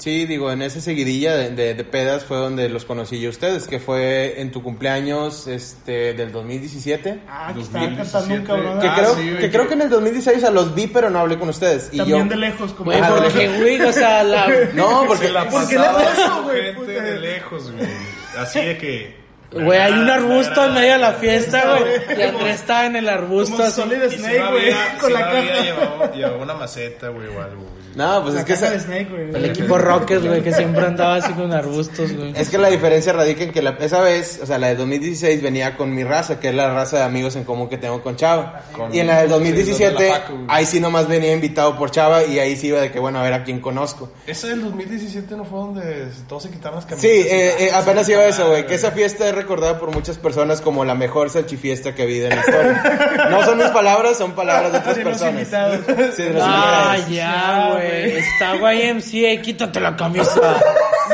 Sí, 0.00 0.24
digo, 0.24 0.50
en 0.50 0.62
esa 0.62 0.80
seguidilla 0.80 1.36
de, 1.36 1.50
de- 1.50 1.74
de 1.74 1.84
pedas 1.84 2.24
fue 2.24 2.38
donde 2.38 2.68
los 2.70 2.86
conocí 2.86 3.20
yo 3.20 3.28
a 3.28 3.30
ustedes, 3.30 3.68
que 3.68 3.78
fue 3.80 4.40
en 4.40 4.50
tu 4.50 4.62
cumpleaños 4.62 5.46
este 5.46 6.14
del 6.14 6.32
2017. 6.32 7.20
Ah, 7.28 7.52
que 7.54 7.60
estaban 7.60 7.94
2017. 7.96 7.96
cantando 8.12 8.34
un 8.34 8.46
cabrón. 8.46 8.80
Que, 8.80 8.88
Ah, 8.88 8.94
creo, 8.96 9.14
sí, 9.14 9.28
que 9.32 9.38
que- 9.38 9.50
creo 9.50 9.68
que 9.68 9.74
en 9.74 9.82
el 9.82 9.90
2016 9.90 10.38
o 10.38 10.40
sea, 10.40 10.50
los 10.50 10.74
vi, 10.74 10.86
pero 10.86 11.10
no 11.10 11.18
hablé 11.18 11.38
con 11.38 11.50
ustedes. 11.50 11.90
Y 11.92 11.98
También 11.98 12.24
yo, 12.24 12.30
de 12.30 12.36
lejos, 12.36 12.72
como 12.72 12.86
Güey, 12.90 13.00
Ah, 13.02 13.10
de 13.14 13.20
porque, 13.20 13.48
güey, 13.58 13.80
o 13.82 13.92
sea, 13.92 14.24
la. 14.24 14.46
No, 14.74 15.04
porque 15.06 15.26
Se 15.26 15.32
la 15.32 15.48
¿Por 15.48 15.68
qué 15.68 15.74
le 15.74 15.80
pasaba 15.80 16.00
haces 16.00 16.18
eso, 16.18 16.32
con 16.34 16.42
güey? 16.44 16.62
gente 16.62 16.80
Puta. 16.80 16.92
de 17.02 17.20
lejos, 17.20 17.72
güey. 17.72 17.88
Así 18.38 18.60
de 18.60 18.78
que... 18.78 19.20
Güey, 19.52 19.78
hay 19.80 19.92
un 19.92 20.08
arbusto 20.08 20.64
en 20.64 20.74
medio 20.74 20.92
de 20.92 20.98
la 20.98 21.12
fiesta, 21.14 21.76
güey. 21.76 22.18
Y 22.18 22.22
Andrés 22.22 22.54
estaba 22.60 22.86
en 22.86 22.94
el 22.96 23.08
arbusto 23.08 23.56
como 23.56 23.68
así. 23.68 23.80
Solid 23.82 24.02
Snake, 24.16 24.44
güey, 24.50 24.72
con 25.00 25.12
la 25.12 25.20
caja. 25.20 25.62
llevaba, 25.62 26.12
llevaba 26.12 26.36
una 26.36 26.54
maceta, 26.54 27.08
güey, 27.08 27.26
o 27.26 27.42
algo, 27.42 27.62
güey. 27.64 27.79
No, 27.94 28.22
pues 28.22 28.34
La 28.34 28.40
es 28.40 28.46
que, 28.46 28.52
esa- 28.52 28.78
Snake, 28.78 29.08
güey. 29.10 29.30
El 29.34 29.44
equipo 29.50 29.76
Rockets, 29.76 30.24
güey, 30.24 30.42
que 30.42 30.52
siempre 30.52 30.86
andaba 30.86 31.16
así 31.16 31.32
con 31.32 31.52
arbustos, 31.52 32.12
güey. 32.12 32.32
es 32.36 32.48
que 32.48 32.56
la 32.58 32.68
diferencia 32.68 33.12
radica 33.12 33.42
en 33.42 33.52
que 33.52 33.62
la- 33.62 33.76
esa 33.80 34.00
vez, 34.00 34.38
o 34.42 34.46
sea, 34.46 34.58
la 34.58 34.68
de 34.68 34.76
2016 34.76 35.42
venía 35.42 35.76
con 35.76 35.92
mi 35.94 36.04
raza, 36.04 36.38
que 36.38 36.50
es 36.50 36.54
la 36.54 36.72
raza 36.72 36.98
de 36.98 37.02
amigos 37.02 37.34
en 37.36 37.44
común 37.44 37.68
que 37.68 37.78
tengo 37.78 38.00
con 38.02 38.16
Chava. 38.16 38.62
Con- 38.76 38.94
y 38.94 39.00
en 39.00 39.08
la 39.08 39.18
del 39.18 39.26
sí, 39.28 39.32
2017, 39.34 39.92
los 39.92 40.00
de 40.02 40.08
güey. 40.08 40.44
ahí 40.48 40.66
sí 40.66 40.78
nomás 40.80 41.08
venía 41.08 41.32
invitado 41.32 41.76
por 41.76 41.90
Chava 41.90 42.22
y 42.24 42.38
ahí 42.38 42.56
sí 42.56 42.68
iba 42.68 42.80
de 42.80 42.92
que, 42.92 43.00
bueno, 43.00 43.18
a 43.18 43.22
ver 43.22 43.32
a 43.32 43.42
quién 43.44 43.60
conozco. 43.60 44.10
Ese 44.26 44.48
del 44.48 44.62
2017 44.62 45.36
no 45.36 45.44
fue 45.44 45.58
donde 45.58 46.06
todos 46.28 46.44
se 46.44 46.50
quitaron 46.50 46.76
las 46.76 46.84
Sí, 46.84 46.90
camisetas. 46.90 47.32
eh, 47.32 47.54
eh, 47.66 47.70
apenas 47.74 48.08
iba 48.08 48.24
eso, 48.24 48.48
güey. 48.48 48.66
Que 48.66 48.76
esa 48.76 48.92
fiesta 48.92 49.28
es 49.28 49.34
recordada 49.34 49.78
por 49.80 49.90
muchas 49.92 50.16
personas 50.16 50.60
como 50.60 50.84
la 50.84 50.94
mejor 50.94 51.28
salchifiesta 51.30 51.94
que 51.94 52.02
ha 52.02 52.04
habido 52.04 52.28
en 52.28 52.36
la 52.36 52.40
historia. 52.40 53.28
No 53.30 53.44
son 53.44 53.58
mis 53.58 53.66
palabras, 53.68 54.16
son 54.16 54.32
palabras 54.32 54.70
de 54.72 54.78
otras 54.78 54.96
De 55.00 55.04
los 55.04 55.12
personas. 55.18 55.34
invitados. 55.40 55.80
Sí, 56.14 56.22
de 56.22 56.30
los 56.34 56.42
Ah, 56.46 56.94
invitados. 56.98 57.10
ya, 57.10 57.68
güey. 57.72 57.79
Está 58.18 58.56
YMCA, 58.56 59.42
quítate 59.42 59.80
la 59.80 59.96
camisa. 59.96 60.60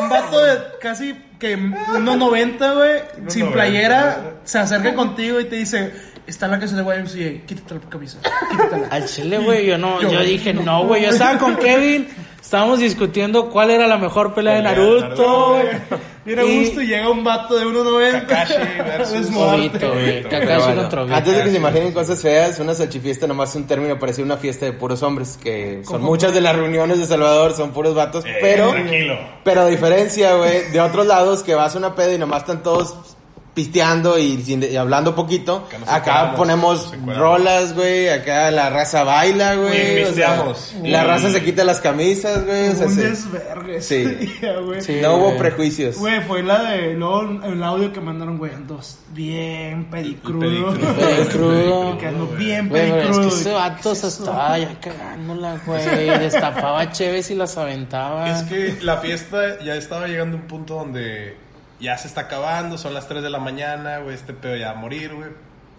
Un 0.00 0.08
vato 0.08 0.44
de 0.44 0.58
casi 0.80 1.14
que 1.38 1.58
1.90, 1.58 2.74
güey, 2.74 3.02
sin 3.28 3.46
1.90, 3.46 3.52
playera, 3.52 4.18
güey. 4.22 4.34
se 4.44 4.58
acerca 4.58 4.94
contigo 4.94 5.40
y 5.40 5.44
te 5.44 5.56
dice, 5.56 5.92
está 6.26 6.46
en 6.46 6.52
la 6.52 6.58
casa 6.60 6.76
de 6.76 6.82
YMCA, 6.82 7.46
quítate 7.46 7.74
la 7.74 7.80
camisa, 7.88 8.18
quítatela. 8.50 8.88
Al 8.90 9.06
chile, 9.06 9.38
güey, 9.38 9.66
yo 9.66 9.78
no, 9.78 10.00
yo, 10.02 10.10
Yo- 10.10 10.20
dije, 10.20 10.52
no, 10.54 10.86
güey, 10.86 11.02
yo 11.02 11.10
estaba 11.10 11.38
con 11.38 11.56
Kevin, 11.56 12.08
estábamos 12.40 12.78
discutiendo 12.80 13.48
cuál 13.50 13.70
era 13.70 13.86
la 13.86 13.96
mejor 13.98 14.34
pelea 14.34 14.54
de 14.54 14.62
Naruto, 14.62 15.00
Naruto, 15.00 15.50
güey. 15.52 15.66
Viene 16.26 16.42
a 16.42 16.44
gusto 16.44 16.82
y 16.82 16.88
llega 16.88 17.08
un 17.08 17.22
vato 17.22 17.54
de 17.56 17.64
1.90. 17.64 18.26
Kakashi 18.26 18.54
versus. 18.84 19.28
Obito, 19.36 19.92
güey, 19.92 20.24
Kakashi 20.24 20.74
contra 20.74 21.02
Obito. 21.02 21.14
antes 21.16 21.36
de 21.36 21.42
que 21.44 21.50
se 21.50 21.56
imaginen 21.56 21.92
cosas 21.92 22.20
feas, 22.20 22.58
una 22.58 22.74
salchifiesta 22.74 23.28
nomás 23.28 23.50
es 23.50 23.56
un 23.56 23.66
término 23.68 23.96
parecía 23.96 24.24
una 24.24 24.36
fiesta 24.36 24.66
de 24.66 24.72
puros 24.72 25.04
hombres, 25.04 25.38
que 25.40 25.82
son 25.84 25.98
¿Cómo? 25.98 26.06
muchas 26.10 26.34
de 26.34 26.40
las 26.40 26.56
reuniones 26.56 26.98
de 26.98 27.06
Salvador, 27.06 27.54
son 27.54 27.70
puros 27.70 27.94
vatos, 27.94 28.24
Eh, 28.24 28.38
pero... 28.40 28.70
Tranquilo. 28.70 29.16
Pero 29.44 29.60
a 29.60 29.66
diferencia, 29.66 30.34
güey, 30.34 30.68
de 30.72 30.80
otros 30.80 31.06
lados 31.06 31.44
que 31.44 31.54
vas 31.54 31.76
a 31.76 31.78
una 31.78 31.94
peda 31.94 32.12
y 32.14 32.18
nomás 32.18 32.40
están 32.40 32.64
todos 32.64 33.15
pisteando 33.56 34.18
y, 34.18 34.36
sin- 34.42 34.62
y 34.62 34.76
hablando 34.76 35.14
poquito, 35.14 35.66
Acá 35.86 36.34
ponemos 36.36 36.92
rolas, 37.16 37.74
güey, 37.74 38.08
acá 38.10 38.50
la 38.50 38.68
raza 38.68 39.02
baila, 39.02 39.54
güey. 39.54 40.00
Y 40.00 40.02
o 40.04 40.12
sea, 40.12 40.42
pisteamos. 40.42 40.74
la 40.84 41.04
raza 41.04 41.30
se 41.32 41.42
quita 41.42 41.64
las 41.64 41.80
camisas, 41.80 42.44
güey. 42.44 42.68
o 42.68 42.74
sea, 42.76 42.86
un 42.86 42.96
desvergue 42.96 43.80
Sí. 43.80 44.04
día, 44.04 44.56
no 45.02 45.14
hubo 45.16 45.36
prejuicios. 45.38 45.96
Güey, 45.96 46.20
fue 46.24 46.42
la 46.42 46.62
de. 46.64 46.92
Luego 46.92 47.22
el 47.44 47.62
audio 47.62 47.90
que 47.94 48.00
mandaron, 48.02 48.36
güey, 48.36 48.52
dos 48.68 48.98
bien 49.14 49.86
pedicrudo. 49.90 50.40
Pedicrudo. 50.40 50.76
Güey, 50.96 51.26
crudo. 51.28 51.98
que 51.98 52.06
ando 52.08 52.26
bien 52.28 52.68
pero 52.68 52.84
es 52.84 52.92
pedicrudo. 53.06 53.28
que 53.30 53.34
ese 53.34 53.52
vato 53.52 53.94
se 53.94 54.06
estaba 54.08 54.58
ya 54.58 54.78
cagándola, 54.80 55.60
güey. 55.64 56.18
Destapaba 56.18 56.92
cheves 56.92 57.30
y 57.30 57.34
las 57.34 57.56
aventaba. 57.56 58.28
Es 58.30 58.42
que 58.42 58.76
la 58.82 58.98
fiesta 58.98 59.58
ya 59.64 59.74
estaba 59.76 60.06
llegando 60.06 60.36
a 60.36 60.40
un 60.40 60.46
punto 60.46 60.74
donde 60.74 61.36
ya 61.80 61.96
se 61.98 62.08
está 62.08 62.22
acabando, 62.22 62.78
son 62.78 62.94
las 62.94 63.08
3 63.08 63.22
de 63.22 63.30
la 63.30 63.38
mañana, 63.38 63.98
güey, 63.98 64.14
este 64.14 64.32
pedo 64.32 64.56
ya 64.56 64.72
va 64.72 64.78
a 64.78 64.80
morir, 64.80 65.14
güey. 65.14 65.30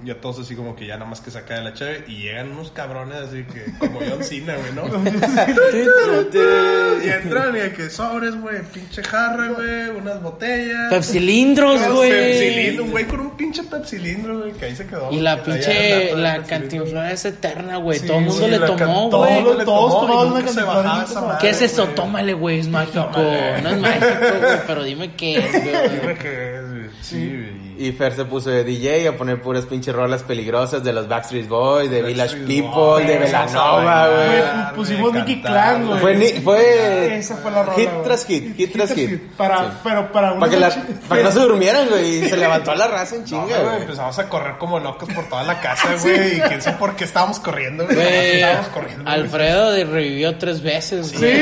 Ya 0.04 0.22
todos 0.22 0.40
así 0.40 0.56
como 0.56 0.76
que 0.76 0.86
ya 0.86 0.94
nada 0.96 1.10
más 1.10 1.22
que 1.22 1.32
saca 1.32 1.56
de 1.56 1.64
la 1.64 1.74
chave 1.74 2.04
y 2.08 2.22
llegan 2.22 2.52
unos 2.52 2.70
cabrones 2.70 3.18
así 3.18 3.44
que 3.46 3.66
como 3.80 4.00
John 4.00 4.24
Cena, 4.24 4.56
güey, 4.56 4.72
¿no? 4.74 4.86
y 7.04 7.10
entran 7.10 7.56
y 7.56 7.60
de 7.60 7.74
que 7.74 7.90
sobres, 7.90 8.40
güey, 8.40 8.62
pinche 8.72 9.04
jarra, 9.04 9.48
güey, 9.50 9.90
unas 9.90 10.22
botellas. 10.22 10.92
Pepsilindros, 10.92 11.82
güey. 11.92 12.12
Pepsilindro, 12.12 12.84
un 12.84 12.92
güey 12.92 13.06
con 13.06 13.20
un 13.22 13.38
pinche 13.38 13.64
pepsilindro, 13.64 14.38
güey, 14.40 14.52
que 14.54 14.66
ahí 14.66 14.76
se 14.76 14.86
quedó. 14.86 15.12
Y 15.12 15.20
la 15.20 15.42
pinche, 15.42 16.16
la 16.16 16.44
cantinflora 16.44 17.12
es 17.12 17.26
eterna, 17.26 17.78
güey. 17.78 17.98
Sí, 17.98 18.06
Todo 18.08 18.20
el 18.20 18.26
mundo 18.26 18.46
Sí, 18.46 18.52
le 18.52 18.60
tomó, 18.60 19.10
güey. 19.10 19.66
Todos 19.66 20.08
nunca 20.08 20.40
una 20.42 20.48
se 20.48 20.62
bajaba 20.62 21.04
esa 21.04 21.22
madre, 21.22 21.38
¿Qué 21.42 21.50
es 21.50 21.62
eso? 21.64 21.88
Tómale, 21.88 22.34
güey, 22.34 22.60
es 22.60 22.68
mágico. 22.68 23.10
Tómale. 23.14 23.62
No 23.64 23.70
es 23.70 23.78
mágico, 23.80 24.06
güey, 24.42 24.58
pero 24.68 24.84
dime 24.84 25.16
qué 25.16 25.40
es, 25.40 25.52
güey. 25.64 26.00
Dime 26.00 26.18
qué 26.20 26.56
es, 26.56 26.70
güey. 26.70 26.88
Sí, 27.02 27.28
güey. 27.28 27.57
Y 27.80 27.92
Fer 27.92 28.14
se 28.14 28.26
puso 28.26 28.50
de 28.50 28.64
DJ 28.64 29.08
a 29.10 29.16
poner 29.18 29.42
puras 29.42 29.66
pinches 29.66 29.94
rolas 29.96 30.24
peligrosas 30.24 30.84
de 30.84 30.94
los 30.94 31.08
Backstreet 31.08 31.48
Boys, 31.48 31.90
de 31.92 32.02
Village 32.02 32.38
People, 32.38 33.06
de 33.06 33.16
a 33.16 33.20
Velanova, 33.20 34.08
güey. 34.08 34.76
Pusimos 34.76 35.14
Nicky 35.14 35.42
Clan, 35.42 35.88
güey. 35.88 36.00
Fue, 36.00 36.16
ni- 36.16 36.32
fue 36.42 37.18
Esa 37.18 37.36
fue 37.38 37.52
la 37.52 37.64
rola. 37.64 37.76
hit 37.78 37.90
tras 38.04 38.26
hit, 38.26 38.56
hit 38.56 38.74
tras 38.74 38.94
hit. 38.94 39.22
Para, 39.38 39.58
Sí. 39.58 39.64
pero 39.84 40.12
para 40.12 40.32
una 40.32 40.40
Para 40.40 40.52
que, 40.52 40.58
la- 40.58 40.70
para 41.08 41.22
que 41.22 41.24
no 41.28 41.32
se 41.32 41.40
durmieran, 41.40 41.88
güey. 41.90 42.26
Y 42.26 42.30
se 42.30 42.38
levantó 42.38 42.74
la 42.76 42.88
raza 42.88 43.16
en 43.16 43.26
chinga, 43.26 43.60
güey, 43.62 43.78
empezamos 43.82 44.18
a 44.20 44.28
correr 44.30 44.58
como 44.58 44.80
locos 44.80 45.10
por 45.14 45.28
toda 45.30 45.44
la 45.44 45.60
casa, 45.60 45.88
güey. 46.02 46.38
Y 46.38 46.42
quién 46.42 46.62
sabe 46.62 46.78
por 46.78 46.96
qué 46.96 47.04
estábamos 47.04 47.40
corriendo, 47.40 47.86
güey. 47.86 47.98
Estábamos 48.42 48.68
corriendo. 48.70 49.10
Alfredo 49.10 49.72
de- 49.72 49.86
revivió 49.86 50.38
tres 50.38 50.62
veces, 50.62 51.08
Sí, 51.08 51.42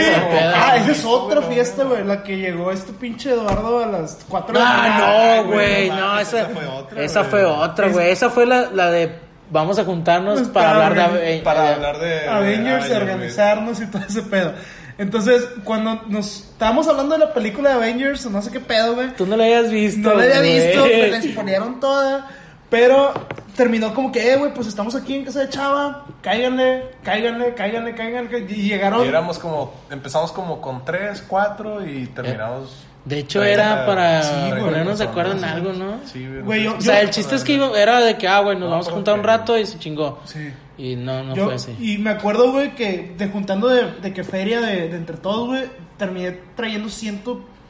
ah, 0.56 0.78
esa 0.78 0.92
es 0.92 1.06
otra 1.06 1.42
fiesta, 1.44 1.84
güey, 1.84 2.04
la 2.04 2.24
que 2.24 2.38
llegó 2.38 2.72
este 2.72 2.94
pinche 2.94 3.32
Eduardo 3.32 3.84
a 3.84 3.88
las 3.88 4.18
4 4.28 4.54
de 4.54 4.60
la 4.60 4.66
Ah, 4.76 5.42
no, 5.44 5.52
güey, 5.52 5.90
no 5.90 6.25
esa, 6.28 6.42
esa 6.42 6.50
fue 6.50 6.66
otra, 6.66 7.02
esa 7.04 7.20
güey. 7.20 7.30
fue 7.32 7.46
otra, 7.46 7.88
güey. 7.90 8.10
Esa 8.12 8.30
fue 8.30 8.46
la, 8.46 8.70
la 8.72 8.92
de 8.92 9.20
vamos 9.52 9.78
a 9.80 9.84
juntarnos 9.86 10.40
Pues 10.40 10.50
para 10.50 10.74
para 10.74 10.86
hablar 10.88 11.14
de... 11.14 11.42
Para 11.44 11.70
eh, 11.70 11.74
hablar 11.76 12.00
de. 12.00 12.28
Avengers, 12.28 12.88
güey. 12.88 13.02
organizarnos 13.02 13.82
y 13.82 13.86
todo 13.88 14.02
ese 14.08 14.22
pedo. 14.24 14.54
Entonces, 14.98 15.46
cuando 15.66 16.04
nos 16.08 16.52
estábamos 16.52 16.88
hablando 16.88 17.16
de 17.18 17.26
la 17.26 17.34
película 17.34 17.70
de 17.72 17.76
Avengers, 17.76 18.26
no 18.30 18.42
sé 18.42 18.50
qué 18.52 18.62
pedo, 18.62 18.96
güey. 18.96 19.10
Tú 19.16 19.26
no 19.28 19.36
la 19.36 19.44
habías 19.44 19.70
visto, 19.70 20.10
No 20.10 20.16
la 20.16 20.24
había 20.24 20.40
güey. 20.40 20.68
visto, 20.68 20.86
me 20.86 21.08
la 21.10 21.18
exponieron 21.24 21.80
toda. 21.80 22.28
Pero 22.70 23.14
terminó 23.56 23.94
como 23.94 24.12
que, 24.12 24.34
eh, 24.34 24.38
güey, 24.38 24.54
pues 24.54 24.68
estamos 24.68 24.96
aquí 24.96 25.16
en 25.16 25.26
casa 25.26 25.42
de 25.42 25.50
Chava. 25.50 26.06
Cáiganle, 26.22 26.84
cáiganle, 27.04 27.54
cáiganle, 27.54 27.94
cáiganle. 27.94 28.40
Y 28.50 28.70
llegaron. 28.70 29.06
Y 29.06 29.10
éramos 29.10 29.38
como. 29.38 29.74
Empezamos 29.92 30.32
como 30.32 30.62
con 30.62 30.84
tres, 30.86 31.24
cuatro 31.28 31.86
y 31.86 32.08
terminamos. 32.08 32.86
De 33.06 33.20
hecho, 33.20 33.44
era 33.44 33.86
para 33.86 34.24
sí, 34.24 34.50
güey, 34.50 34.62
ponernos 34.64 34.98
de 35.00 35.06
acuerdo 35.06 35.34
en 35.34 35.40
sí. 35.40 35.46
algo, 35.46 35.74
¿no? 35.74 36.00
Sí, 36.12 36.28
güey. 36.28 36.42
Güey, 36.42 36.64
yo- 36.64 36.76
O 36.78 36.82
sea, 36.82 37.02
el 37.02 37.12
chiste 37.12 37.36
es 37.36 37.44
que 37.44 37.54
iba- 37.54 37.80
era 37.80 38.00
de 38.02 38.18
que, 38.18 38.28
ah, 38.28 38.40
güey, 38.40 38.56
nos 38.58 38.66
No, 38.66 38.72
vamos 38.72 38.88
a 38.88 38.92
juntar 38.92 39.14
un 39.20 39.24
rato 39.24 39.58
y 39.58 39.66
se 39.66 39.78
chingó. 39.78 40.20
Sí. 40.26 40.52
Y 40.78 40.96
no, 40.96 41.24
no 41.24 41.36
Yo- 41.36 41.46
fue 41.46 41.56
así. 41.56 41.76
Y 41.80 41.98
me 42.00 42.10
acuerdo, 42.10 42.52
güey, 42.52 42.74
que 42.76 43.14
de 43.18 43.28
juntando 43.30 43.68
de, 43.70 43.92
de 44.02 44.12
que 44.14 44.24
feria 44.24 44.60
de, 44.60 44.90
de 44.90 44.98
entre 44.98 45.18
todos, 45.18 45.48
güey, 45.48 45.66
terminé 45.98 46.32
trayendo 46.56 46.90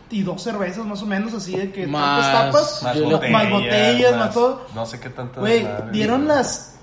y 0.10 0.22
dos 0.24 0.42
cervezas 0.42 0.86
más 0.86 1.02
o 1.02 1.06
menos, 1.06 1.34
así 1.34 1.58
de 1.58 1.72
que 1.72 1.86
Más- 1.86 2.32
tantas 2.32 2.82
tapas, 2.82 2.84
Más 2.84 3.02
botellas, 3.02 3.32
más 3.32 3.50
botellas, 3.52 4.16
más 4.16 4.34
todo. 4.34 4.68
No 4.74 4.86
sé 4.86 5.00
qué 5.00 5.10
tanto. 5.10 5.40
Güey, 5.42 5.68
dieron 5.92 6.28
las 6.28 6.75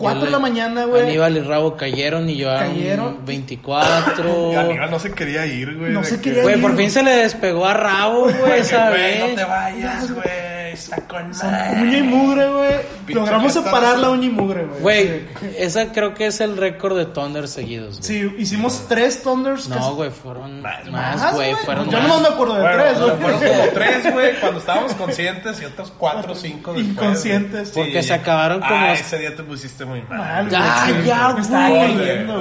4 0.00 0.24
de 0.24 0.30
la 0.30 0.38
mañana, 0.38 0.84
güey. 0.84 1.02
Aníbal 1.02 1.36
y 1.36 1.40
Rabo 1.40 1.76
cayeron 1.76 2.28
y 2.28 2.34
llevaron 2.36 2.72
Cayeron. 2.74 3.18
24. 3.26 4.52
Y 4.52 4.56
Aníbal 4.56 4.90
no 4.90 4.98
se 4.98 5.12
quería 5.12 5.46
ir, 5.46 5.76
güey. 5.76 5.92
No 5.92 6.02
se 6.04 6.16
que- 6.16 6.22
quería 6.30 6.42
Güey, 6.42 6.56
ir. 6.56 6.62
por 6.62 6.76
fin 6.76 6.90
se 6.90 7.02
le 7.02 7.10
despegó 7.12 7.66
a 7.66 7.74
Rabo, 7.74 8.22
güey, 8.24 8.34
Güey, 8.38 8.60
esa 8.60 8.90
güey, 8.90 9.18
no 9.20 9.26
te 9.34 9.44
vayas, 9.44 10.12
güey. 10.12 10.49
Está 10.72 10.96
con 11.06 11.30
madre. 11.30 11.82
uña 11.82 11.98
y 11.98 12.02
mugre, 12.02 12.48
güey. 12.50 12.70
Logramos 13.08 13.52
separar 13.52 13.98
la 13.98 14.10
uña 14.10 14.26
y 14.26 14.30
mugre, 14.30 14.64
güey. 14.64 14.80
Güey, 14.80 15.22
esa 15.58 15.92
creo 15.92 16.14
que 16.14 16.26
es 16.26 16.40
el 16.40 16.56
récord 16.56 16.96
de 16.96 17.06
Thunder 17.06 17.48
seguidos, 17.48 17.98
güey. 18.00 18.02
Sí, 18.02 18.34
hicimos 18.38 18.86
tres 18.88 19.22
Thunders. 19.22 19.68
No, 19.68 19.94
güey, 19.94 20.10
fueron 20.10 20.62
Más, 20.62 21.34
güey, 21.34 21.54
fueron 21.64 21.90
Yo 21.90 22.00
no 22.02 22.20
me 22.20 22.28
acuerdo 22.28 22.54
de 22.54 22.60
Bueno, 22.62 22.82
tres, 22.82 22.98
güey. 23.00 23.16
fueron 23.16 23.40
como 23.40 23.62
tres, 23.74 24.12
güey, 24.12 24.40
cuando 24.40 24.60
estábamos 24.60 24.94
conscientes 24.94 25.60
y 25.60 25.64
otros 25.64 25.92
cuatro 25.98 26.32
o 26.32 26.34
cinco 26.34 26.72
después. 26.72 26.94
güey. 26.94 27.06
Inconscientes. 27.06 27.70
Porque 27.70 28.02
se 28.02 28.14
acabaron 28.14 28.60
como- 28.60 28.74
Ah, 28.74 28.92
ese 28.92 29.18
día 29.18 29.34
te 29.34 29.42
pusiste 29.42 29.84
muy 29.84 30.02
mal. 30.02 30.18
Mal, 30.18 30.48
güey. 30.48 30.52
Ya, 31.04 31.32
güey, 31.32 31.44
sí, 31.44 31.50
ya, 31.50 31.72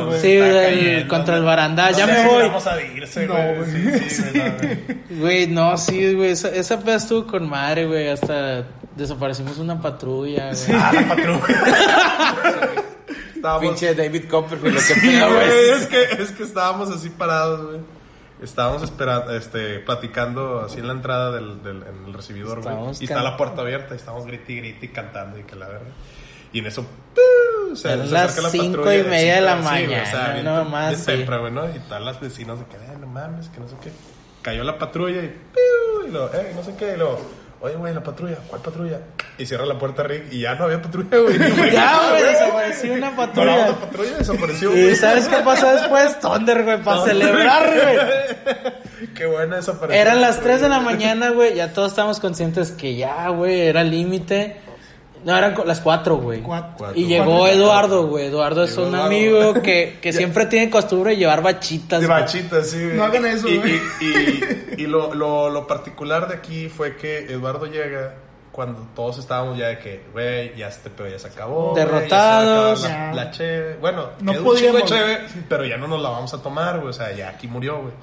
güey. 0.05 0.19
Sí, 0.21 0.31
Está 0.33 0.67
el- 0.67 0.79
cayendo, 0.79 1.07
contra 1.07 1.37
el 1.37 1.43
barandal, 1.43 1.91
No 1.93 1.97
ya 1.97 2.07
me 2.07 2.25
voy. 2.27 2.43
Vamos 2.47 2.67
a 2.67 2.81
irse, 2.81 3.25
No, 3.27 3.33
güey. 3.33 3.55
güey. 3.55 3.99
Sí, 3.99 4.09
sí, 4.09 4.23
güey, 4.33 4.49
no, 4.49 4.57
güey. 4.57 5.19
Güey, 5.19 5.47
no, 5.47 5.77
sí, 5.77 6.13
güey, 6.13 6.31
esa, 6.31 6.49
esa 6.49 6.79
peda 6.79 6.95
estuvo 6.95 7.25
con 7.27 7.49
madre, 7.49 7.85
güey, 7.85 8.07
hasta 8.21 8.65
desaparecimos 8.95 9.57
una 9.57 9.79
patrulla, 9.81 10.51
güey. 10.53 10.77
Ah, 10.79 10.91
la 10.93 11.07
patrulla. 11.07 12.73
Estábamos- 13.35 13.61
Pinche 13.61 13.95
David 13.95 14.25
Copperfield, 14.29 14.75
lo 14.75 14.81
que 14.81 14.95
pedo, 15.01 15.33
güey, 15.33 15.69
es 15.69 15.85
que, 15.87 16.03
es 16.21 16.31
que 16.31 16.43
estábamos 16.43 16.89
así 16.91 17.09
parados, 17.09 17.65
güey. 17.67 17.79
Estábamos 18.43 18.83
esperando, 18.83 19.33
este, 19.35 19.79
platicando 19.79 20.61
así 20.61 20.79
en 20.79 20.87
la 20.87 20.93
entrada 20.93 21.31
del, 21.31 21.61
del 21.63 21.83
en 21.83 22.05
el 22.07 22.13
recibidor, 22.13 22.61
güey. 22.61 22.75
Y 22.99 23.03
está 23.05 23.21
la 23.21 23.35
puerta 23.37 23.61
abierta 23.61 23.93
y 23.93 23.97
estamos 23.97 24.25
griti, 24.25 24.55
griti, 24.57 24.87
cantando 24.89 25.37
y 25.37 25.43
que 25.43 25.55
la 25.55 25.67
verga. 25.67 25.87
Y 26.53 26.59
en 26.59 26.65
eso, 26.67 26.85
las 27.83 28.11
la 28.41 28.49
cinco 28.49 28.91
y 28.93 29.03
media 29.03 29.35
de 29.35 29.41
la 29.41 29.55
mañana, 29.57 30.03
o 30.03 30.05
sea, 30.09 30.33
bien, 30.33 30.45
no 30.45 30.65
más, 30.65 30.89
bien 30.89 30.99
sí. 31.01 31.05
temprano, 31.05 31.41
güey, 31.43 31.53
¿no? 31.53 31.65
Y 31.75 31.79
todas 31.79 32.01
las 32.01 32.19
vecinas 32.19 32.59
de 32.59 32.65
que, 32.65 32.75
"Eh, 32.77 32.97
no 32.99 33.07
mames, 33.07 33.49
que 33.49 33.59
no 33.59 33.67
sé 33.67 33.75
qué. 33.83 33.91
Cayó 34.41 34.63
la 34.63 34.77
patrulla 34.77 35.21
y, 35.21 35.27
¡piu! 35.27 36.07
Y 36.07 36.11
lo, 36.11 36.33
eh, 36.33 36.53
no 36.55 36.63
sé 36.63 36.75
qué, 36.75 36.93
y 36.93 36.97
lo, 36.97 37.19
oye, 37.61 37.75
güey, 37.75 37.93
la 37.93 38.01
patrulla, 38.03 38.37
¿cuál 38.47 38.61
patrulla? 38.61 38.99
Y 39.37 39.45
cierra 39.45 39.65
la 39.65 39.77
puerta 39.77 40.03
Rick 40.03 40.31
y 40.31 40.41
ya 40.41 40.55
no 40.55 40.65
había 40.65 40.81
patrulla, 40.81 41.17
güey. 41.17 41.37
Ya, 41.71 42.09
güey, 42.09 42.23
desapareció 42.23 42.93
una 42.93 43.11
No, 43.11 43.17
la 43.17 43.27
patrulla. 43.27 43.69
otra 43.69 43.75
patrulla 43.87 44.17
desapareció, 44.17 44.77
¿Y 44.77 44.95
sabes 44.95 45.27
qué 45.27 45.37
pasó 45.37 45.71
después? 45.71 46.19
Thunder, 46.19 46.63
güey, 46.63 46.81
para 46.83 47.03
celebrar, 47.05 47.69
güey. 47.73 49.09
Qué 49.15 49.25
buena 49.25 49.59
esa 49.59 49.71
aparición. 49.73 50.01
Eran 50.01 50.19
las 50.21 50.41
3 50.41 50.61
de 50.61 50.69
la 50.69 50.79
mañana, 50.81 51.29
güey, 51.29 51.55
ya 51.55 51.73
todos 51.73 51.91
estábamos 51.91 52.19
conscientes 52.19 52.71
que 52.71 52.95
ya, 52.95 53.29
güey, 53.29 53.61
era 53.67 53.83
límite. 53.83 54.59
No, 55.23 55.37
eran 55.37 55.53
co- 55.53 55.65
las 55.65 55.81
4, 55.81 56.17
güey. 56.17 56.41
Cuatro. 56.41 56.91
Y 56.95 57.05
llegó 57.05 57.39
Cuatro. 57.39 57.47
Eduardo, 57.47 58.07
güey. 58.07 58.25
Eduardo 58.27 58.63
es 58.63 58.71
Llegó 58.71 58.83
un 58.83 58.95
Eduardo. 58.95 59.05
amigo 59.07 59.53
que, 59.61 59.97
que 60.01 60.13
siempre 60.13 60.45
tiene 60.45 60.69
costumbre 60.69 61.11
de 61.11 61.17
llevar 61.17 61.41
bachitas. 61.43 61.99
De 62.01 62.07
güey. 62.07 62.19
bachita, 62.21 62.63
sí. 62.63 62.81
güey. 62.83 62.95
No 62.97 63.03
hagan 63.03 63.25
eso, 63.25 63.47
Y, 63.49 63.57
güey. 63.57 63.79
y, 64.01 64.05
y- 64.05 64.73
y 64.83 64.87
lo, 64.87 65.13
lo, 65.13 65.49
lo 65.49 65.67
particular 65.67 66.27
de 66.29 66.35
aquí 66.35 66.69
fue 66.69 66.95
que 66.95 67.19
Eduardo 67.31 67.65
llega 67.65 68.15
cuando 68.51 68.87
todos 68.95 69.17
estábamos 69.19 69.57
ya 69.57 69.67
de 69.67 69.79
que, 69.79 70.03
güey, 70.11 70.55
ya 70.55 70.67
este 70.67 70.89
pedo 70.89 71.07
ya 71.09 71.19
se 71.19 71.27
acabó. 71.27 71.73
se 71.75 71.81
Derrotados. 71.81 72.83
La, 72.83 72.89
Ya. 72.89 73.13
la 73.13 73.31
cheve. 73.31 73.75
Bueno, 73.79 74.09
No 74.21 74.33
podíamos. 74.35 74.85
cheve, 74.85 75.19
pero 75.47 75.65
ya 75.65 75.77
no 75.77 75.87
nos 75.87 76.01
la 76.01 76.09
vamos 76.09 76.33
a 76.33 76.41
tomar, 76.41 76.77
güey. 76.77 76.89
O 76.89 76.93
sea, 76.93 77.11
ya 77.13 77.29
aquí 77.29 77.47
murió, 77.47 77.77
güey. 77.81 77.93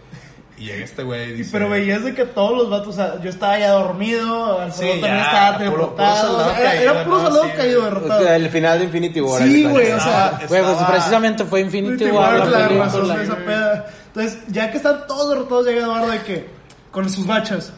Y 0.58 0.64
llega 0.64 0.84
este 0.84 1.02
güey 1.02 1.30
y 1.30 1.32
dice... 1.34 1.50
Pero 1.52 1.68
veías 1.68 2.02
de 2.02 2.14
que 2.14 2.24
todos 2.24 2.56
los 2.56 2.70
vatos, 2.70 2.88
o 2.88 2.92
sea, 2.94 3.20
yo 3.20 3.28
estaba 3.28 3.58
ya 3.58 3.72
dormido, 3.72 4.58
Alfredo 4.58 4.94
Sí, 4.94 5.00
también 5.02 5.22
estaba 5.24 5.58
derrotado. 5.58 6.36
o 6.36 6.44
sea, 6.50 6.60
era, 6.60 6.74
era 6.82 7.04
puro 7.04 7.18
¿no? 7.28 7.42
Sí, 7.42 7.50
caído 7.56 7.82
derrotado. 7.84 8.26
El 8.28 8.48
final 8.48 8.78
de 8.78 8.84
Infinity 8.86 9.20
War. 9.20 9.42
Sí, 9.42 9.64
güey, 9.64 9.92
o 9.92 10.00
sea, 10.00 10.26
Estaba- 10.40 10.46
Güey, 10.48 10.62
pues 10.62 10.76
precisamente 10.90 11.44
fue 11.44 11.60
Infinity 11.60 11.92
Infinity 11.94 12.16
War 12.16 12.38
War, 12.40 12.48
la 12.48 12.58
la 12.60 12.68
razón 12.68 12.92
película. 13.02 13.16
de 13.18 13.24
esa 13.24 13.36
peda. 13.36 13.86
Entonces, 14.06 14.38
ya 14.48 14.70
que 14.70 14.76
están 14.78 15.06
todos 15.06 15.28
derrotados, 15.28 15.66
llega 15.66 15.80
Eduardo 15.82 16.08
de 16.08 16.22
que, 16.22 16.48
con 16.90 17.10
sus 17.10 17.26
bachas. 17.26 17.72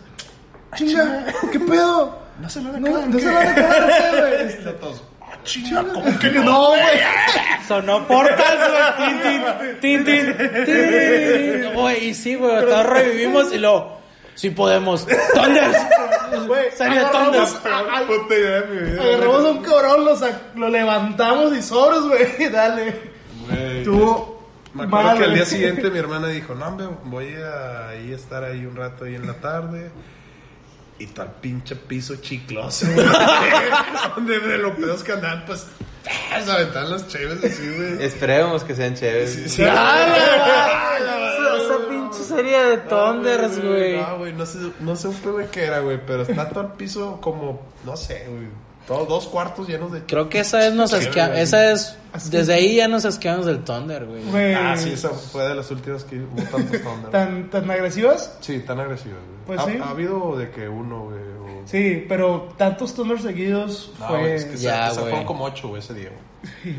Chinga, 0.76 1.26
¿qué 1.50 1.58
pedo? 1.58 2.16
No 2.40 2.48
se 2.48 2.62
lo 2.62 2.72
van 2.72 2.76
a 2.76 2.88
No, 2.88 2.96
acabar, 2.96 3.08
no 3.08 3.16
¿qué? 3.16 3.22
se 3.24 3.28
van 3.34 3.46
a 3.46 3.50
acabar, 3.50 3.88
¿qué, 3.88 4.20
güey? 4.20 4.92
"Ah, 5.48 5.52
chinga, 5.52 5.84
¿cómo 5.92 6.18
que 6.18 6.30
no? 6.30 6.44
No, 6.44 6.66
güey. 6.68 6.80
Sonó 7.66 8.06
portas, 8.06 8.56
güey. 8.96 9.80
Tin, 9.80 10.04
tin, 10.04 10.04
tin. 10.64 11.72
Güey, 11.74 12.08
y 12.10 12.14
sí, 12.14 12.34
güey, 12.34 12.60
todos 12.60 12.86
revivimos 12.86 13.52
y 13.52 13.58
luego, 13.58 13.98
sí 14.34 14.50
podemos. 14.50 15.06
Thunders. 15.34 15.76
Güey, 16.46 16.70
Serie 16.72 16.98
de 16.98 17.04
agarramos, 17.06 17.62
Thunders. 17.62 17.66
a- 17.66 17.98
a- 17.98 18.06
Puta 18.06 18.34
idea 18.34 18.60
de 18.60 18.66
mi 18.66 18.90
vida. 18.90 19.02
agarramos 19.02 19.44
a 19.44 19.50
un 19.50 19.62
cabrón, 19.62 20.04
lo, 20.04 20.16
sac- 20.18 20.54
lo 20.54 20.68
levantamos 20.68 21.56
y 21.56 21.62
sobres, 21.62 22.00
güey. 22.02 22.48
Dale. 22.52 22.94
Güey, 23.48 23.84
Tú. 23.84 24.34
Me 24.74 24.84
acuerdo 24.84 25.06
mal, 25.06 25.16
que 25.18 25.24
al 25.24 25.30
güey. 25.30 25.34
día 25.36 25.46
siguiente 25.46 25.90
mi 25.90 25.98
hermana 25.98 26.28
dijo, 26.28 26.54
no, 26.54 26.66
hombre, 26.68 26.86
voy 27.04 27.34
a 27.34 27.88
ahí 27.88 28.12
estar 28.12 28.44
ahí 28.44 28.66
un 28.66 28.76
rato 28.76 29.06
ahí 29.06 29.14
en 29.14 29.26
la 29.26 29.32
tarde. 29.34 29.90
Y 30.98 31.06
todo 31.06 31.26
el 31.26 31.32
pinche 31.32 31.76
piso 31.76 32.16
chicloso, 32.16 32.86
güey. 32.92 33.06
Donde 34.16 34.40
de 34.40 34.58
los 34.58 34.76
pedos 34.76 35.04
que 35.04 35.12
andaban, 35.12 35.44
pues, 35.46 35.66
se 36.44 36.50
aventaban 36.50 36.90
las 36.90 37.06
chéves 37.08 37.44
así, 37.44 37.68
güey. 37.76 38.02
Esperemos 38.02 38.64
que 38.64 38.74
sean 38.74 38.94
chéveres. 38.94 39.32
Sí, 39.32 39.48
sí. 39.48 39.62
Esa, 39.62 40.96
esa 41.56 41.88
pinche 41.88 42.22
serie 42.24 42.58
de 42.64 42.78
Thunders, 42.78 43.62
güey. 43.62 44.00
No, 44.00 44.18
güey, 44.18 44.32
no 44.32 44.44
sé, 44.46 44.58
no 44.80 44.96
sé 44.96 45.08
güey, 45.24 45.46
qué 45.50 45.64
era, 45.64 45.80
güey, 45.80 46.00
pero 46.04 46.22
está 46.22 46.48
todo 46.48 46.62
el 46.62 46.72
piso 46.72 47.20
como, 47.20 47.60
no 47.84 47.96
sé, 47.96 48.26
güey. 48.28 48.48
Todos 48.88 49.06
dos 49.06 49.26
cuartos 49.28 49.68
llenos 49.68 49.92
de... 49.92 50.02
Creo 50.04 50.28
que 50.30 50.40
esa 50.40 50.58
vez 50.58 50.72
nos 50.74 50.90
Sí, 50.90 50.96
güey. 51.14 51.40
Esa 51.40 51.70
es. 51.72 51.94
Desde 52.30 52.54
ahí 52.54 52.76
ya 52.76 52.88
nos 52.88 53.04
asqueamos 53.04 53.44
del 53.46 53.62
Thunder, 53.62 54.06
güey. 54.06 54.24
Güey, 54.24 54.54
Ah, 54.54 54.76
sí, 54.78 54.92
esa 54.94 55.10
fue 55.10 55.46
de 55.46 55.54
las 55.54 55.70
últimas 55.70 56.04
que 56.04 56.16
hubo 56.18 56.42
tantos 56.50 56.80
Thunder. 56.82 57.10
¿Tan, 57.10 57.50
tan 57.50 57.70
agresivas? 57.70 58.36
Sí, 58.40 58.60
tan 58.60 58.80
agresivas, 58.80 59.18
güey. 59.18 59.38
Pues 59.46 59.60
ha, 59.60 59.64
sí. 59.70 59.78
ha 59.82 59.90
habido 59.90 60.36
de 60.38 60.50
que 60.50 60.66
uno, 60.68 61.04
güey, 61.04 61.20
o... 61.20 61.62
Sí, 61.66 62.04
pero 62.08 62.48
tantos 62.56 62.94
Thunders 62.94 63.22
seguidos 63.22 63.92
No, 64.00 64.08
fue... 64.08 64.18
güey, 64.20 64.32
es 64.32 64.44
que 64.46 64.56
Ya, 64.56 64.88
se 64.90 64.94
güey. 65.00 65.10
fueron 65.10 65.26
como 65.26 65.44
ocho, 65.44 65.68
güey, 65.68 65.80
ese 65.82 65.92
día, 65.94 66.08
güey. 66.64 66.76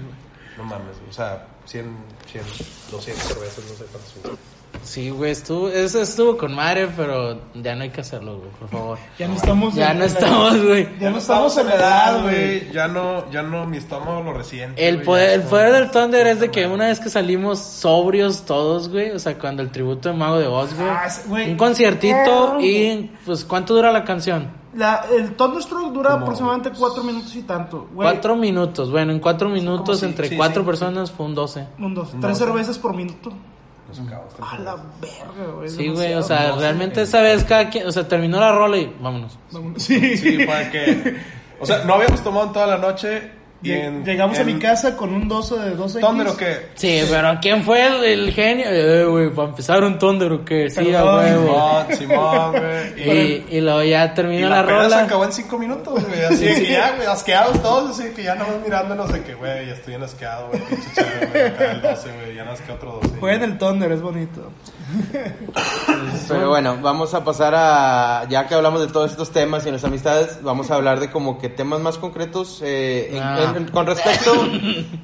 No 0.58 0.64
mames, 0.64 0.98
güey. 0.98 1.10
O 1.12 1.14
sea, 1.14 1.46
100, 1.66 1.96
100, 2.32 2.44
200 2.92 3.24
cervezas, 3.24 3.64
no 3.66 3.76
sé 3.78 3.86
cuántas. 3.92 4.40
Sí, 4.84 5.10
güey, 5.10 5.32
estuvo, 5.32 5.68
eso 5.70 6.02
estuvo 6.02 6.38
con 6.38 6.54
madre, 6.56 6.88
pero 6.96 7.40
ya 7.56 7.76
no 7.76 7.84
hay 7.84 7.90
que 7.90 8.02
hacerlo, 8.02 8.38
güey, 8.38 8.50
por 8.60 8.70
favor. 8.70 8.98
Ya 9.20 9.28
no 9.28 9.36
estamos... 9.36 9.76
Ya 9.76 9.92
en- 9.92 10.00
no 10.00 10.06
la- 10.06 10.12
estamos, 10.12 10.66
güey. 10.66 10.88
Ya 11.00 11.10
no 11.12 11.18
estamos 11.18 11.58
en 11.58 11.68
la 11.68 11.76
edad, 11.76 12.22
güey. 12.24 12.72
Ya 12.72 12.88
no, 12.88 13.30
ya 13.32 13.42
no, 13.44 13.66
mi 13.66 13.78
estómago 13.78 14.22
lo 14.24 14.34
resiente. 14.34 14.88
El 14.88 14.96
güey, 14.96 15.06
poder, 15.06 15.30
el 15.40 15.42
poder 15.44 15.74
del 15.74 15.92
Thunder 15.92 16.28
es 16.28 16.40
de 16.40 16.50
que 16.52 16.66
una 16.68 16.88
vez 16.88 17.00
que 17.00 17.10
salimos 17.10 17.60
sobrios 17.60 18.44
todos, 18.44 18.90
güey, 18.90 19.12
o 19.12 19.20
sea, 19.20 19.38
cuando 19.38 19.62
el 19.62 19.72
tributo 19.72 20.10
de 20.10 20.16
Mago 20.16 20.40
de 20.40 20.48
Oz, 20.48 20.74
güey, 20.74 20.88
Ah, 20.90 21.08
güey. 21.28 21.52
un 21.52 21.58
conciertito 21.58 22.58
y, 22.60 23.12
pues, 23.26 23.46
¿cuánto 23.46 23.74
dura 23.74 23.92
la 23.92 24.04
canción? 24.04 24.58
La, 24.76 25.04
el 25.12 25.36
Thunderstruck 25.36 25.92
dura 25.92 26.14
aproximadamente 26.14 26.70
cuatro 26.78 27.04
minutos 27.04 27.36
y 27.36 27.42
tanto. 27.42 27.88
Güey, 27.94 28.08
Cuatro 28.08 28.36
minutos, 28.36 28.92
bueno, 28.92 29.12
en 29.12 29.20
cuatro 29.20 29.50
minutos 29.50 30.00
sí, 30.00 30.06
entre 30.06 30.30
sí, 30.30 30.38
cuatro 30.38 30.62
sí. 30.62 30.66
personas 30.68 31.12
fue 31.12 31.26
un 31.26 31.34
12. 31.34 31.66
Un, 31.80 31.96
dos, 31.96 32.10
tres 32.22 32.38
cervezas 32.38 32.78
por 32.78 32.96
minuto. 32.96 33.34
A 34.42 34.60
la 34.60 34.76
verga, 34.76 35.52
güey. 35.56 35.70
Sí, 35.70 35.88
güey, 35.90 36.14
o 36.14 36.24
sea, 36.24 36.56
realmente 36.56 37.02
esa 37.02 37.22
vez 37.22 37.44
cada 37.44 37.70
quien, 37.70 37.88
o 37.88 37.92
sea, 37.92 38.08
terminó 38.08 38.40
la 38.40 38.52
rola 38.52 38.78
y 38.78 38.96
vámonos. 39.00 39.38
Sí. 39.78 40.18
Sí, 40.18 40.46
fue 40.46 40.70
que. 40.72 41.18
O 41.60 41.66
sea, 41.66 41.84
no 41.84 41.96
habíamos 41.96 42.24
tomado 42.24 42.48
en 42.48 42.54
toda 42.54 42.68
la 42.68 42.78
noche. 42.78 43.39
Y 43.62 43.70
Lle- 43.72 43.84
en, 43.88 44.06
Llegamos 44.06 44.40
a 44.40 44.44
mi 44.46 44.58
casa 44.58 44.96
con 44.96 45.14
un 45.14 45.28
12 45.28 45.58
de 45.60 45.72
12 45.76 46.00
¿Thunder 46.00 46.28
o 46.28 46.38
qué? 46.38 46.68
Sí, 46.76 47.02
pero 47.10 47.38
¿quién 47.42 47.62
fue 47.64 47.86
el, 47.86 48.04
el 48.06 48.32
genio? 48.34 48.66
Eh, 48.70 49.04
güey, 49.06 49.30
para 49.32 49.50
empezar 49.50 49.84
un 49.84 50.00
Thunder 50.00 50.32
o 50.32 50.46
qué, 50.46 50.70
sí, 50.70 50.94
a 50.96 51.04
huevo. 51.04 51.84
Simón, 51.90 51.98
Simón, 51.98 52.52
güey. 52.52 53.10
Y, 53.52 53.58
y 53.58 53.62
luego 53.62 53.84
ya 53.84 54.14
terminó 54.14 54.48
Y 54.48 54.50
la, 54.50 54.62
la 54.62 54.66
peda 54.66 54.78
se 54.84 54.84
rola. 54.86 55.04
acabó 55.04 55.26
en 55.26 55.34
cinco 55.34 55.58
minutos, 55.60 56.06
güey. 56.08 56.24
Así 56.24 56.46
que 56.46 56.68
ya, 56.72 56.96
güey, 56.96 57.08
asqueados 57.08 57.62
todos, 57.62 58.00
así 58.00 58.10
que 58.14 58.24
ya 58.24 58.36
no 58.36 58.46
mirándonos 58.64 59.12
de 59.12 59.24
que, 59.24 59.36
güey, 59.36 59.68
ya 59.68 59.74
estoy 59.74 59.96
en 59.96 60.04
asqueado, 60.04 60.48
güey, 60.48 60.62
pinche 60.62 60.88
chévere, 60.96 61.28
güey, 61.28 61.44
acá 61.48 61.72
el 61.74 61.82
12, 61.82 62.12
güey, 62.14 62.36
ya 62.36 62.46
nos 62.46 62.62
queda 62.62 62.76
otro 62.76 63.00
12. 63.04 63.16
Fue 63.20 63.34
en 63.36 63.44
el 63.44 63.58
Thunder, 63.58 63.92
es 63.92 64.02
bonito. 64.02 64.52
Pero 66.28 66.50
bueno, 66.50 66.78
vamos 66.82 67.14
a 67.14 67.24
pasar 67.24 67.54
a, 67.56 68.26
ya 68.30 68.48
que 68.48 68.56
hablamos 68.56 68.82
de 68.82 68.88
todos 68.88 69.12
estos 69.12 69.32
temas 69.32 69.66
y 69.66 69.70
nuestras 69.70 69.90
amistades, 69.92 70.40
vamos 70.42 70.72
a 70.72 70.76
hablar 70.76 71.00
de 71.00 71.10
como 71.12 71.38
que 71.40 71.50
temas 71.50 71.80
más 71.82 71.98
concretos 71.98 72.62
eh, 72.64 73.10
en- 73.18 73.24
Ah. 73.24 73.44
en- 73.44 73.49
con 73.72 73.86
respecto 73.86 74.32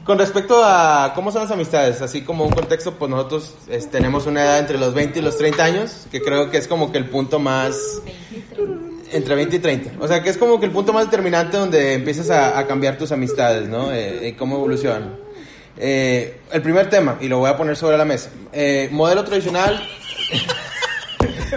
con 0.04 0.18
respecto 0.20 0.62
a 0.64 1.14
cómo 1.16 1.32
son 1.32 1.44
las 1.44 1.52
amistades, 1.52 2.02
así 2.02 2.22
como 2.22 2.46
un 2.46 2.52
contexto, 2.52 2.94
pues 2.94 3.10
nosotros 3.10 3.56
tenemos 3.92 4.26
una 4.26 4.44
edad 4.44 4.60
entre 4.60 4.78
los 4.78 4.94
20 4.94 5.20
y 5.20 5.22
los 5.22 5.38
30 5.38 5.64
años, 5.64 6.08
que 6.12 6.22
creo 6.22 6.50
que 6.50 6.58
es 6.58 6.68
como 6.68 6.92
que 6.92 6.98
el 6.98 7.10
punto 7.10 7.40
más 7.40 7.76
entre 9.12 9.36
20 9.36 9.56
y 9.56 9.60
30. 9.60 9.92
O 10.00 10.08
sea, 10.08 10.22
que 10.22 10.30
es 10.30 10.38
como 10.38 10.60
que 10.60 10.66
el 10.66 10.72
punto 10.72 10.94
más 10.94 11.06
determinante 11.06 11.58
donde 11.58 11.94
empiezas 11.94 12.30
a, 12.30 12.58
a 12.60 12.68
cambiar 12.68 12.98
tus 12.98 13.12
amistades, 13.12 13.68
¿no? 13.70 13.92
Eh, 13.92 14.30
y 14.30 14.34
cómo 14.34 14.58
evolucionan. 14.58 15.16
Eh, 15.78 16.42
el 16.52 16.62
primer 16.62 16.90
tema, 16.90 17.18
y 17.20 17.28
lo 17.28 17.40
voy 17.40 17.50
a 17.50 17.58
poner 17.58 17.76
sobre 17.76 17.98
la 17.98 18.06
mesa. 18.06 18.30
Eh, 18.54 18.90
modelo 18.92 19.24
tradicional. 19.24 19.88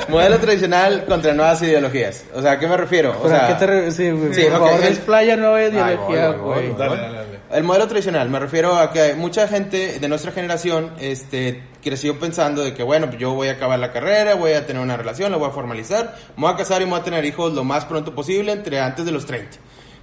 Modelo 0.08 0.38
tradicional 0.38 1.04
contra 1.06 1.32
nuevas 1.34 1.60
ideologías. 1.62 2.24
O 2.34 2.40
sea, 2.42 2.52
¿a 2.52 2.58
qué 2.58 2.66
me 2.66 2.76
refiero? 2.76 3.16
O 3.20 3.26
O 3.26 3.28
sea, 3.28 3.40
sea, 3.40 3.48
¿qué 3.48 3.54
te 3.54 3.66
re- 3.66 3.90
Sí, 3.90 4.10
güey. 4.10 4.32
Sí, 4.34 4.42
por 4.44 4.52
ok, 4.52 4.58
favor, 4.66 4.72
el- 4.84 4.88
desplaya 4.94 5.36
nueva 5.36 5.62
ideología, 5.62 6.28
güey. 6.30 6.68
voy. 6.68 6.76
Dale, 6.78 6.96
dale, 6.96 7.16
dale. 7.18 7.38
El 7.50 7.64
modelo 7.64 7.86
tradicional, 7.88 8.28
me 8.28 8.38
refiero 8.38 8.76
a 8.76 8.92
que 8.92 9.14
mucha 9.14 9.48
gente 9.48 9.98
de 9.98 10.08
nuestra 10.08 10.32
generación 10.32 10.90
este, 11.00 11.62
creció 11.82 12.18
pensando 12.18 12.62
de 12.62 12.74
que, 12.74 12.82
bueno, 12.82 13.06
pues 13.06 13.18
yo 13.18 13.32
voy 13.32 13.48
a 13.48 13.52
acabar 13.52 13.78
la 13.78 13.90
carrera, 13.90 14.34
voy 14.34 14.52
a 14.52 14.66
tener 14.66 14.82
una 14.82 14.96
relación, 14.98 15.30
la 15.32 15.38
voy 15.38 15.48
a 15.48 15.52
formalizar, 15.52 16.14
me 16.36 16.42
voy 16.42 16.52
a 16.52 16.56
casar 16.56 16.82
y 16.82 16.84
me 16.84 16.90
voy 16.90 17.00
a 17.00 17.04
tener 17.04 17.24
hijos 17.24 17.54
lo 17.54 17.64
más 17.64 17.86
pronto 17.86 18.14
posible, 18.14 18.52
entre 18.52 18.80
antes 18.80 19.04
de 19.06 19.12
los 19.12 19.24
30. 19.24 19.56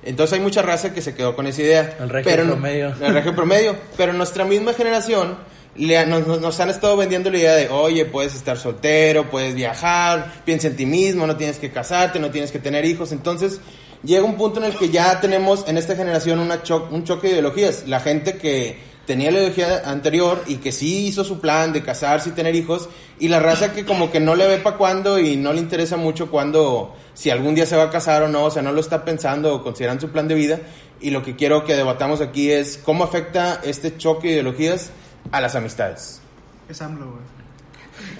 Entonces 0.04 0.34
hay 0.38 0.40
mucha 0.40 0.62
raza 0.62 0.94
que 0.94 1.02
se 1.02 1.14
quedó 1.16 1.36
con 1.36 1.46
esa 1.48 1.62
idea. 1.62 1.96
El 2.00 2.10
regio 2.10 2.32
pero 2.32 2.46
promedio. 2.48 2.94
El 3.02 3.14
regio 3.14 3.36
promedio. 3.36 3.76
Pero 3.98 4.14
nuestra 4.14 4.44
misma 4.46 4.74
generación 4.74 5.38
le 5.76 6.06
nos- 6.06 6.40
nos 6.40 6.60
han 6.60 6.70
estado 6.70 6.96
vendiendo 6.98 7.30
la 7.30 7.38
idea 7.38 7.56
de, 7.56 7.70
oye, 7.70 8.06
puedes 8.06 8.36
estar 8.36 8.58
soltero, 8.58 9.30
puedes 9.30 9.56
viajar, 9.56 10.42
piensa 10.46 10.68
en 10.68 10.76
ti 10.76 10.86
mismo, 10.86 11.28
no 11.28 11.36
tienes 11.36 11.58
que 11.58 11.72
casarte, 11.72 12.20
no 12.20 12.32
tienes 12.32 12.52
que 12.52 12.60
tener 12.60 12.86
hijos. 12.86 13.12
Entonces, 13.12 13.60
llega 14.04 14.24
un 14.24 14.36
punto 14.36 14.60
en 14.60 14.66
el 14.66 14.78
que 14.78 14.90
ya 14.90 15.20
tenemos 15.20 15.66
en 15.68 15.78
esta 15.78 15.96
generación 15.96 16.40
una 16.40 16.64
cho- 16.64 16.88
un 16.92 17.04
choque 17.04 17.28
de 17.28 17.34
ideologías. 17.34 17.84
La 17.88 18.00
gente 18.00 18.38
que 18.38 18.78
tenía 19.06 19.30
la 19.32 19.38
ideología 19.40 19.82
anterior 19.86 20.44
y 20.48 20.56
que 20.56 20.72
sí 20.72 21.08
hizo 21.08 21.24
su 21.24 21.40
plan 21.40 21.74
de 21.74 21.84
casarse 21.84 22.30
y 22.30 22.32
tener 22.32 22.56
hijos, 22.56 22.90
y 23.20 23.28
la 23.28 23.40
raza 23.40 23.72
que 23.74 23.86
como 23.86 24.12
que 24.12 24.20
no 24.20 24.36
le 24.36 24.48
ve 24.48 24.58
para 24.58 24.78
cuándo 24.78 25.20
y 25.20 25.36
no 25.36 25.54
le 25.54 25.60
interesa 25.60 25.96
mucho 25.98 26.32
cuándo, 26.32 26.96
si 27.14 27.30
algún 27.30 27.54
día 27.54 27.66
se 27.66 27.76
va 27.76 27.84
a 27.84 27.90
casar 27.92 28.24
o 28.24 28.28
no, 28.28 28.46
o 28.46 28.52
sea, 28.52 28.62
no 28.64 28.72
lo 28.72 28.82
está 28.82 29.06
pensando 29.06 29.54
o 29.54 29.64
considerando 29.64 30.02
su 30.02 30.10
plan 30.12 30.28
de 30.28 30.36
vida. 30.36 30.60
Y 31.02 31.10
lo 31.12 31.22
que 31.22 31.36
quiero 31.36 31.66
que 31.66 31.76
debatamos 31.76 32.22
aquí 32.22 32.50
es 32.50 32.78
cómo 32.84 33.04
afecta 33.04 33.60
este 33.64 33.96
choque 33.98 34.28
de 34.30 34.34
ideologías 34.36 34.90
a 35.32 35.42
las 35.42 35.56
amistades. 35.56 36.22
Es 36.70 36.82
AMLO, 36.82 37.06
güey. 37.12 37.26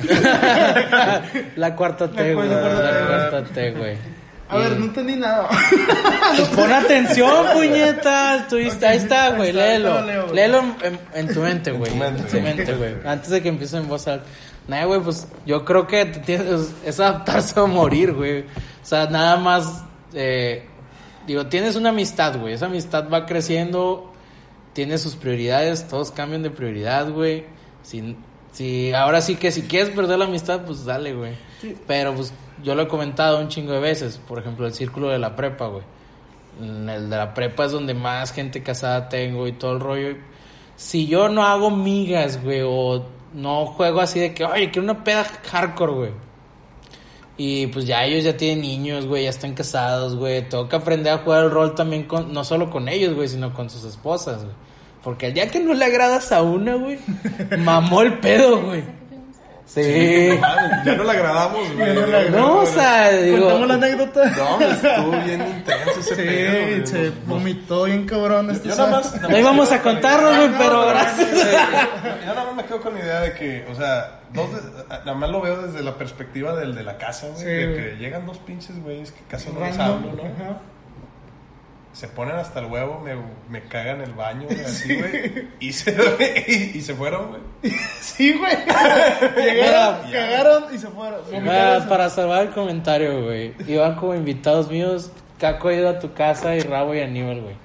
La 1.56 1.76
cuarta 1.76 2.10
T, 2.10 2.28
La 2.30 2.34
güey. 2.34 2.50
La 2.50 2.62
güey. 2.62 3.08
cuarta 3.08 3.44
T, 3.54 3.72
güey. 3.72 3.98
A 4.48 4.58
ver, 4.58 4.78
no 4.78 4.86
entendí 4.86 5.16
nada. 5.16 5.50
Pues 6.38 6.50
pon 6.50 6.72
atención, 6.72 7.46
puñetas. 7.54 8.48
Tú 8.48 8.58
viste- 8.58 8.86
ahí 8.86 8.98
está, 8.98 9.30
güey. 9.32 9.52
Léelo. 9.54 10.02
leo. 10.02 10.34
Léelo 10.34 10.60
en, 10.84 11.00
en 11.14 11.34
tu 11.34 11.40
mente, 11.42 11.72
güey. 11.72 11.92
En 11.92 12.18
tu 12.28 12.40
mente. 12.42 12.74
Güey. 12.74 12.96
Antes 13.06 13.30
de 13.30 13.42
que 13.42 13.50
empiece 13.50 13.78
en 13.78 13.88
voz 13.88 14.08
alta. 14.08 14.26
Nah, 14.68 14.84
güey, 14.86 15.00
pues 15.00 15.28
yo 15.46 15.64
creo 15.64 15.88
que 15.88 16.06
te 16.06 16.20
tienes, 16.20 16.72
es 16.84 17.00
adaptarse 17.00 17.60
a 17.60 17.66
morir, 17.66 18.14
güey. 18.14 18.42
O 18.42 18.46
sea, 18.86 19.06
nada 19.08 19.38
más. 19.38 19.84
eh, 20.14 20.68
digo, 21.26 21.46
tienes 21.48 21.76
una 21.76 21.90
amistad, 21.90 22.38
güey. 22.38 22.54
Esa 22.54 22.66
amistad 22.68 23.10
va 23.10 23.26
creciendo. 23.26 24.12
Tiene 24.76 24.98
sus 24.98 25.16
prioridades. 25.16 25.88
Todos 25.88 26.12
cambian 26.12 26.44
de 26.44 26.50
prioridad, 26.50 27.10
güey. 27.10 27.46
Si, 27.82 28.18
si, 28.52 28.92
ahora 28.94 29.22
sí 29.22 29.38
que 29.38 29.50
si 29.54 29.62
quieres 29.62 29.90
perder 29.90 30.20
la 30.20 30.26
amistad, 30.26 30.66
pues 30.66 30.84
dale, 30.84 31.14
güey. 31.14 31.32
Pero 31.88 32.14
pues 32.14 32.34
yo 32.62 32.76
lo 32.76 32.84
he 32.84 32.88
comentado 32.90 33.40
un 33.40 33.48
chingo 33.48 33.72
de 33.72 33.80
veces. 33.80 34.18
Por 34.18 34.38
ejemplo, 34.38 34.68
el 34.68 34.74
círculo 34.74 35.08
de 35.08 35.18
la 35.18 35.34
prepa, 35.34 35.68
güey. 35.68 35.84
El 36.62 37.10
de 37.10 37.16
la 37.16 37.34
prepa 37.34 37.66
es 37.66 37.72
donde 37.72 37.94
más 37.94 38.34
gente 38.34 38.62
casada 38.64 39.08
tengo 39.08 39.48
y 39.48 39.54
todo 39.54 39.72
el 39.72 39.80
rollo. 39.80 40.18
Si 40.76 41.08
yo 41.08 41.30
no 41.30 41.46
hago 41.46 41.72
migas, 41.72 42.44
güey, 42.44 42.62
o 42.66 43.06
no 43.34 43.68
juego 43.68 44.02
así 44.02 44.20
de 44.20 44.34
que, 44.34 44.44
oye, 44.44 44.72
quiero 44.72 44.84
una 44.84 45.06
peda 45.06 45.24
hardcore, 45.24 45.94
güey. 45.94 46.12
Y 47.38 47.68
pues 47.68 47.86
ya 47.86 48.04
ellos 48.04 48.26
ya 48.26 48.36
tienen 48.36 48.62
niños, 48.62 49.06
güey, 49.06 49.24
ya 49.24 49.30
están 49.30 49.54
casados, 49.54 50.18
güey. 50.18 50.48
Tengo 50.50 50.68
que 50.68 50.76
aprender 50.76 51.14
a 51.14 51.18
jugar 51.20 51.46
el 51.46 51.52
rol 51.52 51.76
también 51.76 52.04
con, 52.04 52.34
no 52.34 52.44
solo 52.44 52.70
con 52.70 52.90
ellos, 52.90 53.14
güey, 53.14 53.30
sino 53.30 53.54
con 53.54 53.70
sus 53.70 53.86
esposas, 53.86 54.44
güey. 54.44 54.65
Porque 55.06 55.28
el 55.28 55.34
día 55.36 55.48
que 55.50 55.60
no 55.62 55.74
le 55.74 55.86
agradas 55.86 56.32
a 56.34 56.42
una, 56.42 56.74
güey, 56.76 57.00
mamó 57.60 58.02
el 58.02 58.18
pedo, 58.18 58.60
güey. 58.62 58.84
Sí. 59.68 60.30
Ya 60.86 60.96
no 60.96 61.04
le 61.04 61.12
agradamos, 61.12 61.74
güey. 61.76 61.88
Ya 61.88 61.94
no 61.94 62.02
agradamos. 62.02 62.32
No, 62.40 62.60
o 62.62 62.66
sea, 62.66 63.12
digo. 63.12 63.40
Contamos 63.42 63.68
la 63.68 63.74
anécdota. 63.76 64.32
No, 64.36 64.58
me 64.58 64.66
estuvo 64.72 65.12
bien 65.24 65.42
intenso 65.48 66.00
ese 66.00 66.16
pedo, 66.16 66.86
Sí, 66.86 66.92
se 66.92 67.12
vomitó 67.28 67.84
bien 67.86 68.06
cabrón 68.06 68.50
este 68.52 68.70
Yo 68.70 68.76
nada 68.76 68.90
más. 68.92 69.22
No 69.22 69.38
íbamos 69.38 69.72
a 69.72 69.82
contarlo, 69.82 70.36
güey, 70.36 70.50
pero 70.58 70.74
no, 70.82 70.88
gracias. 70.88 71.30
Yo 72.26 72.34
nada 72.34 72.46
más 72.46 72.56
me 72.56 72.64
quedo 72.66 72.82
con 72.82 72.94
la 72.96 73.00
idea 73.00 73.20
de 73.22 73.34
que, 73.34 73.66
o 73.72 73.76
sea, 73.76 74.22
dos 74.34 74.50
de- 74.54 74.84
nada 74.90 75.14
más 75.14 75.30
lo 75.30 75.42
veo 75.42 75.62
desde 75.68 75.84
la 75.84 75.96
perspectiva 75.96 76.56
del 76.56 76.74
de 76.74 76.84
la 76.84 76.98
casa, 76.98 77.28
güey. 77.28 77.40
Sí, 77.40 77.46
que 77.46 77.96
llegan 78.00 78.26
dos 78.26 78.40
pinches 78.40 78.82
güeyes 78.82 79.12
que 79.12 79.22
casi 79.30 79.50
no 79.52 79.60
les 79.62 79.78
hablo, 79.78 80.12
¿no? 80.14 80.75
Se 81.96 82.10
ponen 82.10 82.36
hasta 82.36 82.60
el 82.60 82.66
huevo, 82.66 83.00
me, 83.00 83.16
me 83.50 83.64
cagan 83.70 84.02
el 84.02 84.12
baño, 84.14 84.48
güey, 84.50 84.60
así, 84.66 84.96
güey. 85.00 85.48
Y 85.62 85.72
se, 85.72 85.92
y, 86.48 86.72
y 86.78 86.82
se 86.82 86.94
fueron, 86.94 87.30
güey. 87.30 87.42
Sí, 88.02 88.34
güey. 88.38 88.52
Llegaron, 89.38 90.12
cagaron 90.12 90.64
y 90.74 90.78
se 90.78 90.88
fueron. 90.88 91.22
Mira, 91.32 91.86
para 91.88 92.10
salvar 92.10 92.44
el 92.48 92.50
comentario, 92.52 93.24
güey. 93.24 93.54
Iban 93.68 93.96
como 93.96 94.14
invitados 94.14 94.70
míos. 94.70 95.10
Caco 95.40 95.70
ha 95.70 95.74
ido 95.74 95.90
a 95.90 96.00
tu 96.00 96.14
casa 96.14 96.56
y 96.56 96.60
Rabo 96.62 96.94
y 96.96 97.00
Aníbal, 97.02 97.42
güey. 97.42 97.56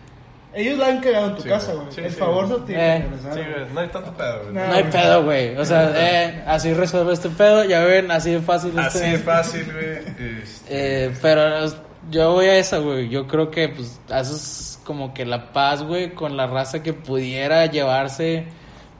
Ellos 0.52 0.78
la 0.78 0.88
han 0.88 1.00
cagado 1.00 1.28
en 1.30 1.34
tu 1.36 1.42
Sí, 1.42 1.48
casa, 1.48 1.72
güey. 1.74 1.86
Sí, 1.92 2.00
el 2.00 2.10
sí, 2.12 2.16
favor 2.18 2.48
se 2.48 2.54
tiene 2.66 2.96
Eh. 2.96 3.04
Sí, 3.22 3.28
güey. 3.40 3.72
no 3.72 3.80
hay 3.80 3.88
tanto 3.88 4.12
pedo, 4.14 4.40
güey. 4.42 4.54
No. 4.54 4.66
No 4.66 4.72
hay 4.74 4.84
pedo, 4.84 5.24
güey. 5.24 5.56
O 5.56 5.64
sea, 5.64 5.92
eh, 5.94 6.42
así 6.46 6.72
resuelve 6.72 7.12
este 7.12 7.28
pedo. 7.30 7.64
Ya 7.64 7.84
ven, 7.84 8.10
así 8.10 8.32
de 8.32 8.40
fácil. 8.40 8.76
Así 8.78 8.98
este- 8.98 9.10
de 9.10 9.18
fácil, 9.18 9.72
güey. 9.72 9.98
Este, 10.42 11.06
Eh, 11.06 11.14
pero 11.22 11.66
yo 12.10 12.32
voy 12.32 12.46
a 12.46 12.58
esa, 12.58 12.78
güey. 12.78 13.08
Yo 13.08 13.26
creo 13.26 13.50
que, 13.50 13.68
pues, 13.68 14.00
haces 14.10 14.78
como 14.84 15.14
que 15.14 15.24
la 15.24 15.52
paz, 15.52 15.82
güey, 15.82 16.14
con 16.14 16.36
la 16.36 16.46
raza 16.46 16.82
que 16.82 16.92
pudiera 16.92 17.66
llevarse. 17.66 18.46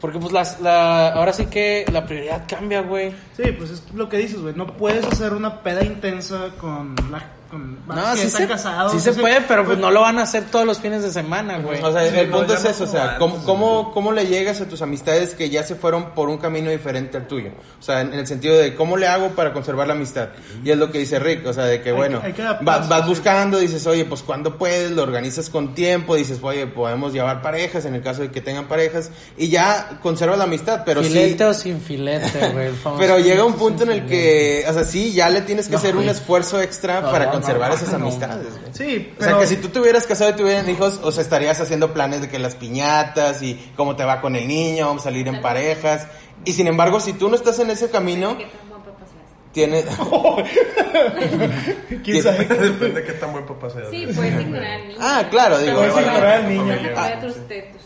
Porque, 0.00 0.18
pues, 0.18 0.32
las, 0.32 0.60
la, 0.60 1.08
ahora 1.08 1.32
sí 1.32 1.46
que 1.46 1.84
la 1.92 2.06
prioridad 2.06 2.44
cambia, 2.48 2.80
güey. 2.82 3.12
Sí, 3.36 3.52
pues 3.56 3.70
es 3.70 3.94
lo 3.94 4.08
que 4.08 4.18
dices, 4.18 4.40
güey. 4.40 4.54
No 4.54 4.66
puedes 4.66 5.04
hacer 5.04 5.32
una 5.34 5.62
peda 5.62 5.84
intensa 5.84 6.50
con 6.58 6.94
la. 7.10 7.39
Con 7.50 7.78
No, 7.86 8.12
que 8.12 8.20
sí 8.20 8.26
están 8.28 8.42
se, 8.42 8.46
casados. 8.48 8.92
sí 8.92 9.00
se 9.00 9.12
puede, 9.12 9.40
pero 9.42 9.64
pues 9.64 9.70
pues, 9.70 9.78
no 9.80 9.90
lo 9.90 10.00
van 10.02 10.18
a 10.18 10.22
hacer 10.22 10.44
todos 10.44 10.64
los 10.64 10.78
fines 10.78 11.02
de 11.02 11.10
semana, 11.10 11.58
güey. 11.58 11.82
O 11.82 11.92
sea, 11.92 12.08
Sí, 12.08 12.16
el 12.16 12.30
no, 12.30 12.36
punto 12.38 12.52
ya 12.52 12.58
es 12.58 12.64
no 12.64 12.70
eso, 12.70 12.84
o 12.84 12.86
sea, 12.86 13.16
¿cómo, 13.18 13.42
cómo, 13.44 13.92
cómo 13.92 14.12
le 14.12 14.26
llegas 14.26 14.60
a 14.60 14.66
tus 14.68 14.82
amistades 14.82 15.34
que 15.34 15.50
ya 15.50 15.62
se 15.64 15.74
fueron 15.74 16.10
por 16.14 16.28
un 16.28 16.38
camino 16.38 16.70
diferente 16.70 17.16
al 17.16 17.26
tuyo? 17.26 17.50
O 17.78 17.82
sea, 17.82 18.00
en, 18.02 18.12
en 18.12 18.20
el 18.20 18.26
sentido 18.26 18.56
de 18.56 18.74
cómo 18.74 18.96
le 18.96 19.06
hago 19.08 19.30
para 19.30 19.52
conservar 19.52 19.86
la 19.88 19.94
amistad. 19.94 20.28
Y 20.64 20.70
es 20.70 20.76
lo 20.78 20.90
que 20.92 20.98
dice 20.98 21.18
Rick, 21.18 21.46
o 21.46 21.52
sea, 21.52 21.64
de 21.64 21.82
que 21.82 21.90
Hay 21.90 21.96
bueno, 21.96 22.20
que- 22.20 22.26
hay 22.28 22.32
que 22.32 22.42
va- 22.42 22.50
adaptarse, 22.50 22.88
vas 22.88 23.06
buscando, 23.06 23.58
dices, 23.58 23.86
oye, 23.86 24.04
pues 24.04 24.22
cuando 24.22 24.56
puedes, 24.56 24.90
lo 24.92 25.02
organizas 25.02 25.50
con 25.50 25.74
tiempo, 25.74 26.14
dices, 26.14 26.38
oye, 26.42 26.66
podemos 26.68 27.12
llevar 27.12 27.42
parejas 27.42 27.84
en 27.84 27.94
el 27.94 28.02
caso 28.02 28.22
de 28.22 28.30
que 28.30 28.40
tengan 28.40 28.66
parejas, 28.68 29.10
y 29.36 29.48
ya 29.48 29.98
conservas 30.02 30.38
la 30.38 30.44
amistad, 30.44 30.82
pero 30.86 31.02
sí... 31.02 31.08
filete 31.08 31.44
o 31.44 31.54
sin 31.54 31.80
filete, 31.80 32.50
güey. 32.52 32.70
Pero 32.98 33.18
llega 33.18 33.44
un 33.44 33.54
punto 33.54 33.82
en 33.82 33.90
el 33.90 34.02
filete. 34.02 34.62
que, 34.62 34.64
o 34.68 34.72
sea, 34.72 34.84
sí, 34.84 35.12
ya 35.12 35.28
le 35.30 35.40
tienes 35.42 35.66
que 35.66 35.72
No, 35.72 35.78
hacer 35.78 35.96
un 35.96 36.08
esfuerzo 36.08 36.60
extra 36.60 37.00
No, 37.00 37.10
para 37.10 37.26
no, 37.26 37.39
conservar 37.40 37.72
esas 37.72 37.92
amistades, 37.94 38.46
güey. 38.60 38.72
Sí, 38.72 39.10
O 39.14 39.18
pero. 39.18 39.30
sea, 39.30 39.40
que 39.40 39.46
si 39.46 39.56
tú 39.56 39.68
te 39.68 39.80
hubieras 39.80 40.06
casado 40.06 40.30
y 40.30 40.34
tuvieran 40.34 40.68
hijos, 40.70 41.00
o 41.02 41.12
sea, 41.12 41.22
estarías 41.22 41.60
haciendo 41.60 41.92
planes 41.92 42.20
de 42.20 42.28
que 42.28 42.38
las 42.38 42.54
piñatas 42.54 43.42
y 43.42 43.54
cómo 43.76 43.96
te 43.96 44.04
va 44.04 44.20
con 44.20 44.36
el 44.36 44.46
niño, 44.48 44.86
vamos 44.86 45.02
a 45.02 45.04
salir 45.04 45.28
en 45.28 45.40
parejas. 45.40 46.06
Y 46.44 46.52
sin 46.52 46.66
embargo, 46.66 47.00
si 47.00 47.12
tú 47.12 47.28
no 47.28 47.36
estás 47.36 47.58
en 47.58 47.70
ese 47.70 47.90
camino, 47.90 48.36
¿Qué 48.38 48.46
tan 48.46 48.68
buen 48.68 48.82
papá 48.82 49.04
seas? 49.06 49.52
tiene... 49.52 49.84
¿Quién 52.04 52.22
sabe? 52.22 52.44
Depende 52.44 53.00
de 53.00 53.04
qué 53.06 53.12
tan 53.14 53.32
buen 53.32 53.46
papá 53.46 53.70
sea. 53.70 53.82
Sí, 53.90 54.06
puedes 54.14 54.40
ignorar 54.40 54.70
al 54.72 54.88
niño. 54.88 54.98
Ah, 55.00 55.24
claro, 55.30 55.58
digo, 55.58 55.78
Puedes 55.78 55.96
ignorar 55.98 56.24
al 56.40 56.48
niño. 56.48 56.74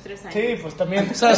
Tres 0.04 0.20
años. 0.26 0.34
Sí, 0.34 0.58
pues 0.62 0.74
también. 0.76 1.08
O 1.10 1.14
sea, 1.14 1.34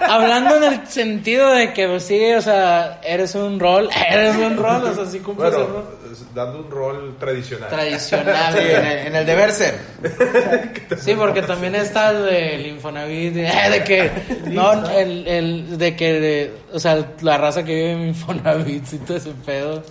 hablando 0.00 0.56
en 0.56 0.64
el 0.64 0.86
sentido 0.88 1.50
de 1.52 1.72
que, 1.72 1.86
pues, 1.88 2.02
sí, 2.02 2.32
o 2.32 2.42
sea, 2.42 3.00
eres 3.02 3.34
un 3.36 3.58
rol, 3.58 3.88
eres 4.10 4.36
un 4.36 4.56
rol, 4.58 4.84
o 4.84 4.94
sea, 4.94 5.06
sí 5.06 5.20
cumples 5.20 5.54
el 5.54 5.60
Bueno, 5.60 5.72
rol 5.74 5.84
es- 6.12 6.34
dando 6.34 6.58
un 6.58 6.70
rol 6.70 7.16
tradicional. 7.18 7.68
tradicional. 7.70 8.52
sí, 8.54 8.58
en 8.60 8.84
el, 8.84 9.06
en 9.06 9.16
el 9.16 9.24
deber 9.26 9.52
ser. 9.52 9.78
Sí, 11.00 11.14
porque 11.14 11.42
también 11.42 11.74
está 11.76 12.10
el 12.10 12.24
del 12.26 12.66
Infonavit, 12.66 13.32
de, 13.34 13.42
de 13.42 13.84
que, 13.84 14.10
no, 14.50 14.88
el, 14.90 15.26
el, 15.28 15.78
de 15.78 15.94
que, 15.96 16.12
de- 16.20 16.54
o 16.72 16.78
sea, 16.80 17.04
la 17.22 17.38
raza 17.38 17.62
que 17.62 17.74
vive 17.74 17.92
en 17.92 18.08
Infonavit, 18.08 18.92
y 18.92 18.98
todo 18.98 19.16
ese 19.16 19.30
pedo, 19.46 19.82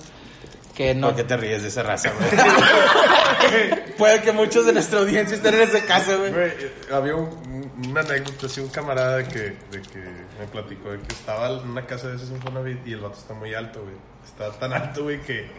que 0.77 0.93
no. 0.93 1.07
¿Por 1.07 1.15
qué 1.17 1.23
te 1.23 1.35
ríes 1.37 1.63
de 1.63 1.69
esa 1.69 1.81
raza, 1.83 2.11
güey? 2.11 2.29
Puede 3.97 4.21
que 4.21 4.31
muchos 4.31 4.65
de 4.65 4.73
nuestra 4.73 4.99
audiencia 4.99 5.35
estén 5.35 5.55
en 5.55 5.61
ese 5.61 5.83
caso, 5.85 6.17
güey. 6.19 6.31
Eh, 6.35 6.71
había 6.93 7.15
un- 7.15 7.29
un- 7.75 7.87
una 7.89 8.01
anécdota, 8.01 8.45
así, 8.45 8.61
un 8.61 8.69
camarada 8.69 9.27
que, 9.27 9.39
de 9.71 9.81
que 9.91 9.99
me 10.39 10.45
platicó 10.51 10.91
de 10.91 10.99
que 10.99 11.13
estaba 11.13 11.49
en 11.49 11.67
una 11.69 11.85
casa 11.85 12.09
de 12.09 12.17
esas 12.17 12.29
Infonavit 12.29 12.85
y 12.87 12.93
el 12.93 12.99
vato 12.99 13.17
está 13.17 13.33
muy 13.33 13.53
alto, 13.55 13.81
güey. 13.81 13.95
Está 14.27 14.51
tan 14.59 14.71
alto, 14.73 15.03
güey, 15.03 15.19
que, 15.21 15.49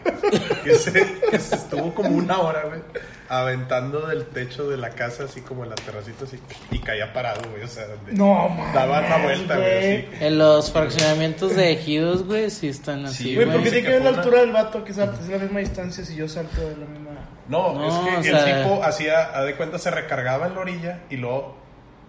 que, 0.63 0.75
se, 0.75 0.93
que 0.93 1.39
se 1.39 1.55
estuvo 1.55 1.93
como 1.93 2.09
una 2.11 2.37
hora, 2.39 2.63
güey, 2.67 2.79
aventando 3.27 4.07
del 4.07 4.25
techo 4.27 4.69
de 4.69 4.77
la 4.77 4.91
casa, 4.91 5.23
así 5.25 5.41
como 5.41 5.63
en 5.63 5.71
la 5.71 5.75
terracita, 5.75 6.23
así, 6.25 6.39
y 6.71 6.79
caía 6.79 7.11
parado, 7.11 7.41
güey, 7.49 7.63
o 7.63 7.67
sea, 7.67 7.87
donde 7.87 8.13
No, 8.13 8.47
mames. 8.49 8.73
daba 8.73 9.01
la 9.01 9.17
vuelta, 9.17 9.57
güey, 9.57 9.77
así. 9.97 10.07
En 10.21 10.37
los 10.37 10.71
fraccionamientos 10.71 11.55
de 11.55 11.71
ejidos, 11.73 12.23
güey, 12.25 12.49
sí 12.49 12.67
están 12.69 13.05
así, 13.05 13.23
Sí, 13.23 13.35
Güey, 13.35 13.47
güey. 13.47 13.57
¿por 13.57 13.63
qué 13.65 13.69
dice 13.71 13.81
tiene 13.81 13.87
que 13.87 13.93
ver 13.95 14.03
la 14.03 14.09
una- 14.11 14.19
altura 14.19 14.39
del 14.41 14.51
vato 14.51 14.83
que 14.83 14.93
salta? 14.93 15.19
Es 15.21 15.27
la 15.29 15.37
misma 15.39 15.59
distancia 15.59 16.05
si 16.05 16.15
yo 16.15 16.27
salto 16.29 16.61
de 16.61 16.77
la 16.77 16.85
misma. 16.85 17.09
No, 17.49 17.73
No, 17.73 18.09
es 18.19 18.25
que 18.25 18.29
sea- 18.31 18.47
el 18.59 18.63
tipo 18.63 18.83
hacía, 18.83 19.37
a 19.37 19.43
de 19.43 19.55
cuenta, 19.55 19.77
se 19.79 19.91
recargaba 19.91 20.47
en 20.47 20.53
la 20.55 20.59
orilla 20.61 20.99
y 21.09 21.17
luego 21.17 21.57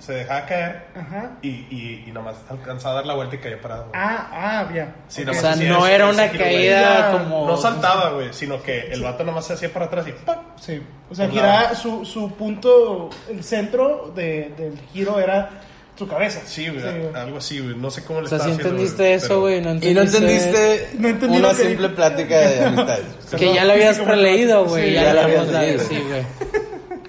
se 0.01 0.13
dejaba 0.15 0.47
caer 0.47 0.83
Ajá. 0.97 1.31
y, 1.43 1.49
y, 1.49 2.05
y 2.09 2.11
nomás 2.11 2.35
alcanzaba 2.49 2.95
a 2.95 2.97
dar 2.97 3.07
la 3.07 3.15
vuelta 3.15 3.37
y 3.37 3.39
caía 3.39 3.61
parado. 3.61 3.83
güey. 3.91 3.93
Ah, 3.95 4.29
ah, 4.67 4.71
ya. 4.75 4.95
Sí, 5.09 5.23
Ok. 5.23 5.29
O 5.31 5.35
sea, 5.35 5.55
no 5.57 5.87
era 5.87 6.07
una 6.09 6.29
giro, 6.29 6.45
güey. 6.45 6.55
caída 6.57 6.81
Ya, 7.13 7.13
como. 7.19 7.47
No 7.47 7.57
saltaba, 7.57 8.11
güey, 8.11 8.29
sino 8.33 8.61
que 8.63 8.81
el 8.93 9.03
vato 9.03 9.23
nomás 9.25 9.47
se 9.47 9.53
hacía 9.53 9.73
para 9.73 9.85
atrás 9.87 10.07
y 10.09 10.13
¡pam! 10.13 10.39
Sí. 10.61 10.83
O 11.11 11.15
sea, 11.15 11.29
giraba 11.29 11.75
su, 11.77 12.05
su 12.05 12.33
punto, 12.33 13.11
el 13.31 13.45
centro 13.45 14.13
de, 14.15 14.53
del 14.57 14.79
giro 14.93 15.21
era 15.21 15.51
su 15.97 16.09
cabeza. 16.09 16.41
Sí, 16.47 16.69
güey, 16.71 16.83
algo 17.15 17.37
así, 17.39 17.61
güey. 17.61 17.77
No 17.77 17.91
sé 17.91 18.03
cómo 18.05 18.21
le 18.21 18.27
O 18.27 18.29
sea, 18.31 18.39
estaba 18.39 18.55
si 18.55 18.61
haciendo, 18.61 18.81
entendiste 18.83 19.15
eso, 19.15 19.29
pero- 19.29 19.41
güey. 19.41 19.61
No 19.61 19.69
Y 19.71 19.73
entendiste. 19.73 19.95
no 19.95 20.01
entendiste 20.03 20.91
No 20.99 21.09
entendí 21.09 21.39
una 21.39 21.49
que 21.51 21.55
simple 21.57 21.83
dijo. 21.89 21.95
plática 21.95 22.39
de 22.39 22.65
amistades. 22.65 23.05
Que 23.37 23.55
ya 23.55 23.65
lo 23.67 23.73
habías 23.73 23.97
Sí, 23.97 24.03
preleído, 24.03 24.65
güey. 24.65 24.89
sí, 24.89 24.93
ya, 24.95 25.03
ya 25.03 25.13
lo 25.15 25.21
habías 25.21 25.49
leído. 25.49 25.81
Sí, 25.85 26.03
güey. 26.09 26.23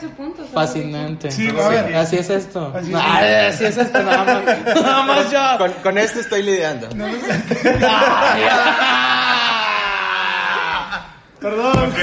Fascinante. 0.53 1.31
Sí, 1.31 1.49
a 1.49 1.69
ver. 1.69 1.95
Así 1.95 2.17
es 2.17 2.29
esto. 2.29 2.73
Así 2.75 2.91
es. 2.91 2.97
Ay, 2.99 3.33
así 3.47 3.65
es 3.65 3.77
esto, 3.77 4.03
nada 4.03 4.23
más. 4.23 4.43
Nada 4.81 5.03
más 5.03 5.31
yo. 5.31 5.57
Con, 5.57 5.71
con 5.83 5.97
esto 5.97 6.19
estoy 6.19 6.43
lidiando. 6.43 6.89
Ay, 6.95 8.43
ah. 8.49 9.07
Perdón. 11.39 11.89
Ok, 11.89 11.99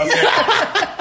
ok. 0.00 0.98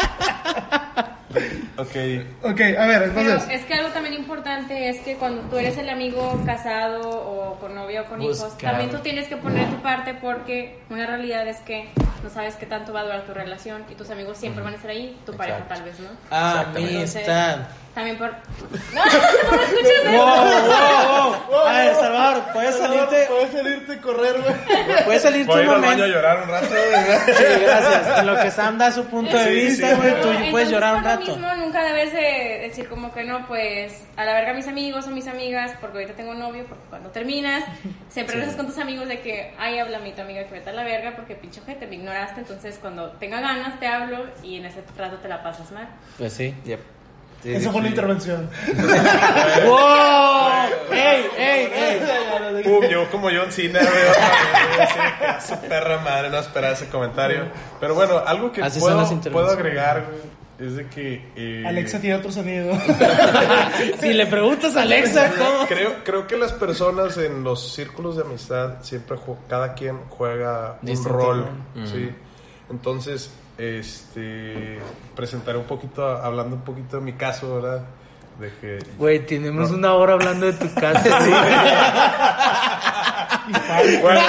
Ok. 1.92 2.52
Ok, 2.52 2.62
a 2.62 2.86
ver, 2.88 3.12
Pero 3.14 3.20
entonces. 3.32 3.50
es 3.62 3.66
que 3.66 3.74
algo 3.74 3.90
también 3.90 4.16
importante 4.16 4.90
es 4.90 5.00
que 5.00 5.16
cuando 5.16 5.42
tú 5.44 5.58
eres 5.58 5.78
el 5.78 5.90
amigo 5.90 6.42
casado 6.46 7.02
o 7.10 7.60
con 7.60 7.76
novia 7.76 8.02
o 8.02 8.06
con 8.06 8.22
hijos, 8.22 8.40
Buscar. 8.42 8.72
también 8.72 8.90
tú 8.92 8.98
tienes 9.00 9.28
que 9.28 9.38
poner 9.38 9.70
tu 9.70 9.82
parte 9.82 10.14
porque 10.14 10.80
una 10.90 11.06
realidad 11.06 11.48
es 11.48 11.58
que 11.60 11.90
no 12.24 12.30
sabes 12.30 12.56
qué 12.56 12.66
tanto 12.66 12.94
va 12.94 13.02
a 13.02 13.04
durar 13.04 13.22
tu 13.26 13.34
relación 13.34 13.84
y 13.90 13.96
tus 13.96 14.10
amigos 14.10 14.38
siempre 14.38 14.64
van 14.64 14.74
a 14.74 14.76
estar 14.76 14.92
ahí, 14.92 15.18
tu 15.26 15.34
pareja 15.34 15.60
Exacto. 15.60 15.76
tal 15.76 15.84
vez, 15.86 16.00
¿no? 16.00 16.10
Amistad. 16.38 17.58
También 17.94 18.18
por... 18.18 18.30
No, 18.94 19.04
no 19.06 19.58
me 19.58 19.64
escuchas 19.64 20.12
Wow, 20.14 20.26
wow, 20.26 21.36
wow. 21.50 21.68
A 21.68 21.74
ver, 21.80 21.96
Salvador, 21.96 22.44
puedes 22.54 22.76
salirte. 22.78 23.26
Puedes 23.28 23.52
salirte 23.52 23.94
a 23.94 24.02
correr, 24.02 24.42
güey. 24.42 25.04
Puedes 25.06 25.22
salirte 25.22 25.48
Voy 25.52 25.62
a 25.62 25.64
un 25.64 25.68
ir 25.68 25.74
al 25.76 25.82
baño 25.82 25.92
a 25.92 25.96
momento. 25.98 26.08
llorar 26.08 26.44
un 26.44 26.50
rato, 26.50 26.68
güey. 26.70 27.36
Sí, 27.36 27.44
gracias. 27.64 28.20
En 28.20 28.28
lo 28.28 28.36
que 28.42 28.52
Sam 28.52 28.78
da 28.78 28.92
su 28.92 29.06
punto 29.06 29.36
de 29.38 29.44
Sí, 29.46 29.52
vista, 29.54 29.90
sí. 29.90 29.96
güey, 29.96 30.10
tú 30.12 30.16
Entonces, 30.30 30.52
puedes 30.52 30.70
llorar 30.72 30.96
un 30.96 31.04
rato. 31.04 31.20
mismo, 31.32 31.56
nunca 31.58 31.84
debes 31.84 32.14
de 32.14 32.60
decir 32.68 32.88
como 32.88 33.14
que 33.14 33.24
no, 33.26 33.46
pues 33.48 34.06
a 34.16 34.24
la 34.26 34.34
verga 34.34 34.54
mis 34.54 34.68
amigos 34.70 35.08
o 35.08 35.10
mis 35.12 35.28
amigas, 35.28 35.74
porque 35.82 35.98
ahorita 36.00 36.14
tengo 36.16 36.34
novio, 36.34 36.66
porque 36.68 36.84
cuando 36.90 37.10
terminas, 37.10 37.64
siempre 38.10 38.36
regresas 38.36 38.56
con 38.56 38.68
tus 38.68 38.78
amigos 38.78 39.08
de 39.10 39.20
que, 39.20 39.54
ay, 39.60 39.80
habla 39.80 40.00
mi 40.00 40.14
tu 40.14 40.22
amiga 40.22 40.46
que 40.46 40.52
vete 40.54 40.70
a 40.70 40.74
la 40.74 40.84
verga, 40.84 41.12
porque 41.16 41.36
pinche 41.36 41.60
ojete, 41.62 41.88
me 41.88 41.96
ignoraste, 41.96 42.40
entonces 42.40 42.78
cuando 42.82 43.10
tenga 43.12 43.42
ganas 43.42 43.80
te 43.80 43.88
hablo 43.88 44.26
y 44.44 44.58
en 44.58 44.66
ese 44.66 44.82
rato 44.98 45.18
te 45.18 45.28
la 45.28 45.44
pasas 45.44 45.72
mal. 45.72 45.88
Pues 46.18 46.32
sí. 46.34 46.56
Yep. 46.66 46.80
Sí, 47.44 47.54
Esa 47.54 47.66
sí, 47.66 47.70
fue 47.72 47.82
la 47.82 47.88
sí. 47.88 47.90
intervención. 47.90 48.50
¡Wow! 49.66 50.50
¡Ey, 50.92 51.26
ey, 51.38 51.70
ey! 51.74 52.64
Pum, 52.64 52.86
yo 52.90 53.10
como 53.10 53.30
John 53.30 53.52
Cena, 53.52 53.80
güey. 53.80 55.42
su 55.48 55.56
perra 55.68 55.98
madre 56.00 56.30
no 56.30 56.38
esperaba 56.40 56.74
ese 56.74 56.88
comentario. 56.88 57.46
Pero 57.80 57.96
bueno, 57.96 58.20
algo 58.26 58.52
que 58.52 58.62
Así 58.62 58.80
puedo, 58.80 59.50
agregar, 59.50 60.06
güey, 60.08 60.68
es 60.70 60.76
de 60.76 60.88
que. 60.88 61.32
eh, 61.36 61.64
Alexa 61.66 62.00
tiene 62.00 62.16
otro 62.18 62.32
sonido. 62.32 62.78
Si 64.00 64.14
le 64.14 64.26
preguntas 64.28 64.76
a 64.76 64.84
Alexa, 64.84 65.32
¿cómo? 65.38 65.68
Creo, 65.68 66.04
creo 66.04 66.28
que 66.28 66.38
las 66.38 66.54
personas 66.54 67.18
en 67.18 67.44
los 67.44 67.74
círculos 67.74 68.16
de 68.18 68.24
amistad 68.24 68.76
siempre 68.82 69.18
cada 69.48 69.74
quien 69.74 69.98
juega 70.10 70.78
un 70.82 70.88
Distinto 70.88 71.10
rol, 71.18 71.46
rol. 71.76 71.88
¿sí? 71.88 72.10
Entonces, 72.70 73.32
este 73.62 74.80
presentaré 75.16 75.58
un 75.58 75.66
poquito, 75.66 76.06
hablando 76.06 76.56
un 76.56 76.64
poquito 76.64 76.98
de 76.98 77.04
mi 77.04 77.14
caso, 77.14 77.56
¿verdad? 77.62 77.84
De 78.40 78.52
que 78.60 78.80
Güey, 78.98 79.26
tenemos 79.26 79.72
una 79.72 79.94
hora 79.94 80.14
hablando 80.14 80.46
de 80.48 80.54
tu 80.54 80.74
casa. 80.74 81.20
bueno, 84.02 84.22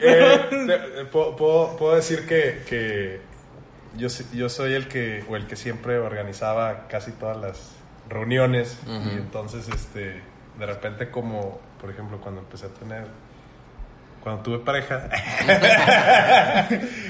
eh, 0.00 0.40
te- 0.50 1.00
eh, 1.00 1.04
puedo, 1.10 1.36
puedo- 1.36 1.76
puedo 1.76 1.94
decir 1.96 2.26
que, 2.26 2.62
que 2.68 3.20
yo, 3.96 4.08
sí- 4.08 4.26
yo 4.32 4.48
soy 4.48 4.74
el 4.74 4.88
que, 4.88 5.24
o 5.28 5.36
el 5.36 5.46
que 5.46 5.56
siempre 5.56 5.98
organizaba 5.98 6.86
casi 6.88 7.12
todas 7.12 7.36
las 7.36 7.70
reuniones 8.08 8.78
y 8.86 9.16
entonces, 9.16 9.68
este, 9.68 10.20
de 10.58 10.66
repente 10.66 11.10
como, 11.10 11.60
por 11.80 11.90
ejemplo, 11.90 12.18
cuando 12.20 12.40
empecé 12.42 12.66
a 12.66 12.70
tener, 12.70 13.06
cuando 14.24 14.42
tuve 14.42 14.58
pareja, 14.60 15.06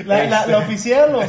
La, 0.04 0.24
la, 0.24 0.46
la 0.46 0.58
oficial, 0.58 1.14
o. 1.14 1.22
Ah, 1.22 1.26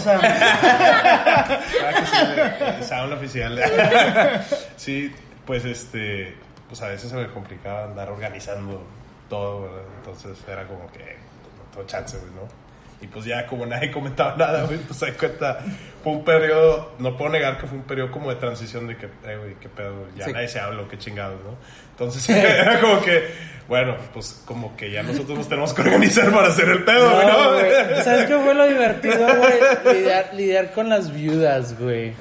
sí, 2.11 2.17
el 2.65 2.83
sound 2.83 3.13
oficial. 3.13 3.61
sí, 4.77 5.13
pues 5.45 5.63
este, 5.63 6.35
pues 6.67 6.81
a 6.81 6.87
veces 6.87 7.11
se 7.11 7.15
me 7.15 7.27
complicaba 7.27 7.83
andar 7.83 8.09
organizando 8.09 8.83
todo, 9.29 9.61
¿verdad? 9.61 9.83
Entonces 9.99 10.43
era 10.47 10.65
como 10.65 10.91
que 10.91 11.03
no 11.03 11.71
tengo 11.71 11.85
chance, 11.85 12.17
¿no? 12.33 12.64
Y 13.01 13.07
pues 13.07 13.25
ya 13.25 13.45
como 13.45 13.65
nadie 13.65 13.91
comentaba 13.93 14.35
nada, 14.37 14.63
güey, 14.63 14.79
pues 14.79 14.97
se 14.99 15.13
cuenta, 15.13 15.59
fue 16.03 16.13
un 16.13 16.23
periodo, 16.23 16.93
no 16.99 17.15
puedo 17.17 17.31
negar 17.31 17.57
que 17.57 17.67
fue 17.67 17.77
un 17.77 17.83
periodo 17.83 18.11
como 18.11 18.29
de 18.29 18.35
transición 18.37 18.87
de 18.87 18.95
que, 18.97 19.05
eh, 19.05 19.37
güey, 19.37 19.55
qué 19.59 19.69
pedo, 19.69 20.07
ya 20.15 20.25
Sí. 20.25 20.33
nadie 20.33 20.47
se 20.47 20.59
habla, 20.59 20.83
qué 20.89 20.97
chingados, 20.97 21.39
¿no? 21.43 21.55
Entonces 21.91 22.27
era 22.29 22.79
como 22.79 23.01
que, 23.01 23.27
bueno, 23.67 23.95
pues 24.13 24.41
como 24.45 24.75
que 24.77 24.91
ya 24.91 25.03
nosotros 25.03 25.37
nos 25.37 25.49
tenemos 25.49 25.73
que 25.73 25.81
organizar 25.81 26.31
para 26.31 26.47
hacer 26.47 26.69
el 26.69 26.83
pedo, 26.83 27.11
güey, 27.13 27.27
No, 27.27 27.43
¿no? 27.43 27.53
güey. 27.59 28.03
¿Sabes 28.03 28.25
qué 28.27 28.37
fue 28.39 28.53
lo 28.53 28.67
divertido, 28.67 29.27
güey? 29.37 29.95
Lidiar, 29.97 30.29
lidiar 30.33 30.71
con 30.71 30.89
las 30.89 31.11
viudas, 31.13 31.77
güey. 31.79 32.13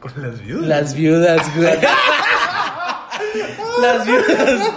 Con 0.00 0.12
las 0.20 0.40
viudas. 0.40 0.66
Las 0.66 0.94
viudas, 0.94 1.56
güey. 1.56 1.78
Las 3.80 4.06
viudas. 4.06 4.70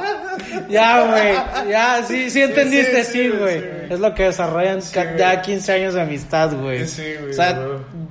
Ya, 0.70 1.08
güey. 1.08 1.70
Ya, 1.72 2.04
sí, 2.04 2.30
sí 2.30 2.42
entendiste, 2.42 3.04
sí, 3.04 3.30
güey. 3.30 3.60
sí, 3.60 3.66
es 3.92 4.00
lo 4.00 4.14
que 4.14 4.24
desarrollan 4.24 4.80
ya 5.18 5.42
15 5.42 5.72
años 5.74 5.94
de 5.94 6.02
amistad, 6.02 6.52
güey. 6.54 6.88
Sí, 6.88 7.04
güey, 7.20 7.32
O 7.32 7.34
sea, 7.34 7.60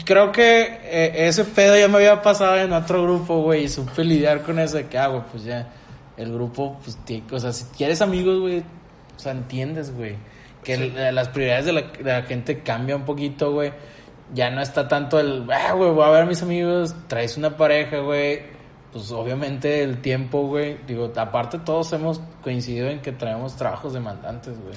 creo 0.04 0.32
que 0.32 0.78
eh, 0.84 1.12
ese 1.28 1.44
pedo 1.44 1.76
ya 1.78 1.88
me 1.88 1.96
había 1.96 2.22
pasado 2.22 2.56
en 2.58 2.72
otro 2.72 3.02
grupo, 3.02 3.42
güey. 3.42 3.64
Y 3.64 3.68
supe 3.68 4.04
lidiar 4.04 4.42
con 4.42 4.58
eso 4.58 4.76
de 4.76 4.86
que, 4.86 4.98
ah, 4.98 5.08
güey, 5.08 5.22
pues 5.30 5.44
ya. 5.44 5.68
El 6.16 6.32
grupo, 6.32 6.78
pues, 6.84 6.96
tiene- 7.04 7.24
o 7.32 7.38
sea, 7.40 7.52
si 7.52 7.64
quieres 7.76 8.00
amigos, 8.00 8.38
güey, 8.40 8.60
o 8.60 9.18
sea, 9.18 9.32
entiendes, 9.32 9.92
güey. 9.92 10.14
Que 10.62 10.74
el- 10.74 11.14
las 11.14 11.28
prioridades 11.28 11.66
de 11.66 11.72
la, 11.72 11.80
de 11.82 12.04
la 12.04 12.22
gente 12.22 12.60
cambian 12.60 13.00
un 13.00 13.04
poquito, 13.04 13.52
güey. 13.52 13.72
Ya 14.32 14.48
no 14.50 14.62
está 14.62 14.86
tanto 14.88 15.18
el, 15.20 15.44
ah, 15.52 15.72
güey, 15.72 15.90
voy 15.90 16.04
a 16.06 16.10
ver 16.10 16.22
a 16.22 16.26
mis 16.26 16.40
amigos, 16.42 16.94
traes 17.08 17.36
una 17.36 17.56
pareja, 17.56 17.98
güey. 17.98 18.40
Pues 18.94 19.10
obviamente 19.10 19.82
el 19.82 20.00
tiempo, 20.00 20.46
güey. 20.46 20.78
Digo, 20.86 21.12
aparte 21.16 21.58
todos 21.58 21.92
hemos 21.92 22.20
coincidido 22.42 22.88
en 22.88 23.02
que 23.02 23.12
traemos 23.12 23.56
trabajos 23.56 23.92
demandantes, 23.92 24.54
güey. 24.62 24.76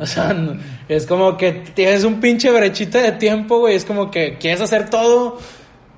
O 0.00 0.06
sea, 0.06 0.32
no- 0.32 0.58
es 0.88 1.06
como 1.06 1.36
que 1.36 1.52
tienes 1.52 2.04
un 2.04 2.20
pinche 2.20 2.50
brechita 2.50 3.00
de 3.02 3.12
tiempo, 3.12 3.58
güey. 3.58 3.74
Es 3.74 3.84
como 3.84 4.10
que 4.10 4.38
quieres 4.38 4.60
hacer 4.60 4.90
todo 4.90 5.38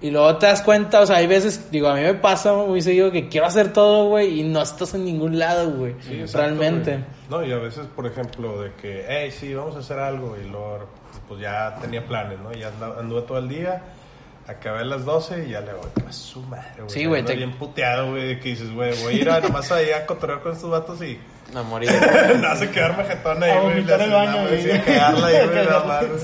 y 0.00 0.10
luego 0.10 0.36
te 0.38 0.46
das 0.46 0.62
cuenta. 0.62 1.00
O 1.02 1.06
sea, 1.06 1.16
hay 1.16 1.26
veces, 1.26 1.70
digo, 1.70 1.88
a 1.88 1.94
mí 1.94 2.00
me 2.00 2.14
pasa 2.14 2.52
muy 2.54 2.80
seguido 2.80 3.10
que 3.12 3.28
quiero 3.28 3.46
hacer 3.46 3.72
todo, 3.74 4.08
güey, 4.08 4.40
y 4.40 4.42
no 4.44 4.62
estás 4.62 4.94
en 4.94 5.04
ningún 5.04 5.38
lado, 5.38 5.70
güey. 5.70 5.94
Sí, 6.00 6.14
exacto, 6.20 6.38
Realmente. 6.38 6.92
güey. 6.92 7.04
No, 7.30 7.46
y 7.46 7.52
a 7.52 7.58
veces, 7.58 7.86
por 7.94 8.06
ejemplo, 8.06 8.60
de 8.62 8.72
que, 8.74 9.04
hey, 9.08 9.30
sí, 9.30 9.52
vamos 9.54 9.76
a 9.76 9.80
hacer 9.80 9.98
algo, 9.98 10.34
y 10.42 10.48
luego, 10.48 10.86
pues 11.26 11.40
ya 11.40 11.74
tenía 11.80 12.06
planes, 12.06 12.38
¿no? 12.40 12.56
Y 12.56 12.62
anda- 12.62 12.98
anduve 12.98 13.22
todo 13.22 13.38
el 13.38 13.48
día, 13.48 13.82
acabé 14.48 14.80
a 14.80 14.84
las 14.84 15.04
12 15.04 15.44
y 15.46 15.50
ya 15.50 15.60
le 15.60 15.72
voy, 15.74 15.86
a 16.08 16.12
su 16.12 16.40
madre, 16.42 16.64
güey. 16.78 16.90
Sí, 16.90 17.04
güey, 17.04 17.22
te- 17.24 17.36
bien 17.36 17.52
puteado, 17.58 18.10
güey, 18.10 18.26
de 18.28 18.40
que 18.40 18.48
dices, 18.50 18.72
güey, 18.72 18.92
voy 19.02 19.14
a 19.14 19.16
ir 19.16 19.30
a, 19.30 19.40
nomás 19.40 19.70
ahí 19.70 19.90
a 19.90 20.06
cotorrear 20.06 20.40
con 20.40 20.52
estos 20.52 20.70
vatos 20.70 21.00
y 21.02 21.18
No, 21.52 21.62
morir. 21.64 21.90
no 22.40 22.48
hace 22.48 22.70
quedarme 22.70 23.04
jetón 23.04 23.42
ahí, 23.42 23.50
A 23.50 23.60
güey. 23.60 23.74
vomitar 23.74 23.98
le 23.98 24.04
el 24.06 24.10
baño, 24.10 24.42
güey. 24.48 24.62
sí, 24.62 24.70
a 24.70 24.84
cagarla 24.84 25.26
ahí, 25.28 25.46
güey, 25.46 25.64
nada 25.66 25.84
más, 25.84 26.04
güey. 26.08 26.20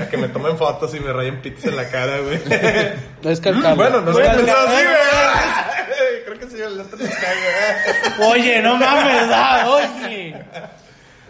A 0.00 0.08
que 0.08 0.16
me 0.16 0.28
tomen 0.28 0.58
fotos 0.58 0.92
y 0.96 1.00
me 1.00 1.12
rayen 1.12 1.40
pitos 1.40 1.64
en 1.66 1.76
la 1.76 1.88
cara, 1.88 2.18
güey. 2.18 2.40
No 3.22 3.30
es 3.30 3.40
calcable. 3.40 3.74
bueno, 3.76 4.00
no 4.00 4.10
es 4.18 4.28
pensado 4.36 4.66
así, 4.68 4.84
güey. 4.84 6.24
Creo 6.24 6.38
que 6.40 6.46
sí, 6.48 6.60
el 6.60 6.80
otro 6.80 6.98
les 6.98 7.10
cago, 7.14 8.30
Oye, 8.32 8.60
no 8.62 8.76
mames, 8.76 9.28
da, 9.28 9.68
oye. 9.70 10.34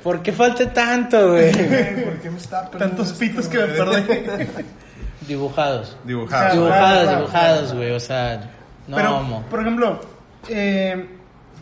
¿Por 0.02 0.22
qué 0.22 0.32
falte 0.32 0.66
tanto, 0.66 1.32
güey? 1.32 1.52
¿Por 1.52 2.18
qué 2.20 2.30
me 2.30 2.38
está 2.38 2.70
Tantos 2.70 3.12
pitos 3.12 3.46
que 3.48 3.58
me 3.58 3.66
perdí. 3.66 4.18
Dibujados. 5.26 5.96
Dibujado. 6.04 6.52
Dibujados, 6.54 7.02
claro, 7.04 7.18
dibujados, 7.18 7.60
claro. 7.62 7.76
güey. 7.76 7.90
O 7.92 8.00
sea, 8.00 8.50
no, 8.86 8.96
Pero, 8.96 9.44
por 9.50 9.60
ejemplo, 9.60 10.00
eh, 10.48 11.06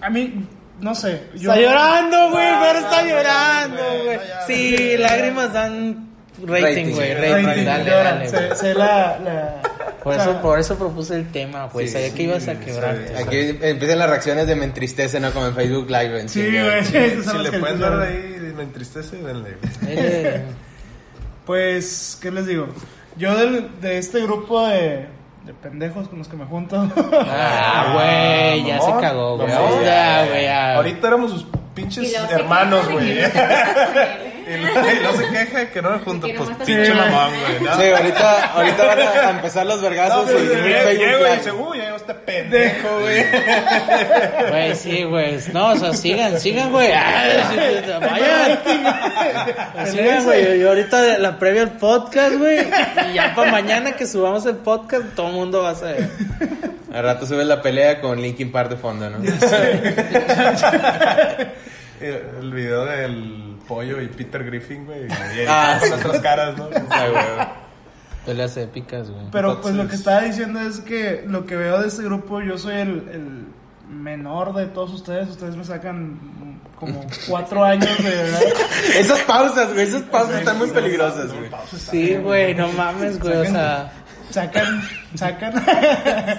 a 0.01 0.11
mí, 0.11 0.47
no 0.81 0.95
sé. 0.95 1.23
Yo, 1.35 1.53
Está 1.53 1.61
llorando, 1.63 2.31
güey, 2.31 2.51
No, 2.51 2.61
pero 2.61 2.79
está 2.81 3.03
llorando, 3.03 3.83
güey. 4.05 4.19
Sí, 4.47 4.97
lágrimas 4.99 5.53
dan 5.53 6.09
rating, 6.45 6.93
güey. 6.95 7.15
Rating, 7.15 7.45
Rating, 7.47 7.65
dale, 7.65 7.91
dale, 7.91 8.29
Sé, 8.29 8.37
güey. 8.47 8.57
sé 8.57 8.75
la, 8.75 9.19
la- 9.19 9.63
Por 10.03 10.15
eso, 10.15 10.43
por 10.43 10.59
eso 10.59 10.77
propuse 10.77 11.15
el 11.15 11.31
tema, 11.33 11.67
güey. 11.73 11.87
Sí, 11.87 11.93
Sabía 11.95 12.13
que 12.13 12.23
ibas 12.25 12.47
a 12.49 12.55
sí. 12.57 12.71
Aquí 13.17 13.59
empiezan 13.63 13.99
las 14.01 14.11
reacciones 14.11 14.47
de 14.47 14.55
me 14.55 14.65
entristece, 14.67 15.19
¿no? 15.21 15.31
Como 15.33 15.47
en 15.47 15.55
Facebook 15.55 15.89
Live. 15.89 16.21
En 16.21 16.29
Sí, 16.29 16.43
güey. 16.47 16.85
Si 16.85 17.39
le 17.39 17.53
pueden 17.59 17.81
dar 17.81 17.99
ahí, 18.01 18.53
me 18.55 18.65
entristece, 18.65 19.17
denle. 19.17 19.57
Eh, 19.87 20.45
Pues, 21.47 22.19
¿qué 22.23 22.31
les 22.31 22.47
digo? 22.47 22.69
Yo 23.17 23.37
del- 23.37 23.81
de 23.81 23.99
este 23.99 24.21
grupo 24.23 24.67
de, 24.67 25.07
de 25.45 25.55
pendejos 25.55 26.09
con 26.09 26.19
los 26.19 26.29
que 26.29 26.37
me 26.37 26.45
junto. 26.47 26.77
Ah, 27.13 27.93
güey, 27.95 28.65
ya 28.65 28.81
se 28.81 28.91
cagó, 29.01 29.37
güey. 29.37 29.49
Mamón. 29.53 29.85
Ya, 29.85 30.27
güey, 30.29 30.45
ya. 30.45 30.75
Ahorita 30.77 31.09
éramos 31.09 31.31
sus 31.31 31.47
pinches 31.75 32.13
hermanos, 32.31 32.89
güey. 32.91 33.19
No. 34.47 34.55
Y 34.57 35.15
y 35.15 35.17
se 35.17 35.29
queja 35.31 35.59
de 35.59 35.71
que 35.71 35.83
no 35.83 35.91
me 35.91 35.99
junto. 35.99 36.27
Pues 36.27 36.51
pinche 36.65 36.95
mamón, 36.95 37.31
güey. 37.41 37.61
¿no? 37.61 37.77
Sí, 37.77 37.91
ahorita, 37.91 38.45
ahorita 38.53 38.87
van 38.87 39.01
a 39.01 39.31
empezar 39.31 39.67
los 39.67 39.77
No, 39.77 39.83
vergazos 39.83 40.31
pues, 40.31 40.45
y 40.45 40.99
llego 40.99 41.27
y 41.27 41.37
dice, 41.37 41.53
uy, 41.53 41.79
ya 41.79 41.85
llegó 41.85 41.97
este 41.97 42.15
pendejo, 42.15 43.01
güey. 43.01 43.25
Güey, 44.51 44.75
sí, 44.75 45.03
güey. 45.05 45.39
No, 45.53 45.69
o 45.71 45.77
sea, 45.77 45.93
sigan, 45.95 46.41
sigan, 46.41 46.71
güey. 46.71 46.93
Ah, 46.93 48.01
Vayan. 48.01 48.59
Sigan, 49.87 50.25
güey. 50.25 50.45
Yo, 50.45 50.55
yo 50.55 50.69
ahorita 50.69 51.19
la 51.19 51.39
previa 51.39 51.63
al 51.63 51.73
podcast, 51.73 52.37
güey. 52.37 52.67
Y 53.11 53.15
ya 53.15 53.35
para 53.35 53.51
mañana 53.51 53.93
que 53.93 54.07
subamos 54.07 54.47
el 54.47 54.57
podcast, 54.57 55.15
todo 55.15 55.29
el 55.29 55.35
mundo 55.35 55.63
va 55.63 55.71
a 55.71 55.75
saber. 55.75 56.09
Al 56.93 57.03
rato 57.03 57.27
subes 57.27 57.47
la 57.47 57.61
pelea 57.61 58.01
con 58.01 58.21
Linkin 58.23 58.53
Park 58.53 58.71
de 58.71 58.77
fondo, 58.77 59.11
¿no? 59.11 59.19
El 62.01 62.53
video 62.53 62.85
del 62.85 63.44
pollo 63.67 64.01
y 64.01 64.09
Peter 64.09 64.45
Griffin, 64.45 64.87
güey. 64.87 65.07
Y 65.07 65.09
Ah, 65.49 65.77
con 65.79 65.89
sí. 65.89 65.91
nuestras 65.95 66.21
caras, 66.21 66.57
¿no? 66.57 66.69
Ay, 66.91 67.11
güey. 67.13 67.25
Peleas 68.27 68.57
épicas, 68.57 69.11
güey. 69.11 69.27
Pero 69.33 69.61
pues 69.61 69.75
lo 69.75 69.87
que 69.87 69.97
estaba 69.97 70.23
diciendo 70.23 70.61
es 70.61 70.81
que 70.81 71.25
lo 71.27 71.45
que 71.45 71.57
veo 71.57 71.81
de 71.83 71.89
este 71.89 72.03
grupo, 72.05 72.41
yo 72.41 72.57
soy 72.57 72.75
el, 72.77 72.89
el 73.13 73.47
menor 73.95 74.55
de 74.55 74.67
todos 74.67 74.93
ustedes. 74.95 75.29
Ustedes 75.29 75.57
me 75.57 75.65
sacan 75.65 76.19
como 76.79 77.05
cuatro 77.29 77.63
años 77.65 77.97
de 78.03 78.09
edad. 78.23 78.41
Esas 78.99 79.21
pausas, 79.21 79.73
güey, 79.73 79.87
esas 79.87 80.03
pausas 80.03 80.39
están 80.39 80.59
muy 80.59 80.69
peligrosas, 80.71 81.33
güey. 81.33 81.51
Sí, 81.77 82.15
güey, 82.17 82.55
no 82.55 82.69
mames, 82.73 83.21
güey. 83.21 83.37
O 83.37 83.45
sea, 83.45 83.93
Sacan, 84.31 84.83
sacan. 85.15 85.53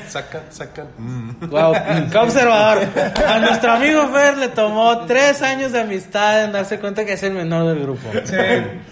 Sacan, 0.07 0.41
sacan. 0.49 0.87
Mm. 0.97 1.49
wow, 1.49 1.73
qué 2.11 2.17
observador. 2.17 2.87
A 3.27 3.39
nuestro 3.39 3.71
amigo 3.71 4.07
Fer 4.09 4.37
le 4.37 4.49
tomó 4.49 5.05
tres 5.05 5.41
años 5.41 5.71
de 5.71 5.81
amistad 5.81 6.43
en 6.43 6.51
darse 6.51 6.79
cuenta 6.79 7.05
que 7.05 7.13
es 7.13 7.23
el 7.23 7.33
menor 7.33 7.67
del 7.67 7.81
grupo. 7.81 8.09
Sí, 8.25 8.35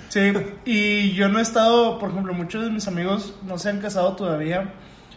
sí. 0.09 0.33
Y 0.65 1.11
yo 1.13 1.27
no 1.27 1.39
he 1.39 1.41
estado, 1.41 1.99
por 1.99 2.11
ejemplo, 2.11 2.33
muchos 2.33 2.63
de 2.63 2.69
mis 2.69 2.87
amigos 2.87 3.35
no 3.43 3.57
se 3.57 3.69
han 3.69 3.79
casado 3.79 4.15
todavía 4.15 4.73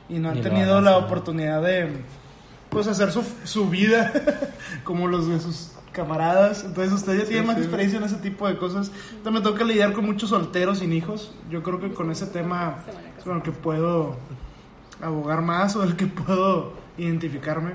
y 0.09 0.19
no 0.19 0.31
han 0.31 0.41
tenido 0.41 0.81
la 0.81 0.97
oportunidad 0.97 1.63
de, 1.63 1.89
pues, 2.69 2.87
hacer 2.87 3.13
su, 3.13 3.25
su 3.45 3.69
vida 3.69 4.13
como 4.85 5.07
los 5.07 5.29
de 5.29 5.41
sus 5.41 5.76
camaradas. 5.97 6.63
Entonces, 6.63 6.93
ustedes 6.93 7.23
ya 7.23 7.29
tienen 7.29 7.47
más 7.47 7.57
experiencia 7.57 7.97
en 7.99 8.05
ese 8.05 8.17
tipo 8.17 8.47
de 8.47 8.59
cosas. 8.59 8.93
También 9.25 9.43
tengo 9.43 9.57
que 9.57 9.65
lidiar 9.65 9.95
con 9.95 10.05
muchos 10.05 10.29
solteros 10.29 10.81
sin 10.81 10.93
hijos. 10.93 11.33
Yo 11.51 11.63
creo 11.63 11.81
que 11.81 11.93
con 11.93 12.11
ese 12.11 12.27
tema 12.27 12.85
es 13.19 13.25
con 13.25 13.39
el 13.39 13.43
que 13.43 13.53
puedo 13.53 14.17
abogar 15.03 15.41
más 15.41 15.75
o 15.75 15.83
el 15.83 15.97
que 15.97 16.07
puedo 16.07 16.75
identificarme. 16.99 17.73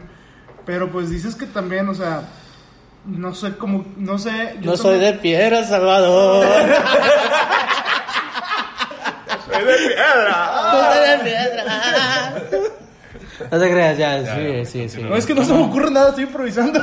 Pero 0.66 0.92
pues 0.92 1.10
dices 1.10 1.36
que 1.36 1.48
también, 1.48 1.90
o 1.90 1.96
sea, 1.96 2.30
no 3.06 3.34
sé 3.34 3.58
cómo, 3.58 3.84
no 3.98 4.20
sé. 4.20 4.58
yo 4.62 4.72
No 4.72 4.78
soy 4.78 5.00
de 5.00 5.14
piedra, 5.14 5.64
Salvador. 5.64 6.46
¡Soy 9.52 9.66
de 9.66 9.76
piedra! 9.88 10.52
No 10.72 10.94
soy 10.94 11.00
de 11.10 11.18
piedra. 11.24 12.71
No 13.50 13.60
te 13.60 13.70
creas, 13.72 13.98
ya, 13.98 14.36
sí, 14.36 14.66
sí, 14.66 14.90
sí. 14.90 15.02
No, 15.04 15.16
es 15.16 15.26
que 15.26 15.34
no 15.34 15.44
se 15.44 15.54
me 15.54 15.64
ocurre 15.64 15.90
nada, 15.92 16.10
estoy 16.10 16.26
improvisando. 16.26 16.80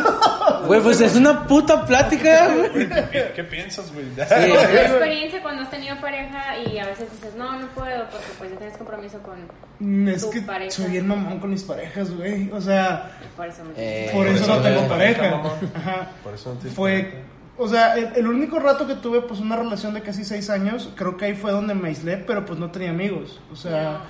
Güey, 0.67 0.81
pues 0.81 1.01
es 1.01 1.15
una 1.17 1.47
puta 1.47 1.85
plática, 1.87 2.49
güey. 2.55 2.89
¿Qué, 3.11 3.33
qué 3.37 3.45
piensas, 3.45 3.93
güey? 3.93 4.07
Sí. 4.07 4.13
Tu 4.69 4.77
experiencia 4.77 5.43
cuando 5.43 5.63
has 5.63 5.71
tenido 5.71 6.01
pareja 6.01 6.59
y 6.59 6.79
a 6.79 6.87
veces 6.87 7.11
dices, 7.13 7.35
no, 7.37 7.59
no 7.59 7.67
puedo 7.69 8.05
porque 8.11 8.27
pues 8.39 8.51
ya 8.53 8.57
tienes 8.59 8.77
compromiso 8.77 9.19
con... 9.21 9.37
Mm, 9.79 10.09
Es 10.09 10.23
Tu 10.23 10.31
que 10.31 10.41
pareja. 10.43 10.71
soy 10.71 10.87
bien 10.91 11.07
mamón 11.07 11.39
con 11.39 11.51
mis 11.51 11.63
parejas, 11.63 12.11
güey. 12.15 12.51
O 12.53 12.61
sea, 12.61 13.13
Por 13.37 13.47
eso 13.47 13.63
me... 13.65 13.71
Eh, 13.77 14.11
por, 14.13 14.27
por 14.27 14.35
eso, 14.35 14.47
no 14.47 14.61
tengo 14.63 14.89
pareja. 14.89 15.43
Ajá. 15.75 16.09
Por 16.25 16.35
eso 16.35 16.51
no 16.53 16.57
tienes 16.57 16.75
Fue, 16.77 17.03
pareja. 17.03 17.19
o 17.57 17.69
sea, 17.69 17.97
el, 17.97 18.09
el 18.17 18.27
único 18.27 18.59
rato 18.59 18.87
que 18.87 18.95
tuve, 18.97 19.21
pues, 19.23 19.41
una 19.41 19.57
relación 19.57 19.95
de 19.95 20.03
casi 20.03 20.25
seis 20.25 20.51
años, 20.51 20.91
creo 20.97 21.17
que 21.17 21.27
ahí 21.27 21.35
fue 21.35 21.53
donde 21.53 21.75
me 21.75 21.89
aislé, 21.89 22.17
pero 22.19 22.45
pues 22.45 22.59
no 22.59 22.71
tenía 22.71 22.91
amigos. 22.91 23.41
O 23.53 23.57
sea, 23.57 24.01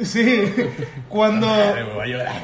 sí. 0.00 0.52
Cuando. 1.08 1.46
Ay, 1.48 1.84
me 1.84 1.94
voy 1.94 2.02
a 2.02 2.06
llorar. 2.06 2.42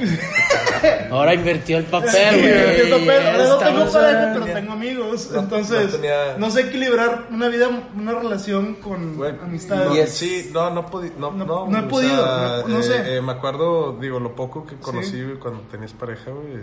Ahora 1.11 1.35
invirtió 1.35 1.79
el 1.79 1.85
papel, 1.85 2.11
Sí, 2.11 2.41
güey. 2.41 2.53
entiendo, 2.71 2.97
pero 3.07 3.29
ahora 3.31 3.45
no 3.49 3.57
tengo 3.59 3.93
pareja, 3.93 4.31
pero 4.35 4.45
tengo 4.47 4.73
amigos. 4.73 5.31
No- 5.33 5.41
Entonces, 5.41 5.85
no 5.87 5.91
tenía- 5.99 6.37
no 6.39 6.51
sé 6.51 6.61
equilibrar 6.63 7.27
una 7.31 7.49
vida, 7.49 7.69
una 7.97 8.13
relación 8.13 8.75
con 8.77 9.17
Güey, 9.17 9.33
amistades. 9.43 9.89
no, 9.89 9.97
Y 9.97 9.99
es- 10.01 10.11
Sí, 10.17 10.51
no, 10.53 10.71
no, 10.71 10.87
podi- 10.91 11.13
no, 11.19 11.31
No- 11.33 11.45
no, 11.45 11.67
no 11.69 11.79
he 11.79 11.83
podido, 11.83 12.25
sea, 12.25 12.63
no- 12.63 12.69
no 12.69 12.79
eh, 12.81 12.83
sé. 12.83 13.17
eh, 13.17 13.21
me 13.23 13.33
acuerdo, 13.33 13.97
digo, 14.01 14.21
lo 14.21 14.35
poco 14.35 14.65
que 14.67 14.77
conocí 14.77 15.21
cuando 15.41 15.61
tenías 15.71 15.93
pareja, 15.93 16.31
güey. 16.31 16.55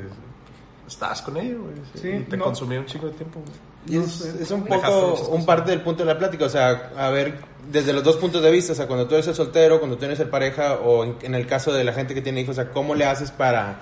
Estabas 0.88 1.22
con 1.22 1.36
ella, 1.36 1.56
güey. 1.58 1.76
sí, 1.94 2.00
Sí, 2.02 2.08
y 2.10 2.20
te 2.24 2.38
no. 2.38 2.46
consumía 2.46 2.80
un 2.80 2.86
chingo 2.86 3.08
de 3.08 3.14
tiempo, 3.14 3.42
güey. 3.42 3.54
Y 3.90 4.00
No 4.00 4.06
es, 4.06 4.12
sé. 4.14 4.42
es 4.44 4.52
un 4.52 4.64
poco 4.66 5.16
un 5.32 5.46
parte 5.46 5.72
del 5.72 5.82
punto 5.82 6.04
de 6.04 6.14
la 6.14 6.18
plática, 6.18 6.46
o 6.46 6.50
sea, 6.50 6.92
a 6.98 7.10
ver, 7.10 7.36
desde 7.72 7.94
los 7.94 8.04
dos 8.04 8.18
puntos 8.18 8.42
de 8.42 8.52
vista, 8.52 8.74
o 8.74 8.76
sea, 8.76 8.88
cuando 8.88 9.08
tú 9.08 9.16
eres 9.16 9.28
el 9.28 9.36
soltero, 9.36 9.80
cuando 9.80 9.98
tú 9.98 10.06
eres 10.06 10.20
el 10.20 10.30
pareja, 10.30 10.76
o 10.76 11.04
en, 11.22 11.36
el 11.36 11.46
caso 11.48 11.74
de 11.74 11.84
la 11.84 11.94
gente 11.94 12.14
que 12.14 12.22
tiene 12.22 12.42
hijos, 12.42 12.58
o 12.58 12.62
sea, 12.62 12.72
¿cómo 12.72 12.96
le 12.96 13.06
haces 13.06 13.32
para 13.32 13.82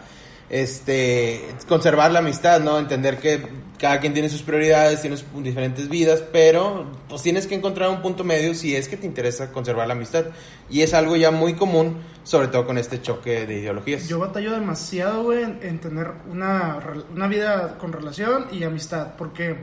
este 0.49 1.43
conservar 1.67 2.11
la 2.11 2.19
amistad, 2.19 2.61
no? 2.61 2.77
Entender 2.77 3.17
que 3.17 3.41
cada 3.79 3.99
quien 3.99 4.13
tiene 4.13 4.29
sus 4.29 4.41
prioridades, 4.41 5.01
tiene 5.01 5.17
sus 5.17 5.27
diferentes 5.43 5.89
vidas, 5.89 6.23
pero 6.31 6.91
pues 7.09 7.21
tienes 7.21 7.47
que 7.47 7.55
encontrar 7.55 7.89
un 7.89 8.01
punto 8.01 8.23
medio 8.23 8.53
si 8.53 8.75
es 8.75 8.87
que 8.87 8.97
te 8.97 9.05
interesa 9.05 9.51
conservar 9.51 9.87
la 9.87 9.93
amistad. 9.93 10.25
Y 10.69 10.81
es 10.81 10.93
algo 10.93 11.15
ya 11.15 11.31
muy 11.31 11.55
común, 11.55 11.97
sobre 12.23 12.47
todo 12.47 12.65
con 12.65 12.77
este 12.77 13.01
choque 13.01 13.45
de 13.45 13.59
ideologías. 13.59 14.07
Yo 14.07 14.19
batallo 14.19 14.51
demasiado, 14.51 15.23
güey, 15.23 15.43
en, 15.43 15.59
en 15.61 15.79
tener 15.79 16.11
una, 16.31 16.79
una 17.13 17.27
vida 17.27 17.77
con 17.77 17.91
relación 17.91 18.47
y 18.51 18.63
amistad, 18.63 19.15
porque 19.17 19.57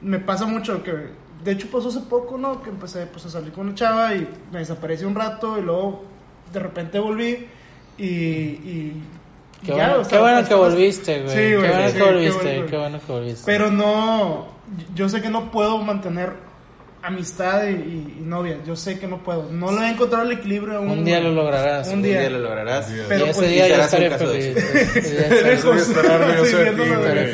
me 0.00 0.18
pasa 0.18 0.46
mucho 0.46 0.82
que, 0.82 1.23
de 1.44 1.52
hecho, 1.52 1.68
pasó 1.70 1.88
hace 1.88 2.00
poco, 2.00 2.38
¿no? 2.38 2.62
Que 2.62 2.70
empecé 2.70 3.06
pues, 3.06 3.26
a 3.26 3.30
salir 3.30 3.52
con 3.52 3.66
una 3.66 3.74
chava 3.74 4.14
y 4.14 4.26
me 4.50 4.60
desaparecí 4.60 5.04
un 5.04 5.14
rato 5.14 5.58
y 5.58 5.62
luego 5.62 6.04
de 6.52 6.60
repente 6.60 6.98
volví 6.98 7.46
y... 7.98 8.04
y 8.04 9.02
Qué 9.62 9.74
ya, 9.74 9.96
bueno, 9.96 10.42
qué 10.42 10.48
que 10.48 10.54
volviste, 10.54 11.22
güey. 11.22 11.30
Sí, 11.30 11.36
Qué 11.36 11.56
bueno 11.56 11.86
sí, 11.86 11.92
que 11.92 11.98
qué 11.98 12.04
volviste, 12.04 12.54
bueno. 12.54 12.66
qué 12.70 12.76
bueno 12.76 13.00
que 13.06 13.12
volviste. 13.12 13.42
Pero 13.46 13.70
no, 13.70 14.46
yo 14.94 15.08
sé 15.08 15.22
que 15.22 15.30
no 15.30 15.50
puedo 15.50 15.78
mantener 15.78 16.34
amistad 17.06 17.64
y, 17.68 17.72
y- 17.72 18.16
y 18.18 18.22
novia, 18.22 18.58
yo 18.66 18.74
sé 18.74 18.98
que 18.98 19.06
no 19.06 19.22
puedo, 19.22 19.50
no 19.52 19.70
le 19.72 19.86
he 19.86 19.90
encontrado 19.90 20.24
el 20.24 20.32
equilibrio 20.32 20.78
aún. 20.78 20.90
Un 20.90 21.04
día 21.04 21.20
lo 21.20 21.32
lograrás. 21.32 21.88
Un 21.88 21.94
Un 21.94 22.02
día. 22.02 22.20
día 22.20 22.30
lo 22.30 22.38
lograrás. 22.38 22.86
Pero, 23.08 23.26
y 23.26 23.28
ese 23.30 23.38
pues, 23.40 23.50
día 23.50 23.68
yo 23.68 23.74
estaré 23.82 24.10
feliz. 24.18 24.54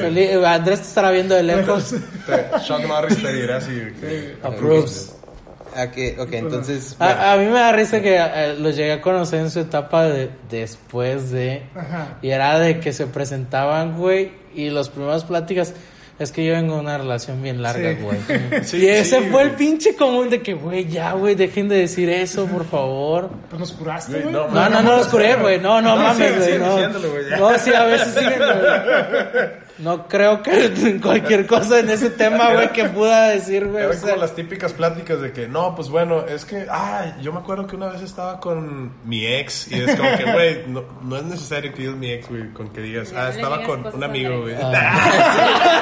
Feliz. 0.00 0.36
Andrés 0.44 0.80
te 0.80 0.86
estará 0.88 1.10
viendo 1.10 1.34
de 1.34 1.42
lejos. 1.42 1.94
Sean 2.66 2.86
Norris 2.88 3.22
te 3.22 3.32
dirá 3.32 3.56
así. 3.58 3.80
Approves. 4.42 5.16
Ah, 5.76 5.88
que- 5.88 6.16
ok, 6.18 6.32
entonces... 6.32 6.96
A, 6.98 7.04
bueno. 7.06 7.22
a 7.30 7.36
mí 7.36 7.44
me 7.44 7.60
da 7.60 7.70
risa 7.72 8.00
que 8.02 8.16
eh, 8.18 8.56
los 8.58 8.74
llegué 8.74 8.92
a 8.94 9.00
conocer 9.00 9.38
en 9.40 9.50
su 9.52 9.60
etapa 9.60 10.02
de 10.04 10.28
después 10.50 11.30
de. 11.30 11.62
Ajá. 11.76 12.18
Y 12.22 12.30
era 12.30 12.58
de 12.58 12.80
que 12.80 12.92
se 12.92 13.06
presentaban, 13.06 13.96
güey, 13.96 14.32
y 14.52 14.68
los 14.70 14.88
primeras 14.88 15.22
pláticas. 15.24 15.74
Es 16.20 16.32
que 16.32 16.44
yo 16.44 16.52
vengo 16.52 16.74
de 16.74 16.80
una 16.80 16.98
relación 16.98 17.42
bien 17.42 17.62
larga, 17.62 17.94
güey. 17.98 18.18
Sí, 18.62 18.76
y 18.76 18.88
ese 18.88 19.20
sí, 19.20 19.28
fue 19.30 19.40
el 19.42 19.52
pinche 19.52 19.96
común 19.96 20.28
de 20.28 20.42
que, 20.42 20.52
güey, 20.52 20.86
ya, 20.86 21.12
güey, 21.12 21.34
dejen 21.34 21.66
de 21.66 21.76
decir 21.76 22.10
eso, 22.10 22.44
por 22.44 22.66
favor. 22.66 23.30
Pues 23.48 23.58
nos 23.58 23.72
curaste, 23.72 24.20
Güey, 24.20 24.32
no, 24.32 24.46
No, 24.48 24.68
no, 24.68 24.82
no 24.82 24.96
los 24.98 25.06
curé, 25.06 25.36
güey. 25.36 25.58
No, 25.58 25.80
no, 25.80 25.96
No, 25.96 26.02
mames, 26.02 26.36
güey. 26.36 26.58
no, 26.58 27.58
sí, 27.58 27.72
a 27.72 27.84
veces 27.84 28.12
siguen, 28.12 28.38
güey. 28.38 29.48
No 29.82 30.06
creo 30.08 30.42
que 30.42 30.98
cualquier 31.02 31.46
cosa 31.46 31.78
en 31.80 31.88
ese 31.90 32.10
tema, 32.10 32.52
güey, 32.52 32.70
que 32.72 32.84
pueda 32.86 33.28
decir, 33.28 33.66
güey. 33.66 33.84
Eran 33.84 33.96
o 33.96 34.00
sea, 34.00 34.10
como 34.10 34.20
las 34.20 34.34
típicas 34.34 34.72
pláticas 34.72 35.20
de 35.20 35.32
que, 35.32 35.48
no, 35.48 35.74
pues 35.74 35.88
bueno, 35.88 36.26
es 36.26 36.44
que, 36.44 36.66
ay, 36.70 37.14
yo 37.22 37.32
me 37.32 37.38
acuerdo 37.40 37.66
que 37.66 37.76
una 37.76 37.88
vez 37.88 38.02
estaba 38.02 38.40
con 38.40 38.92
mi 39.04 39.24
ex 39.26 39.70
y 39.72 39.80
es 39.80 39.96
como 39.96 40.16
que, 40.16 40.24
güey, 40.32 40.66
no, 40.66 40.84
no 41.02 41.16
es 41.16 41.24
necesario 41.24 41.72
que 41.72 41.82
digas 41.82 41.96
mi 41.96 42.10
ex, 42.10 42.28
güey, 42.28 42.52
con 42.52 42.68
que 42.70 42.82
digas, 42.82 43.12
ah, 43.16 43.30
estaba 43.30 43.58
digas 43.58 43.70
con 43.70 43.94
un 43.94 44.04
amigo, 44.04 44.42
güey. 44.42 44.54
Ah. 44.62 45.80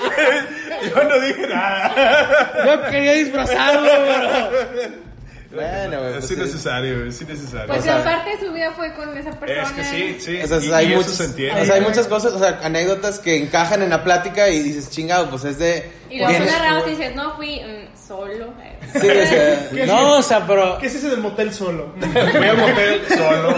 yo 0.94 1.04
no 1.04 1.20
dije 1.20 1.46
nada. 1.46 2.52
Yo 2.66 2.90
quería 2.90 3.12
disfrazarlo, 3.12 3.90
pero. 3.90 5.09
Bueno, 5.52 5.98
güey, 5.98 6.10
es 6.10 6.18
pues 6.18 6.28
sí. 6.28 6.34
innecesario, 6.34 6.96
güey, 6.96 7.08
es 7.08 7.22
innecesario. 7.22 7.66
Pues 7.66 7.80
O 7.80 7.82
sea, 7.82 7.98
en 7.98 8.04
parte 8.04 8.30
de 8.30 8.46
su 8.46 8.52
vida 8.52 8.70
fue 8.72 8.94
con 8.94 9.16
esa 9.18 9.30
persona. 9.32 9.62
es 9.62 9.72
que 9.72 9.84
sí, 9.84 10.16
sí. 10.20 10.40
O 10.42 10.46
sea, 10.46 10.58
y, 10.58 10.72
hay, 10.72 10.86
y 10.86 10.88
eso 10.92 10.96
muchas, 10.98 11.14
se 11.14 11.24
entiende. 11.24 11.60
o 11.60 11.64
sea, 11.64 11.74
hay 11.74 11.80
muchas 11.80 12.06
cosas, 12.06 12.32
o 12.34 12.38
sea, 12.38 12.60
anécdotas 12.62 13.18
que 13.18 13.36
encajan 13.36 13.82
en 13.82 13.90
la 13.90 14.04
plática 14.04 14.48
y 14.48 14.62
dices, 14.62 14.90
chingado, 14.90 15.28
pues 15.28 15.44
es 15.44 15.58
de... 15.58 15.90
Y 16.08 16.18
luego 16.18 16.44
narrabas 16.44 16.86
y 16.86 16.90
dices, 16.90 17.14
no, 17.16 17.36
fui 17.36 17.60
mm, 17.60 17.96
solo. 18.10 18.52
Sí, 18.92 19.08
o. 19.08 19.86
No, 19.86 20.18
o 20.18 20.22
sea, 20.22 20.46
pero. 20.46 20.78
¿Qué 20.78 20.86
es 20.86 20.94
ese 20.96 21.10
del 21.10 21.20
motel 21.20 21.52
solo? 21.52 21.92
Fui 22.00 22.48
al 22.48 22.56
motel 22.56 23.02
solo 23.08 23.56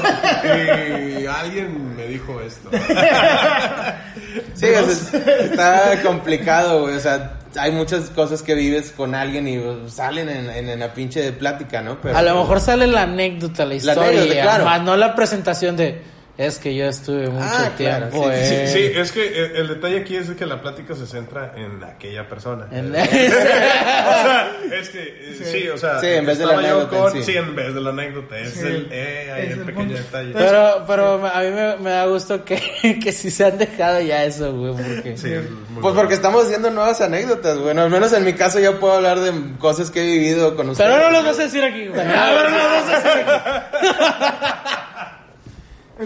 y 1.20 1.26
alguien 1.26 1.97
me 1.97 2.07
dijo 2.07 2.40
esto. 2.40 2.70
sí, 4.55 4.66
o 4.66 4.84
sea, 4.84 5.20
está 5.40 6.03
complicado, 6.03 6.82
güey, 6.82 6.97
o 6.97 7.01
sea, 7.01 7.38
hay 7.59 7.72
muchas 7.72 8.11
cosas 8.11 8.42
que 8.42 8.55
vives 8.55 8.92
con 8.96 9.14
alguien 9.14 9.46
y 9.48 9.59
pues, 9.59 9.92
salen 9.94 10.28
en, 10.28 10.50
en, 10.50 10.68
en 10.68 10.78
la 10.80 10.92
pinche 10.94 11.32
plática, 11.32 11.80
¿no? 11.82 12.00
Pero- 12.00 12.16
A 12.16 12.22
lo 12.22 12.36
mejor 12.40 12.61
sale 12.61 12.86
la 12.86 13.03
anécdota, 13.03 13.64
la 13.64 13.74
historia, 13.74 14.03
anécdota, 14.09 14.42
claro. 14.42 14.64
más 14.64 14.82
no 14.82 14.96
la 14.96 15.14
presentación 15.14 15.76
de 15.76 16.03
es 16.39 16.59
que 16.59 16.74
yo 16.74 16.87
estuve 16.87 17.28
mucho 17.28 17.45
Ah, 17.47 17.70
claro, 17.76 18.09
tiempo. 18.09 18.30
sí, 18.33 18.39
Sí, 18.47 18.55
eh". 18.55 18.68
sí, 18.68 18.99
es 18.99 19.12
que 19.12 19.26
el, 19.45 19.57
el 19.57 19.68
detalle 19.68 20.01
aquí 20.01 20.16
es 20.16 20.30
que 20.30 20.47
la 20.47 20.61
plática 20.62 20.95
se 20.95 21.07
centra 21.07 21.53
en 21.57 21.85
aquella 21.85 22.28
persona. 22.28 22.66
En- 22.70 22.91
o 22.93 22.95
sea, 22.95 24.57
es 24.72 24.89
que, 24.89 25.03
eh, 25.03 25.37
sí, 25.45 25.68
o 25.68 25.76
sea, 25.76 26.01
Sí, 26.01 26.07
en 26.07 26.24
vez 26.26 26.39
de 26.39 26.47
la 26.47 26.59
anécdota 26.59 26.97
con- 26.97 27.12
sí. 27.12 27.22
sí, 27.22 27.37
en 27.37 27.55
vez 27.55 27.74
de 27.74 27.80
la 27.80 27.91
anécdota. 27.91 28.39
Es 28.39 28.55
Sí. 28.55 28.61
el, 28.66 28.89
eh, 28.91 29.33
ahí 29.35 29.43
Es 29.47 29.53
el 29.53 29.59
el 29.61 29.64
pequeño 29.66 29.87
punto. 29.89 30.03
detalle. 30.03 30.33
Pero, 30.33 30.85
pero 30.87 31.26
a 31.26 31.41
mí 31.43 31.51
me, 31.51 31.76
me 31.76 31.91
da 31.91 32.07
gusto 32.07 32.45
que, 32.45 32.61
que 33.03 33.12
sí 33.12 33.30
se 33.30 33.45
han 33.45 33.59
dejado 33.59 34.01
ya 34.01 34.24
eso, 34.24 34.53
güey, 34.55 34.72
porque... 34.72 35.16
Sí, 35.16 35.33
es 35.33 35.51
muy 35.51 35.59
Pues 35.66 35.83
bueno. 35.83 35.97
porque 36.01 36.14
estamos 36.14 36.47
haciendo 36.47 36.70
nuevas 36.70 37.01
anécdotas, 37.03 37.59
bueno, 37.59 37.83
al 37.83 37.91
menos 37.91 38.12
en 38.14 38.24
mi 38.24 38.33
caso 38.33 38.59
yo 38.59 38.80
puedo 38.80 38.95
hablar 38.95 39.20
de 39.20 39.33
cosas 39.59 39.91
que 39.91 40.01
he 40.03 40.07
vivido 40.18 40.57
con 40.57 40.70
ustedes. 40.70 40.91
Pero 40.91 41.03
no 41.05 41.11
los 41.11 41.24
vas 41.26 41.39
a 41.39 41.43
decir 41.43 41.62
aquí, 41.62 41.87
güey. 41.89 42.01
Ah, 42.07 42.33
pero 42.35 42.51
no 42.51 42.57
los 42.57 42.66
vas 42.72 42.89
a 42.89 42.97
decir 42.97 43.30
aquí. 43.30 44.76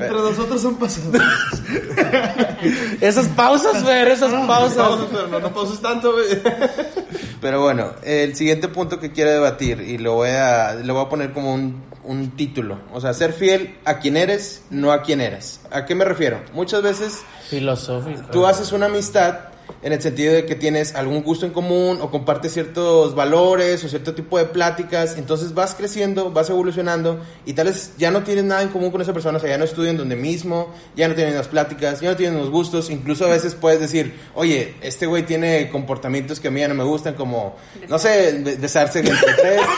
Entre 0.03 0.17
nosotros 0.17 0.61
son 0.63 0.77
pasados. 0.77 1.15
Esas 3.01 3.29
pausas, 3.29 3.83
güey, 3.83 4.11
esas 4.11 4.33
pausas. 4.47 4.77
Pausas, 4.77 5.07
pero 5.11 5.29
no, 5.29 5.41
no 5.41 5.53
pauses 5.53 5.81
tanto, 5.81 6.13
güey. 6.13 6.27
Pero 7.41 7.63
bueno, 7.63 7.93
el 8.03 8.35
siguiente 8.35 8.67
punto 8.69 8.99
que 8.99 9.13
quiero 9.13 9.31
debatir 9.31 9.81
y 9.83 9.99
lo 9.99 10.15
voy 10.15 10.31
a, 10.31 10.75
lo 10.75 10.95
voy 10.95 11.05
a 11.05 11.09
poner 11.09 11.33
como 11.33 11.53
un, 11.55 11.83
un 12.03 12.31
título. 12.31 12.79
O 12.93 13.01
sea, 13.01 13.13
ser 13.13 13.33
fiel 13.35 13.77
a 13.85 13.99
quien 13.99 14.17
eres, 14.17 14.63
no 14.71 14.91
a 14.91 15.03
quien 15.03 15.21
eres. 15.21 15.61
¿A 15.71 15.85
qué 15.85 15.95
me 15.95 16.05
refiero? 16.05 16.41
Muchas 16.55 16.83
veces 16.83 17.23
Filosófico. 17.49 18.23
tú 18.33 18.47
haces 18.47 18.73
una 18.73 18.87
amistad 18.87 19.39
en 19.83 19.93
el 19.93 20.01
sentido 20.03 20.33
de 20.35 20.47
que 20.47 20.55
tienes 20.55 20.95
algún 20.95 21.23
gusto 21.23 21.47
en 21.47 21.53
común 21.53 21.99
o 22.01 22.11
compartes 22.11 22.53
ciertos 22.53 23.15
valores 23.15 23.83
o 23.85 23.89
cierto 23.89 24.15
tipo 24.15 24.39
de 24.39 24.45
pláticas, 24.47 25.17
entonces 25.19 25.55
vas 25.55 25.75
creciendo, 25.75 26.31
vas 26.31 26.51
evolucionando 26.51 27.21
y 27.45 27.53
tal 27.53 27.67
vez 27.67 27.93
ya 27.99 28.11
no 28.11 28.23
tienes 28.23 28.45
nada 28.45 28.63
en 28.63 28.69
común 28.69 28.91
con 28.91 29.01
esa 29.01 29.13
persona, 29.13 29.39
o 29.39 29.41
sea, 29.41 29.51
ya 29.51 29.59
no 29.59 29.65
estudian 29.65 29.97
donde 29.97 30.17
mismo, 30.17 30.73
ya 30.97 31.09
no 31.09 31.15
tienen 31.15 31.35
las 31.35 31.49
pláticas, 31.49 32.01
ya 32.01 32.11
no 32.11 32.17
tienen 32.17 32.39
los 32.39 32.51
gustos, 32.51 32.91
incluso 32.91 33.27
a 33.27 33.29
veces 33.29 33.55
puedes 33.55 33.81
decir, 33.81 34.15
oye, 34.35 34.75
este 34.83 35.07
güey 35.07 35.25
tiene 35.25 35.69
comportamientos 35.71 36.41
que 36.41 36.49
a 36.49 36.51
mí 36.51 36.61
ya 36.61 36.69
no 36.69 36.75
me 36.75 36.85
gustan, 36.85 37.15
como, 37.15 37.57
no 37.89 37.99
sé, 37.99 38.41
be- 38.45 38.57
besarse 38.57 39.01
entre 39.01 39.35
tres. 39.35 39.61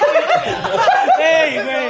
¡Ey, 1.21 1.55
güey! 1.55 1.89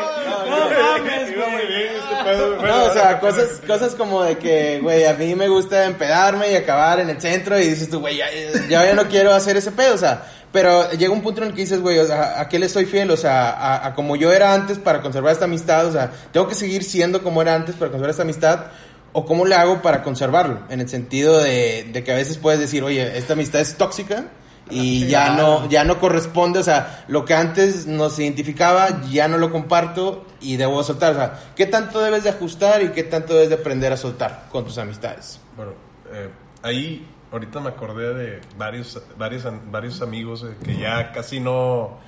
No 0.49 0.57
mames, 0.71 1.31
Iba 1.31 1.47
muy 1.49 1.57
güey. 1.57 1.69
bien 1.69 1.93
este 1.97 2.25
pedo, 2.25 2.57
güey. 2.57 2.58
No, 2.69 2.85
o 2.85 2.93
sea, 2.93 3.19
cosas, 3.21 3.61
cosas 3.67 3.95
como 3.95 4.23
de 4.23 4.39
que, 4.39 4.81
güey, 4.81 5.05
a 5.05 5.15
mí 5.15 5.35
me 5.35 5.49
gusta 5.49 5.85
empedarme 5.85 6.53
y 6.53 6.55
acabar 6.55 7.01
en 7.01 7.11
el 7.11 7.21
centro 7.21 7.59
y 7.59 7.67
dices 7.67 7.91
tú, 7.91 8.01
güey, 8.01 8.17
ya, 8.17 8.27
ya, 8.69 8.85
ya 8.85 8.95
no 8.95 9.09
quiero 9.09 9.33
hacer 9.33 9.57
ese 9.57 9.73
pedo, 9.73 9.95
o 9.95 9.99
sea, 9.99 10.25
pero 10.53 10.91
llega 10.93 11.13
un 11.13 11.23
punto 11.23 11.43
en 11.43 11.49
el 11.49 11.55
que 11.55 11.63
dices, 11.63 11.81
güey, 11.81 11.99
o 11.99 12.07
sea, 12.07 12.41
¿a 12.41 12.49
qué 12.49 12.59
le 12.59 12.69
soy 12.69 12.87
fiel? 12.87 13.11
O 13.11 13.17
sea, 13.17 13.51
a, 13.51 13.87
a 13.89 13.95
como 13.95 14.17
yo 14.17 14.33
era 14.33 14.55
antes 14.55 14.79
para 14.79 15.03
conservar 15.03 15.33
esta 15.33 15.45
amistad, 15.45 15.87
o 15.87 15.93
sea, 15.93 16.11
tengo 16.33 16.49
que 16.49 16.55
seguir 16.55 16.85
siendo 16.85 17.23
como 17.23 17.43
era 17.43 17.55
antes 17.55 17.75
para 17.75 17.91
conservar 17.91 18.11
esta 18.11 18.23
amistad. 18.23 18.67
¿O 19.15 19.25
cómo 19.25 19.47
le 19.47 19.55
hago 19.55 19.81
para 19.81 20.03
conservarlo? 20.03 20.61
En 20.69 20.81
el 20.81 20.89
sentido 20.89 21.39
de, 21.39 21.89
de 21.93 22.05
que 22.05 22.13
a 22.13 22.15
veces 22.15 22.37
puedes 22.37 22.61
decir, 22.61 22.85
oye, 22.85 23.17
esta 23.17 23.33
amistad 23.33 23.63
es 23.63 23.75
tóxica 23.77 24.27
y 24.71 25.07
ya 25.07 25.35
no, 25.37 25.69
ya 25.69 25.85
no 25.85 25.99
corresponde, 25.99 26.59
o 26.59 26.63
sea, 26.63 27.05
lo 27.09 27.25
que 27.25 27.35
antes 27.35 27.87
nos 27.87 28.19
identificaba, 28.19 29.03
ya 29.11 29.29
no 29.29 29.39
lo 29.39 29.51
comparto 29.51 30.27
y 30.41 30.57
debo 30.57 30.83
soltar. 30.83 31.13
O 31.13 31.17
sea, 31.17 31.41
¿qué 31.57 31.67
tanto 31.67 32.01
debes 32.01 32.25
de 32.25 32.31
ajustar 32.31 32.83
y 32.83 32.89
qué 32.91 33.03
tanto 33.05 33.35
debes 33.35 33.49
de 33.49 33.57
aprender 33.57 33.93
a 33.93 33.97
soltar 33.97 34.47
con 34.51 34.65
tus 34.65 34.79
amistades? 34.79 35.41
Bueno, 35.57 35.73
eh, 36.13 36.29
ahí 36.63 37.07
ahorita 37.33 37.61
me 37.61 37.69
acordé 37.71 38.15
de 38.15 38.41
varios, 38.57 39.01
varios, 39.17 39.45
varios 39.71 40.01
amigos 40.03 40.45
eh, 40.45 40.57
que 40.65 40.77
ya 40.79 41.13
casi 41.13 41.41
no, 41.41 41.99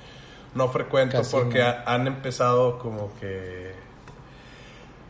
no 0.55 0.69
frecuento 0.69 1.17
Casi 1.17 1.31
porque 1.31 1.59
no. 1.59 1.65
ha- 1.65 1.83
han 1.85 2.07
empezado 2.07 2.79
como 2.79 3.11
que 3.19 3.71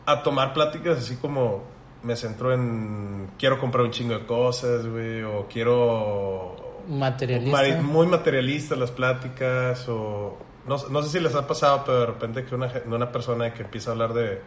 a 0.06 0.22
tomar 0.22 0.52
pláticas 0.52 0.98
así 0.98 1.16
como 1.16 1.62
me 2.02 2.16
centro 2.16 2.52
en 2.52 3.30
quiero 3.38 3.60
comprar 3.60 3.84
un 3.84 3.92
chingo 3.92 4.14
de 4.18 4.26
cosas, 4.26 4.84
güey, 4.86 5.22
o 5.22 5.46
quiero 5.48 6.56
Materialista. 6.88 7.56
Mari- 7.56 7.74
muy 7.82 8.06
materialistas 8.06 8.78
las 8.78 8.90
pláticas 8.90 9.88
o 9.88 10.36
no, 10.66 10.76
no 10.90 11.02
sé 11.02 11.08
si 11.10 11.20
les 11.20 11.34
ha 11.34 11.46
pasado 11.46 11.82
pero 11.84 12.00
de 12.00 12.06
repente 12.06 12.44
que 12.44 12.54
una, 12.54 12.70
una 12.86 13.10
persona 13.10 13.52
que 13.52 13.62
empieza 13.62 13.90
a 13.90 13.92
hablar 13.94 14.12
de, 14.14 14.40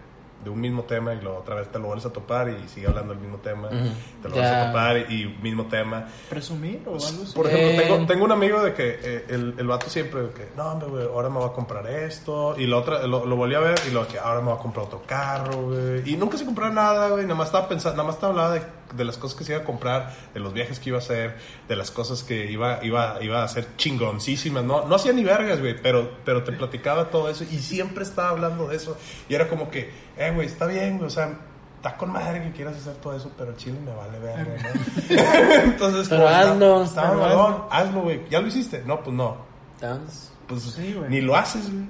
de 0.44 0.50
un 0.50 0.60
mismo 0.62 0.84
tema 0.84 1.14
y 1.14 1.20
luego 1.22 1.40
otra 1.40 1.56
vez 1.56 1.70
te 1.72 1.78
lo 1.80 1.86
vuelves 1.88 2.06
a 2.06 2.14
topar 2.14 2.50
y 2.50 2.68
sigue 2.70 2.88
hablando 2.88 3.14
del 3.14 3.22
mismo 3.22 3.38
tema 3.40 3.68
te 3.70 4.30
lo 4.30 4.36
vuelves 4.36 4.52
a 4.52 4.68
topar 4.68 4.98
y, 5.10 5.22
y 5.24 5.38
mismo 5.42 5.66
tema 5.66 6.08
¿Presumir 6.30 6.82
o 6.86 6.92
algo 6.92 6.98
así? 6.98 7.34
por 7.36 7.48
ejemplo 7.48 7.70
Eh. 7.70 7.78
tengo, 7.88 8.06
tengo 8.06 8.26
un 8.26 8.32
amigo 8.32 8.62
de 8.62 8.74
que 8.74 9.00
eh, 9.02 9.26
el, 9.30 9.56
el 9.58 9.68
vato 9.68 9.90
siempre 9.90 10.22
de 10.22 10.30
que 10.30 10.48
no 10.56 10.72
hombre 10.72 10.88
güey 10.88 11.04
ahora 11.06 11.30
me 11.30 11.40
voy 11.40 11.50
a 11.50 11.54
comprar 11.54 11.88
esto 11.88 12.56
y 12.58 12.66
la 12.68 12.78
otra 12.78 13.06
lo, 13.08 13.26
lo 13.26 13.36
volví 13.36 13.56
a 13.56 13.60
ver 13.60 13.76
y 13.90 13.92
lo 13.92 14.08
que 14.08 14.18
ahora 14.20 14.40
me 14.40 14.48
voy 14.52 14.56
a 14.58 14.62
comprar 14.62 14.86
otro 14.86 15.02
carro 15.06 15.64
güey 15.64 16.10
y 16.10 16.16
nunca 16.16 16.38
se 16.38 16.46
compró 16.46 16.70
nada 16.70 17.10
güey 17.10 17.24
nada 17.24 17.36
más 17.36 17.48
estaba 17.48 17.68
pensando 17.68 17.98
nada 17.98 18.08
más 18.08 18.16
estaba 18.16 18.32
hablando 18.32 18.54
de, 18.54 18.62
de 18.96 19.06
las 19.06 19.18
cosas 19.18 19.38
que 19.38 19.44
se 19.44 19.54
iba 19.54 19.62
a 19.62 19.66
comprar 19.66 20.14
de 20.34 20.40
los 20.40 20.54
viajes 20.54 20.80
que 20.80 20.90
iba 20.90 20.98
a 20.98 21.02
hacer 21.02 21.38
de 21.68 21.76
las 21.76 21.92
cosas 21.92 22.24
que 22.24 22.50
iba 22.52 22.84
iba 22.84 23.18
iba 23.22 23.42
a 23.42 23.44
hacer 23.46 23.68
chingoncísimas 23.78 24.64
no 24.64 24.86
no 24.86 24.96
hacía 24.96 25.14
ni 25.14 25.24
vergas 25.24 25.60
güey 25.60 25.76
pero 25.82 26.10
pero 26.26 26.44
te 26.44 26.52
platicaba 26.52 27.10
todo 27.10 27.30
eso 27.30 27.44
y 27.44 27.60
siempre 27.60 28.04
estaba 28.04 28.30
hablando 28.30 28.68
de 28.68 28.76
eso 28.78 28.98
y 29.30 29.34
era 29.36 29.48
como 29.48 29.70
que 29.70 29.92
eh 30.18 30.32
güey 30.34 30.48
está 30.48 30.66
bien 30.66 30.98
güey 30.98 31.08
o 31.08 31.12
sea 31.12 31.38
Está 31.78 31.98
con 31.98 32.12
madre 32.12 32.42
que 32.42 32.52
quieras 32.52 32.78
hacer 32.78 32.96
todo 32.96 33.16
eso, 33.16 33.32
pero 33.38 33.56
chile 33.58 33.78
me 33.86 33.94
vale 33.94 34.18
verga, 34.18 34.56
¿no? 34.58 35.14
Entonces, 35.66 36.08
Pero 36.10 36.24
como 36.24 36.36
está- 36.36 36.52
hazlo. 36.52 36.84
está 36.84 37.02
Pero 37.04 37.14
mamalón, 37.14 37.64
hazlo, 37.70 38.02
güey. 38.02 38.22
¿Ya 38.28 38.42
lo 38.42 38.48
hiciste? 38.48 38.82
No, 38.88 39.04
pues 39.04 39.16
no. 39.16 39.38
Entonces, 39.80 40.32
Pues 40.48 40.64
Sí, 40.64 40.94
güey. 40.98 41.12
ni 41.12 41.22
lo 41.22 41.36
haces, 41.36 41.70
güey. 41.72 41.86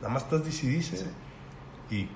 Nada 0.00 0.14
más 0.14 0.22
estás 0.22 0.44
decidice. 0.44 1.04
Y. 1.90 2.08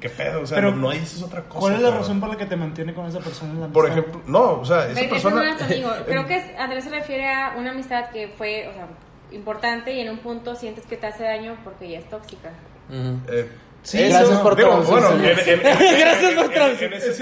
¿Qué 0.00 0.08
pedo? 0.08 0.42
O 0.42 0.46
sea, 0.46 0.56
Pero, 0.56 0.70
no, 0.72 0.76
no 0.76 0.90
dices 0.90 1.22
otra 1.22 1.42
cosa. 1.42 1.60
¿Cuál 1.60 1.74
es 1.74 1.80
la 1.82 1.90
razón 1.90 2.20
por 2.20 2.28
la 2.30 2.36
que 2.36 2.46
te 2.46 2.56
mantiene 2.56 2.94
con 2.94 3.06
esa 3.06 3.18
persona 3.20 3.52
en 3.52 3.60
la 3.60 3.66
Por 3.68 3.88
ejemplo, 3.88 4.20
no, 4.26 4.52
o 4.60 4.64
sea, 4.64 4.88
esa 4.88 5.02
no 5.02 5.08
persona. 5.10 5.56
tu 5.56 5.64
amigo. 5.64 5.90
Creo 6.06 6.26
que 6.26 6.36
es- 6.36 6.58
Andrés 6.58 6.84
se 6.84 6.90
refiere 6.90 7.28
a 7.28 7.54
una 7.58 7.70
amistad 7.72 8.10
que 8.10 8.28
fue, 8.28 8.68
o 8.68 8.72
sea, 8.72 8.86
importante 9.32 9.92
y 9.94 10.00
en 10.00 10.10
un 10.10 10.18
punto 10.18 10.54
sientes 10.56 10.84
que 10.86 10.96
te 10.96 11.06
hace 11.06 11.24
daño 11.24 11.56
porque 11.64 11.88
ya 11.90 11.98
es 11.98 12.08
tóxica. 12.08 12.50
ujú. 12.88 13.18
eh, 13.32 13.48
Sí, 13.82 14.02
eso- 14.02 14.18
gracias 14.18 14.38
por 14.40 14.56
digo, 14.56 14.68
traducir, 14.68 14.92
Bueno, 14.92 15.08
señor. 15.08 15.24
en, 15.40 15.48
en- 15.48 15.66
en- 15.66 16.00
Gracias 16.00 16.34
por 16.34 16.52
en- 16.52 16.82
en- 16.84 16.92
ese-. 16.92 17.12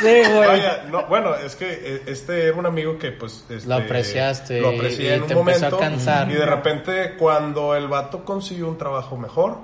Sí, 0.00 0.32
güey. 0.32 0.48
Vaya, 0.48 0.84
no, 0.90 1.04
bueno, 1.08 1.34
es 1.34 1.56
que 1.56 1.66
eh, 1.70 2.02
este 2.06 2.44
era 2.46 2.56
un 2.56 2.64
amigo 2.64 2.98
que 2.98 3.12
pues 3.12 3.44
este, 3.50 3.68
Lo 3.68 3.74
apreciaste 3.74 4.62
lo 4.62 4.72
y- 4.72 4.76
aprecié 4.76 5.04
y 5.10 5.12
en 5.12 5.22
un 5.22 5.28
te 5.28 5.34
empezó 5.34 5.66
a 5.66 5.70
momento 5.70 5.78
cansar. 5.78 6.30
y 6.30 6.34
de 6.36 6.46
repente 6.46 7.16
cuando 7.18 7.74
el 7.76 7.86
vato 7.86 8.24
consiguió 8.24 8.66
un 8.66 8.78
trabajo 8.78 9.18
mejor 9.18 9.58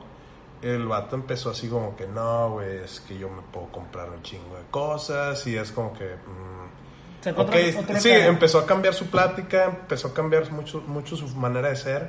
el 0.65 0.87
vato 0.87 1.15
empezó 1.17 1.51
así 1.51 1.69
como 1.69 1.95
que 1.97 2.07
no, 2.07 2.53
güey, 2.53 2.79
es 2.79 3.01
que 3.01 3.19
yo 3.19 3.29
me 3.29 3.43
puedo 3.43 3.67
comprar 3.69 4.09
un 4.11 4.23
chingo 4.23 4.57
de 4.57 4.65
cosas 4.71 5.47
y 5.47 5.57
es 5.57 5.71
como 5.73 5.93
que 5.93 6.05
mm, 6.15 7.23
Sacó 7.25 7.43
ok, 7.43 7.49
otra- 7.49 7.81
otra 7.81 8.01
sí, 8.01 8.09
cara. 8.11 8.27
empezó 8.27 8.59
a 8.59 8.67
cambiar 8.67 8.95
su 8.95 9.07
plática, 9.07 9.65
empezó 9.65 10.09
a 10.09 10.15
cambiar 10.15 10.51
mucho, 10.53 10.83
mucho 10.87 11.17
su 11.17 11.27
manera 11.37 11.69
de 11.69 11.77
ser 11.77 12.09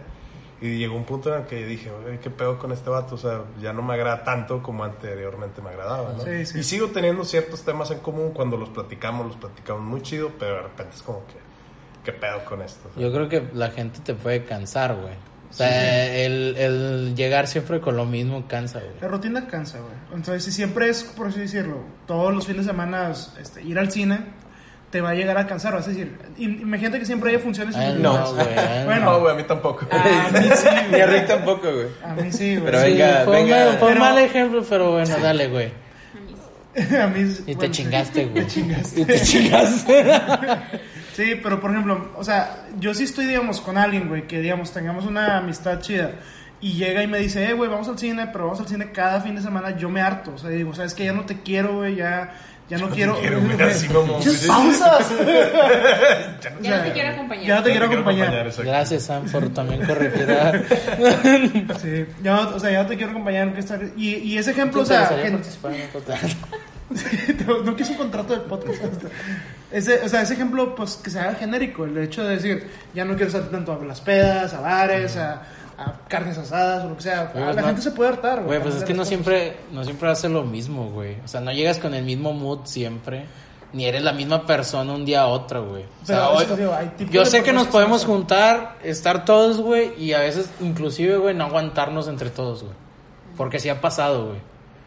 y 0.62 0.78
llegó 0.78 0.96
un 0.96 1.04
punto 1.04 1.34
en 1.36 1.42
el 1.42 1.48
que 1.48 1.66
dije, 1.66 1.92
güey, 2.04 2.20
¿qué 2.20 2.30
pedo 2.30 2.58
con 2.58 2.72
este 2.72 2.90
vato? 2.90 3.16
O 3.16 3.18
sea, 3.18 3.44
ya 3.62 3.74
no 3.74 3.82
me 3.82 3.94
agrada 3.94 4.24
tanto 4.24 4.64
como 4.64 4.84
anteriormente 4.86 5.62
me 5.62 5.70
agradaba, 5.72 6.14
¿no? 6.14 6.24
Sí, 6.24 6.46
sí. 6.46 6.60
Y 6.60 6.64
sigo 6.64 6.88
teniendo 6.88 7.24
ciertos 7.26 7.64
temas 7.64 7.92
en 7.92 8.00
común 8.00 8.32
cuando 8.32 8.56
los 8.58 8.70
platicamos, 8.70 9.28
los 9.28 9.36
platicamos 9.36 9.84
muy 9.84 10.02
chido, 10.02 10.32
pero 10.40 10.56
de 10.56 10.62
repente 10.64 10.96
es 10.96 11.02
como 11.02 11.26
que, 11.28 11.36
¿qué 12.06 12.14
pedo 12.14 12.44
con 12.46 12.62
esto? 12.62 12.90
Yo 12.96 13.12
creo 13.12 13.28
que 13.28 13.50
la 13.54 13.70
gente 13.72 14.00
te 14.00 14.14
puede 14.14 14.46
cansar, 14.46 14.96
güey. 14.96 15.14
O 15.50 15.54
sea, 15.54 16.16
El, 16.26 16.56
el 16.58 17.16
llegar 17.16 17.48
siempre 17.48 17.80
con 17.80 17.96
lo 17.96 18.06
mismo 18.06 18.46
cansa, 18.48 18.80
güey. 18.80 18.92
La 19.02 19.08
rutina 19.08 19.48
cansa, 19.48 19.80
güey. 19.80 19.94
Entonces, 20.14 20.44
si 20.44 20.52
siempre 20.52 20.90
es, 20.90 21.04
por 21.04 21.28
así 21.28 21.40
decirlo, 21.40 21.80
todos 22.08 22.34
los 22.34 22.46
fines 22.46 22.66
de 22.66 22.72
semana 22.72 23.12
este, 23.42 23.62
ir 23.64 23.80
al 23.80 23.90
cine, 23.92 24.20
te 24.92 25.02
va 25.02 25.12
a 25.12 25.14
llegar 25.16 25.38
a 25.38 25.48
cansar. 25.48 25.74
Vas 25.74 25.86
a 25.88 25.90
decir, 25.92 26.18
im- 26.38 26.62
imagínate 26.62 27.00
que 27.00 27.06
siempre 27.06 27.30
haya 27.30 27.40
funciones 27.40 27.76
Ay, 27.76 27.88
individuales. 27.92 28.30
no, 28.30 28.36
güey. 28.36 28.48
ay, 28.58 28.86
Bueno. 28.86 29.06
No, 29.12 29.20
güey, 29.22 29.34
a 29.34 29.38
mí 29.38 29.44
tampoco. 29.44 29.88
A 29.92 30.32
mí 30.32 30.40
sí, 30.56 30.68
Ni 30.92 31.00
a 31.00 31.06
güey. 31.06 31.20
Rick 31.20 31.28
tampoco, 31.28 31.72
güey. 31.74 31.88
A 32.04 32.14
mí 32.16 32.32
sí, 32.32 32.56
güey. 32.58 32.66
Pero 32.72 32.80
Sí, 32.82 32.92
venga, 32.92 33.22
fue, 33.26 33.36
venga. 33.38 33.56
mal- 33.66 33.78
fue 33.78 33.88
un 33.88 33.94
Pero- 33.94 34.06
mal 34.06 34.18
ejemplo, 34.20 34.66
pero 34.70 34.92
bueno, 34.92 35.18
dale, 35.22 35.48
güey. 35.48 35.72
A 37.02 37.08
mí 37.08 37.32
sí, 37.32 37.44
Y 37.44 37.46
te 37.52 37.56
bueno, 37.56 37.74
sí. 37.74 37.84
chingaste, 37.84 38.26
güey. 38.26 38.44
Te 38.44 38.52
chingaste. 38.52 39.00
Y 39.02 39.06
te 39.06 39.22
chingaste. 39.22 40.06
Sí, 41.16 41.40
pero 41.42 41.62
por 41.62 41.72
ejemplo, 41.72 42.12
o 42.18 42.24
sea, 42.24 42.66
yo 42.80 42.94
sí 42.94 43.04
estoy, 43.06 43.26
digamos, 43.26 43.62
con 43.62 43.78
alguien, 43.78 44.10
güey, 44.10 44.28
que, 44.28 44.42
digamos, 44.42 44.72
tengamos 44.74 45.06
una 45.06 45.38
amistad 45.38 45.80
chida. 45.80 46.12
Y 46.62 46.74
llega 46.74 47.04
y 47.04 47.08
me 47.08 47.20
dice, 47.20 47.46
eh, 47.50 47.54
güey, 47.54 47.70
vamos 47.70 47.88
al 47.88 47.98
cine, 48.00 48.28
pero 48.32 48.46
vamos 48.46 48.60
al 48.60 48.68
cine 48.68 48.92
cada 48.92 49.22
fin 49.22 49.36
de 49.36 49.42
semana. 49.42 49.78
Yo 49.78 49.88
me 49.90 50.02
harto. 50.02 50.34
O 50.34 50.38
sea, 50.38 50.50
digo, 50.50 50.74
sabes 50.74 50.94
que 50.94 51.06
ya 51.06 51.14
no 51.14 51.26
te 51.26 51.42
quiero, 51.42 51.76
güey, 51.78 51.96
ya, 51.96 52.34
ya 52.70 52.78
no 52.80 52.90
quiero. 52.90 53.18
quiero, 53.20 53.40
güey, 53.42 53.62
así 53.62 53.88
como- 53.88 54.18
Muchas 54.18 54.46
pausas. 54.48 55.12
Ya 56.62 56.78
no 56.78 56.84
te 56.84 56.92
quiero 56.94 57.10
acompañar. 57.12 57.46
Ya 57.46 57.56
no 57.58 57.64
te 57.64 57.72
quiero 57.72 57.86
acompañar. 57.86 58.34
exacto. 58.48 58.70
Gracias, 58.72 59.04
Sam, 59.04 59.26
por 59.32 59.50
también 59.54 59.86
corregir. 59.86 60.28
Sí, 61.82 62.06
ya 62.24 62.36
no- 62.36 62.50
o 62.56 62.60
sea, 62.60 62.72
ya 62.72 62.84
no 62.84 62.90
te 62.90 62.96
quiero 62.98 63.12
acompañar. 63.12 63.54
que 63.54 63.60
estar... 63.60 63.80
y, 63.96 64.16
y 64.16 64.38
ese 64.38 64.52
¿Te 64.54 64.60
ejemplo, 64.60 64.82
o 64.82 64.86
sea, 64.86 65.10
en? 65.26 65.42
no 67.66 67.76
quiso 67.76 67.92
un 67.92 67.98
contrato 67.98 68.34
de 68.34 68.40
podcast. 68.42 69.04
Ese, 69.72 70.02
o 70.04 70.10
sea, 70.10 70.22
ese 70.22 70.34
ejemplo, 70.34 70.74
pues 70.76 70.96
que 70.96 71.10
se 71.10 71.20
haga 71.20 71.36
genérico. 71.36 71.86
El 71.86 71.98
hecho 71.98 72.24
de 72.24 72.36
decir, 72.36 72.68
ya 72.94 73.04
no 73.06 73.16
quiero 73.16 73.32
salir 73.32 73.50
tanto 73.50 73.74
a 73.74 73.84
las 73.86 74.00
pedas, 74.02 74.54
a 74.54 74.62
bares, 74.62 75.18
a, 75.18 75.42
a 75.78 75.94
carnes 76.08 76.38
asadas 76.38 76.86
o 76.86 76.90
lo 76.90 76.96
que 76.96 77.02
sea. 77.04 77.32
Güey, 77.34 77.46
la 77.46 77.54
no- 77.62 77.68
gente 77.68 77.82
se 77.82 77.92
puede 77.92 78.12
hartar, 78.12 78.44
Güey, 78.44 78.62
pues 78.62 78.76
es 78.76 78.84
que 78.84 78.94
no 78.94 79.04
siempre, 79.04 79.58
no 79.72 79.84
siempre 79.84 80.10
hace 80.10 80.30
lo 80.30 80.44
mismo, 80.44 80.90
güey. 80.92 81.18
O 81.24 81.28
sea, 81.28 81.42
no 81.42 81.52
llegas 81.52 81.78
con 81.80 81.94
el 81.94 82.06
mismo 82.06 82.32
mood 82.34 82.60
siempre. 82.66 83.26
Ni 83.74 83.86
eres 83.86 84.04
la 84.04 84.14
misma 84.14 84.46
persona 84.46 84.94
un 84.94 85.04
día 85.04 85.24
a 85.24 85.28
otra, 85.28 85.60
güey. 85.60 85.84
O 86.02 86.06
sea, 86.06 86.30
hoy- 86.30 86.46
digo, 86.46 87.12
yo 87.12 87.26
sé 87.26 87.44
que 87.44 87.52
nos 87.52 87.68
podemos 87.68 88.06
juntar, 88.06 88.78
estar 88.84 89.26
todos, 89.26 89.60
güey, 89.60 89.92
y 90.02 90.14
a 90.14 90.20
veces 90.20 90.50
inclusive, 90.62 91.18
güey, 91.18 91.36
no 91.36 91.46
aguantarnos 91.46 92.08
entre 92.08 92.30
todos, 92.30 92.64
güey. 92.64 92.76
Porque 93.36 93.60
sí 93.60 93.68
ha 93.68 93.82
pasado, 93.82 94.28
güey. 94.28 94.40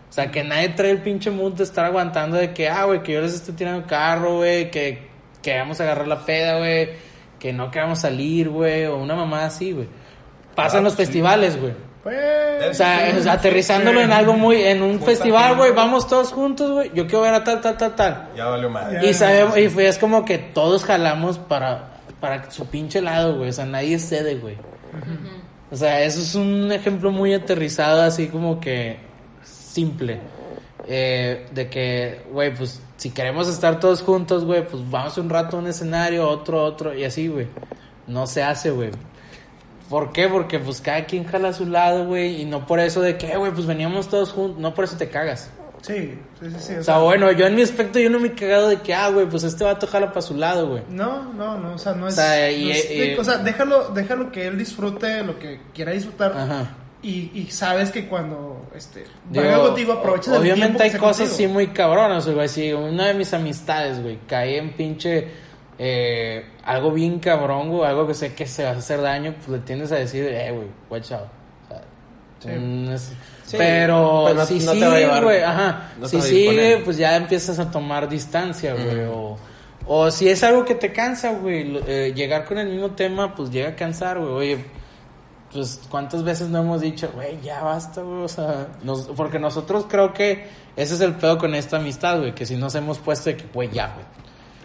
O 0.09 0.13
sea, 0.13 0.31
que 0.31 0.43
nadie 0.43 0.71
trae 0.71 0.91
el 0.91 1.03
pinche 1.03 1.31
mood 1.31 1.53
de 1.53 1.65
estar 1.65 1.85
aguantando 1.85 2.37
de 2.37 2.53
que, 2.55 2.69
ah, 2.69 2.85
güey, 2.85 3.03
que 3.03 3.13
yo 3.13 3.21
les 3.21 3.35
esté 3.35 3.53
tirando 3.53 3.81
el 3.81 3.87
carro, 3.87 4.37
güey, 4.39 4.71
que, 4.71 5.07
que 5.43 5.59
vamos 5.59 5.79
a 5.81 5.85
agarrar 5.85 6.09
la 6.09 6.25
peda, 6.25 6.59
güey, 6.59 6.91
que 7.39 7.53
no 7.53 7.71
queramos 7.71 8.01
salir, 8.01 8.49
güey, 8.49 8.87
o 8.87 8.97
una 8.97 9.15
mamá 9.15 9.45
así, 9.45 9.73
güey. 9.73 9.87
Pasan 10.55 10.81
Ah, 10.81 10.85
los 10.85 10.93
sí. 10.95 10.97
festivales, 11.05 11.61
güey. 11.61 11.73
Pues, 12.03 12.71
O 12.71 12.75
sea, 12.75 13.21
sea, 13.21 13.33
aterrizándolo 13.35 13.99
sí. 14.01 14.05
en 14.07 14.13
algo 14.13 14.33
muy, 14.33 14.63
en 14.63 14.83
un 14.83 14.99
festival, 15.01 15.57
güey, 15.57 15.73
vamos 15.73 16.09
todos 16.09 16.33
juntos, 16.33 16.71
güey. 16.71 16.91
Yo 16.95 17.07
quiero 17.07 17.21
ver 17.23 17.35
a 17.35 17.45
tal, 17.45 17.61
tal, 17.61 17.77
tal, 17.77 17.95
tal. 17.95 18.29
Ya 18.37 18.47
valió 18.47 18.71
madre. 18.71 19.07
Y 19.07 19.13
sabemos, 19.13 19.59
y 19.59 19.69
fue, 19.69 19.87
es 19.89 19.99
como 19.99 20.25
que 20.25 20.39
todos 20.39 20.85
jalamos 20.85 21.39
para, 21.39 21.91
para 22.19 22.51
su 22.51 22.67
pinche 22.67 23.03
lado, 23.03 23.37
güey. 23.37 23.51
O 23.51 23.53
sea, 23.53 23.67
nadie 23.67 23.99
cede, 23.99 24.37
güey. 24.37 24.57
O 25.71 25.77
sea, 25.77 26.01
eso 26.03 26.21
es 26.21 26.35
un 26.35 26.73
ejemplo 26.73 27.11
muy 27.11 27.35
aterrizado, 27.35 28.01
así 28.03 28.29
como 28.29 28.59
que 28.59 28.97
simple. 29.79 30.19
Eh, 30.91 31.47
de 31.53 31.69
que, 31.69 32.23
güey, 32.33 32.55
pues 32.55 32.81
si 32.97 33.11
queremos 33.11 33.49
estar 33.49 33.79
todos 33.79 34.03
juntos, 34.03 34.45
güey, 34.45 34.67
pues 34.67 34.89
vamos 34.91 35.19
un 35.19 35.29
rato 35.29 35.57
a 35.57 35.61
un 35.61 35.67
escenario, 35.67 36.29
otro, 36.29 36.65
otro, 36.65 36.95
y 36.95 37.05
así, 37.05 37.29
güey. 37.29 37.47
No 38.07 38.27
se 38.27 38.43
hace, 38.43 38.71
güey. 38.71 38.91
¿Por 39.91 40.13
qué? 40.13 40.29
Porque 40.29 40.59
pues 40.59 40.81
cada 40.81 41.05
quien 41.05 41.25
jala 41.25 41.49
a 41.49 41.53
su 41.53 41.67
lado, 41.67 42.07
güey, 42.07 42.41
y 42.43 42.45
no 42.45 42.67
por 42.67 42.81
eso 42.81 43.01
de 43.03 43.17
que, 43.19 43.37
güey, 43.37 43.53
pues 43.53 43.67
veníamos 43.67 44.09
todos 44.09 44.33
juntos, 44.33 44.59
no 44.61 44.75
por 44.75 44.85
eso 44.85 44.97
te 44.97 45.09
cagas. 45.09 45.51
Sí, 45.83 46.19
sí, 46.41 46.47
sí. 46.59 46.73
o 46.75 46.81
O 46.81 46.83
sea, 46.83 46.99
bueno, 46.99 47.31
yo 47.33 47.47
en 47.47 47.55
mi 47.55 47.63
aspecto 47.63 47.99
yo 48.01 48.11
no 48.11 48.19
me 48.19 48.29
he 48.29 48.33
cagado 48.33 48.69
de 48.69 48.79
que, 48.81 48.93
ah, 48.95 49.11
güey, 49.11 49.27
pues 49.27 49.45
este 49.45 49.63
vato 49.65 49.87
jala 49.87 50.09
para 50.09 50.23
su 50.23 50.35
lado, 50.35 50.69
güey. 50.71 50.83
No, 50.91 51.33
no, 51.35 51.57
no, 51.59 51.75
o 51.75 51.79
sea, 51.79 51.93
no 51.95 52.09
es... 52.09 52.15
sea, 52.17 52.51
y- 52.51 52.65
no 52.65 52.71
es- 52.73 52.91
y- 52.91 53.15
o 53.15 53.25
sea, 53.25 53.39
déjalo, 53.39 53.91
déjalo 53.91 54.33
que 54.33 54.47
él 54.49 54.59
disfrute 54.59 55.23
lo 55.23 55.39
que 55.39 55.61
quiera 55.75 55.93
disfrutar. 55.93 56.33
Ajá. 56.37 56.75
Y, 57.01 57.31
y 57.35 57.47
sabes 57.53 57.91
que 57.93 58.09
cuando 58.09 58.67
este, 58.75 59.05
Digo, 59.31 59.67
contigo, 59.69 59.93
aprovecha 59.93 60.33
del 60.33 60.43
tiempo 60.43 60.55
Obviamente 60.61 60.83
hay 60.83 60.91
cosas 60.93 61.29
contigo. 61.29 61.37
sí 61.37 61.47
muy 61.47 61.69
cabronas, 61.69 62.29
güey. 62.29 62.49
Si 62.49 62.73
una 62.73 63.07
de 63.07 63.15
mis 63.15 63.33
amistades, 63.33 64.03
güey, 64.03 64.19
cae 64.27 64.59
en 64.59 64.73
pinche 64.73 65.29
eh, 65.79 66.45
algo 66.65 66.91
bien 66.91 67.21
cabrón, 67.21 67.71
güey, 67.71 67.89
algo 67.89 68.07
que 68.07 68.15
sé 68.15 68.35
que 68.35 68.47
se 68.47 68.65
va 68.65 68.71
a 68.71 68.79
hacer 68.79 69.01
daño, 69.01 69.33
pues 69.37 69.49
le 69.49 69.59
tienes 69.61 69.93
a 69.93 69.95
decir, 69.97 70.25
eh, 70.25 70.51
güey, 70.51 70.67
watch 70.91 71.13
out. 71.13 71.29
O 71.69 71.69
sea, 71.69 71.83
Sí. 72.41 72.49
mm, 72.49 72.97
Sí, 73.45 73.57
pero, 73.57 74.25
pero 74.27 74.41
no- 74.41 74.45
si 74.47 74.59
no 74.59 74.73
te 74.73 74.81
va 74.81 74.95
a 74.95 74.99
sigue, 74.99 75.21
güey, 75.23 75.43
ajá, 75.43 75.93
si 76.05 76.21
sigue, 76.21 76.83
pues 76.85 76.97
ya 76.99 77.17
empiezas 77.17 77.59
a 77.61 77.71
tomar 77.71 78.07
distancia, 78.09 78.75
güey, 78.75 79.05
o, 79.07 79.39
o 79.87 80.11
si 80.11 80.29
es 80.29 80.43
algo 80.43 80.67
que 80.67 80.75
te 80.75 80.93
cansa, 80.93 81.31
güey, 81.33 81.81
eh, 81.87 82.13
llegar 82.15 82.45
con 82.45 82.59
el 82.59 82.69
mismo 82.69 82.91
tema, 82.91 83.35
pues 83.35 83.51
llega 83.51 83.71
a 83.71 83.75
cansar, 83.77 84.19
güey, 84.19 84.31
oye, 84.33 84.65
pues 85.53 85.81
cuántas 85.91 86.23
veces 86.25 86.49
no 86.49 86.59
hemos 86.59 86.81
dicho, 86.81 87.11
güey, 87.15 87.41
ya 87.41 87.63
basta, 87.63 88.03
güey, 88.03 88.23
o 88.25 88.29
sea, 88.29 88.67
nos- 88.83 89.07
porque 89.09 89.39
nosotros 89.39 89.87
creo 89.89 90.13
que 90.13 90.47
ese 90.77 90.95
es 90.95 91.01
el 91.01 91.15
pedo 91.15 91.39
con 91.39 91.55
esta 91.55 91.77
amistad, 91.79 92.19
güey, 92.19 92.35
que 92.35 92.45
si 92.47 92.57
nos 92.57 92.75
hemos 92.75 92.99
puesto 92.99 93.31
de 93.31 93.37
que, 93.37 93.47
güey, 93.53 93.71
ya, 93.71 93.93
güey. 93.95 94.07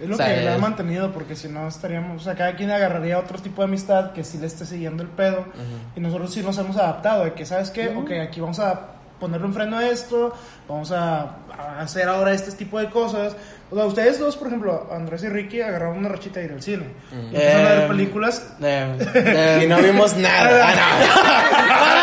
Es 0.01 0.09
lo 0.09 0.15
O 0.15 0.17
sea, 0.17 0.27
que 0.35 0.41
la 0.41 0.51
ha 0.51 0.55
es- 0.55 0.61
mantenido, 0.61 1.11
porque 1.13 1.35
si 1.35 1.47
no 1.47 1.67
estaríamos, 1.67 2.21
o 2.21 2.23
sea, 2.25 2.35
cada 2.35 2.55
quien 2.55 2.71
agarraría 2.71 3.17
otro 3.19 3.37
tipo 3.39 3.61
de 3.61 3.67
amistad 3.67 4.11
que 4.11 4.23
sí 4.23 4.37
le 4.39 4.47
esté 4.47 4.65
siguiendo 4.65 5.03
el 5.03 5.09
pedo. 5.09 5.45
Y 5.95 5.99
nosotros 5.99 6.33
sí 6.33 6.41
nos 6.41 6.57
hemos 6.57 6.75
adaptado, 6.77 7.23
de 7.25 7.33
que, 7.33 7.45
¿sabes 7.45 7.69
qué? 7.69 7.95
Ok, 7.95 8.11
aquí 8.21 8.41
vamos 8.41 8.59
a 8.59 8.87
ponerle 9.19 9.47
un 9.47 9.53
freno 9.53 9.77
a 9.77 9.87
esto, 9.87 10.33
vamos 10.67 10.91
a, 10.91 11.37
hacer 11.79 12.07
ahora 12.07 12.33
este 12.33 12.51
tipo 12.51 12.79
de 12.79 12.89
cosas. 12.89 13.35
O 13.71 13.75
sea, 13.75 13.85
ustedes 13.85 14.19
dos, 14.19 14.35
por 14.37 14.47
ejemplo, 14.47 14.87
Andrés 14.91 15.23
y 15.23 15.29
Ricky, 15.29 15.61
agarraron 15.61 15.97
una 15.97 16.09
rachita 16.09 16.39
de 16.39 16.45
ir 16.47 16.51
al 16.53 16.61
cine. 16.61 16.85
Y 17.11 17.35
empezaron 17.35 17.65
a 17.65 17.69
ver 17.69 17.81
Em, 17.83 17.87
películas. 17.89 18.47
Eh, 18.61 18.97
eh, 19.15 19.61
Y 19.63 19.67
no 19.67 19.77
vimos 19.81 20.15
nada. 20.17 20.67
Ah, 21.75 21.99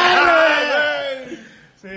Sí, 1.81 1.89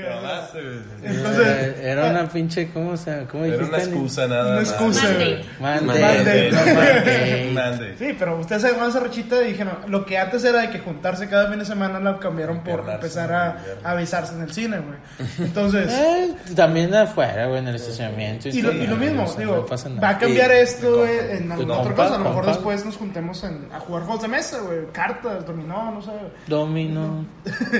Güey. 0.52 0.65
Entonces- 1.03 1.48
eh, 1.48 1.76
era 1.84 2.10
una 2.10 2.28
pinche, 2.30 2.70
¿cómo 2.72 2.98
se 2.98 3.26
¿Cómo 3.32 3.45
Era 3.45 3.57
dijiste? 3.57 3.76
una 3.76 3.84
excusa 3.84 4.28
nada 4.28 4.52
Una 4.53 4.61
excusa. 4.61 5.03
Mandate. 5.03 5.45
Mande. 5.60 6.02
Mande. 6.02 6.52
Mande. 6.52 7.52
Mande. 7.53 7.95
Sí, 7.98 8.15
pero 8.18 8.38
ustedes 8.40 8.64
agarraron 8.64 8.90
esa 8.90 8.99
rachita 8.99 9.41
y 9.44 9.48
dijeron, 9.52 9.74
lo 9.88 10.06
que 10.06 10.18
antes 10.18 10.44
era 10.44 10.61
de 10.61 10.70
que 10.70 10.80
juntarse 10.80 11.28
cada 11.30 11.49
fin 11.49 11.60
de 11.60 11.65
semana 11.65 11.99
la 11.99 12.18
cambiaron 12.20 12.64
por 12.64 12.88
empezar 12.90 13.32
a, 13.32 13.57
a 13.84 13.91
avisarse 13.91 14.34
en 14.36 14.41
el 14.41 14.52
cine, 14.53 14.78
güey. 14.80 14.98
Entonces, 15.40 15.91
Eh, 16.03 16.34
también 16.56 16.91
de 16.91 16.99
afuera, 16.99 17.48
güey, 17.48 17.60
en 17.60 17.68
el 17.68 17.76
estacionamiento. 17.76 18.49
y 18.49 18.61
lo, 18.61 18.72
todo, 18.72 18.84
y 18.84 18.88
lo 18.88 18.95
mismo, 18.95 19.24
o 19.24 19.28
sea, 19.28 19.38
digo, 19.40 19.65
no 19.70 20.02
va 20.02 20.10
a 20.10 20.18
cambiar 20.18 20.52
Y- 20.52 20.53
esto 20.60 21.06
en 21.07 21.49
compa, 21.49 21.78
otra 21.80 21.94
cosa. 21.95 22.15
A 22.15 22.18
lo 22.18 22.24
mejor 22.26 22.34
compa. 22.36 22.52
después 22.52 22.86
nos 22.86 22.98
juntemos 22.98 23.44
en, 23.44 23.68
a 23.74 23.80
jugar 23.80 24.03
juegos 24.03 24.22
de 24.24 24.28
mesa, 24.28 24.60
güey, 24.61 24.80
cartas, 24.91 25.45
dominó, 25.45 25.91
no 25.91 26.02
sé. 26.02 26.11
Domino. 26.48 27.26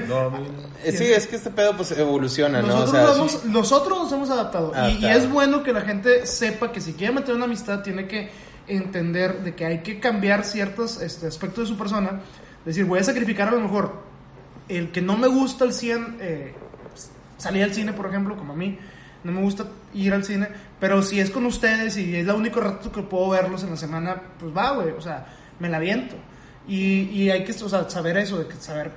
No, 0.08 0.30
mi- 0.32 0.48
Eh, 0.84 0.92
Sí, 0.92 1.06
es 1.12 1.28
que 1.28 1.36
este 1.38 1.50
pedo 1.50 1.76
pues 1.76 1.92
evoluciona, 1.92 2.53
¿no? 2.62 2.68
Nosotros, 2.68 2.90
O 2.90 2.92
sea, 2.92 3.04
vamos- 3.06 3.32
sí. 3.32 3.40
nosotros 3.50 3.98
nos 4.00 4.12
hemos 4.12 4.30
adaptado. 4.30 4.72
Y- 4.90 5.06
es 5.06 5.30
bueno 5.30 5.64
que 5.64 5.74
la 5.74 5.82
gente 5.82 6.26
sepa 6.26 6.72
que 6.72 6.80
si 6.82 6.94
quiere 6.94 7.14
meter 7.14 7.36
una 7.36 7.46
amistad, 7.46 7.82
tiene 7.82 8.08
que 8.08 8.30
entender 8.68 9.40
de 9.44 9.56
que 9.56 9.66
hay 9.66 9.80
que 9.80 10.00
cambiar 10.00 10.44
ciertos 10.46 11.02
este, 11.02 11.28
aspectos 11.28 11.66
de 11.68 11.74
su 11.74 11.78
persona. 11.78 12.22
Decir, 12.66 12.86
voy 12.86 13.00
a 13.00 13.04
sacrificar 13.04 13.50
a 13.50 13.52
lo 13.52 13.60
mejor 13.60 14.04
el 14.70 14.92
que 14.92 15.02
no 15.02 15.18
me 15.18 15.28
gusta 15.28 15.66
al 15.66 15.74
100, 15.74 16.18
eh, 16.22 16.54
salir 17.38 17.64
al 17.64 17.74
cine, 17.74 17.94
por 17.94 18.06
ejemplo, 18.08 18.38
como 18.38 18.54
a 18.54 18.56
mí. 18.56 18.78
No 19.24 19.32
me 19.32 19.42
gusta 19.42 19.66
ir 19.94 20.14
al 20.14 20.24
cine, 20.26 20.50
pero 20.80 21.02
si 21.02 21.20
es 21.20 21.30
con 21.30 21.46
ustedes 21.46 21.96
y 21.98 22.16
es 22.16 22.26
la 22.26 22.34
único 22.34 22.60
rato 22.60 22.92
que 22.92 23.02
puedo 23.04 23.30
verlos 23.30 23.64
en 23.64 23.70
la 23.72 23.78
semana, 23.78 24.22
pues 24.40 24.56
va, 24.56 24.72
güey, 24.72 24.92
o 24.92 25.02
sea, 25.02 25.26
me 25.60 25.70
la 25.70 25.80
viento. 25.80 26.16
Y, 26.68 27.04
y 27.10 27.30
hay 27.30 27.44
que 27.46 27.52
o 27.52 27.70
sea, 27.70 27.90
saber 27.90 28.18
eso, 28.18 28.38
de 28.40 28.48
que 28.48 28.56
saber, 28.56 28.92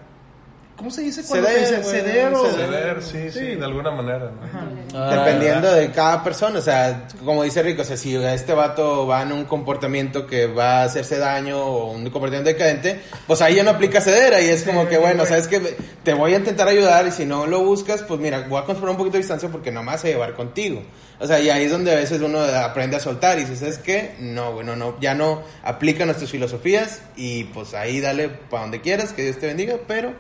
¿cómo 0.77 0.91
se 0.91 1.01
dice? 1.03 1.23
cuando 1.27 1.49
Ceder, 1.49 1.85
ceder 1.85 2.35
o- 2.35 2.47
Ceder, 2.55 3.03
sí, 3.03 3.31
sí, 3.31 3.55
de 3.57 3.65
alguna 3.65 3.91
manera. 3.91 4.31
¿no? 4.31 4.99
Ah, 4.99 5.25
Dependiendo 5.25 5.73
de 5.73 5.91
cada 5.91 6.23
persona, 6.23 6.59
o 6.59 6.63
sea, 6.63 7.09
como 7.25 7.43
dice 7.43 7.63
Rico, 7.63 7.83
o 7.83 7.85
sea, 7.85 7.97
si 7.97 8.15
este 8.17 8.53
vato 8.53 9.07
va 9.07 9.23
en 9.23 9.33
un 9.33 9.45
comportamiento 9.47 10.27
que 10.27 10.47
va 10.47 10.83
a 10.83 10.85
hacerse 10.85 11.19
daño 11.19 11.59
o 11.59 11.93
un 11.93 12.03
comportamiento 12.11 12.49
decadente, 12.49 13.01
pues 13.27 13.41
ahí 13.43 13.57
ya 13.57 13.63
no 13.63 13.71
aplica 13.71 14.01
ceder, 14.01 14.35
ahí 14.35 14.49
es 14.49 14.63
como 14.65 14.83
Sí, 14.83 14.89
que, 14.89 14.99
bueno, 14.99 15.25
sabes 15.27 15.49
que 15.49 15.77
te 16.03 16.15
voy 16.15 16.35
a 16.35 16.37
intentar 16.37 16.69
ayudar 16.69 17.07
y 17.07 17.11
si 17.11 17.25
no 17.27 17.47
lo 17.47 17.61
buscas, 17.65 18.03
pues 18.03 18.21
mira, 18.21 18.47
voy 18.49 18.61
a 18.61 18.65
conservar 18.65 18.91
un 18.91 18.97
poquito 18.99 19.15
de 19.15 19.21
distancia 19.21 19.49
porque 19.49 19.71
no 19.73 19.83
me 19.83 19.93
vas 19.93 20.05
a 20.05 20.09
llevar 20.09 20.35
contigo. 20.35 20.83
O 21.19 21.27
sea, 21.27 21.41
y 21.41 21.49
ahí 21.49 21.65
es 21.65 21.71
donde 21.71 21.93
a 21.93 21.95
veces 21.97 22.21
uno 22.21 22.39
aprende 22.41 22.97
a 22.97 23.01
soltar 23.01 23.39
y 23.39 23.43
dices, 23.43 23.61
¿sabes 23.61 23.79
qué? 23.79 24.15
No, 24.19 24.53
bueno, 24.53 24.77
no, 24.77 25.01
ya 25.01 25.15
no 25.15 25.43
aplica 25.65 26.05
nuestras 26.05 26.31
filosofías 26.31 27.01
y 27.17 27.45
pues 27.45 27.73
ahí 27.73 28.01
dale 28.01 28.29
para 28.29 28.63
donde 28.65 28.83
quieras, 28.83 29.13
que 29.15 29.23
Dios 29.23 29.39
te 29.39 29.47
bendiga, 29.47 29.77
pero... 29.89 30.13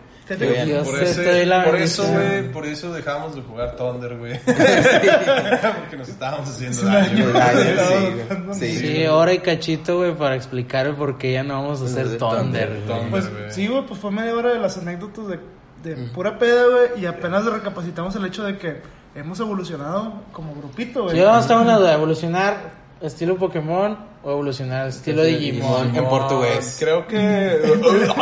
Por, 0.85 0.95
ese- 1.05 1.25
eso, 1.77 2.03
güey, 2.13 2.53
por 2.53 2.67
eso 2.67 2.93
dejamos 2.93 3.35
de 3.37 3.43
jugar 3.43 3.77
Thunder, 3.77 4.17
güey. 4.17 4.39
Porque 4.47 5.97
nos 5.97 6.09
estábamos 6.09 6.49
haciendo 6.49 6.83
daño. 6.83 7.27
Sí, 8.55 8.55
sí. 8.55 8.55
Sí. 8.55 8.77
Sí, 8.79 9.07
hora 9.07 9.33
y 9.33 9.39
cachito, 9.39 9.99
güey, 9.99 10.15
para 10.15 10.35
explicar 10.37 10.87
el 10.87 10.95
por 10.95 11.17
qué 11.19 11.33
ya 11.33 11.43
no 11.45 11.55
vamos 11.63 11.83
a 11.83 11.85
hacer 11.87 12.09
De 12.09 12.19
Thunder, 12.19 12.69
güey. 12.87 13.11
Pues 13.11 13.31
sí, 13.55 13.67
güey, 13.69 13.87
pues 13.87 14.01
fue 14.01 14.11
media 14.11 14.35
hora 14.35 14.53
de 14.53 14.59
las 14.59 14.77
anécdotas 14.79 15.27
de, 15.29 15.39
de 15.85 15.97
pura 16.09 16.39
peda, 16.39 16.65
güey, 16.67 17.03
y 17.03 17.07
apenas 17.07 17.45
le 17.45 17.51
recapacitamos 17.53 18.15
el 18.17 18.25
hecho 18.27 18.43
de 18.45 18.59
que 18.59 18.81
hemos 19.15 19.39
evolucionado 19.41 20.23
como 20.33 20.55
grupito, 20.55 21.05
güey. 21.05 21.17
No 21.35 21.39
estaba 21.41 21.63
en 21.63 21.69
la 21.69 21.79
duda, 21.79 21.95
evolucionar 21.95 22.86
estilo 23.01 23.37
Pokémon 23.37 23.97
o 24.23 24.31
evolucionar 24.31 24.89
estilo 24.89 25.23
Digimon. 25.23 25.95
En 25.95 26.05
portugués. 26.07 26.77
Creo 26.79 27.07
que. 27.07 27.61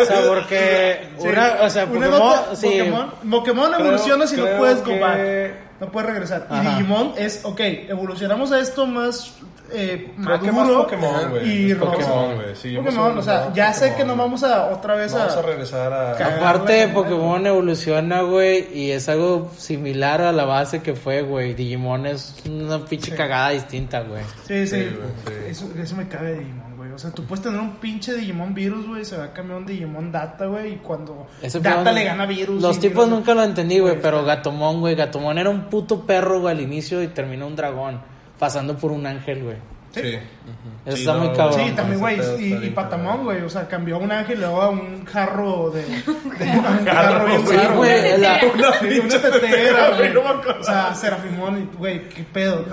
O 0.00 0.04
sea, 0.04 0.22
porque 0.28 1.08
una, 1.18 1.56
o 1.62 1.70
sea, 1.70 1.86
Pokémon, 1.86 2.32
sí, 2.54 2.66
Pokémon, 2.66 3.10
Pokémon 3.30 3.70
Creo- 3.72 3.80
evoluciona 3.80 4.26
si 4.26 4.36
no 4.36 4.46
puedes 4.58 4.82
back. 5.00 5.65
No 5.80 5.90
puedes 5.90 6.10
regresar. 6.10 6.46
Y. 6.50 6.66
Digimon 6.66 7.12
es, 7.16 7.40
ok, 7.44 7.60
evolucionamos 7.60 8.52
a 8.52 8.60
esto 8.60 8.86
más 8.86 9.34
eh, 9.72 10.12
Creo 10.22 10.40
que 10.40 10.52
maduro 10.52 10.78
más 10.78 10.84
Pokémon, 10.84 11.30
güey. 11.30 11.70
y. 11.70 11.74
Pokémon, 11.74 12.34
güey. 12.36 12.54
Sí, 12.56 12.76
Pokémon, 12.76 13.18
o 13.18 13.22
sea, 13.22 13.52
ya 13.52 13.72
sé 13.72 13.94
que 13.94 14.04
no 14.04 14.16
vamos 14.16 14.42
a 14.44 14.66
otra 14.66 14.94
vez 14.94 15.12
Vamos 15.12 15.34
a 15.34 15.38
a... 15.38 15.42
regresar 15.42 15.92
a. 15.92 16.12
Aparte 16.12 16.88
Pokémon 16.88 17.46
evoluciona, 17.46 18.22
güey, 18.22 18.68
y 18.72 18.90
es 18.92 19.08
algo 19.08 19.50
similar 19.56 20.20
a 20.22 20.32
la 20.32 20.44
base 20.44 20.82
que 20.82 20.94
fue, 20.94 21.22
güey. 21.22 21.54
Digimon 21.54 22.06
es 22.06 22.34
una 22.48 22.84
pinche 22.84 23.14
cagada 23.14 23.50
distinta, 23.50 24.00
güey. 24.02 24.22
Sí, 24.46 24.66
sí, 24.66 24.76
Sí, 24.76 24.96
güey, 24.96 25.08
sí. 25.44 25.50
Eso, 25.50 25.68
eso 25.80 25.96
me 25.96 26.06
cabe 26.08 26.30
de 26.32 26.38
Digimon, 26.38 26.58
güey. 26.60 26.65
O 26.96 26.98
sea, 26.98 27.10
tú 27.10 27.24
puedes 27.24 27.44
tener 27.44 27.60
un 27.60 27.72
pinche 27.76 28.14
Digimon 28.14 28.54
virus, 28.54 28.86
güey, 28.86 29.04
se 29.04 29.18
va 29.18 29.24
a 29.24 29.32
cambiar 29.34 29.58
un 29.58 29.66
Digimon 29.66 30.10
data, 30.10 30.46
güey, 30.46 30.72
y 30.72 30.76
cuando 30.76 31.26
Ese 31.42 31.60
data 31.60 31.92
le 31.92 32.04
gana 32.04 32.24
virus. 32.24 32.62
Los 32.62 32.80
tipos 32.80 33.04
virus- 33.04 33.18
nunca 33.18 33.34
lo 33.34 33.42
entendí, 33.44 33.78
güey, 33.80 34.00
pero 34.00 34.20
está- 34.20 34.36
Gatomón, 34.36 34.80
güey. 34.80 34.94
Gatomón 34.94 35.36
era 35.36 35.50
un 35.50 35.64
puto 35.64 36.06
perro, 36.06 36.40
güey, 36.40 36.54
al 36.54 36.60
inicio 36.62 37.02
y 37.02 37.08
terminó 37.08 37.46
un 37.46 37.54
dragón. 37.54 38.00
Pasando 38.38 38.76
por 38.78 38.92
un 38.92 39.06
ángel, 39.06 39.44
güey. 39.44 39.56
Sí. 39.92 40.18
Eso 40.86 40.96
Sí, 40.96 41.02
está 41.02 41.14
no, 41.14 41.24
muy 41.24 41.36
cabrón. 41.36 41.60
Sí, 41.60 41.72
también, 41.74 41.98
güey, 42.00 42.20
y, 42.38 42.54
y 42.66 42.70
Patamón, 42.70 43.24
güey, 43.24 43.42
o 43.42 43.50
sea, 43.50 43.66
cambió 43.66 43.96
a 43.96 43.98
un 43.98 44.12
ángel 44.12 44.38
y 44.38 44.40
luego 44.40 44.62
a 44.62 44.70
un 44.70 45.04
jarro 45.04 45.70
de... 45.70 45.82
de 45.82 45.88
un 46.06 46.86
jarro 46.86 47.42
güey, 47.42 47.56
raro, 47.56 47.76
güey, 47.76 48.18
la- 48.18 48.40
Una, 48.54 48.68
una 49.04 49.20
tetera, 49.20 49.96
güey. 49.96 50.16
O 50.16 50.62
sea, 50.62 50.94
Serafimón, 50.94 51.58
y, 51.62 51.76
güey, 51.76 52.08
qué 52.08 52.22
pedo. 52.22 52.64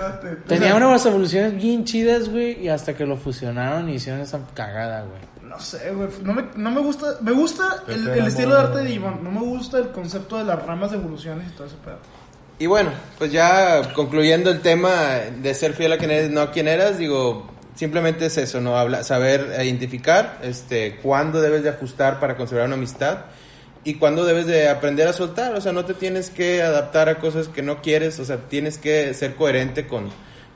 Tenía 0.46 0.74
O 0.74 0.78
sea, 0.78 0.88
unas 0.88 1.06
evoluciones 1.06 1.56
bien 1.56 1.84
chidas, 1.84 2.28
güey, 2.28 2.62
y 2.64 2.68
hasta 2.68 2.94
que 2.94 3.04
lo 3.04 3.16
fusionaron 3.16 3.88
y 3.88 3.94
hicieron 3.94 4.20
esa 4.20 4.38
cagada, 4.54 5.02
güey. 5.02 5.20
No 5.42 5.58
sé, 5.60 5.90
güey, 5.92 6.08
no 6.22 6.34
me, 6.34 6.44
no 6.56 6.70
me 6.70 6.80
gusta, 6.80 7.06
me 7.20 7.32
gusta 7.32 7.82
el, 7.88 8.08
estilo 8.26 8.54
de 8.54 8.60
arte 8.60 8.78
de 8.78 8.84
Digimon, 8.84 9.22
no 9.22 9.30
me 9.30 9.40
gusta 9.40 9.78
el 9.78 9.90
concepto 9.90 10.38
de 10.38 10.44
las 10.44 10.64
ramas 10.64 10.90
de 10.92 10.96
evoluciones 10.98 11.48
y 11.48 11.50
todo 11.56 11.66
ese 11.66 11.76
pedo. 11.84 11.98
Y 12.58 12.66
bueno, 12.66 12.90
pues 13.18 13.32
ya 13.32 13.92
concluyendo 13.94 14.50
el 14.50 14.60
tema 14.60 14.90
de 15.36 15.54
ser 15.54 15.72
fiel 15.72 15.92
a 15.92 15.98
quien 15.98 16.10
eres, 16.12 16.30
no 16.30 16.40
a 16.40 16.50
quien 16.52 16.68
eras, 16.68 16.98
digo, 16.98 17.46
simplemente 17.74 18.26
es 18.26 18.36
eso, 18.38 18.60
¿no? 18.60 18.76
Habla, 18.76 19.02
saber 19.04 19.54
identificar 19.64 20.38
este, 20.42 20.96
cuándo 21.02 21.40
debes 21.40 21.62
de 21.62 21.70
ajustar 21.70 22.20
para 22.20 22.36
conservar 22.36 22.66
una 22.66 22.76
amistad 22.76 23.18
y 23.84 23.94
cuándo 23.94 24.24
debes 24.24 24.46
de 24.46 24.68
aprender 24.68 25.06
a 25.08 25.12
soltar, 25.12 25.54
o 25.54 25.60
sea, 25.60 25.72
no 25.72 25.84
te 25.84 25.94
tienes 25.94 26.30
que 26.30 26.62
adaptar 26.62 27.08
a 27.08 27.16
cosas 27.18 27.48
que 27.48 27.62
no 27.62 27.82
quieres, 27.82 28.18
o 28.18 28.24
sea, 28.24 28.38
tienes 28.48 28.78
que 28.78 29.12
ser 29.12 29.34
coherente 29.34 29.86
con, 29.86 30.08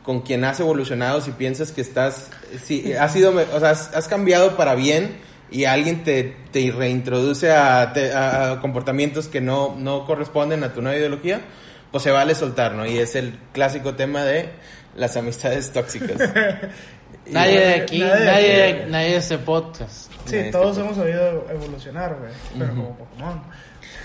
con 0.02 0.22
quien 0.22 0.44
has 0.44 0.60
evolucionado 0.60 1.20
si 1.20 1.32
piensas 1.32 1.72
que 1.72 1.82
estás, 1.82 2.30
si 2.64 2.94
has 2.94 3.12
sido, 3.12 3.34
o 3.54 3.60
sea, 3.60 3.70
has, 3.70 4.08
cambiado 4.08 4.56
para 4.56 4.74
bien 4.74 5.18
y 5.50 5.64
alguien 5.66 6.04
te, 6.04 6.36
te 6.52 6.70
reintroduce 6.70 7.50
a- 7.52 8.52
a 8.52 8.60
comportamientos 8.60 9.28
que 9.28 9.40
no, 9.42 9.74
no 9.76 10.06
corresponden 10.06 10.64
a 10.64 10.72
tu 10.72 10.80
nueva 10.80 10.96
ideología, 10.96 11.42
pues 11.90 12.04
se 12.04 12.10
vale 12.10 12.34
soltar, 12.34 12.72
¿no? 12.74 12.86
Y 12.86 12.98
es 12.98 13.14
el 13.14 13.38
clásico 13.52 13.94
tema 13.94 14.24
de 14.24 14.48
las 14.96 15.16
amistades 15.18 15.70
tóxicas. 15.72 16.16
Nadie 17.26 17.60
de 17.60 17.74
aquí, 17.74 17.98
nadie 18.00 18.14
de 18.18 18.24
nadie, 18.24 18.48
de, 18.56 18.64
aquí. 18.82 18.90
nadie 18.90 19.10
de 19.10 19.16
este 19.16 19.38
podcast. 19.38 20.10
Sí, 20.26 20.36
Este, 20.36 20.50
todos 20.50 20.78
hemos 20.78 20.96
sabido 20.96 21.46
evolucionar, 21.50 22.16
güey, 22.18 22.32
pero 22.58 22.70
como 22.70 22.96
Pokémon. 22.96 23.42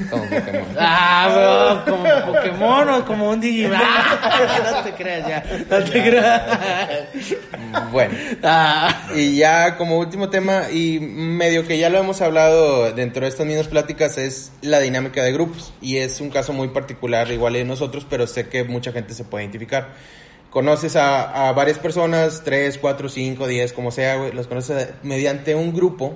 como 0.09 0.23
Pokémon. 0.23 0.65
Ah, 0.79 1.81
bro, 1.85 1.93
como 1.95 2.33
Pokémon 2.33 2.89
o 2.89 3.05
como 3.05 3.29
un 3.29 3.39
Digimon. 3.39 3.79
Ah, 3.81 4.71
no 4.73 4.83
te 4.83 4.91
creas 4.93 5.27
ya, 5.27 5.43
no 5.69 5.83
te 5.85 5.91
creas. 6.03 6.41
Bueno. 7.91 8.13
Ah, 8.43 9.07
Y 9.15 9.37
ya 9.37 9.77
como 9.77 9.99
último 9.99 10.29
tema, 10.29 10.69
y 10.71 10.99
medio 10.99 11.65
que 11.65 11.77
ya 11.77 11.89
lo 11.89 11.99
hemos 11.99 12.21
hablado 12.21 12.91
dentro 12.91 13.21
de 13.23 13.29
estas 13.29 13.45
mismas 13.45 13.67
pláticas, 13.67 14.17
es 14.17 14.51
la 14.61 14.79
dinámica 14.79 15.23
de 15.23 15.31
grupos. 15.31 15.73
Y 15.81 15.97
es 15.97 16.19
un 16.21 16.29
caso 16.29 16.51
muy 16.53 16.69
particular, 16.69 17.31
igual 17.31 17.53
de 17.53 17.63
nosotros, 17.63 18.05
pero 18.09 18.27
sé 18.27 18.47
que 18.49 18.63
mucha 18.63 18.91
gente 18.91 19.13
se 19.13 19.23
puede 19.23 19.43
identificar. 19.45 19.89
Conoces 20.53 20.95
a, 20.95 21.49
a 21.49 21.51
varias 21.51 21.79
personas, 21.79 22.43
3, 22.45 22.77
4, 22.77 23.09
5, 23.09 23.47
10, 23.47 23.73
como 23.73 23.89
sea, 23.89 24.17
güey, 24.17 24.31
los 24.33 24.45
conoces 24.45 24.89
mediante 25.01 25.55
un 25.55 25.73
grupo. 25.73 26.13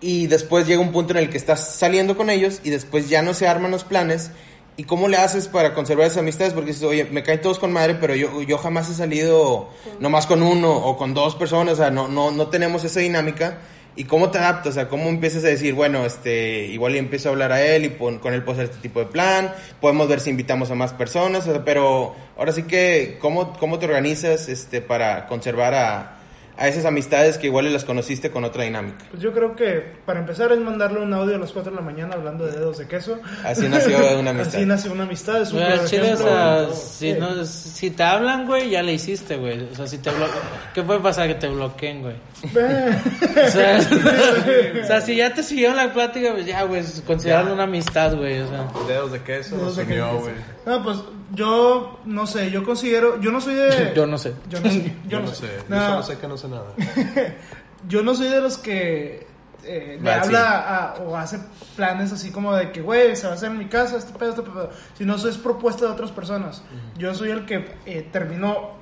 Y 0.00 0.28
después 0.28 0.66
llega 0.66 0.80
un 0.80 0.92
punto 0.92 1.12
en 1.12 1.18
el 1.18 1.28
que 1.28 1.36
estás 1.36 1.74
saliendo 1.74 2.16
con 2.16 2.30
ellos 2.30 2.60
y 2.62 2.70
después 2.70 3.08
ya 3.08 3.20
no 3.22 3.34
se 3.34 3.48
arman 3.48 3.72
los 3.72 3.82
planes. 3.82 4.30
¿Y 4.76 4.84
cómo 4.84 5.08
le 5.08 5.16
haces 5.16 5.48
para 5.48 5.74
conservar 5.74 6.06
esas 6.06 6.18
amistades? 6.18 6.52
Porque 6.52 6.68
dices, 6.68 6.84
oye, 6.84 7.04
me 7.04 7.24
caen 7.24 7.40
todos 7.40 7.58
con 7.58 7.72
madre, 7.72 7.96
pero 8.00 8.14
yo, 8.14 8.42
yo 8.42 8.58
jamás 8.58 8.88
he 8.90 8.94
salido 8.94 9.70
nomás 9.98 10.26
con 10.26 10.42
uno 10.42 10.72
o 10.72 10.96
con 10.96 11.12
dos 11.12 11.34
personas, 11.34 11.74
o 11.74 11.76
sea, 11.76 11.90
no, 11.90 12.06
no, 12.06 12.30
no 12.30 12.48
tenemos 12.48 12.84
esa 12.84 13.00
dinámica. 13.00 13.58
¿Y 13.96 14.04
cómo 14.04 14.30
te 14.30 14.38
adaptas? 14.38 14.72
O 14.72 14.74
sea, 14.74 14.88
¿cómo 14.88 15.08
empiezas 15.08 15.44
a 15.44 15.48
decir, 15.48 15.72
bueno, 15.74 16.04
este, 16.04 16.66
igual 16.66 16.96
y 16.96 16.98
empiezo 16.98 17.28
a 17.28 17.32
hablar 17.32 17.52
a 17.52 17.62
él 17.64 17.84
y 17.84 17.88
pon- 17.90 18.18
con 18.18 18.34
él 18.34 18.42
puedo 18.42 18.58
hacer 18.58 18.70
este 18.70 18.82
tipo 18.82 18.98
de 18.98 19.06
plan, 19.06 19.52
podemos 19.80 20.08
ver 20.08 20.18
si 20.20 20.30
invitamos 20.30 20.70
a 20.72 20.74
más 20.74 20.92
personas, 20.92 21.46
o 21.46 21.52
sea, 21.52 21.64
pero 21.64 22.14
ahora 22.36 22.50
sí 22.52 22.64
que, 22.64 23.18
¿cómo, 23.20 23.52
cómo 23.58 23.78
te 23.78 23.86
organizas 23.86 24.48
este, 24.48 24.80
para 24.80 25.26
conservar 25.28 25.74
a, 25.74 26.16
a 26.56 26.68
esas 26.68 26.84
amistades 26.84 27.36
que 27.38 27.46
igual 27.48 27.66
y 27.66 27.70
las 27.70 27.84
conociste 27.84 28.30
con 28.30 28.44
otra 28.44 28.62
dinámica? 28.64 29.04
Pues 29.10 29.22
yo 29.22 29.32
creo 29.32 29.56
que 29.56 29.82
para 30.06 30.20
empezar 30.20 30.52
es 30.52 30.58
mandarle 30.60 31.00
un 31.00 31.12
audio 31.12 31.36
a 31.36 31.38
las 31.38 31.52
4 31.52 31.70
de 31.72 31.76
la 31.76 31.82
mañana 31.82 32.14
hablando 32.14 32.46
de 32.46 32.52
dedos 32.52 32.78
de 32.78 32.86
queso. 32.86 33.18
Así 33.44 33.68
nació 33.68 33.96
una 34.18 34.30
amistad. 34.30 34.54
Así 34.56 34.66
nació 34.66 34.92
una 34.92 35.02
amistad, 35.04 35.42
es 35.42 35.50
un 35.52 35.58
güey, 35.58 35.66
claro 35.66 35.82
al 35.82 35.88
chile, 35.88 36.02
o 36.02 36.04
ejemplo, 36.06 36.26
sea, 36.28 36.62
güey. 36.62 36.76
si, 36.76 37.12
Sí. 37.12 37.16
no, 37.18 37.44
si 37.44 37.90
te 37.90 38.02
hablan, 38.02 38.46
güey, 38.46 38.70
ya 38.70 38.82
le 38.82 38.92
hiciste, 38.92 39.36
güey. 39.36 39.68
O 39.70 39.74
sea, 39.74 39.86
si 39.86 39.98
te 39.98 40.10
blo- 40.10 40.28
¿Qué 40.74 40.82
puede 40.82 41.00
pasar? 41.00 41.26
Que 41.28 41.34
te 41.34 41.48
bloqueen, 41.48 42.02
güey. 42.02 42.16
O 42.54 43.50
sea, 43.50 43.78
o 44.82 44.86
sea, 44.86 45.00
si 45.00 45.16
ya 45.16 45.32
te 45.34 45.42
siguieron 45.42 45.76
la 45.76 45.92
plática, 45.92 46.32
pues 46.32 46.46
ya, 46.46 46.62
güey, 46.64 46.82
considerarlo 47.06 47.52
una 47.54 47.64
amistad, 47.64 48.14
güey. 48.16 48.40
O 48.40 48.48
sea, 48.48 48.66
Dedos 48.86 49.12
de 49.12 49.20
queso, 49.22 49.56
Dedos 49.56 49.76
nos 49.76 49.76
de 49.76 49.82
unió, 49.84 50.04
queso. 50.06 50.20
güey. 50.20 50.34
No, 50.66 50.82
pues 50.82 50.98
yo 51.34 52.00
no 52.04 52.26
sé, 52.26 52.50
yo 52.50 52.62
considero, 52.64 53.20
yo 53.20 53.30
no 53.30 53.40
soy 53.40 53.54
de... 53.54 53.92
yo 53.96 54.06
no 54.06 54.16
sé. 54.18 54.34
Yo 54.48 54.60
no 54.60 54.70
sé. 54.70 54.92
Yo 55.08 55.20
no 55.20 55.26
sé, 55.28 55.46
yo 55.68 55.76
No, 55.76 55.86
solo 55.88 56.02
sé 56.02 56.18
que 56.18 56.28
no 56.28 56.36
sé 56.36 56.48
nada. 56.48 56.66
yo 57.88 58.02
no 58.02 58.14
soy 58.14 58.28
de 58.28 58.40
los 58.40 58.56
que 58.58 59.26
eh, 59.64 59.98
le 60.02 60.10
sí. 60.12 60.18
habla 60.18 60.58
a- 60.76 60.94
o 61.02 61.16
hace 61.16 61.38
planes 61.76 62.12
así 62.12 62.30
como 62.30 62.54
de 62.54 62.70
que, 62.72 62.80
güey, 62.82 63.14
se 63.16 63.26
va 63.26 63.32
a 63.32 63.36
hacer 63.36 63.50
en 63.50 63.58
mi 63.58 63.66
casa, 63.66 63.96
este 63.96 64.12
pedo, 64.18 64.30
este 64.30 64.42
pedo. 64.42 64.70
Si 64.96 65.04
no, 65.04 65.16
eso 65.16 65.28
es 65.28 65.36
propuesta 65.38 65.86
de 65.86 65.92
otras 65.92 66.10
personas. 66.12 66.62
Yo 66.98 67.14
soy 67.14 67.30
el 67.30 67.44
que 67.46 67.74
eh, 67.86 68.08
terminó 68.12 68.72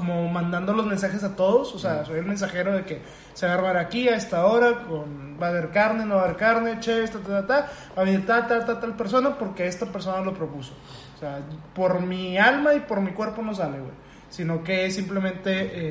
como 0.00 0.26
mandando 0.30 0.72
los 0.72 0.86
mensajes 0.86 1.22
a 1.24 1.36
todos, 1.36 1.74
o 1.74 1.78
sea, 1.78 2.06
soy 2.06 2.20
el 2.20 2.24
mensajero 2.24 2.72
de 2.72 2.84
que 2.86 3.02
se 3.34 3.44
va 3.44 3.52
a 3.52 3.54
armar 3.56 3.76
aquí 3.76 4.08
a 4.08 4.16
esta 4.16 4.46
hora, 4.46 4.84
con, 4.88 5.36
va 5.38 5.48
a 5.48 5.50
haber 5.50 5.68
carne, 5.68 6.06
no 6.06 6.14
va 6.14 6.22
a 6.22 6.24
haber 6.24 6.36
carne, 6.38 6.80
che, 6.80 7.06
ta, 7.06 7.18
ta, 7.18 7.28
ta, 7.28 7.46
ta, 7.46 7.70
va 7.94 8.00
a 8.00 8.04
venir 8.06 8.24
tal, 8.24 8.46
tal, 8.46 8.64
tal, 8.64 8.80
tal 8.80 8.96
persona 8.96 9.36
porque 9.36 9.66
esta 9.66 9.84
persona 9.84 10.22
lo 10.22 10.32
propuso. 10.32 10.72
O 11.16 11.18
sea, 11.20 11.40
por 11.74 12.00
mi 12.00 12.38
alma 12.38 12.72
y 12.72 12.80
por 12.80 13.02
mi 13.02 13.10
cuerpo 13.10 13.42
no 13.42 13.54
sale, 13.54 13.78
güey. 13.78 13.92
Sino 14.30 14.64
que 14.64 14.86
es 14.86 14.94
simplemente 14.94 15.50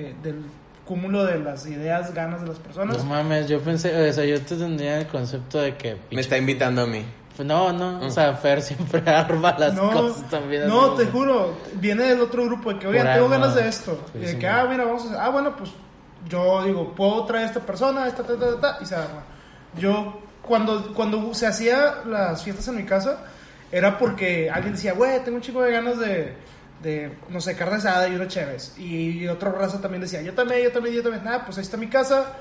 eh, 0.09 0.15
del 0.23 0.43
cúmulo 0.85 1.23
de 1.23 1.37
las 1.37 1.67
ideas, 1.67 2.11
ganas 2.15 2.41
de 2.41 2.47
las 2.47 2.57
personas. 2.57 2.97
No 2.97 3.03
mames, 3.03 3.47
yo 3.47 3.59
pensé, 3.59 4.09
o 4.09 4.11
sea, 4.11 4.25
yo 4.25 4.41
te 4.41 4.55
tendría 4.55 4.97
el 4.97 5.05
concepto 5.05 5.59
de 5.59 5.75
que. 5.75 5.97
Me 6.09 6.21
está 6.21 6.35
invitando 6.35 6.81
a 6.81 6.87
mí. 6.87 7.05
Pues 7.39 7.47
no, 7.47 7.71
no, 7.71 8.05
o 8.05 8.09
sea, 8.09 8.33
Fer 8.33 8.61
siempre 8.61 9.01
arma 9.09 9.55
las 9.57 9.73
no, 9.73 9.93
cosas 9.93 10.29
también. 10.29 10.67
no, 10.67 10.89
te 10.95 11.05
juro, 11.05 11.55
viene 11.75 12.03
del 12.03 12.19
otro 12.19 12.43
grupo 12.43 12.73
de 12.73 12.79
que, 12.79 12.87
oigan, 12.87 13.13
tengo 13.13 13.29
ganas 13.29 13.55
de 13.55 13.65
esto. 13.65 13.97
Sí, 14.11 14.17
y 14.17 14.21
de 14.23 14.31
sí, 14.33 14.39
que, 14.39 14.45
ah, 14.45 14.67
mira, 14.69 14.83
vamos 14.83 15.03
a 15.03 15.05
hacer, 15.05 15.19
ah, 15.21 15.29
bueno, 15.29 15.55
pues 15.55 15.71
yo 16.27 16.65
digo, 16.65 16.93
puedo 16.93 17.23
traer 17.23 17.45
a 17.45 17.47
esta 17.47 17.61
persona, 17.61 18.09
esta, 18.09 18.23
ta, 18.23 18.37
ta, 18.37 18.59
ta, 18.59 18.59
ta, 18.59 18.77
y 18.81 18.85
se 18.85 18.93
arma. 18.93 19.23
Yo, 19.77 20.19
cuando, 20.41 20.93
cuando 20.93 21.33
se 21.33 21.47
hacía 21.47 21.99
las 22.05 22.43
fiestas 22.43 22.67
en 22.67 22.75
mi 22.75 22.83
casa, 22.83 23.23
era 23.71 23.97
porque 23.97 24.49
alguien 24.49 24.73
decía, 24.73 24.91
güey, 24.91 25.23
tengo 25.23 25.37
un 25.37 25.41
chico 25.41 25.61
de 25.61 25.71
ganas 25.71 25.97
de, 25.97 26.33
de, 26.83 27.19
no 27.29 27.39
sé, 27.39 27.55
carne 27.55 27.77
asada 27.77 28.09
y 28.09 28.15
unos 28.15 28.27
chéves. 28.27 28.77
Y, 28.77 29.25
otra 29.29 29.49
raza 29.49 29.79
también 29.79 30.01
decía, 30.01 30.21
yo 30.21 30.33
también, 30.33 30.61
yo 30.63 30.73
también, 30.73 30.93
yo 30.93 31.03
también. 31.03 31.23
Nada, 31.23 31.45
pues 31.45 31.57
ahí 31.57 31.63
está 31.63 31.77
mi 31.77 31.87
casa. 31.87 32.33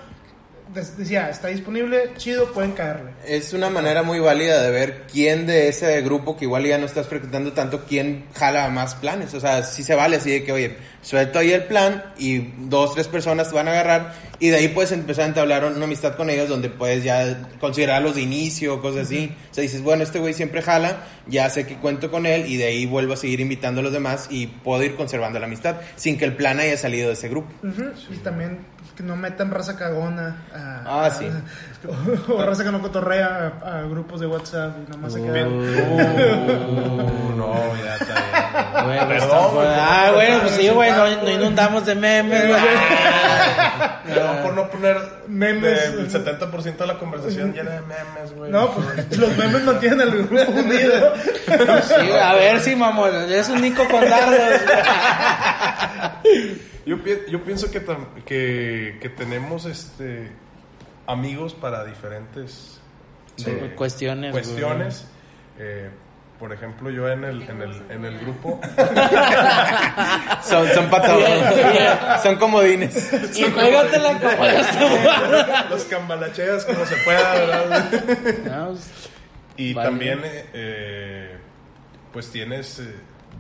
Decía, 0.75 1.31
está 1.31 1.49
disponible, 1.49 2.13
chido, 2.17 2.53
pueden 2.53 2.73
caerle. 2.73 3.13
Es 3.27 3.53
una 3.53 3.71
manera 3.71 4.03
muy 4.03 4.19
válida 4.19 4.63
de 4.63 4.71
ver 4.71 5.07
quién 5.11 5.47
de 5.47 5.69
ese 5.69 6.01
grupo 6.03 6.37
que 6.37 6.45
igual 6.45 6.65
ya 6.65 6.79
no 6.79 6.87
estás 6.87 7.07
frecuentando 7.07 7.53
tanto, 7.53 7.85
quién 7.89 8.27
jala 8.35 8.69
más 8.69 8.95
planes. 8.95 9.33
O 9.35 9.41
sea, 9.41 9.63
sí 9.63 9.83
se 9.83 9.95
vale 9.95 10.17
así 10.17 10.31
de 10.31 10.45
que, 10.45 10.53
oye, 10.53 10.77
suelto 11.01 11.39
ahí 11.39 11.53
el 11.53 11.65
plan 11.65 12.05
y 12.19 12.53
dos, 12.69 12.95
tres 12.95 13.09
personas 13.09 13.49
te 13.49 13.55
van 13.55 13.69
a 13.69 13.73
agarrar 13.73 14.15
y 14.41 14.51
de 14.51 14.57
ahí 14.57 14.69
puedes 14.69 14.93
empezar 14.93 15.25
a 15.25 15.29
entablar 15.29 15.65
una 15.65 15.85
amistad 15.85 16.15
con 16.15 16.31
ellos 16.31 16.49
donde 16.49 16.69
puedes 16.69 17.03
ya 17.03 17.49
considerarlos 17.61 18.15
de 18.15 18.23
inicio, 18.23 18.81
cosas 18.81 19.07
así. 19.07 19.35
O 19.51 19.55
sea, 19.55 19.63
dices, 19.63 19.83
bueno, 19.83 20.05
este 20.05 20.21
güey 20.21 20.33
siempre 20.33 20.63
jala, 20.63 21.05
ya 21.27 21.51
sé 21.51 21.67
que 21.67 21.77
cuento 21.77 22.11
con 22.11 22.25
él 22.25 22.47
y 22.47 22.57
de 22.57 22.67
ahí 22.67 22.87
vuelvo 22.87 23.15
a 23.15 23.17
seguir 23.17 23.41
invitando 23.41 23.81
a 23.81 23.85
los 23.85 23.93
demás 23.93 24.29
y 24.31 24.47
puedo 24.47 24.83
ir 24.85 24.95
conservando 24.95 25.39
la 25.39 25.47
amistad 25.47 25.77
sin 25.97 26.19
que 26.19 26.25
el 26.25 26.37
plan 26.37 26.61
haya 26.61 26.77
salido 26.77 27.09
de 27.09 27.15
ese 27.15 27.29
grupo. 27.29 27.51
Y 28.11 28.17
también 28.19 28.59
que 28.99 29.05
no 29.05 29.15
metan 29.15 29.51
raza 29.53 29.77
cagona. 29.79 30.37
A, 30.53 31.05
Ah, 31.07 31.11
sí. 31.11 31.31
O, 32.29 32.33
o 32.35 32.45
raza 32.45 32.65
que 32.65 32.73
no 32.73 32.83
cotorrea 32.83 33.53
a, 33.65 33.79
a 33.79 33.83
grupos 33.83 34.19
de 34.21 34.27
WhatsApp 34.27 34.73
y 34.85 34.91
nomás 34.91 35.13
se 35.13 35.23
quedan. 35.23 35.47
Uh, 35.49 37.37
no, 37.37 37.55
ya 37.85 37.95
está 37.95 38.15
bien. 38.15 38.85
Güey, 38.87 38.99
pues, 39.07 39.23
Perdón, 39.23 39.67
ah, 39.69 40.03
por- 40.07 40.15
bueno, 40.17 40.33
por- 40.39 40.43
pues 40.49 40.55
sí, 40.57 40.69
güey, 40.69 40.91
no, 40.91 41.23
no 41.23 41.31
inundamos 41.31 41.87
de 41.87 41.95
memes, 41.95 42.49
güey. 42.49 42.61
Perdón 44.07 44.37
por 44.43 44.55
no 44.55 44.69
poner 44.71 44.97
Memes. 45.29 45.85
El 45.91 46.11
70% 46.11 46.77
de 46.79 46.87
la 46.87 46.99
conversación 46.99 47.53
llena 47.53 47.71
de 47.73 47.81
memes, 47.83 48.35
güey. 48.35 48.51
No, 48.51 48.71
pues 48.73 49.17
los 49.19 49.37
memes 49.37 49.63
mantienen 49.63 50.01
al 50.01 50.11
grupo 50.11 50.35
unido. 50.51 51.15
Sí, 51.83 52.11
a 52.21 52.35
ver 52.35 52.59
si, 52.61 52.75
mamón, 52.75 53.15
es 53.31 53.49
un 53.49 53.61
Nico 53.61 53.87
con 53.89 54.01
dardos. 54.09 54.61
Yo, 56.89 57.03
pi- 57.03 57.31
yo 57.31 57.43
pienso 57.45 57.71
que, 57.71 57.85
tam- 57.85 58.25
que, 58.25 58.97
que 59.01 59.09
tenemos 59.11 59.67
este 59.67 60.31
amigos 61.07 61.53
para 61.55 61.85
diferentes 61.85 62.81
Sí, 63.37 63.45
eh, 63.51 63.73
cuestiones, 63.77 64.33
cuestiones. 64.33 65.07
Eh, 65.59 65.91
por 66.39 66.53
ejemplo, 66.53 66.89
yo 66.91 67.09
en 67.11 67.25
el, 67.25 67.43
en 67.43 67.61
el, 67.63 67.83
en 67.91 68.05
el 68.07 68.19
grupo, 68.21 68.61
Son, 70.43 70.67
son 70.69 70.89
todo. 70.91 71.21
Son 72.23 72.37
comodines. 72.37 73.13
Y 73.37 73.43
juégatela 73.51 74.19
como 74.19 74.45
las 74.45 75.71
los 75.71 75.85
cambalacheas 75.85 76.65
como 76.65 76.87
se 76.87 76.97
pueda, 76.99 77.35
¿verdad? 77.35 77.91
No, 78.45 78.67
pues, 78.71 78.91
Y 79.57 79.75
Vale. 79.75 79.89
también, 79.91 80.21
eh, 80.25 80.45
eh, 80.55 81.37
pues 82.13 82.31
tienes, 82.31 82.79
eh, 82.79 82.95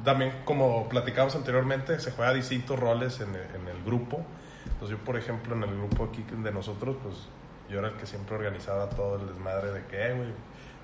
también 0.05 0.33
como 0.45 0.89
platicamos 0.89 1.35
anteriormente, 1.37 1.99
se 2.01 2.13
juega 2.13 2.33
distintos 2.33 2.79
roles 2.79 3.21
en 3.21 3.35
el, 3.35 3.55
en 3.55 3.69
el 3.69 3.83
grupo. 3.85 4.25
Entonces 4.65 4.99
yo, 4.99 5.05
por 5.05 5.17
ejemplo, 5.17 5.55
en 5.55 5.63
el 5.63 5.77
grupo 5.77 6.05
aquí 6.05 6.25
de 6.31 6.53
nosotros, 6.53 6.97
pues 7.03 7.29
yo 7.69 7.79
era 7.81 7.89
el 7.89 7.97
que 7.97 8.07
siempre 8.07 8.37
organizaba 8.37 8.89
todo 8.91 9.17
el 9.17 9.27
desmadre 9.27 9.73
de 9.73 9.85
que, 9.87 10.07
eh, 10.07 10.15
güey, 10.15 10.29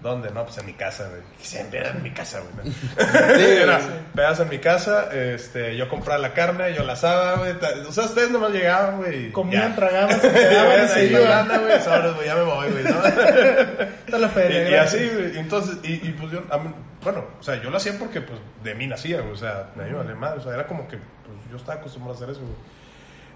¿dónde? 0.00 0.30
No, 0.30 0.44
pues 0.44 0.58
en 0.58 0.66
mi 0.66 0.74
casa, 0.74 1.08
güey. 1.08 1.22
Siempre 1.40 1.80
era 1.80 1.90
en 1.90 2.02
mi 2.02 2.10
casa, 2.10 2.40
güey. 2.40 2.68
¿no? 2.68 3.04
era 3.38 3.80
pedas 4.14 4.40
en 4.40 4.48
mi 4.48 4.58
casa, 4.58 5.08
este, 5.12 5.76
yo 5.76 5.88
compraba 5.88 6.18
la 6.18 6.32
carne, 6.34 6.74
yo 6.74 6.84
la 6.84 6.92
asaba, 6.94 7.36
güey. 7.36 7.52
O 7.88 7.92
sea, 7.92 8.04
ustedes 8.04 8.30
nomás 8.30 8.50
llegaban, 8.52 8.98
güey. 8.98 9.32
Comían, 9.32 9.74
tragaban, 9.74 10.20
se 10.20 10.30
quedaban 10.32 10.84
y 10.84 10.88
se 10.88 11.06
iban. 11.06 11.48
güey, 11.48 12.26
ya 12.26 12.34
me 12.34 12.42
voy, 12.42 12.70
güey, 12.70 12.84
¿no? 12.84 13.04
Está 13.04 14.18
la 14.18 14.28
feria. 14.28 14.68
Y, 14.68 14.72
y 14.72 14.74
así, 14.76 15.08
güey, 15.08 15.38
entonces, 15.38 15.76
y, 15.82 16.08
y 16.08 16.12
pues 16.18 16.32
yo, 16.32 16.42
a 16.50 16.58
mí- 16.58 16.74
bueno, 17.02 17.24
o 17.38 17.42
sea, 17.42 17.60
yo 17.62 17.68
lo 17.70 17.76
hacía 17.76 17.98
porque 17.98 18.20
pues 18.22 18.38
de 18.62 18.74
mí 18.74 18.86
nacía, 18.86 19.20
güey, 19.20 19.32
o 19.32 19.36
sea, 19.36 19.70
me 19.76 19.88
iba 19.88 20.02
vale 20.02 20.14
madre, 20.14 20.38
o 20.40 20.42
sea, 20.42 20.54
era 20.54 20.66
como 20.66 20.88
que 20.88 20.96
pues, 20.96 21.38
yo 21.50 21.56
estaba 21.56 21.78
acostumbrado 21.80 22.14
a 22.14 22.16
hacer 22.16 22.30
eso, 22.30 22.40
güey. 22.40 22.54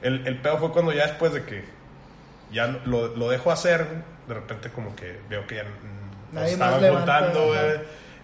El, 0.01 0.27
el 0.27 0.41
pedo 0.41 0.59
fue 0.59 0.73
cuando 0.73 0.93
ya 0.93 1.07
después 1.07 1.33
de 1.35 1.45
que 1.45 1.65
ya 2.51 2.67
lo, 2.87 3.09
lo 3.17 3.29
dejo 3.29 3.51
hacer, 3.53 3.85
güey, 3.85 3.99
de 4.29 4.35
repente 4.35 4.71
como 4.71 4.95
que 4.97 5.19
veo 5.29 5.47
que 5.47 5.57
ya 5.57 5.65
nos 6.33 6.43
Nadie 6.43 6.57
más 6.57 6.73
estaban 6.75 6.97
juntando, 6.97 7.47
güey, 7.47 7.61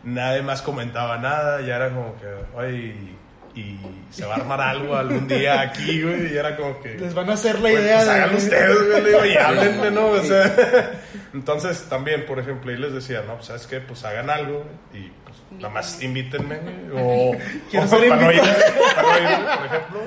nadie 0.04 0.42
más 0.42 0.62
comentaba 0.62 1.18
nada, 1.18 1.60
ya 1.62 1.76
era 1.76 1.88
como 1.90 2.14
que, 2.20 2.26
ay, 2.58 3.16
y 3.56 3.78
se 4.10 4.26
va 4.26 4.34
a 4.34 4.36
armar 4.38 4.60
algo 4.60 4.96
algún 4.96 5.28
día 5.28 5.60
aquí, 5.60 6.02
güey, 6.02 6.32
y 6.32 6.36
era 6.36 6.56
como 6.56 6.80
que... 6.82 6.94
Les 6.98 7.14
van 7.14 7.30
a 7.30 7.34
hacer 7.34 7.54
la 7.60 7.70
Pues, 7.70 7.74
idea 7.74 7.94
pues, 7.96 8.06
de. 8.06 8.12
hagan 8.12 8.34
ustedes, 8.34 8.76
güey, 8.88 9.02
le 9.02 9.08
digo, 9.10 9.24
y 9.26 9.36
háblenme, 9.36 9.90
¿no? 9.92 10.06
O 10.08 10.22
sea, 10.22 10.90
entonces 11.34 11.84
también, 11.88 12.26
por 12.26 12.38
ejemplo, 12.40 12.70
ahí 12.72 12.76
les 12.78 12.92
decía, 12.92 13.22
no, 13.26 13.34
pues, 13.36 13.46
¿sabes 13.46 13.66
qué? 13.68 13.80
Pues 13.80 14.04
hagan 14.04 14.28
algo 14.28 14.64
y 14.92 15.08
pues 15.24 15.36
nada 15.60 15.72
más 15.72 16.02
invítenme, 16.02 16.58
güey, 16.58 17.00
o, 17.00 17.36
Quiero 17.70 17.86
o 17.86 17.88
ser 17.88 18.08
para 18.08 18.22
no 18.22 18.32
ir, 18.32 18.38
invitado. 18.38 18.94
para 18.96 19.20
no 19.20 19.30
ir, 19.30 19.46
por 19.58 19.66
ejemplo, 19.66 20.00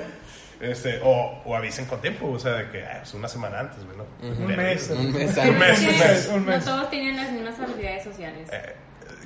este, 0.59 0.99
o, 1.03 1.41
o 1.45 1.55
avisen 1.55 1.85
con 1.85 2.01
tiempo, 2.01 2.29
o 2.29 2.39
sea, 2.39 2.53
de 2.53 2.69
que 2.69 2.83
ah, 2.83 2.99
pues 3.01 3.13
una 3.13 3.27
semana 3.27 3.59
antes, 3.59 3.85
güey, 3.85 3.97
¿no? 3.97 4.05
Un 4.45 4.55
mes. 4.55 4.89
Un 4.89 5.13
mes 5.13 5.37
Un 5.37 5.59
mes, 5.59 5.79
un 5.79 5.99
mes. 5.99 6.29
Un 6.33 6.45
mes. 6.45 6.65
No 6.65 6.71
todos 6.71 6.89
tienen 6.89 7.15
las 7.15 7.31
mismas 7.31 7.59
habilidades 7.59 8.03
sociales. 8.03 8.49
Eh, 8.51 8.75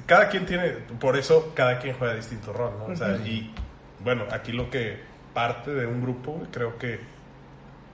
cada 0.06 0.30
quien 0.30 0.46
tiene, 0.46 0.70
por 1.00 1.18
eso 1.18 1.54
cada 1.56 1.80
quien 1.80 1.96
juega 1.96 2.16
distinto 2.16 2.52
rol, 2.54 2.74
¿no? 2.78 2.86
O 2.94 2.96
sea, 2.96 3.16
y 3.18 3.54
bueno, 4.00 4.26
aquí 4.32 4.52
lo 4.52 4.70
que 4.70 5.00
parte 5.34 5.72
de 5.72 5.86
un 5.86 6.02
grupo, 6.02 6.42
creo 6.52 6.78
que, 6.78 7.00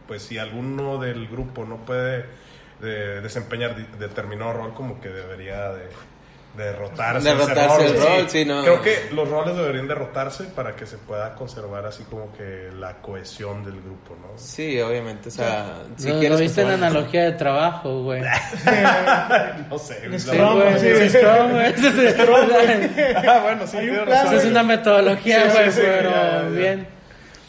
pues 0.07 0.23
si 0.23 0.37
alguno 0.37 0.97
del 0.97 1.27
grupo 1.27 1.65
no 1.65 1.77
puede 1.77 2.25
eh, 2.81 3.19
desempeñar 3.21 3.75
determinado 3.97 4.53
rol, 4.53 4.73
como 4.73 4.99
que 4.99 5.09
debería 5.09 5.69
de, 5.73 5.89
de 6.57 6.73
rotarse. 6.73 7.19
ese 7.29 7.37
Derrotarse 7.37 7.85
el 7.85 7.93
güey, 7.93 8.17
rol, 8.21 8.29
sí, 8.29 8.45
no. 8.45 8.61
Creo 8.63 8.81
que 8.81 9.09
los 9.13 9.29
roles 9.29 9.55
deberían 9.55 9.87
derrotarse 9.87 10.45
para 10.45 10.75
que 10.75 10.85
se 10.85 10.97
pueda 10.97 11.35
conservar 11.35 11.85
así 11.85 12.03
como 12.03 12.31
que 12.33 12.69
la 12.77 12.95
cohesión 13.01 13.63
del 13.63 13.79
grupo, 13.81 14.17
¿no? 14.21 14.29
Sí, 14.37 14.81
obviamente. 14.81 15.29
O 15.29 15.31
sea, 15.31 15.83
si 15.95 16.09
¿Lo, 16.09 16.19
quieres. 16.19 16.31
lo 16.31 16.37
viste 16.43 16.61
en 16.63 16.69
analogía 16.71 17.23
de 17.25 17.31
trabajo, 17.33 18.01
güey. 18.03 18.21
No 19.69 19.77
sé. 19.77 19.99
El 20.03 20.19
Strong, 20.19 20.61
güey. 20.61 20.79
sí. 20.79 20.87
es 20.87 21.13
Strong, 21.13 21.51
güey. 21.51 21.73
Ah, 23.27 23.39
bueno, 23.43 23.67
sí, 23.67 23.77
es 24.35 24.45
una 24.45 24.63
metodología, 24.63 25.43
Sí, 25.43 25.49
sí, 25.49 25.55
güey, 25.57 25.71
sí, 25.71 25.81
pero 25.83 26.09
ya, 26.09 26.41
ya. 26.43 26.49
bien. 26.49 26.87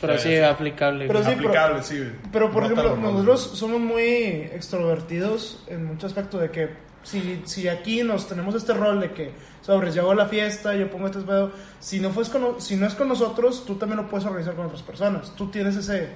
Pero 0.01 0.19
Sí, 0.19 0.37
aplicable. 0.39 1.07
Pero 1.09 1.25
sí, 1.25 1.33
Aplicable, 1.33 1.83
sí. 1.83 2.13
Pero 2.33 2.51
por 2.53 2.63
ejemplo, 2.65 2.97
¿no? 2.97 3.11
nosotros 3.13 3.51
somos 3.55 3.81
muy 3.81 4.49
extrovertidos 4.55 5.65
en 5.67 5.87
mucho 5.87 6.07
aspecto 6.07 6.39
de 6.39 6.51
que 6.51 6.69
si, 7.03 7.43
si 7.47 7.69
aquí 7.69 8.03
nos 8.03 8.29
tenemos 8.29 8.55
este 8.55 8.75
rol 8.75 9.01
de 9.01 9.13
que 9.13 9.33
sobres, 9.63 9.95
yo 9.95 10.03
hago 10.03 10.15
la 10.15 10.27
fiesta, 10.27 10.75
yo 10.75 10.91
pongo 10.91 11.07
este 11.07 11.21
pedo, 11.21 11.53
si 11.81 12.01
no, 12.01 12.11
fues 12.11 12.29
con, 12.29 12.61
si 12.61 12.77
no 12.77 12.87
es 12.87 12.95
con 12.95 13.09
nosotros, 13.09 13.65
tú 13.67 13.75
también 13.77 13.99
lo 13.99 14.09
puedes 14.09 14.27
organizar 14.27 14.55
con 14.55 14.67
otras 14.67 14.83
personas. 14.83 15.35
Tú 15.37 15.51
tienes 15.51 15.77
ese, 15.77 16.09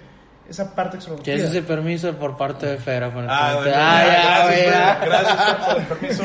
esa 0.49 0.75
parte 0.75 0.97
extrovertida. 0.97 1.35
¿Quieres 1.35 1.51
ese 1.51 1.63
permiso 1.63 2.13
por 2.17 2.37
parte 2.37 2.67
de 2.67 2.77
Fera? 2.79 3.07
Ah, 3.07 3.11
bueno, 3.11 3.29
Ah, 3.31 3.53
ya, 3.65 4.47
gracias, 4.47 4.67
ya. 4.73 5.05
gracias 5.05 5.67
por 5.67 5.77
el 5.77 5.87
permiso. 5.89 6.23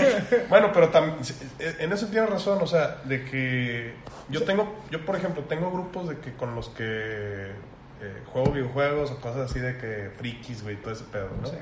Bueno, 0.49 0.71
pero 0.73 0.89
también 0.89 1.17
en 1.59 1.91
eso 1.93 2.07
tienes 2.07 2.29
razón, 2.29 2.59
o 2.61 2.67
sea, 2.67 2.97
de 3.03 3.23
que 3.25 3.93
yo 4.29 4.43
tengo, 4.43 4.81
yo 4.91 5.05
por 5.05 5.15
ejemplo 5.15 5.43
tengo 5.43 5.71
grupos 5.71 6.09
de 6.09 6.17
que 6.19 6.33
con 6.33 6.55
los 6.55 6.69
que 6.69 6.83
eh, 6.85 8.23
juego 8.27 8.51
videojuegos 8.51 9.11
o 9.11 9.19
cosas 9.19 9.49
así 9.49 9.59
de 9.59 9.77
que 9.77 10.11
frikis, 10.17 10.63
güey, 10.63 10.75
todo 10.77 10.93
ese 10.93 11.03
pedo, 11.05 11.29
¿no? 11.41 11.47
Sí. 11.47 11.55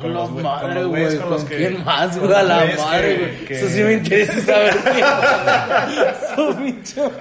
Con 0.00 0.42
madre, 0.42 0.74
los 0.74 0.86
güeyes 0.88 1.08
güey. 1.08 1.18
con 1.18 1.28
¿Con 1.28 1.30
los 1.38 1.44
que- 1.44 1.56
quién 1.56 1.84
más, 1.84 2.18
güey? 2.18 2.32
A 2.32 2.42
los 2.42 2.48
la 2.48 2.56
madre, 2.84 3.16
güey. 3.18 3.44
que- 3.46 3.54
Eso 3.58 3.68
sí 3.68 3.82
me 3.82 3.92
interesa 3.94 4.40
saber. 4.40 4.74
Eso, 6.32 6.54
bicho. 6.54 7.12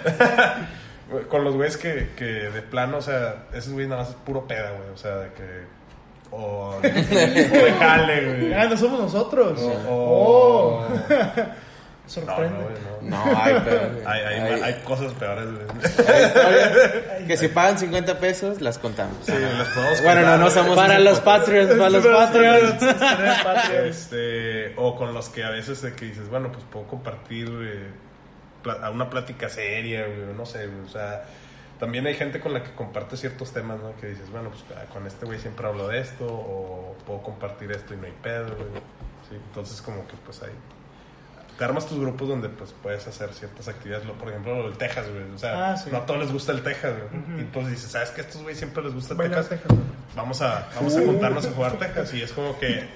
Con 1.30 1.44
los 1.44 1.56
güeyes 1.56 1.78
que, 1.78 2.10
que 2.18 2.26
de 2.26 2.62
plano, 2.62 2.98
o 2.98 3.02
sea, 3.02 3.46
esos 3.54 3.74
güeyes 3.74 3.90
nada 3.90 4.02
más 4.02 4.10
es 4.12 4.18
puro 4.18 4.48
peda, 4.48 4.72
güey, 4.72 4.90
o 4.94 4.98
sea, 4.98 5.16
de 5.18 5.30
que 5.34 5.44
o 6.32 6.76
o 6.78 6.82
de 6.82 7.74
jale, 7.80 8.26
güey. 8.26 8.54
Ah, 8.54 8.66
no 8.66 8.76
somos 8.76 9.00
nosotros. 9.00 9.62
O, 9.62 9.84
Oh, 9.88 10.80
o- 10.80 10.88
no, 11.10 11.65
sorprende. 12.08 12.50
no, 12.60 12.64
güey, 12.64 12.76
no. 13.02 13.18
No, 13.34 13.42
hay, 13.42 13.56
pero. 13.64 13.82
Hay, 14.10 14.22
hay, 14.22 14.40
hay- 14.40 14.62
hay 14.62 14.74
cosas 14.84 15.14
peores, 15.14 15.48
que 17.28 17.38
si 17.38 17.48
pagan 17.50 17.78
50 17.78 18.20
pesos, 18.20 18.62
las 18.62 18.78
contamos. 18.78 19.16
Sí, 19.26 19.32
las 19.32 19.68
podemos 19.70 20.02
Bueno, 20.04 20.22
no, 20.22 20.28
contar, 20.28 20.40
no 20.40 20.50
somos- 20.50 20.76
Para 20.76 21.00
los. 21.00 21.20
Patreons, 21.22 21.72
para 21.76 21.90
los 21.90 22.06
Patreons. 22.06 22.84
Este, 23.86 24.74
o 24.78 24.96
con 24.96 25.14
los 25.14 25.30
que 25.30 25.44
a 25.44 25.50
veces 25.50 25.82
de 25.82 25.94
que 25.94 26.06
dices, 26.06 26.30
bueno, 26.30 26.52
pues 26.52 26.64
puedo 26.72 26.88
compartir 26.88 27.48
eh, 27.62 28.70
a 28.82 28.90
una 28.90 29.10
plática 29.10 29.50
seria, 29.50 30.06
no 30.36 30.46
sé, 30.46 30.68
o 30.68 30.90
sea, 30.90 31.24
también 31.80 32.06
hay 32.08 32.16
gente 32.16 32.40
con 32.40 32.54
la 32.54 32.64
que 32.64 32.72
comparte 32.72 33.18
ciertos 33.18 33.52
temas, 33.54 33.80
¿no? 33.80 33.96
Que 33.98 34.08
dices, 34.08 34.30
bueno, 34.32 34.50
pues 34.50 34.64
ah, 34.78 34.86
con 34.92 35.06
este 35.08 35.26
güey 35.26 35.40
siempre 35.40 35.68
hablo 35.68 35.88
de 35.88 36.00
esto, 36.00 36.26
o 36.26 36.96
puedo 37.06 37.22
compartir 37.22 37.72
esto 37.72 37.94
y 37.94 37.98
no 37.98 38.06
hay 38.06 38.14
pedo, 38.24 38.46
güey. 38.56 38.68
Sí, 39.30 39.36
entonces 39.36 39.82
como 39.82 40.08
que 40.08 40.14
pues 40.24 40.42
ahí 40.44 40.52
armas 41.64 41.86
tus 41.88 42.00
grupos 42.00 42.28
donde 42.28 42.50
pues 42.50 42.74
puedes 42.84 43.08
hacer 43.08 43.34
ciertas 43.34 43.68
actividades, 43.68 44.06
por 44.08 44.28
ejemplo, 44.30 44.56
lo 44.58 44.64
del 44.70 44.78
Texas, 44.78 45.06
güey, 45.10 45.24
o 45.34 45.38
sea, 45.38 45.72
Ah, 45.72 45.78
sí. 45.78 45.90
no 45.92 46.00
a 46.00 46.06
todos 46.06 46.20
les 46.22 46.32
gusta 46.32 46.52
el 46.52 46.62
Texas, 46.64 46.94
güey. 46.98 47.38
Y 47.38 47.42
entonces 47.42 47.72
dices, 47.72 47.92
¿sabes 47.92 48.10
que 48.10 48.22
a 48.22 48.24
estos 48.26 48.42
güey 48.44 48.56
siempre 48.56 48.84
les 48.84 48.94
gusta 48.94 49.14
el 49.14 49.20
Texas? 49.20 49.50
Texas. 49.50 49.72
vamos 50.16 50.42
a, 50.42 50.68
vamos 50.76 50.96
a 50.98 51.02
juntarnos 51.02 51.46
a 51.46 51.52
jugar 51.52 51.78
Texas. 51.80 52.14
Y 52.14 52.22
es 52.22 52.34
como 52.34 52.58
que 52.60 52.88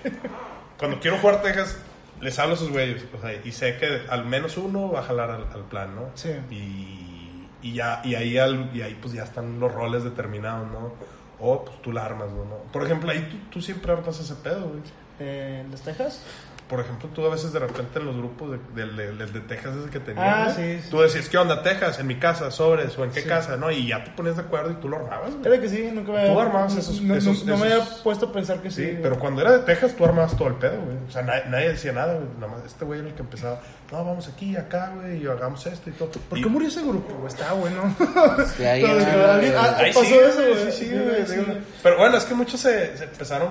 cuando 0.77 0.99
quiero 0.99 1.17
jugar 1.19 1.41
Texas, 1.41 1.77
les 2.21 2.37
hablo 2.37 2.55
a 2.55 2.57
sus 2.57 2.69
güeyes. 2.69 3.05
O 3.17 3.21
sea, 3.21 3.33
y 3.33 3.51
sé 3.51 3.77
que 3.77 4.01
al 4.09 4.25
menos 4.25 4.57
uno 4.57 4.91
va 4.91 4.99
a 4.99 5.03
jalar 5.03 5.31
al, 5.31 5.47
al 5.53 5.63
plan, 5.63 5.95
¿no? 5.95 6.09
Sí. 6.15 6.31
Y, 6.51 7.47
y 7.61 7.73
ya, 7.73 8.01
y 8.03 8.15
ahí, 8.15 8.37
al- 8.37 8.69
y 8.75 8.81
ahí 8.81 8.97
pues 9.01 9.13
ya 9.13 9.23
están 9.23 9.59
los 9.59 9.71
roles 9.73 10.03
determinados, 10.03 10.69
¿no? 10.71 10.93
O 11.39 11.63
pues 11.63 11.81
tú 11.81 11.93
la 11.93 12.03
armas, 12.05 12.29
¿no? 12.29 12.43
Por 12.73 12.83
ejemplo, 12.83 13.09
ahí 13.09 13.21
tú, 13.31 13.37
tú 13.59 13.61
siempre 13.61 13.91
armas 13.93 14.19
ese 14.19 14.35
pedo, 14.35 14.67
güey. 14.67 14.81
Eh, 15.21 15.65
¿Las 15.69 15.81
Texas? 15.81 16.21
Por 16.69 16.79
ejemplo, 16.81 17.09
tú 17.15 17.25
a 17.25 17.29
veces 17.31 17.51
de 17.51 17.57
repente 17.57 17.97
en 17.97 18.05
los 18.05 18.15
grupos 18.15 18.51
de, 18.51 18.59
del 18.75 18.95
de, 18.95 19.11
del 19.15 19.33
de 19.33 19.39
Texas 19.41 19.75
ese 19.75 19.89
que 19.89 19.99
tenía, 19.99 20.45
Ah, 20.45 20.51
sí, 20.55 20.79
sí. 20.83 20.89
tú 20.91 20.99
decías, 21.01 21.27
¿qué 21.27 21.39
onda, 21.39 21.63
Texas? 21.63 21.97
¿En 21.97 22.05
mi 22.05 22.15
casa? 22.19 22.51
¿Sobres? 22.51 22.95
¿O 22.99 23.03
en 23.03 23.09
qué 23.09 23.21
Sí. 23.23 23.27
casa? 23.27 23.57
¿No? 23.57 23.71
Y 23.71 23.87
ya 23.87 24.03
te 24.03 24.11
ponías 24.11 24.35
de 24.35 24.43
acuerdo 24.43 24.69
y 24.69 24.75
tú 24.75 24.87
lo 24.87 24.97
armabas, 24.97 25.31
güey. 25.31 25.41
Creo 25.41 25.61
que 25.61 25.67
sí, 25.67 25.89
nunca 25.91 26.11
me 26.11 26.27
Tú 26.27 26.39
armabas 26.39 26.75
esos- 26.77 27.01
no, 27.01 27.07
no- 27.07 27.15
esos- 27.15 27.43
no 27.43 27.57
me 27.57 27.67
esos- 27.69 27.81
había 27.81 28.03
puesto 28.03 28.27
a 28.27 28.31
pensar 28.31 28.61
que 28.61 28.69
sí. 28.69 28.85
Sí, 28.85 28.99
pero 29.01 29.17
cuando 29.17 29.41
era 29.41 29.51
de 29.53 29.59
Texas 29.59 29.95
tú 29.95 30.05
armabas 30.05 30.37
todo 30.37 30.47
el 30.49 30.55
pedo, 30.55 30.79
güey. 30.79 30.97
O 31.07 31.11
sea, 31.11 31.23
nadie, 31.23 31.43
nadie 31.47 31.69
decía 31.69 31.91
nada, 31.91 32.13
güey. 32.13 32.27
Nada 32.39 32.53
más 32.53 32.63
este 32.63 32.85
güey 32.85 32.99
era 32.99 33.09
el 33.09 33.15
que 33.15 33.21
empezaba, 33.23 33.61
no, 33.91 34.05
vamos 34.05 34.27
aquí, 34.27 34.55
acá, 34.55 34.91
güey, 34.95 35.23
y 35.23 35.27
hagamos 35.27 35.65
esto 35.65 35.89
y 35.89 35.93
todo. 35.93 36.09
¿Por 36.29 36.37
Y- 36.37 36.43
qué 36.43 36.49
murió 36.49 36.67
ese 36.67 36.83
grupo? 36.83 37.15
güey? 37.15 37.27
Estaba 37.27 37.53
bueno. 37.53 37.95
Sí, 38.55 38.63
ahí 38.63 38.83
ah, 38.85 39.75
Ahí 39.77 39.91
pasó 39.91 40.03
sí, 40.05 40.13
eso, 40.13 40.37
güey, 40.37 40.71
sí, 40.71 40.71
sí, 40.71 40.85
Sí, 41.25 41.35
güey. 41.35 41.57
Pero 41.81 41.97
bueno, 41.97 42.15
es 42.17 42.25
que 42.25 42.35
muchos 42.35 42.59
se, 42.59 42.95
se 42.95 43.05
empezaron, 43.05 43.49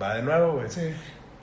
va 0.00 0.14
de 0.14 0.22
nuevo, 0.22 0.52
güey. 0.52 0.70
Sí. 0.70 0.92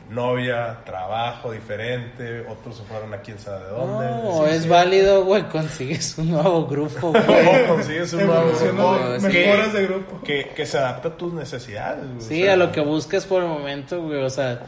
Novia, 0.10 0.78
trabajo 0.86 1.52
diferente, 1.52 2.46
otros 2.48 2.78
se 2.78 2.84
fueron 2.84 3.14
a 3.14 3.18
quién 3.22 3.40
sabe 3.40 3.66
de 3.66 3.72
dónde. 3.72 4.06
No, 4.06 4.46
Sí, 4.46 4.52
es 4.54 4.64
sí. 4.64 4.70
válido, 4.70 5.26
güey. 5.26 5.44
Consigues 5.50 6.18
un 6.20 6.32
nuevo 6.32 6.68
grupo, 6.68 7.12
güey. 7.28 7.68
Consigues 7.68 8.14
un 8.14 8.28
nuevo 8.28 8.52
grupo 8.60 8.98
sí. 9.20 9.26
mejoras 9.28 9.74
de 9.74 9.84
grupo. 9.88 10.22
que, 10.24 10.50
que 10.56 10.66
se 10.66 10.78
adapta 10.78 11.08
a 11.10 11.18
tus 11.18 11.34
necesidades, 11.34 12.06
güey. 12.06 12.22
Sí, 12.22 12.42
O 12.42 12.46
sea, 12.46 12.54
a 12.54 12.56
lo 12.58 12.72
que 12.72 12.82
busques 12.82 13.26
por 13.26 13.42
el 13.42 13.50
momento, 13.50 14.02
güey. 14.04 14.24
O 14.24 14.30
sea, 14.30 14.62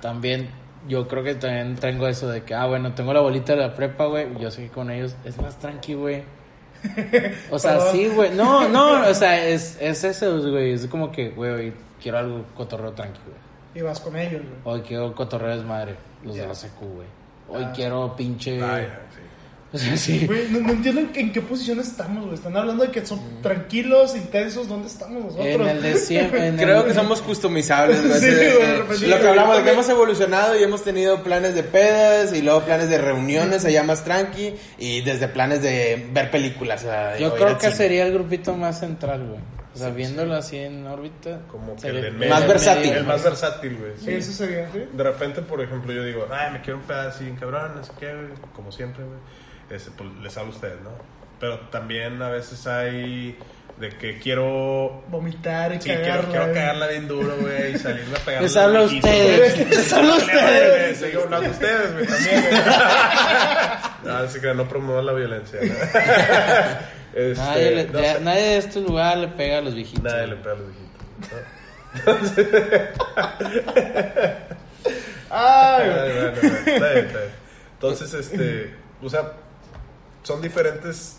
también 0.00 0.50
yo 0.86 1.08
creo 1.08 1.24
que 1.24 1.34
también 1.34 1.74
tengo 1.76 2.06
eso 2.06 2.28
de 2.28 2.42
que, 2.44 2.54
ah, 2.54 2.66
bueno, 2.66 2.94
tengo 2.94 3.12
la 3.12 3.20
bolita 3.20 3.54
de 3.56 3.62
la 3.62 3.74
prepa, 3.74 4.04
güey. 4.06 4.28
Yo 4.38 4.50
sé 4.52 4.62
que 4.64 4.70
con 4.70 4.90
ellos 4.90 5.16
es 5.24 5.36
más 5.40 5.58
tranqui, 5.58 5.94
güey. 5.94 6.22
O 7.50 7.58
sea, 7.58 7.72
Perdón. 7.78 7.88
sí, 7.92 8.06
güey. 8.14 8.30
No, 8.30 8.68
no, 8.68 9.08
o 9.08 9.14
sea, 9.14 9.44
es, 9.44 9.78
es 9.80 10.04
eso, 10.04 10.40
güey. 10.50 10.72
Es 10.72 10.86
como 10.86 11.10
que, 11.10 11.30
güey, 11.30 11.72
quiero 12.00 12.18
algo 12.18 12.44
cotorreo 12.54 12.92
tranqui, 12.92 13.18
güey. 13.26 13.45
Y 13.76 13.82
vas 13.82 14.00
con 14.00 14.16
ellos, 14.16 14.40
güey. 14.42 14.76
Hoy 14.76 14.82
quiero 14.82 15.14
cotorreo 15.14 15.54
desmadre, 15.56 15.96
los 16.24 16.34
de 16.34 16.46
la 16.46 16.54
secu, 16.54 16.86
güey. 16.86 17.06
Hoy 17.48 17.64
Ah. 17.64 17.72
quiero 17.74 18.16
pinche. 18.16 18.58
Vaya, 18.60 19.00
sí. 19.14 19.20
O 19.72 19.78
sea, 19.78 19.96
sí. 19.96 20.26
Güey, 20.26 20.48
no, 20.50 20.60
no 20.60 20.70
entiendo 20.72 21.00
en, 21.02 21.10
en 21.14 21.32
qué 21.32 21.42
posición 21.42 21.80
estamos, 21.80 22.22
güey. 22.22 22.34
Están 22.36 22.56
hablando 22.56 22.84
de 22.84 22.90
que 22.92 23.04
son 23.04 23.20
tranquilos, 23.42 24.16
intensos. 24.16 24.68
¿Dónde 24.68 24.86
estamos 24.86 25.24
nosotros? 25.24 25.46
En 25.46 25.66
el 25.66 25.82
de 25.82 25.96
siempre. 25.98 26.46
en 26.46 26.56
Creo 26.56 26.80
el- 26.80 26.86
que 26.86 26.94
somos 26.94 27.20
customizables. 27.20 28.00
güey. 28.06 28.12
Sí, 28.20 28.26
de- 28.26 28.54
güey, 28.54 28.66
de 28.66 28.76
repente- 28.78 29.06
lo 29.08 29.20
que 29.20 29.28
hablamos 29.28 29.56
de 29.58 29.64
que 29.64 29.70
hemos 29.72 29.88
evolucionado 29.88 30.58
y 30.58 30.62
hemos 30.62 30.82
tenido 30.84 31.22
planes 31.22 31.54
de 31.54 31.62
pedas 31.64 32.32
y 32.32 32.40
luego 32.42 32.62
planes 32.62 32.88
de 32.88 32.96
reuniones 32.98 33.64
allá 33.66 33.82
más 33.82 34.02
tranqui 34.04 34.54
y 34.78 35.02
desde 35.02 35.28
planes 35.28 35.60
de 35.62 36.08
ver 36.12 36.30
películas. 36.30 36.82
o 36.82 36.86
sea, 36.86 37.18
Yo 37.18 37.34
creo 37.34 37.58
que 37.58 37.64
cine. 37.66 37.74
sería 37.76 38.06
el 38.06 38.14
grupito 38.14 38.56
más 38.56 38.78
central, 38.80 39.26
güey. 39.28 39.40
O 39.76 39.78
sea, 39.78 39.90
viéndolo 39.90 40.34
así 40.34 40.56
en 40.56 40.86
órbita. 40.86 41.40
Como 41.48 41.76
que 41.76 41.88
el 41.88 41.96
el 42.04 42.14
medio. 42.14 42.32
Más 42.34 42.48
versátil. 42.48 42.92
El 42.92 43.04
más 43.04 43.22
versátil, 43.22 43.76
güey. 43.76 43.92
Sí, 43.98 44.14
eso 44.14 44.32
sería, 44.32 44.70
¿sí? 44.72 44.88
De 44.92 45.02
repente, 45.04 45.42
por 45.42 45.60
ejemplo, 45.60 45.92
yo 45.92 46.02
digo, 46.02 46.26
ay, 46.32 46.52
me 46.54 46.62
quiero 46.62 46.78
un 46.78 46.84
pedacito, 46.86 47.40
cabrón, 47.40 47.72
no 47.76 47.84
sé 47.84 47.92
qué, 48.00 48.14
güey", 48.14 48.28
como 48.54 48.72
siempre, 48.72 49.04
güey. 49.04 49.18
Este, 49.70 49.90
pues, 49.90 50.08
les 50.22 50.36
hablo 50.38 50.52
a 50.52 50.54
ustedes, 50.54 50.80
¿no? 50.82 50.90
Pero 51.38 51.60
también 51.68 52.22
a 52.22 52.30
veces 52.30 52.66
hay 52.66 53.38
de 53.78 53.90
que 53.90 54.18
quiero. 54.18 55.04
Vomitar 55.08 55.72
y 55.72 55.74
Sí, 55.74 55.80
quiero, 55.90 56.00
cagarla. 56.02 56.28
quiero 56.30 56.44
güey. 56.46 56.54
cagarla 56.54 56.86
bien 56.88 57.08
duro, 57.08 57.36
güey, 57.38 57.74
y 57.74 57.78
salirme 57.78 58.16
a 58.16 58.20
pegar. 58.20 58.42
Les 58.42 58.56
hablo 58.56 58.78
a 58.78 58.82
ustedes. 58.84 59.58
Les 59.70 59.92
hablo 59.92 60.12
a 60.14 60.16
ustedes. 60.16 60.96
Sí, 60.98 61.06
no, 61.28 61.36
a 61.36 61.40
ustedes, 61.40 61.92
güey, 61.92 62.06
también, 62.06 62.40
güey. 62.48 62.62
No, 64.04 64.16
así 64.18 64.40
que 64.40 64.54
no 64.54 64.68
promuevan 64.68 65.04
la 65.04 65.12
violencia, 65.12 65.58
¿no? 65.62 65.74
Este, 67.16 67.42
Nadie, 67.42 67.70
le- 67.70 67.86
no 67.88 67.98
de, 67.98 68.12
sé, 68.12 68.20
nadie 68.20 68.42
de 68.42 68.56
este 68.58 68.80
lugar 68.82 69.16
le 69.16 69.28
pega 69.28 69.56
a 69.58 69.60
los 69.62 69.74
viejitos. 69.74 70.02
nadie 70.04 70.26
le 70.26 70.36
pega 70.36 70.52
a 70.52 70.56
los 70.56 70.66
viejitos. 70.68 70.86
Ay, 75.30 75.88
bueno, 75.88 76.02
bueno, 76.02 76.28
está 76.28 76.38
bien, 76.92 77.06
está 77.06 77.18
bien. 77.18 77.32
Entonces, 77.72 78.12
este, 78.14 78.74
o 79.02 79.08
sea, 79.10 79.32
son 80.22 80.40
diferentes 80.42 81.18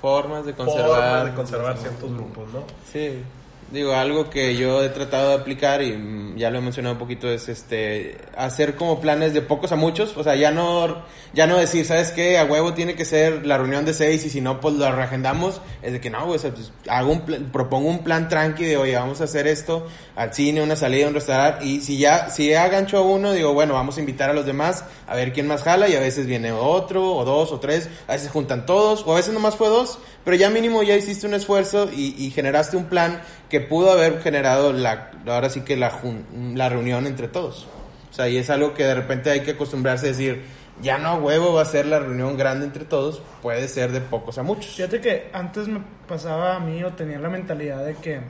Formas 0.00 0.46
de 0.46 0.54
conservar. 0.54 0.86
formas 0.86 1.24
de 1.26 1.34
conservar 1.34 1.76
ciertos 1.78 2.12
grupos, 2.14 2.48
¿no? 2.52 2.64
Sí. 2.92 3.22
Digo, 3.70 3.92
algo 3.92 4.30
que 4.30 4.56
yo 4.56 4.82
he 4.82 4.88
tratado 4.88 5.28
de 5.28 5.34
aplicar 5.34 5.82
y 5.82 5.92
mm, 5.92 6.36
ya 6.38 6.48
lo 6.50 6.56
he 6.56 6.62
mencionado 6.62 6.94
un 6.94 6.98
poquito 6.98 7.28
es 7.28 7.50
este 7.50 8.16
hacer 8.34 8.76
como 8.76 8.98
planes 8.98 9.34
de 9.34 9.42
pocos 9.42 9.72
a 9.72 9.76
muchos, 9.76 10.16
o 10.16 10.24
sea, 10.24 10.36
ya 10.36 10.50
no 10.50 11.02
ya 11.34 11.46
no 11.46 11.58
decir, 11.58 11.84
¿sabes 11.84 12.10
qué? 12.12 12.38
A 12.38 12.46
huevo 12.46 12.72
tiene 12.72 12.94
que 12.94 13.04
ser 13.04 13.44
la 13.46 13.58
reunión 13.58 13.84
de 13.84 13.92
seis 13.92 14.24
y 14.24 14.30
si 14.30 14.40
no 14.40 14.58
pues 14.62 14.76
lo 14.76 14.90
reagendamos, 14.90 15.60
es 15.82 15.92
de 15.92 16.00
que 16.00 16.08
no, 16.08 16.24
pues, 16.24 16.46
hago 16.88 17.12
un 17.12 17.20
plan- 17.26 17.50
propongo 17.52 17.90
un 17.90 17.98
plan 18.02 18.30
tranqui 18.30 18.64
de, 18.64 18.78
"Oye, 18.78 18.94
vamos 18.94 19.20
a 19.20 19.24
hacer 19.24 19.46
esto 19.46 19.86
al 20.16 20.32
cine, 20.32 20.62
una 20.62 20.74
salida, 20.74 21.06
un 21.06 21.12
restaurante 21.12 21.66
y 21.66 21.82
si 21.82 21.98
ya 21.98 22.30
si 22.30 22.48
ya 22.48 22.68
gancho 22.68 22.96
a 22.96 23.02
uno, 23.02 23.32
digo, 23.34 23.52
bueno, 23.52 23.74
vamos 23.74 23.98
a 23.98 24.00
invitar 24.00 24.30
a 24.30 24.32
los 24.32 24.46
demás 24.46 24.86
a 25.06 25.14
ver 25.14 25.34
quién 25.34 25.46
más 25.46 25.62
jala 25.62 25.88
y 25.90 25.94
a 25.94 26.00
veces 26.00 26.24
viene 26.26 26.52
otro 26.52 27.14
o 27.14 27.22
dos 27.26 27.52
o 27.52 27.60
tres, 27.60 27.90
a 28.06 28.12
veces 28.12 28.30
juntan 28.30 28.64
todos 28.64 29.02
o 29.06 29.12
a 29.12 29.16
veces 29.16 29.34
nomás 29.34 29.56
fue 29.56 29.68
dos, 29.68 29.98
pero 30.28 30.36
ya 30.36 30.50
mínimo 30.50 30.82
ya 30.82 30.94
hiciste 30.94 31.26
un 31.26 31.32
esfuerzo 31.32 31.88
y, 31.90 32.14
y 32.22 32.30
generaste 32.30 32.76
un 32.76 32.84
plan 32.84 33.22
que 33.48 33.62
pudo 33.62 33.90
haber 33.92 34.20
generado 34.20 34.74
la, 34.74 35.10
ahora 35.26 35.48
sí 35.48 35.62
que 35.62 35.74
la, 35.74 35.90
jun- 35.90 36.54
la 36.54 36.68
reunión 36.68 37.06
entre 37.06 37.28
todos. 37.28 37.66
O 38.10 38.12
sea, 38.12 38.28
y 38.28 38.36
es 38.36 38.50
algo 38.50 38.74
que 38.74 38.84
de 38.84 38.94
repente 38.94 39.30
hay 39.30 39.40
que 39.40 39.52
acostumbrarse 39.52 40.04
a 40.04 40.08
decir, 40.10 40.42
ya 40.82 40.98
no 40.98 41.08
a 41.08 41.14
huevo 41.14 41.54
va 41.54 41.62
a 41.62 41.64
ser 41.64 41.86
la 41.86 41.98
reunión 41.98 42.36
grande 42.36 42.66
entre 42.66 42.84
todos, 42.84 43.22
puede 43.40 43.66
ser 43.68 43.90
de 43.90 44.02
pocos 44.02 44.36
a 44.36 44.42
muchos. 44.42 44.74
Fíjate 44.74 45.00
que 45.00 45.30
antes 45.32 45.66
me 45.66 45.80
pasaba 46.06 46.56
a 46.56 46.60
mí 46.60 46.84
o 46.84 46.92
tenía 46.92 47.18
la 47.18 47.30
mentalidad 47.30 47.82
de 47.86 47.94
que 47.94 48.20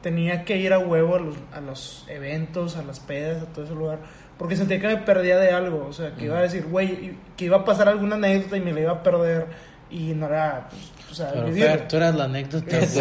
tenía 0.00 0.44
que 0.44 0.58
ir 0.58 0.72
a 0.72 0.78
huevo 0.78 1.16
a 1.16 1.18
los, 1.18 1.36
a 1.52 1.60
los 1.60 2.04
eventos, 2.08 2.76
a 2.76 2.84
las 2.84 3.00
pedas, 3.00 3.42
a 3.42 3.46
todo 3.46 3.64
ese 3.64 3.74
lugar, 3.74 3.98
porque 4.38 4.54
sentía 4.54 4.78
que 4.78 4.86
me 4.86 4.98
perdía 4.98 5.36
de 5.38 5.50
algo, 5.50 5.86
o 5.88 5.92
sea, 5.92 6.14
que 6.14 6.26
iba 6.26 6.38
a 6.38 6.42
decir, 6.42 6.66
güey, 6.70 7.14
que 7.36 7.46
iba 7.46 7.56
a 7.56 7.64
pasar 7.64 7.88
alguna 7.88 8.14
anécdota 8.14 8.56
y 8.56 8.60
me 8.60 8.72
la 8.72 8.80
iba 8.80 8.92
a 8.92 9.02
perder 9.02 9.46
y 9.90 10.12
no 10.14 10.26
era, 10.26 10.68
pues, 10.70 10.92
sea, 11.18 11.30
Pero 11.32 11.46
vivir. 11.46 11.64
Fer, 11.64 11.88
tú 11.88 11.96
eras 11.96 12.14
la 12.14 12.24
anécdota. 12.24 12.76
Güey. 12.78 12.86
yo 12.86 12.92
Tú 12.92 13.00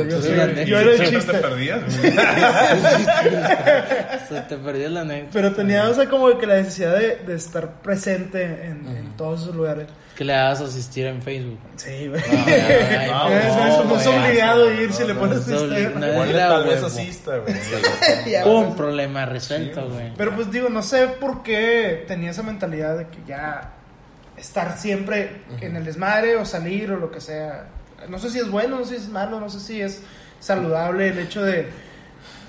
eres 0.00 0.24
soy- 0.24 0.36
la 0.36 0.44
yo 0.44 0.52
anécdota. 0.52 0.80
era 0.80 0.92
el 0.92 0.98
chiste. 1.10 1.32
te 1.32 1.38
perdías, 1.38 1.80
güey. 2.00 2.12
Se 4.28 4.40
te 4.42 4.56
perdió 4.56 4.88
la 4.90 5.00
anécdota. 5.02 5.30
Pero 5.32 5.52
tenía, 5.54 5.88
o 5.88 5.94
sea, 5.94 6.08
como 6.08 6.36
que 6.38 6.46
la 6.46 6.56
necesidad 6.56 6.96
de, 6.98 7.16
de 7.26 7.34
estar 7.34 7.80
presente 7.82 8.42
en, 8.42 8.86
en 8.88 9.16
todos 9.16 9.42
esos 9.42 9.54
lugares. 9.54 9.86
Que 10.16 10.24
le 10.24 10.34
hagas 10.34 10.60
asistir 10.60 11.06
en 11.06 11.22
Facebook. 11.22 11.58
Sí, 11.76 12.08
güey. 12.08 12.20
Ay, 12.28 13.08
no, 13.10 13.28
no 13.84 13.96
es 13.96 14.04
güey. 14.04 14.18
obligado 14.18 14.72
ir 14.72 14.92
si 14.92 15.02
no, 15.02 15.08
le 15.08 15.14
no, 15.14 15.20
pones 15.20 15.46
tal 15.46 16.64
vez 16.66 16.82
asista, 16.82 17.38
güey. 17.38 17.54
Pues. 17.54 18.74
Problema 18.76 19.26
resuelto, 19.26 19.88
güey. 19.88 20.12
Pero 20.16 20.34
pues 20.34 20.50
digo, 20.50 20.68
no 20.68 20.82
sé 20.82 21.06
por 21.20 21.42
qué 21.42 22.04
tenía 22.08 22.30
esa 22.32 22.42
mentalidad 22.42 22.98
de 22.98 23.06
que 23.06 23.18
ya 23.26 23.74
estar 24.38 24.76
siempre 24.78 25.42
en 25.60 25.76
el 25.76 25.84
desmadre 25.84 26.36
o 26.36 26.44
salir 26.44 26.90
o 26.92 26.96
lo 26.96 27.10
que 27.10 27.20
sea. 27.20 27.66
No 28.08 28.18
sé 28.18 28.30
si 28.30 28.38
es 28.38 28.48
bueno, 28.50 28.78
no 28.78 28.84
sé 28.84 28.98
si 28.98 29.04
es 29.04 29.08
malo, 29.10 29.40
no 29.40 29.48
sé 29.50 29.60
si 29.60 29.80
es 29.80 30.02
saludable 30.40 31.08
el 31.08 31.18
hecho 31.18 31.42
de, 31.42 31.68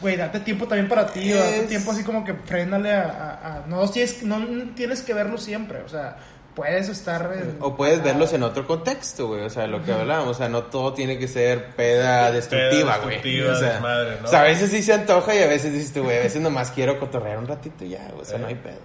güey, 0.01 0.15
date 0.15 0.39
tiempo 0.41 0.67
también 0.67 0.87
para 0.87 1.07
ti, 1.07 1.33
o 1.33 1.37
date 1.37 1.61
Es- 1.61 1.67
tiempo 1.67 1.91
así 1.91 2.03
como 2.03 2.23
que 2.23 2.33
frénale 2.33 2.93
a... 2.93 3.01
a- 3.03 3.55
a- 3.55 3.63
no, 3.67 3.89
tienes, 3.89 4.21
no 4.23 4.39
tienes 4.75 5.01
que 5.01 5.13
verlo 5.13 5.37
siempre, 5.39 5.79
o 5.81 5.89
sea, 5.89 6.17
puedes 6.55 6.87
estar... 6.89 7.31
en- 7.33 7.57
O 7.61 7.75
puedes 7.75 8.03
verlos 8.03 8.31
en 8.33 8.43
otro 8.43 8.67
contexto, 8.67 9.27
güey. 9.27 9.41
O 9.41 9.49
sea, 9.49 9.65
lo 9.65 9.83
que 9.83 9.91
hablábamos. 9.93 10.35
O 10.35 10.39
sea, 10.39 10.49
no 10.49 10.63
todo 10.63 10.93
tiene 10.93 11.17
que 11.17 11.27
ser 11.27 11.67
peda 11.75 12.31
destructiva, 12.31 12.97
güey. 12.97 13.15
destructiva, 13.15 13.53
O 13.53 13.55
sea, 13.55 13.69
desmadre, 13.73 14.17
¿no? 14.21 14.27
o 14.27 14.29
sea, 14.29 14.41
a 14.41 14.43
veces 14.43 14.69
sí 14.69 14.83
se 14.83 14.93
antoja 14.93 15.33
y 15.35 15.39
a 15.39 15.47
veces 15.47 15.71
dices 15.73 15.93
tú, 15.93 16.03
güey, 16.03 16.17
a 16.17 16.21
veces 16.21 16.41
nomás 16.41 16.69
quiero 16.71 16.99
cotorrear 16.99 17.37
un 17.39 17.47
ratito 17.47 17.85
y 17.85 17.89
ya, 17.89 18.07
o 18.19 18.23
sea, 18.25 18.37
Eh. 18.37 18.41
no 18.41 18.47
hay 18.47 18.55
pedos. 18.55 18.77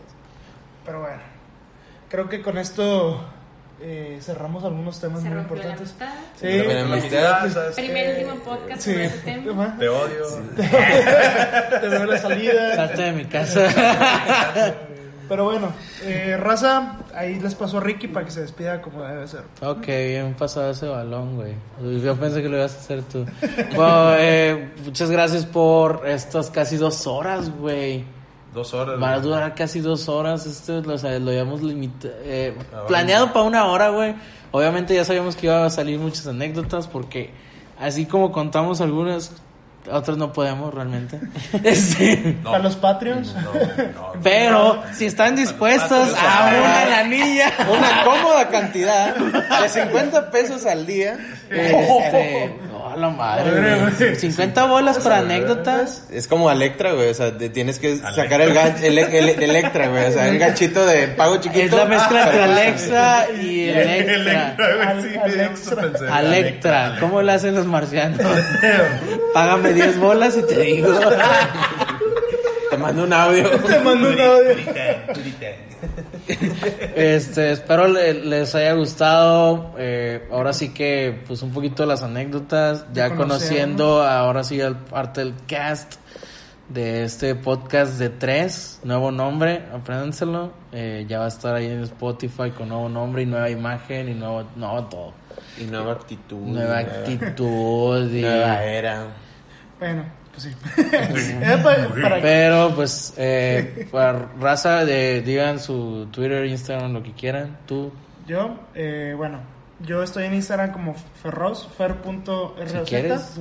Pero 0.87 1.01
bueno, 1.01 1.21
creo 2.09 2.29
que 2.29 2.41
con 2.43 2.59
esto 2.59 3.25
eh, 3.81 4.19
cerramos 4.23 4.65
algunos 4.65 5.01
temas 5.01 5.21
Se 5.23 5.27
muy 5.29 5.37
la 5.37 5.43
importantes. 5.43 5.79
amistad. 5.81 6.15
Sí, 6.37 6.47
También 6.47 6.71
hay 6.71 6.89
La 6.89 6.95
amistad, 6.95 7.49
¿sabes 7.51 7.75
Primer 7.77 8.07
y 8.07 8.25
último 8.25 8.45
podcast 8.45 8.81
sí. 8.83 8.91
sobre 8.93 9.05
ese 9.07 9.19
tema. 9.19 9.77
Te 9.79 9.89
odio. 9.89 10.27
Te 11.81 11.89
veo 11.89 12.05
la 12.07 12.19
salida. 12.19 12.77
Salte 12.77 13.03
de 13.03 13.13
mi 13.13 13.25
casa. 13.27 13.67
Pero 15.27 15.45
bueno, 15.47 15.73
eh, 16.03 16.37
raza, 16.39 16.99
ahí 17.15 17.41
les 17.41 17.55
pasó 17.55 17.79
a 17.79 17.81
Ricky 17.81 18.09
para 18.09 18.27
que 18.27 18.31
se 18.31 18.43
despida 18.43 18.83
como 18.83 19.03
debe 19.03 19.27
ser. 19.27 19.41
ok, 19.63 19.87
bien 19.87 20.35
pasado 20.35 20.71
ese 20.71 20.87
balón, 20.87 21.37
güey. 21.37 21.55
Yo 22.03 22.15
pensé 22.17 22.43
que 22.43 22.49
lo 22.51 22.59
ibas 22.59 22.75
a 22.75 22.79
hacer 22.79 23.03
tú. 23.05 23.25
Bueno, 23.75 24.17
eh, 24.19 24.71
muchas 24.85 25.11
gracias 25.11 25.47
por 25.47 26.03
estas 26.07 26.51
casi 26.51 26.77
dos 26.77 27.07
horas, 27.07 27.49
güey. 27.59 28.05
Dos 28.55 28.73
horas. 28.73 29.03
Va 29.03 29.09
a 29.15 29.19
güey. 29.19 29.23
durar 29.23 29.55
casi 29.55 29.81
dos 29.81 30.09
horas. 30.09 30.47
Esto 30.47 30.81
lo, 30.81 30.95
o 30.95 30.99
sea, 30.99 31.19
lo 31.19 31.31
habíamos 31.31 31.63
limitado. 31.63 32.15
Ahora 32.73 32.87
planeado 32.87 33.33
para 33.33 33.45
una 33.45 33.65
hora, 33.67 33.89
güey. 33.91 34.15
Obviamente 34.53 34.95
ya 34.95 35.05
sabíamos 35.05 35.35
que 35.35 35.47
iba 35.47 35.67
a 35.67 35.71
salir 35.71 35.99
muchas 35.99 36.27
anécdotas 36.29 36.87
porque 36.87 37.31
así 37.79 38.07
como 38.07 38.31
contamos 38.31 38.81
algunas, 38.81 39.33
otras 39.91 40.17
no 40.17 40.33
podemos 40.33 40.73
realmente. 40.73 41.21
Este, 41.65 42.39
No. 42.43 42.53
Para 42.53 42.63
los 42.63 42.77
Patreons. 42.77 43.35
No, 43.35 43.43
no. 43.43 44.13
pero 44.23 44.83
si 44.95 45.07
están 45.07 45.35
dispuestos 45.35 46.15
a 46.17 46.53
una 46.57 46.85
lanilla. 46.85 47.53
Una 47.69 48.05
cómoda 48.05 48.49
cantidad 48.49 49.17
de 49.17 49.69
50 49.69 50.31
pesos 50.31 50.65
al 50.67 50.87
día. 50.87 51.19
Este, 51.51 52.57
oh, 52.85 52.97
la 52.97 53.09
madre, 53.11 53.81
güey. 53.99 54.17
50 54.17 54.65
bolas 54.67 54.99
para 54.99 55.19
anécdotas. 55.19 56.05
Es 56.11 56.27
como 56.29 56.51
Electra, 56.51 56.93
güey. 56.93 57.09
O 57.11 57.15
sea, 57.15 57.37
te 57.37 57.49
tienes 57.49 57.79
que 57.79 57.97
sacar 57.99 58.41
el 58.41 58.53
gancho, 58.55 58.85
el, 58.85 58.99
el- 58.99 59.29
el 59.31 59.43
Electra, 59.43 59.89
güey. 59.89 60.07
O 60.07 60.13
sea, 60.13 60.29
un 60.31 60.39
ganchito 60.39 60.85
de 60.87 61.09
pago 61.09 61.37
chiquito. 61.39 61.65
Es 61.65 61.73
la 61.73 61.85
mezcla 61.87 62.25
entre 62.25 62.43
Alexa 62.45 63.27
y 63.43 63.69
Electra. 63.69 64.15
Electra, 64.15 64.69
güey, 64.77 65.57
sí, 65.57 65.71
pensé. 65.75 66.09
Alectra, 66.09 66.97
¿cómo 67.01 67.23
le 67.23 67.33
hacen 67.33 67.55
los 67.55 67.67
marcianos? 67.67 68.21
Págame 69.35 69.73
10 69.73 69.99
bolas 69.99 70.37
y 70.37 70.43
te 70.47 70.61
digo. 70.61 70.99
Te 72.71 72.77
mando 72.77 73.05
un 73.05 73.13
audio. 73.13 73.51
Te 73.51 73.79
mando 73.81 74.09
un 74.11 74.21
audio. 74.21 74.57
Este, 76.97 77.53
espero 77.53 77.89
le- 77.89 78.15
les 78.25 78.55
haya 78.55 78.73
gustado. 78.75 79.73
eh, 79.79 80.29
ahora 80.33 80.53
sí 80.53 80.73
que, 80.73 81.23
pues, 81.27 81.43
un 81.43 81.51
poquito 81.53 81.83
de 81.83 81.89
las 81.89 82.03
anécdotas. 82.03 82.87
Ya 82.93 83.15
conociendo, 83.17 84.03
ahora 84.03 84.45
sí, 84.45 84.61
al 84.61 84.79
parte 84.79 85.21
del 85.23 85.35
cast 85.47 85.95
de 86.69 87.05
este 87.05 87.35
podcast 87.35 87.99
de 87.99 88.09
tres. 88.11 88.81
Nuevo 88.85 89.11
nombre, 89.11 89.63
apréndenselo. 89.73 90.53
Eh, 90.73 91.05
ya 91.09 91.19
va 91.19 91.27
a 91.27 91.29
estar 91.29 91.55
ahí 91.55 91.67
en 91.67 91.83
Spotify 91.83 92.51
con 92.57 92.69
nuevo 92.69 92.89
nombre 92.89 93.23
y 93.23 93.27
nueva 93.27 93.51
imagen 93.51 94.09
y 94.09 94.15
nuevo, 94.15 94.45
nuevo 94.57 94.85
todo. 94.85 95.13
Y 95.61 95.65
nueva 95.65 95.93
actitud. 95.93 96.39
Nueva 96.39 96.79
actitud 96.79 98.11
y. 98.11 98.23
Nueva 98.23 98.65
era. 98.65 99.07
Bueno, 99.79 100.05
pues 100.35 101.25
sí. 101.25 101.35
Para, 102.03 102.21
Pero 102.21 102.75
pues, 102.75 103.15
eh, 103.17 103.89
para 103.91 104.29
raza, 104.41 104.85
de, 104.85 105.23
digan 105.23 105.59
su 105.59 106.09
Twitter, 106.11 106.45
Instagram, 106.47 106.93
lo 106.93 107.03
que 107.03 107.13
quieran. 107.13 107.59
Tú, 107.67 107.93
Yo, 108.27 108.59
eh, 108.75 109.15
bueno, 109.17 109.39
yo 109.81 110.03
estoy 110.03 110.25
en 110.25 110.35
Instagram 110.35 110.73
como 110.73 110.95
Ferroz, 111.23 111.69
fer.roz. 111.77 112.55
si. 113.35 113.41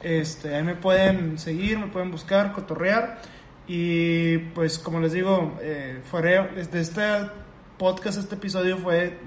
Este, 0.00 0.54
ahí 0.54 0.62
me 0.62 0.74
pueden 0.76 1.38
seguir, 1.38 1.78
me 1.78 1.86
pueden 1.88 2.10
buscar, 2.10 2.52
cotorrear. 2.52 3.18
Y 3.66 4.38
pues 4.38 4.78
como 4.78 5.00
les 5.00 5.12
digo, 5.12 5.58
eh, 5.60 6.00
fuera- 6.10 6.48
desde 6.54 6.80
este 6.80 7.02
podcast, 7.76 8.18
este 8.18 8.34
episodio 8.36 8.78
fue 8.78 9.18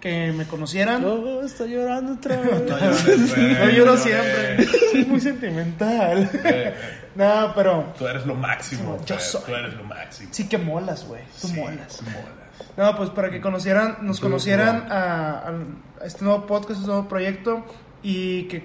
que 0.00 0.32
me 0.32 0.46
conocieran. 0.46 1.04
Oh, 1.04 1.42
está 1.42 1.66
llorando 1.66 2.14
otra 2.14 2.36
vez. 2.40 3.36
No 3.36 3.68
lloro 3.70 3.92
no 3.92 3.96
siempre. 3.98 4.66
Soy 4.92 5.04
muy 5.04 5.20
sentimental. 5.20 6.30
No, 7.12 7.52
pero 7.56 7.92
Tú 7.98 8.06
eres 8.06 8.24
lo 8.24 8.36
máximo. 8.36 8.96
Yo 9.04 9.18
soy. 9.18 9.42
Tú 9.44 9.52
eres 9.54 9.74
lo 9.74 9.82
máximo. 9.82 10.28
sí 10.32 10.48
que 10.48 10.56
molas, 10.58 11.04
güey. 11.08 11.22
Tú 11.40 11.48
Sí, 11.48 11.54
molas. 11.54 11.96
tú 11.96 12.04
molas. 12.04 12.76
No, 12.76 12.96
pues 12.96 13.10
para 13.10 13.30
que 13.30 13.40
conocieran, 13.40 13.98
nos 14.02 14.20
conocieran 14.20 14.86
a, 14.90 15.30
a- 15.48 16.04
este 16.06 16.24
nuevo 16.24 16.46
podcast, 16.46 16.78
este 16.78 16.86
nuevo 16.86 17.08
proyecto 17.08 17.64
y 18.04 18.44
que 18.44 18.64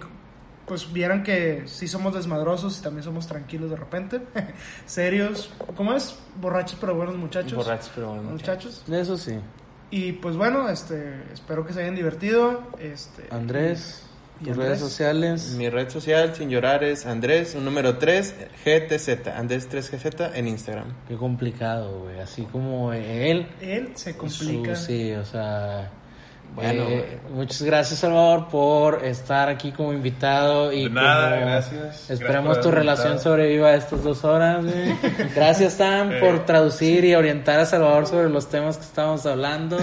pues 0.67 0.93
vieran 0.93 1.23
que 1.23 1.63
sí 1.65 1.87
somos 1.87 2.13
desmadrosos 2.13 2.77
y 2.79 2.83
también 2.83 3.03
somos 3.03 3.25
tranquilos 3.25 3.71
de 3.71 3.75
repente, 3.77 4.21
serios, 4.85 5.51
¿cómo 5.75 5.95
es? 5.95 6.15
Borrachos 6.39 6.77
pero 6.79 6.93
buenos 6.93 7.15
muchachos. 7.17 7.53
Borrachos, 7.55 7.91
pero 7.95 8.09
bueno. 8.13 8.29
muchachos. 8.29 8.83
Eso 8.89 9.17
sí. 9.17 9.39
Y 9.91 10.13
pues 10.13 10.35
bueno, 10.35 10.69
este, 10.69 11.21
espero 11.33 11.65
que 11.65 11.73
se 11.73 11.81
hayan 11.81 11.95
divertido. 11.95 12.63
Este, 12.79 13.23
Andrés, 13.31 14.03
¿Y 14.41 14.45
tus 14.45 14.51
Andrés? 14.53 14.67
redes 14.67 14.79
sociales. 14.79 15.55
Mi 15.57 15.69
red 15.69 15.89
social, 15.89 16.35
sin 16.35 16.49
llorar, 16.49 16.83
es 16.83 17.05
Andrés, 17.05 17.55
un 17.55 17.63
número 17.65 17.97
3, 17.97 18.35
GTZ. 18.65 19.27
Andrés 19.27 19.69
3GZ 19.69 20.31
en 20.33 20.47
Instagram. 20.47 20.87
Qué 21.07 21.15
complicado, 21.15 22.01
güey. 22.01 22.19
Así 22.19 22.41
como 22.43 22.91
él. 22.93 23.47
él 23.61 23.91
se 23.95 24.17
complica. 24.17 24.75
Su- 24.75 24.85
sí, 24.87 25.11
o 25.13 25.23
sea. 25.23 25.91
Bueno, 26.53 26.83
eh, 26.87 27.17
muchas 27.33 27.61
gracias, 27.63 27.99
Salvador, 27.99 28.47
por 28.47 29.03
estar 29.03 29.49
aquí 29.49 29.73
como 29.73 29.91
invitado. 29.91 30.71
Y 30.71 30.83
De 30.85 30.89
nada, 30.89 31.31
como 31.31 31.41
gracias. 31.47 31.81
Gracias 31.81 32.09
Esperemos 32.11 32.61
tu 32.61 32.71
relación 32.71 33.07
invitado. 33.13 33.31
sobreviva 33.33 33.73
estas 33.73 34.03
dos 34.03 34.23
horas. 34.23 34.63
Gracias, 35.35 35.73
Sam, 35.73 36.13
Eh. 36.13 36.19
por 36.21 36.45
traducir 36.45 37.03
y 37.03 37.13
orientar 37.13 37.59
a 37.59 37.65
Salvador 37.65 38.07
sobre 38.07 38.29
los 38.29 38.47
temas 38.49 38.77
que 38.77 38.83
estábamos 38.85 39.25
hablando. 39.25 39.77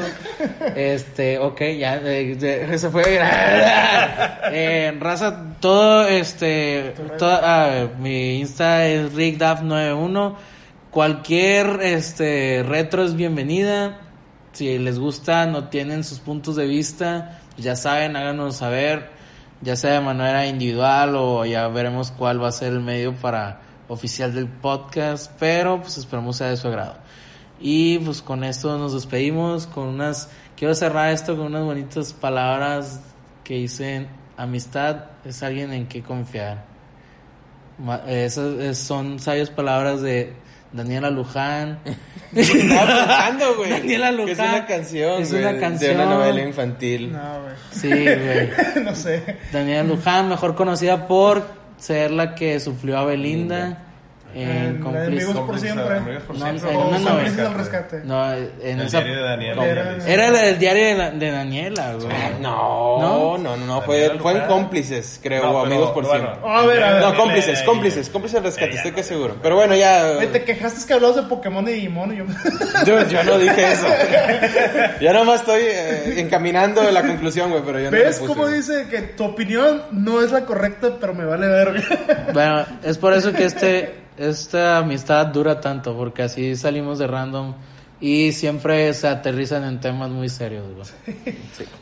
Este, 0.74 1.38
ok, 1.38 1.60
ya, 1.78 1.96
eh, 1.96 2.36
de- 2.36 2.78
se 2.78 2.88
fue. 2.88 3.02
Eh, 4.54 4.96
raza, 4.98 5.54
todo, 5.60 6.06
este, 6.08 6.94
toda- 7.18 7.40
ah, 7.42 7.88
mi 7.98 8.40
Insta 8.40 8.86
es 8.86 9.12
rickdaf91. 9.14 10.36
Cualquier, 10.90 11.80
este, 11.82 12.64
retro 12.66 13.04
es 13.04 13.14
bienvenida. 13.14 13.98
Si 14.52 14.78
les 14.78 14.98
gusta, 14.98 15.46
no 15.46 15.68
tienen 15.68 16.04
sus 16.04 16.18
puntos 16.18 16.56
de 16.56 16.66
vista, 16.66 17.40
pues 17.52 17.64
ya 17.64 17.76
saben, 17.76 18.16
háganos 18.16 18.56
saber, 18.56 19.10
ya 19.62 19.76
sea 19.76 19.92
de 19.94 20.00
manera 20.00 20.46
individual 20.46 21.14
o 21.16 21.44
ya 21.46 21.68
veremos 21.68 22.10
cuál 22.10 22.42
va 22.42 22.48
a 22.48 22.52
ser 22.52 22.72
el 22.74 22.80
medio 22.80 23.14
para 23.14 23.60
oficial 23.88 24.34
del 24.34 24.48
podcast, 24.48 25.32
pero 25.38 25.80
pues 25.80 25.96
esperamos 25.98 26.36
sea 26.36 26.48
de 26.48 26.56
su 26.56 26.68
agrado. 26.68 26.96
Y 27.60 27.98
pues 28.00 28.22
con 28.22 28.44
esto 28.44 28.76
nos 28.76 28.92
despedimos 28.92 29.66
con 29.66 29.88
unas, 29.88 30.28
quiero 30.56 30.74
cerrar 30.74 31.12
esto 31.12 31.36
con 31.36 31.46
unas 31.46 31.62
bonitas 31.64 32.12
palabras 32.12 33.00
que 33.44 33.54
dicen, 33.54 34.08
amistad 34.36 35.04
es 35.24 35.42
alguien 35.42 35.72
en 35.72 35.86
que 35.86 36.02
confiar. 36.02 36.64
Esas 38.06 38.58
es- 38.58 38.78
son 38.78 39.18
sabias 39.18 39.50
palabras 39.50 40.02
de 40.02 40.34
Daniela 40.72 41.10
Luján. 41.10 41.78
Estaba 42.34 42.86
pensando, 42.86 43.56
güey. 43.56 43.70
Daniela 43.70 44.10
que 44.10 44.22
Es 44.32 44.38
Luján. 44.38 44.54
una 44.54 44.66
canción, 44.66 45.22
Es 45.22 45.30
güey, 45.30 45.42
una 45.42 45.52
De 45.52 45.60
canción. 45.60 45.94
una 45.96 46.04
novela 46.06 46.40
infantil. 46.42 47.12
No, 47.12 47.42
güey. 47.42 47.54
Sí, 47.70 47.88
güey. 47.90 48.84
no 48.84 48.94
sé. 48.94 49.36
Daniela 49.52 49.82
Luján, 49.84 50.28
mejor 50.28 50.54
conocida 50.54 51.06
por 51.06 51.44
ser 51.78 52.10
la 52.10 52.34
que 52.34 52.58
sufrió 52.60 52.98
a 52.98 53.04
Belinda 53.04 53.82
en 54.34 54.48
En 54.50 54.58
la 54.58 54.72
de 54.72 54.78
Cómplices. 54.80 55.24
Amigos 55.28 55.46
por 55.46 55.60
siempre. 55.60 55.96
Amigos 55.96 56.22
por 56.24 56.36
No, 56.38 56.44
siempre. 56.46 56.70
en 56.70 56.76
una 56.76 56.86
O 56.86 56.90
novela. 56.90 57.10
Cómplices 57.10 57.38
al 57.46 57.54
rescate. 57.54 58.00
No, 58.04 58.32
en 58.34 58.50
El 58.62 58.80
esa. 58.86 58.98
diario 58.98 59.16
de 59.16 59.22
Daniel. 59.22 59.56
no, 59.56 59.62
Era- 59.64 59.96
Era 60.06 60.30
la 60.30 60.38
del 60.42 60.58
diario 60.58 60.84
de, 60.84 60.94
la- 60.94 61.10
de 61.10 61.30
Daniela, 61.30 61.92
güey. 61.94 62.06
No, 62.40 62.98
¿No? 63.00 63.38
no, 63.38 63.56
no, 63.56 63.66
no, 63.66 63.82
fue, 63.82 64.00
Daniela 64.00 64.22
fue 64.22 64.32
en 64.32 64.40
cómplices, 64.46 65.20
creo, 65.22 65.42
No, 65.44 65.60
amigos 65.60 65.90
por 65.90 66.04
bueno, 66.06 66.28
siempre. 66.30 66.50
A 66.50 66.62
ver, 66.66 66.82
a 66.82 66.92
ver. 66.94 67.02
No, 67.02 67.14
cómplices, 67.16 67.62
cómplices, 67.62 68.08
cómplices 68.10 68.42
rescate, 68.42 68.74
estoy 68.74 68.90
no. 68.90 68.96
que 68.96 69.02
seguro. 69.02 69.36
Pero 69.42 69.56
bueno, 69.56 69.74
ya. 69.74 70.18
Te 70.32 70.44
quejaste 70.44 70.86
que 70.86 70.94
hablabas 70.94 71.16
de 71.16 71.22
Pokémon 71.22 71.66
y 71.68 71.72
Digimon 71.72 72.12
y 72.14 72.16
yo... 72.18 72.24
Yo, 72.86 73.06
yo 73.08 73.22
no 73.24 73.38
dije 73.38 73.72
eso. 73.72 73.86
Yo 75.00 75.12
nomás 75.12 75.40
estoy 75.40 75.62
eh, 75.64 76.14
encaminando 76.20 76.82
la 76.90 77.02
conclusión, 77.02 77.50
güey, 77.50 77.62
pero 77.64 77.78
yo 77.78 77.90
no 77.90 77.96
¿Ves 77.96 78.18
cómo 78.18 78.46
dice 78.48 78.86
que 78.90 79.02
tu 79.02 79.24
opinión 79.24 79.82
no 79.92 80.22
es 80.22 80.32
la 80.32 80.44
correcta, 80.44 80.96
pero 81.00 81.14
me 81.14 81.24
vale 81.24 81.46
ver? 81.46 81.82
Bueno, 82.32 82.64
es 82.82 82.98
por 82.98 83.12
eso 83.12 83.32
que 83.32 83.44
este, 83.44 83.94
esta 84.16 84.78
amistad 84.78 85.26
dura 85.26 85.60
tanto, 85.60 85.96
porque 85.96 86.22
así 86.22 86.56
salimos 86.56 86.98
de 86.98 87.06
random 87.06 87.54
y 88.00 88.32
siempre 88.32 88.92
se 88.94 89.06
aterrizan 89.06 89.62
en 89.62 89.78
temas 89.78 90.10
muy 90.10 90.28
serios, 90.28 90.64
güey. 90.74 91.36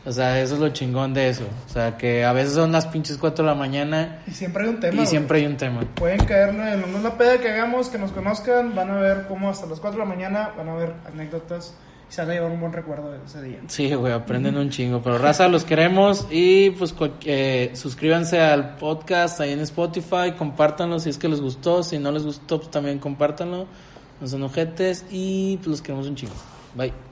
O 0.05 0.11
sea, 0.11 0.39
eso 0.39 0.53
es 0.53 0.59
lo 0.59 0.69
chingón 0.69 1.15
de 1.15 1.29
eso. 1.29 1.45
O 1.67 1.73
sea, 1.73 1.97
que 1.97 2.23
a 2.23 2.31
veces 2.31 2.53
son 2.53 2.71
las 2.71 2.85
pinches 2.85 3.17
4 3.17 3.43
de 3.43 3.49
la 3.49 3.55
mañana 3.55 4.19
Y 4.27 4.31
siempre 4.31 4.63
hay 4.63 4.69
un 4.69 4.79
tema. 4.79 4.93
y 4.93 4.97
güey. 4.97 5.07
siempre 5.07 5.39
hay 5.39 5.45
un 5.47 5.57
tema. 5.57 5.81
Pueden 5.95 6.23
caerle 6.25 6.73
en 6.73 6.95
una 6.95 7.17
peda 7.17 7.39
que 7.39 7.49
hagamos, 7.49 7.89
que 7.89 7.97
nos 7.97 8.11
conozcan, 8.11 8.75
van 8.75 8.91
a 8.91 8.97
ver 8.97 9.25
cómo 9.27 9.49
hasta 9.49 9.65
las 9.65 9.79
4 9.79 9.99
de 9.99 10.05
la 10.05 10.09
mañana 10.09 10.51
van 10.55 10.69
a 10.69 10.75
ver 10.75 10.93
anécdotas 11.11 11.73
y 12.11 12.13
se 12.13 12.25
van 12.25 12.37
a 12.37 12.45
un 12.45 12.59
buen 12.59 12.73
recuerdo 12.73 13.09
de 13.09 13.19
ese 13.25 13.41
día. 13.41 13.59
Sí, 13.67 13.93
güey, 13.93 14.11
aprenden 14.11 14.57
un 14.57 14.69
chingo. 14.69 15.01
Pero 15.01 15.17
raza, 15.17 15.47
los 15.47 15.63
queremos 15.63 16.27
y 16.29 16.71
pues 16.71 16.93
eh, 17.23 17.71
suscríbanse 17.73 18.41
al 18.41 18.75
podcast 18.75 19.39
ahí 19.39 19.53
en 19.53 19.61
Spotify, 19.61 20.33
compártanlo 20.37 20.99
si 20.99 21.09
es 21.09 21.17
que 21.17 21.29
les 21.29 21.39
gustó. 21.39 21.83
Si 21.83 21.99
no 21.99 22.11
les 22.11 22.23
gustó, 22.23 22.57
pues 22.57 22.69
también 22.69 22.99
compártanlo. 22.99 23.65
No 24.19 24.27
son 24.27 24.43
ojetes 24.43 25.05
y 25.09 25.55
pues 25.57 25.67
los 25.67 25.81
queremos 25.81 26.07
un 26.07 26.15
chingo. 26.15 26.33
Bye. 26.75 27.10